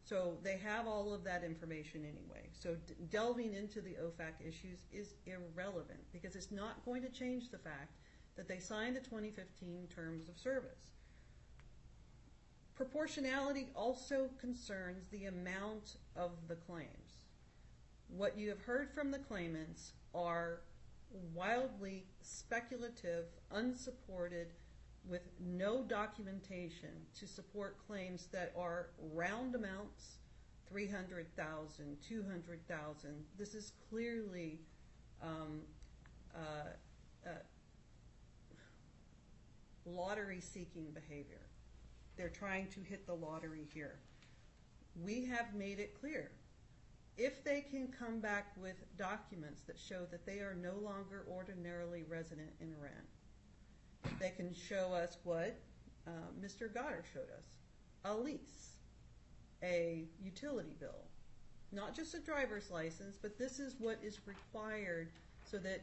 So 0.04 0.36
they 0.42 0.56
have 0.58 0.86
all 0.86 1.14
of 1.14 1.24
that 1.24 1.44
information 1.44 2.04
anyway. 2.04 2.48
So 2.52 2.76
delving 3.10 3.54
into 3.54 3.80
the 3.80 3.96
OFAC 4.02 4.46
issues 4.46 4.80
is 4.92 5.14
irrelevant 5.26 6.00
because 6.12 6.34
it's 6.34 6.50
not 6.50 6.84
going 6.84 7.02
to 7.02 7.08
change 7.08 7.50
the 7.50 7.58
fact 7.58 7.96
that 8.36 8.48
they 8.48 8.58
signed 8.58 8.96
the 8.96 9.00
2015 9.00 9.88
terms 9.94 10.28
of 10.28 10.38
service. 10.38 10.90
proportionality 12.74 13.68
also 13.76 14.28
concerns 14.40 15.06
the 15.08 15.26
amount 15.26 15.96
of 16.16 16.32
the 16.48 16.56
claims. 16.56 17.26
What 18.08 18.36
you 18.36 18.48
have 18.48 18.62
heard 18.62 18.90
from 18.92 19.10
the 19.10 19.18
claimants 19.18 19.92
are 20.14 20.60
wildly 21.34 22.06
speculative, 22.22 23.26
unsupported, 23.50 24.48
with 25.08 25.22
no 25.40 25.82
documentation 25.82 26.90
to 27.18 27.26
support 27.26 27.76
claims 27.86 28.28
that 28.32 28.52
are 28.56 28.90
round 29.12 29.54
amounts, 29.54 30.18
300,000, 30.68 31.96
200,000. 32.06 33.24
This 33.38 33.54
is 33.54 33.72
clearly 33.90 34.60
um, 35.22 35.60
uh, 36.34 37.28
uh, 37.28 37.30
lottery-seeking 39.84 40.92
behavior. 40.92 41.46
They're 42.16 42.28
trying 42.28 42.68
to 42.68 42.80
hit 42.80 43.06
the 43.06 43.14
lottery 43.14 43.66
here. 43.72 43.98
We 45.02 45.24
have 45.26 45.54
made 45.54 45.80
it 45.80 45.98
clear. 45.98 46.30
If 47.16 47.44
they 47.44 47.60
can 47.60 47.88
come 47.88 48.20
back 48.20 48.52
with 48.56 48.76
documents 48.96 49.62
that 49.64 49.78
show 49.78 50.06
that 50.10 50.24
they 50.24 50.38
are 50.38 50.54
no 50.54 50.74
longer 50.82 51.26
ordinarily 51.28 52.04
resident 52.08 52.50
in 52.60 52.72
Iran, 52.78 53.04
they 54.23 54.31
can 54.31 54.55
show 54.55 54.93
us 54.94 55.19
what 55.24 55.59
uh, 56.07 56.11
Mr. 56.40 56.73
Goddard 56.73 57.05
showed 57.12 57.28
us, 57.36 57.57
a 58.05 58.15
lease, 58.15 58.77
a 59.65 60.05
utility 60.23 60.77
bill, 60.78 61.05
not 61.73 61.94
just 61.94 62.15
a 62.15 62.20
driver's 62.20 62.70
license, 62.70 63.19
but 63.20 63.36
this 63.36 63.59
is 63.59 63.74
what 63.81 63.99
is 64.01 64.20
required 64.24 65.09
so 65.44 65.59
that 65.59 65.82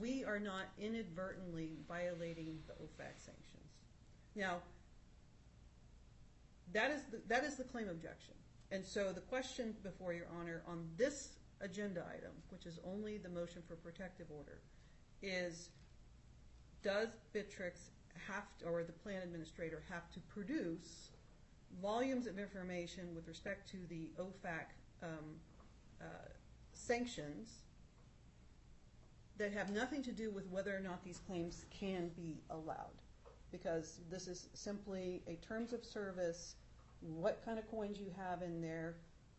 we 0.00 0.24
are 0.24 0.38
not 0.38 0.66
inadvertently 0.80 1.72
violating 1.88 2.58
the 2.68 2.74
OFAC 2.74 3.18
sanctions. 3.18 3.72
Now, 4.36 4.58
that 6.72 6.92
is 6.92 7.02
the, 7.10 7.20
that 7.26 7.42
is 7.44 7.56
the 7.56 7.64
claim 7.64 7.88
objection. 7.88 8.34
And 8.70 8.84
so 8.84 9.12
the 9.12 9.20
question 9.20 9.74
before 9.82 10.12
Your 10.12 10.28
Honor 10.40 10.62
on 10.68 10.88
this 10.96 11.30
agenda 11.60 12.04
item, 12.08 12.30
which 12.50 12.64
is 12.64 12.78
only 12.86 13.18
the 13.18 13.28
motion 13.28 13.60
for 13.66 13.74
protective 13.74 14.28
order, 14.30 14.60
is 15.20 15.68
does 16.82 17.08
Bittrex 17.34 17.90
have 18.28 18.46
to, 18.58 18.66
or 18.66 18.82
the 18.84 18.92
plan 18.92 19.22
administrator 19.22 19.82
have 19.90 20.10
to 20.12 20.20
produce 20.20 21.10
volumes 21.80 22.26
of 22.26 22.38
information 22.38 23.14
with 23.14 23.26
respect 23.26 23.70
to 23.70 23.78
the 23.88 24.10
OFAC 24.18 24.66
um, 25.02 25.08
uh, 26.00 26.04
sanctions 26.72 27.60
that 29.38 29.52
have 29.52 29.70
nothing 29.70 30.02
to 30.02 30.12
do 30.12 30.30
with 30.30 30.46
whether 30.48 30.76
or 30.76 30.80
not 30.80 31.02
these 31.04 31.20
claims 31.26 31.64
can 31.70 32.10
be 32.16 32.42
allowed. 32.50 33.00
Because 33.50 34.00
this 34.10 34.28
is 34.28 34.48
simply 34.54 35.22
a 35.26 35.34
terms 35.36 35.72
of 35.72 35.84
service, 35.84 36.56
what 37.00 37.42
kind 37.44 37.58
of 37.58 37.70
coins 37.70 37.98
you 37.98 38.10
have 38.16 38.42
in 38.42 38.60
there, 38.60 38.96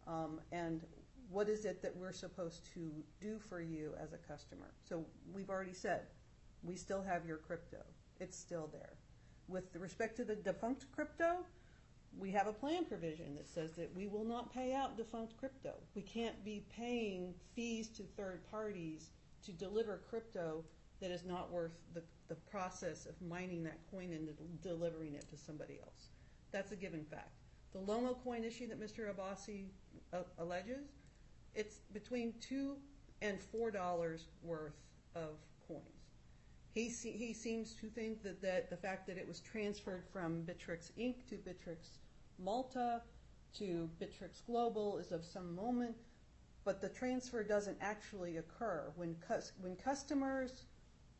um, 0.07 0.39
and 0.51 0.81
what 1.29 1.49
is 1.49 1.65
it 1.65 1.81
that 1.81 1.95
we're 1.95 2.11
supposed 2.11 2.65
to 2.73 2.91
do 3.21 3.39
for 3.39 3.61
you 3.61 3.93
as 4.01 4.13
a 4.13 4.17
customer. 4.17 4.71
So 4.87 5.05
we've 5.33 5.49
already 5.49 5.73
said, 5.73 6.01
we 6.63 6.75
still 6.75 7.01
have 7.01 7.25
your 7.25 7.37
crypto. 7.37 7.79
It's 8.19 8.37
still 8.37 8.69
there. 8.71 8.93
With 9.47 9.75
respect 9.75 10.15
to 10.17 10.23
the 10.23 10.35
defunct 10.35 10.85
crypto, 10.93 11.45
we 12.17 12.31
have 12.31 12.47
a 12.47 12.53
plan 12.53 12.85
provision 12.85 13.35
that 13.35 13.47
says 13.47 13.73
that 13.73 13.93
we 13.95 14.07
will 14.07 14.23
not 14.23 14.53
pay 14.53 14.73
out 14.73 14.97
defunct 14.97 15.37
crypto. 15.37 15.73
We 15.95 16.01
can't 16.01 16.43
be 16.45 16.65
paying 16.75 17.33
fees 17.55 17.89
to 17.89 18.03
third 18.03 18.41
parties 18.49 19.09
to 19.45 19.51
deliver 19.51 20.01
crypto 20.09 20.63
that 21.01 21.11
is 21.11 21.25
not 21.25 21.51
worth 21.51 21.81
the, 21.93 22.03
the 22.29 22.35
process 22.35 23.05
of 23.05 23.21
mining 23.21 23.63
that 23.63 23.79
coin 23.91 24.13
and 24.13 24.29
delivering 24.61 25.15
it 25.15 25.29
to 25.29 25.37
somebody 25.37 25.79
else. 25.81 26.09
That's 26.51 26.71
a 26.71 26.75
given 26.75 27.03
fact. 27.03 27.31
The 27.73 27.79
LoMoCoin 27.79 28.45
issue 28.45 28.67
that 28.67 28.79
Mr. 28.79 29.13
Abbasi 29.13 29.65
uh, 30.13 30.19
alleges, 30.37 30.91
it's 31.55 31.77
between 31.91 32.33
two 32.39 32.77
and 33.21 33.41
four 33.41 33.71
dollars 33.71 34.27
worth 34.43 34.79
of. 35.15 35.39
He, 36.73 36.89
seems 36.89 37.75
to 37.75 37.87
think 37.87 38.23
that, 38.23 38.69
the 38.69 38.77
fact 38.77 39.05
that 39.07 39.17
it 39.17 39.27
was 39.27 39.39
transferred 39.39 40.05
from 40.11 40.43
Bittrex 40.43 40.91
Inc. 40.97 41.27
to 41.29 41.35
Bittrex 41.35 41.99
Malta 42.39 43.01
to 43.59 43.89
Bittrex 44.01 44.43
Global 44.47 44.97
is 44.97 45.11
of 45.11 45.23
some 45.23 45.55
moment 45.55 45.95
but 46.63 46.81
the 46.81 46.89
transfer 46.89 47.43
doesn't 47.43 47.77
actually 47.81 48.37
occur. 48.37 48.91
When, 48.95 49.15
when 49.59 49.75
customers 49.75 50.63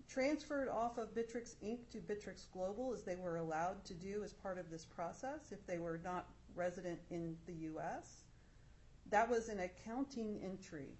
transferred 0.07 0.69
off 0.69 0.97
of 0.97 1.13
Bittrex 1.13 1.55
Inc. 1.63 1.89
to 1.91 1.97
Bittrex 1.97 2.45
Global, 2.51 2.93
as 2.93 3.03
they 3.03 3.15
were 3.15 3.37
allowed 3.37 3.83
to 3.85 3.93
do 3.93 4.23
as 4.23 4.33
part 4.33 4.57
of 4.57 4.69
this 4.69 4.85
process, 4.85 5.51
if 5.51 5.65
they 5.65 5.79
were 5.79 5.99
not 6.03 6.27
resident 6.55 6.99
in 7.09 7.35
the 7.45 7.53
U.S., 7.53 8.23
that 9.09 9.29
was 9.29 9.49
an 9.49 9.59
accounting 9.59 10.39
entry 10.43 10.97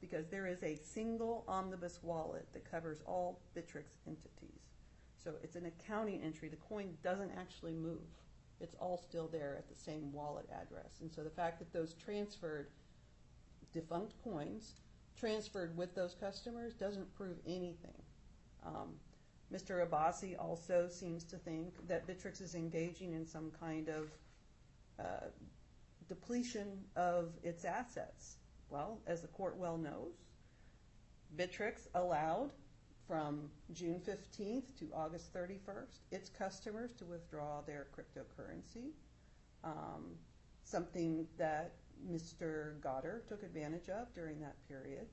because 0.00 0.26
there 0.28 0.46
is 0.46 0.62
a 0.62 0.76
single 0.76 1.44
omnibus 1.48 2.00
wallet 2.02 2.46
that 2.52 2.70
covers 2.70 2.98
all 3.06 3.40
Bittrex 3.56 3.84
entities. 4.06 4.60
So 5.22 5.34
it's 5.42 5.56
an 5.56 5.66
accounting 5.66 6.22
entry. 6.22 6.48
The 6.48 6.56
coin 6.56 6.96
doesn't 7.02 7.32
actually 7.36 7.74
move. 7.74 8.06
It's 8.60 8.76
all 8.80 8.96
still 8.96 9.28
there 9.28 9.56
at 9.58 9.68
the 9.68 9.74
same 9.74 10.12
wallet 10.12 10.48
address. 10.52 11.00
And 11.00 11.12
so 11.12 11.22
the 11.22 11.30
fact 11.30 11.58
that 11.58 11.72
those 11.72 11.94
transferred 11.94 12.68
defunct 13.72 14.14
coins 14.22 14.74
transferred 15.18 15.76
with 15.76 15.94
those 15.94 16.14
customers 16.14 16.74
doesn't 16.74 17.14
prove 17.16 17.36
anything. 17.46 18.02
Um, 18.64 18.94
Mr. 19.52 19.86
Abbasi 19.86 20.38
also 20.38 20.88
seems 20.88 21.24
to 21.24 21.36
think 21.36 21.86
that 21.88 22.06
Bittrex 22.06 22.40
is 22.40 22.54
engaging 22.54 23.12
in 23.12 23.26
some 23.26 23.52
kind 23.60 23.88
of 23.88 24.10
uh, 24.98 25.26
depletion 26.08 26.84
of 26.96 27.30
its 27.42 27.64
assets. 27.64 28.36
Well, 28.70 29.00
as 29.06 29.22
the 29.22 29.28
court 29.28 29.56
well 29.56 29.78
knows, 29.78 30.14
Bittrex 31.36 31.86
allowed 31.94 32.52
from 33.06 33.48
June 33.72 34.00
15th 34.00 34.76
to 34.78 34.88
August 34.92 35.32
31st 35.32 36.00
its 36.10 36.28
customers 36.28 36.92
to 36.94 37.04
withdraw 37.04 37.60
their 37.60 37.86
cryptocurrency, 37.96 38.90
um, 39.62 40.16
something 40.64 41.26
that 41.38 41.74
Mr. 42.10 42.80
Goddard 42.80 43.28
took 43.28 43.42
advantage 43.42 43.88
of 43.88 44.12
during 44.14 44.40
that 44.40 44.56
period. 44.68 45.06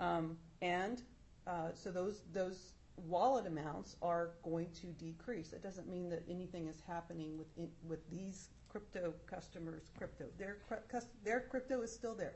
Um, 0.00 0.36
and 0.62 1.02
uh, 1.46 1.70
so 1.74 1.90
those 1.90 2.22
those 2.32 2.72
wallet 2.96 3.46
amounts 3.46 3.96
are 4.02 4.30
going 4.42 4.68
to 4.80 4.86
decrease. 4.86 5.52
It 5.52 5.62
doesn't 5.62 5.88
mean 5.88 6.08
that 6.10 6.24
anything 6.28 6.66
is 6.66 6.82
happening 6.86 7.40
with 7.86 8.10
these 8.10 8.48
crypto 8.68 9.14
customers' 9.26 9.90
crypto. 9.96 10.26
Their 10.36 11.40
crypto 11.40 11.80
is 11.82 11.92
still 11.92 12.14
there. 12.14 12.34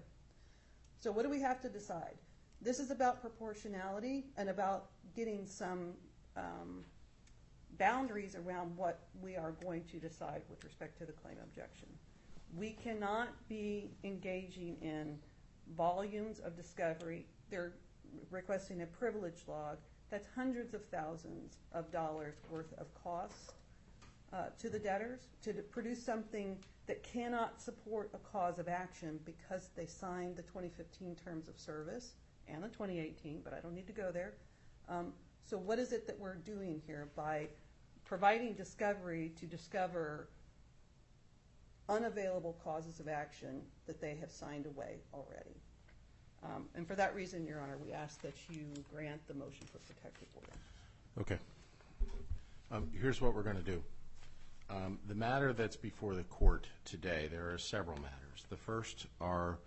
So 1.02 1.10
what 1.10 1.24
do 1.24 1.30
we 1.30 1.40
have 1.40 1.60
to 1.62 1.68
decide? 1.68 2.14
This 2.60 2.78
is 2.78 2.92
about 2.92 3.20
proportionality 3.20 4.26
and 4.36 4.48
about 4.48 4.90
getting 5.16 5.44
some 5.46 5.94
um, 6.36 6.84
boundaries 7.76 8.36
around 8.36 8.76
what 8.76 9.00
we 9.20 9.34
are 9.34 9.50
going 9.64 9.82
to 9.90 9.96
decide 9.98 10.42
with 10.48 10.62
respect 10.62 10.96
to 10.98 11.04
the 11.04 11.10
claim 11.10 11.38
objection. 11.42 11.88
We 12.56 12.76
cannot 12.84 13.30
be 13.48 13.90
engaging 14.04 14.76
in 14.80 15.18
volumes 15.76 16.38
of 16.38 16.54
discovery. 16.54 17.26
They're 17.50 17.72
requesting 18.30 18.82
a 18.82 18.86
privilege 18.86 19.42
log. 19.48 19.78
That's 20.08 20.28
hundreds 20.36 20.72
of 20.72 20.84
thousands 20.84 21.56
of 21.72 21.90
dollars 21.90 22.36
worth 22.48 22.72
of 22.78 22.86
cost 23.02 23.54
uh, 24.32 24.46
to 24.59 24.68
the 24.68 24.78
debtors 24.78 25.20
to 25.42 25.52
produce 25.52 26.02
something 26.02 26.59
that 26.86 27.02
cannot 27.02 27.60
support 27.60 28.10
a 28.14 28.18
cause 28.18 28.59
of 28.59 28.68
action 28.68 29.20
because 29.24 29.70
they 29.76 29.86
signed 29.86 30.36
the 30.36 30.42
2015 30.42 31.16
terms 31.16 31.48
of 31.48 31.59
service 31.59 32.14
and 32.48 32.62
the 32.62 32.68
2018, 32.68 33.40
but 33.44 33.52
I 33.52 33.60
don't 33.60 33.74
need 33.74 33.86
to 33.86 33.92
go 33.92 34.10
there. 34.10 34.34
Um, 34.88 35.12
so 35.44 35.56
what 35.56 35.78
is 35.78 35.92
it 35.92 36.06
that 36.06 36.18
we're 36.18 36.36
doing 36.36 36.82
here 36.86 37.09
by 37.14 37.48
providing 38.04 38.54
discovery 38.54 39.32
to 39.40 39.46
discover 39.46 40.28
unavailable 41.88 42.56
causes 42.64 43.00
of 43.00 43.09
action 43.09 43.62
that 43.86 44.00
they 44.00 44.16
have 44.20 44.30
signed 44.30 44.66
away 44.66 44.96
already. 45.12 45.56
Um, 46.44 46.66
and 46.74 46.86
for 46.86 46.94
that 46.96 47.14
reason, 47.14 47.46
Your 47.46 47.60
Honor, 47.60 47.78
we 47.84 47.92
ask 47.92 48.20
that 48.22 48.34
you 48.50 48.64
grant 48.92 49.26
the 49.28 49.34
motion 49.34 49.66
for 49.70 49.78
protective 49.78 50.28
order. 50.34 50.59
Okay. 51.20 51.38
Um, 52.70 52.90
here's 52.98 53.20
what 53.20 53.34
we're 53.34 53.42
going 53.42 53.56
to 53.56 53.62
do. 53.62 53.82
Um, 54.74 54.99
the 55.07 55.15
matter 55.15 55.53
that's 55.53 55.77
before 55.77 56.15
the 56.15 56.24
court 56.24 56.66
today, 56.86 57.28
there 57.31 57.53
are 57.53 57.59
several 57.59 57.97
matters. 57.97 58.47
The 58.49 58.57
first 58.57 59.07
are 59.20 59.59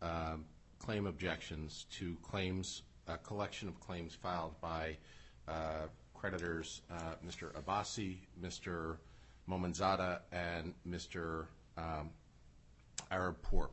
um, 0.00 0.44
claim 0.78 1.06
objections 1.06 1.86
to 1.98 2.16
claims, 2.22 2.82
a 3.08 3.18
collection 3.18 3.66
of 3.68 3.80
claims 3.80 4.14
filed 4.14 4.54
by 4.60 4.96
uh, 5.48 5.86
creditors, 6.14 6.82
uh, 6.92 7.14
Mr. 7.26 7.52
Abbasi, 7.54 8.18
Mr. 8.40 8.98
Momenzadeh, 9.50 10.20
and 10.30 10.74
Mr 10.88 11.46
um, 11.76 12.10
Arabpour. 13.10 13.68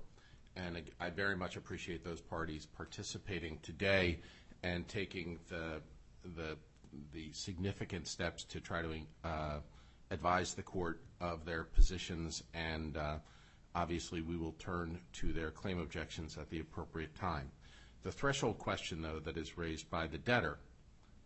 And 0.56 0.82
I 1.00 1.12
very 1.12 1.36
much 1.36 1.56
appreciate 1.56 2.04
those 2.04 2.20
parties 2.20 2.66
participating 2.66 3.60
today 3.62 4.20
and 4.64 4.88
taking 4.88 5.38
the 5.48 5.82
significant 7.32 8.08
steps 8.08 8.44
to 8.46 8.60
try 8.60 8.82
to 8.82 8.90
uh, 9.24 9.60
advise 10.12 10.54
the 10.54 10.64
court 10.64 11.02
of 11.22 11.46
their 11.46 11.64
positions, 11.64 12.44
and 12.54 12.98
uh, 12.98 13.18
obviously 13.76 14.22
we 14.22 14.38
will 14.38 14.54
turn 14.54 15.00
to 15.14 15.34
their 15.34 15.52
claim 15.52 15.80
objections 15.80 16.38
at 16.38 16.50
the 16.50 16.60
appropriate 16.60 17.16
time. 17.16 17.52
The 18.04 18.12
threshold 18.12 18.58
question, 18.58 19.02
though, 19.02 19.20
that 19.20 19.38
is 19.38 19.58
raised 19.58 19.90
by 19.90 20.08
the 20.08 20.18
debtor, 20.18 20.58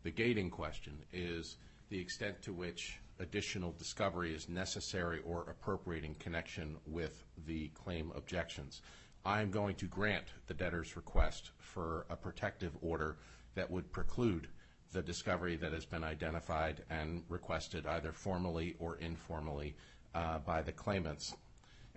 the 0.03 0.11
gating 0.11 0.49
question, 0.49 0.97
is 1.11 1.57
the 1.89 1.99
extent 1.99 2.41
to 2.41 2.53
which 2.53 2.99
additional 3.19 3.73
discovery 3.77 4.33
is 4.33 4.49
necessary 4.49 5.19
or 5.25 5.41
appropriate 5.49 6.03
in 6.03 6.15
connection 6.15 6.77
with 6.87 7.23
the 7.45 7.67
claim 7.69 8.11
objections. 8.15 8.81
I 9.25 9.41
am 9.41 9.51
going 9.51 9.75
to 9.75 9.85
grant 9.85 10.25
the 10.47 10.53
debtor's 10.53 10.95
request 10.95 11.51
for 11.59 12.05
a 12.09 12.15
protective 12.15 12.73
order 12.81 13.17
that 13.55 13.69
would 13.69 13.91
preclude 13.91 14.47
the 14.93 15.01
discovery 15.01 15.55
that 15.57 15.73
has 15.73 15.85
been 15.85 16.03
identified 16.03 16.83
and 16.89 17.23
requested 17.27 17.85
either 17.87 18.11
formally 18.11 18.75
or 18.79 18.97
informally 18.97 19.75
uh, 20.15 20.39
by 20.39 20.61
the 20.61 20.71
claimants. 20.71 21.35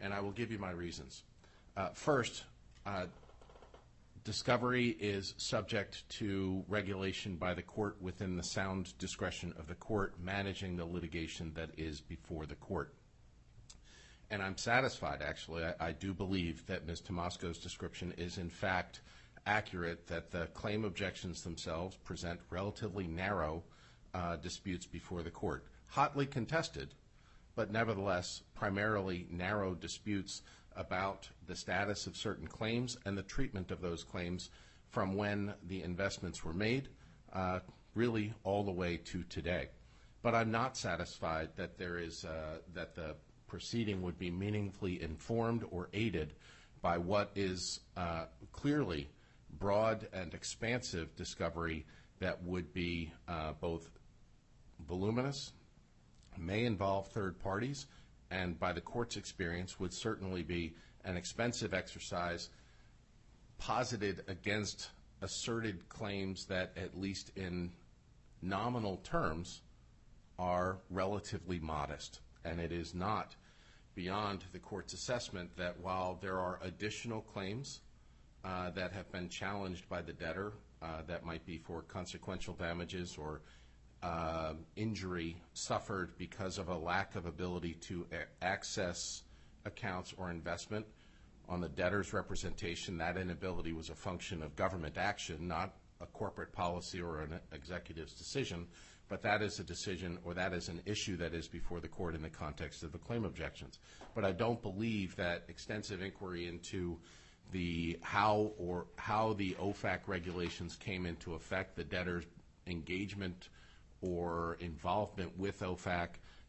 And 0.00 0.12
I 0.12 0.20
will 0.20 0.32
give 0.32 0.50
you 0.50 0.58
my 0.58 0.70
reasons. 0.70 1.22
Uh, 1.76 1.90
first, 1.92 2.44
uh, 2.86 3.06
discovery 4.24 4.96
is 4.98 5.34
subject 5.36 6.08
to 6.08 6.64
regulation 6.68 7.36
by 7.36 7.54
the 7.54 7.62
court 7.62 7.96
within 8.00 8.36
the 8.36 8.42
sound 8.42 8.96
discretion 8.98 9.52
of 9.58 9.68
the 9.68 9.74
court 9.74 10.14
managing 10.18 10.76
the 10.76 10.84
litigation 10.84 11.52
that 11.54 11.70
is 11.76 12.00
before 12.00 12.46
the 12.46 12.56
court. 12.56 12.94
And 14.30 14.42
I'm 14.42 14.56
satisfied, 14.56 15.22
actually. 15.22 15.64
I, 15.64 15.74
I 15.78 15.92
do 15.92 16.12
believe 16.12 16.66
that 16.66 16.86
Ms. 16.86 17.02
Tomasco's 17.02 17.58
description 17.58 18.12
is, 18.18 18.38
in 18.38 18.50
fact, 18.50 19.00
accurate, 19.46 20.06
that 20.08 20.30
the 20.30 20.46
claim 20.48 20.84
objections 20.84 21.42
themselves 21.42 21.96
present 22.04 22.40
relatively 22.50 23.06
narrow 23.06 23.62
uh, 24.14 24.36
disputes 24.36 24.86
before 24.86 25.22
the 25.22 25.30
court. 25.30 25.64
Hotly 25.88 26.26
contested, 26.26 26.94
but 27.54 27.70
nevertheless 27.70 28.42
primarily 28.54 29.26
narrow 29.30 29.74
disputes 29.74 30.42
about 30.76 31.28
the 31.46 31.56
status 31.56 32.06
of 32.06 32.16
certain 32.16 32.46
claims 32.46 32.98
and 33.06 33.16
the 33.16 33.22
treatment 33.22 33.70
of 33.70 33.80
those 33.80 34.04
claims 34.04 34.50
from 34.90 35.14
when 35.14 35.54
the 35.68 35.82
investments 35.82 36.44
were 36.44 36.52
made, 36.52 36.88
uh, 37.32 37.60
really 37.94 38.34
all 38.44 38.62
the 38.62 38.72
way 38.72 38.96
to 38.96 39.22
today. 39.24 39.68
But 40.22 40.34
I'm 40.34 40.50
not 40.50 40.76
satisfied 40.76 41.50
that 41.56 41.78
there 41.78 41.98
is 41.98 42.24
uh, 42.24 42.58
that 42.74 42.94
the 42.94 43.16
proceeding 43.46 44.02
would 44.02 44.18
be 44.18 44.30
meaningfully 44.30 45.00
informed 45.00 45.64
or 45.70 45.88
aided 45.92 46.34
by 46.82 46.98
what 46.98 47.30
is 47.34 47.80
clearly 48.52 49.08
broad 49.58 50.08
and 50.12 50.34
expansive 50.34 51.14
discovery 51.16 51.86
that 52.18 52.42
would 52.42 52.72
be 52.72 53.12
uh, 53.28 53.52
both 53.60 53.90
voluminous, 54.86 55.52
may 56.38 56.64
involve 56.64 57.08
third 57.08 57.38
parties, 57.38 57.86
and 58.30 58.58
by 58.58 58.72
the 58.72 58.80
court's 58.80 59.16
experience 59.16 59.78
would 59.80 59.92
certainly 59.92 60.42
be 60.42 60.74
an 61.04 61.16
expensive 61.16 61.72
exercise 61.72 62.50
posited 63.58 64.22
against 64.28 64.90
asserted 65.22 65.88
claims 65.88 66.46
that, 66.46 66.72
at 66.76 66.98
least 66.98 67.30
in 67.36 67.72
nominal 68.42 68.98
terms, 68.98 69.62
are 70.38 70.78
relatively 70.90 71.58
modest. 71.58 72.20
And 72.44 72.60
it 72.60 72.72
is 72.72 72.94
not 72.94 73.34
beyond 73.94 74.44
the 74.52 74.58
court's 74.58 74.92
assessment 74.92 75.56
that 75.56 75.80
while 75.80 76.18
there 76.20 76.38
are 76.38 76.60
additional 76.62 77.22
claims 77.22 77.80
that 78.74 78.92
have 78.92 79.10
been 79.12 79.28
challenged 79.28 79.88
by 79.88 80.02
the 80.02 80.12
debtor 80.12 80.52
uh, 80.82 81.02
that 81.06 81.24
might 81.24 81.44
be 81.46 81.58
for 81.58 81.82
consequential 81.82 82.54
damages 82.54 83.16
or 83.16 83.40
uh, 84.02 84.52
injury 84.76 85.36
suffered 85.54 86.16
because 86.18 86.58
of 86.58 86.68
a 86.68 86.76
lack 86.76 87.16
of 87.16 87.26
ability 87.26 87.74
to 87.74 88.06
access 88.42 89.22
accounts 89.64 90.14
or 90.16 90.30
investment 90.30 90.86
on 91.48 91.60
the 91.60 91.68
debtor's 91.68 92.12
representation. 92.12 92.98
That 92.98 93.16
inability 93.16 93.72
was 93.72 93.90
a 93.90 93.94
function 93.94 94.42
of 94.42 94.54
government 94.56 94.96
action, 94.96 95.48
not 95.48 95.74
a 96.00 96.06
corporate 96.06 96.52
policy 96.52 97.00
or 97.00 97.22
an 97.22 97.40
executive's 97.52 98.12
decision, 98.12 98.66
but 99.08 99.22
that 99.22 99.42
is 99.42 99.60
a 99.60 99.64
decision 99.64 100.18
or 100.24 100.34
that 100.34 100.52
is 100.52 100.68
an 100.68 100.82
issue 100.84 101.16
that 101.16 101.34
is 101.34 101.48
before 101.48 101.80
the 101.80 101.88
court 101.88 102.14
in 102.14 102.22
the 102.22 102.28
context 102.28 102.82
of 102.82 102.92
the 102.92 102.98
claim 102.98 103.24
objections. 103.24 103.78
But 104.14 104.24
I 104.24 104.32
don't 104.32 104.60
believe 104.60 105.16
that 105.16 105.44
extensive 105.48 106.02
inquiry 106.02 106.46
into 106.46 106.98
the 107.52 107.98
how 108.02 108.52
or 108.58 108.86
how 108.96 109.32
the 109.34 109.54
OFAC 109.60 110.00
regulations 110.06 110.76
came 110.76 111.06
into 111.06 111.34
effect, 111.34 111.76
the 111.76 111.84
debtor's 111.84 112.24
engagement 112.66 113.48
or 114.00 114.56
involvement 114.60 115.36
with 115.38 115.60
OFAC, 115.60 116.08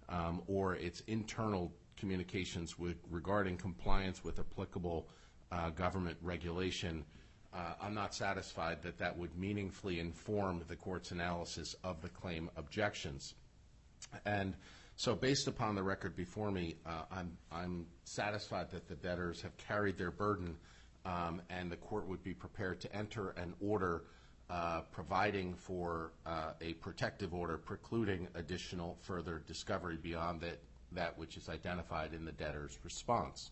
um, 0.10 0.42
or 0.48 0.76
its 0.76 1.02
internal 1.08 1.72
communications 1.98 2.78
with 2.78 2.98
regarding 3.10 3.58
compliance 3.58 4.24
with 4.24 4.40
applicable 4.40 5.08
uh, 5.52 5.70
government 5.72 6.18
regulation, 6.22 7.04
uh, 7.54 7.74
I'm 7.82 7.94
not 7.94 8.14
satisfied 8.14 8.82
that 8.84 8.98
that 9.00 9.18
would 9.18 9.36
meaningfully 9.38 10.00
inform 10.00 10.64
the 10.68 10.76
court's 10.76 11.12
analysis 11.12 11.76
of 11.84 12.02
the 12.02 12.10
claim 12.10 12.50
objections. 12.56 13.34
And 14.26 14.54
so 14.96 15.16
based 15.16 15.48
upon 15.48 15.76
the 15.76 15.84
record 15.84 16.16
before 16.16 16.52
me, 16.52 16.76
uh, 16.86 17.04
I'm, 17.12 17.38
I'm 17.52 17.86
satisfied 18.04 18.72
that 18.72 18.88
the 18.88 18.96
debtors 18.96 19.42
have 19.42 19.56
carried 19.58 19.98
their 19.98 20.12
burden 20.12 20.56
and 21.50 21.72
the 21.72 21.78
court 21.78 22.08
would 22.08 22.24
be 22.24 22.34
prepared 22.34 22.80
to 22.82 22.96
enter 22.96 23.30
an 23.32 23.54
order 23.62 24.04
uh, 24.50 24.82
providing 24.92 25.54
for 25.54 26.12
uh, 26.26 26.52
a 26.62 26.74
protective 26.76 27.34
order 27.34 27.58
precluding 27.58 28.28
additional 28.36 28.98
further 29.02 29.44
discovery 29.46 29.98
beyond 30.02 30.40
that, 30.40 30.60
that 30.92 31.18
which 31.18 31.36
is 31.36 31.50
identified 31.50 32.14
in 32.14 32.24
the 32.24 32.32
debtor's 32.32 32.80
response. 32.84 33.52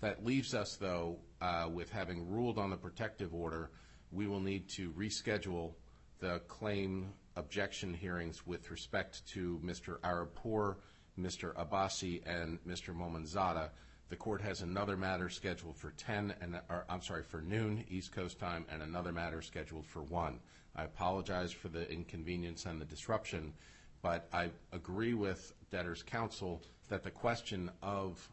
That 0.00 0.24
leaves 0.24 0.54
us, 0.54 0.76
though, 0.76 1.18
uh, 1.40 1.68
with 1.72 1.90
having 1.90 2.28
ruled 2.28 2.58
on 2.58 2.70
the 2.70 2.76
protective 2.76 3.34
order, 3.34 3.70
we 4.12 4.26
will 4.26 4.40
need 4.40 4.68
to 4.70 4.90
reschedule 4.92 5.72
the 6.20 6.40
claim 6.48 7.12
objection 7.36 7.92
hearings 7.92 8.46
with 8.46 8.70
respect 8.70 9.26
to 9.28 9.60
Mr. 9.64 9.98
Arabpour, 10.00 10.76
Mr. 11.18 11.54
Abbasi, 11.54 12.22
and 12.26 12.58
Mr. 12.64 12.94
Momenzadeh 12.94 13.68
the 14.08 14.16
court 14.16 14.40
has 14.42 14.60
another 14.60 14.96
matter 14.96 15.28
scheduled 15.28 15.76
for 15.76 15.92
10, 15.92 16.34
and 16.40 16.60
I'm 16.88 17.02
sorry, 17.02 17.22
for 17.22 17.40
noon 17.40 17.84
East 17.88 18.12
Coast 18.12 18.38
time, 18.38 18.66
and 18.70 18.82
another 18.82 19.12
matter 19.12 19.42
scheduled 19.42 19.86
for 19.86 20.02
1. 20.02 20.38
I 20.76 20.84
apologize 20.84 21.52
for 21.52 21.68
the 21.68 21.90
inconvenience 21.90 22.66
and 22.66 22.80
the 22.80 22.84
disruption, 22.84 23.54
but 24.02 24.28
I 24.32 24.50
agree 24.72 25.14
with 25.14 25.52
debtors' 25.70 26.02
counsel 26.02 26.62
that 26.88 27.02
the 27.02 27.10
question 27.10 27.70
of 27.82 28.28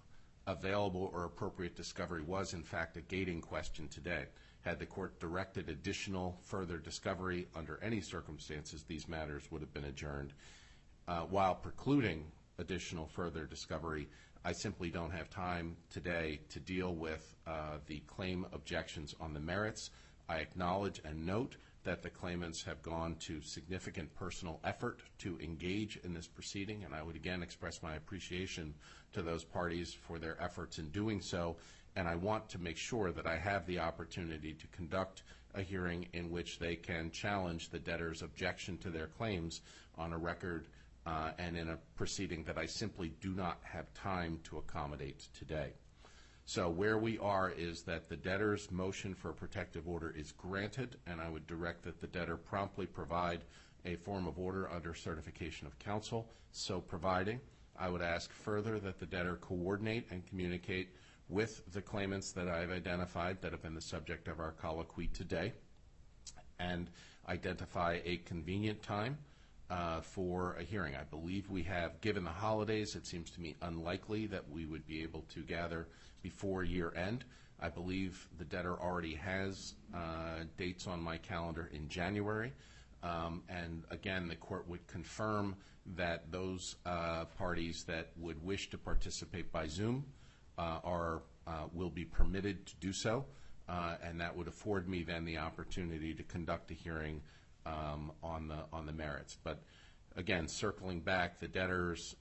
available 0.47 1.09
or 1.13 1.23
appropriate 1.23 1.75
discovery 1.75 2.21
was, 2.21 2.53
in 2.53 2.63
fact, 2.63 2.97
a 2.97 3.01
gating 3.01 3.41
question 3.41 3.87
today. 3.87 4.25
Had 4.61 4.79
the 4.79 4.85
court 4.85 5.19
directed 5.19 5.69
additional 5.69 6.37
further 6.43 6.77
discovery 6.77 7.47
under 7.55 7.79
any 7.81 8.01
circumstances, 8.01 8.83
these 8.83 9.07
matters 9.07 9.43
would 9.51 9.61
have 9.61 9.73
been 9.73 9.85
adjourned. 9.85 10.33
Uh, 11.07 11.21
while 11.21 11.55
precluding 11.55 12.25
additional 12.59 13.07
further 13.07 13.45
discovery, 13.45 14.07
I 14.43 14.53
simply 14.53 14.89
don't 14.89 15.11
have 15.11 15.29
time 15.29 15.77
today 15.91 16.39
to 16.49 16.59
deal 16.59 16.95
with 16.95 17.35
uh, 17.45 17.77
the 17.85 17.99
claim 18.07 18.47
objections 18.53 19.13
on 19.21 19.35
the 19.35 19.39
merits. 19.39 19.91
I 20.27 20.37
acknowledge 20.37 20.99
and 21.05 21.27
note 21.27 21.57
that 21.83 22.01
the 22.01 22.09
claimants 22.09 22.63
have 22.63 22.81
gone 22.81 23.15
to 23.19 23.39
significant 23.41 24.13
personal 24.15 24.59
effort 24.63 25.01
to 25.19 25.37
engage 25.39 25.99
in 26.03 26.15
this 26.15 26.25
proceeding, 26.25 26.83
and 26.83 26.95
I 26.95 27.03
would 27.03 27.15
again 27.15 27.43
express 27.43 27.83
my 27.83 27.95
appreciation 27.95 28.73
to 29.13 29.21
those 29.21 29.43
parties 29.43 29.93
for 29.93 30.17
their 30.17 30.41
efforts 30.41 30.79
in 30.79 30.89
doing 30.89 31.21
so, 31.21 31.55
and 31.95 32.07
I 32.07 32.15
want 32.15 32.49
to 32.49 32.59
make 32.59 32.77
sure 32.77 33.11
that 33.11 33.27
I 33.27 33.37
have 33.37 33.67
the 33.67 33.77
opportunity 33.77 34.53
to 34.53 34.67
conduct 34.67 35.21
a 35.53 35.61
hearing 35.61 36.07
in 36.13 36.31
which 36.31 36.57
they 36.57 36.75
can 36.75 37.11
challenge 37.11 37.69
the 37.69 37.79
debtor's 37.79 38.23
objection 38.23 38.77
to 38.79 38.89
their 38.89 39.07
claims 39.07 39.61
on 39.97 40.13
a 40.13 40.17
record 40.17 40.65
Uh, 41.05 41.31
and 41.39 41.57
in 41.57 41.69
a 41.69 41.77
proceeding 41.95 42.43
that 42.43 42.59
I 42.59 42.67
simply 42.67 43.11
do 43.21 43.31
not 43.33 43.59
have 43.63 43.91
time 43.95 44.39
to 44.43 44.57
accommodate 44.59 45.27
today. 45.37 45.73
So 46.45 46.69
where 46.69 46.97
we 46.97 47.17
are 47.19 47.49
is 47.49 47.83
that 47.83 48.09
the 48.09 48.17
debtor's 48.17 48.69
motion 48.71 49.15
for 49.15 49.29
a 49.29 49.33
protective 49.33 49.87
order 49.87 50.13
is 50.15 50.31
granted, 50.31 50.97
and 51.07 51.21
I 51.21 51.29
would 51.29 51.47
direct 51.47 51.83
that 51.83 52.01
the 52.01 52.07
debtor 52.07 52.37
promptly 52.37 52.85
provide 52.85 53.41
a 53.85 53.95
form 53.95 54.27
of 54.27 54.37
order 54.37 54.69
under 54.69 54.93
certification 54.93 55.65
of 55.65 55.79
counsel. 55.79 56.29
So 56.51 56.81
providing, 56.81 57.39
I 57.79 57.89
would 57.89 58.01
ask 58.01 58.31
further 58.31 58.79
that 58.79 58.99
the 58.99 59.05
debtor 59.05 59.37
coordinate 59.37 60.07
and 60.11 60.25
communicate 60.27 60.89
with 61.29 61.63
the 61.71 61.81
claimants 61.81 62.31
that 62.33 62.47
I've 62.47 62.71
identified 62.71 63.41
that 63.41 63.53
have 63.53 63.63
been 63.63 63.73
the 63.73 63.81
subject 63.81 64.27
of 64.27 64.39
our 64.39 64.51
colloquy 64.51 65.07
today 65.07 65.53
and 66.59 66.89
identify 67.27 67.99
a 68.03 68.17
convenient 68.17 68.83
time 68.83 69.17
uh, 69.71 70.01
for 70.01 70.57
a 70.59 70.63
hearing. 70.63 70.95
I 70.95 71.03
believe 71.03 71.49
we 71.49 71.63
have, 71.63 72.01
given 72.01 72.25
the 72.25 72.29
holidays, 72.29 72.95
it 72.95 73.07
seems 73.07 73.31
to 73.31 73.41
me 73.41 73.55
unlikely 73.61 74.27
that 74.27 74.49
we 74.51 74.65
would 74.65 74.85
be 74.85 75.01
able 75.01 75.23
to 75.33 75.39
gather 75.39 75.87
before 76.21 76.63
year 76.63 76.93
end. 76.95 77.23
I 77.59 77.69
believe 77.69 78.27
the 78.37 78.43
debtor 78.43 78.77
already 78.79 79.15
has 79.15 79.75
uh, 79.95 80.43
dates 80.57 80.87
on 80.87 81.01
my 81.01 81.17
calendar 81.17 81.69
in 81.73 81.87
January. 81.87 82.51
Um, 83.01 83.43
And 83.49 83.83
again, 83.89 84.27
the 84.27 84.35
court 84.35 84.67
would 84.67 84.85
confirm 84.87 85.55
that 85.95 86.31
those 86.31 86.75
uh, 86.85 87.25
parties 87.37 87.85
that 87.85 88.09
would 88.17 88.43
wish 88.43 88.69
to 88.71 88.77
participate 88.77 89.51
by 89.51 89.67
Zoom 89.67 90.05
uh, 90.57 90.79
are, 90.83 91.21
uh, 91.47 91.67
will 91.73 91.89
be 91.89 92.05
permitted 92.05 92.65
to 92.67 92.75
do 92.79 92.93
so, 92.93 93.25
uh, 93.69 93.95
and 94.03 94.19
that 94.19 94.35
would 94.35 94.47
afford 94.47 94.87
me 94.87 95.03
then 95.03 95.25
the 95.25 95.37
opportunity 95.37 96.13
to 96.13 96.23
conduct 96.23 96.71
a 96.71 96.73
hearing 96.73 97.21
on 97.65 98.47
the, 98.47 98.63
on 98.73 98.85
the 98.85 98.91
merits. 98.93 99.37
But 99.43 99.61
again, 100.15 100.47
circling 100.47 101.01
back, 101.01 101.39
the 101.39 101.47
debtors, 101.47 102.15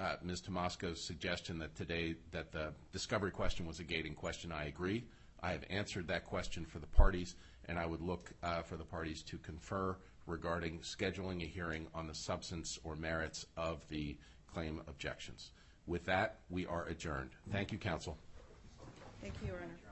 uh, 0.00 0.16
Ms. 0.22 0.42
Tomasco's 0.42 1.02
suggestion 1.02 1.58
that 1.58 1.74
today, 1.74 2.16
that 2.32 2.52
the 2.52 2.72
discovery 2.92 3.30
question 3.30 3.66
was 3.66 3.80
a 3.80 3.84
gating 3.84 4.14
question, 4.14 4.52
I 4.52 4.66
agree. 4.66 5.04
I 5.42 5.52
have 5.52 5.64
answered 5.70 6.08
that 6.08 6.24
question 6.24 6.64
for 6.64 6.78
the 6.78 6.86
parties, 6.86 7.36
and 7.66 7.78
I 7.78 7.86
would 7.86 8.00
look 8.00 8.32
uh, 8.42 8.62
for 8.62 8.76
the 8.76 8.84
parties 8.84 9.22
to 9.24 9.38
confer 9.38 9.96
regarding 10.26 10.80
scheduling 10.80 11.42
a 11.42 11.46
hearing 11.46 11.86
on 11.94 12.06
the 12.06 12.14
substance 12.14 12.78
or 12.84 12.96
merits 12.96 13.46
of 13.56 13.86
the 13.88 14.16
claim 14.52 14.82
objections. 14.88 15.52
With 15.86 16.04
that, 16.06 16.40
we 16.50 16.66
are 16.66 16.86
adjourned. 16.86 17.30
Thank 17.52 17.70
you, 17.70 17.78
counsel. 17.78 18.16
Thank 19.22 19.34
you, 19.40 19.48
Your 19.48 19.56
Honor. 19.56 19.85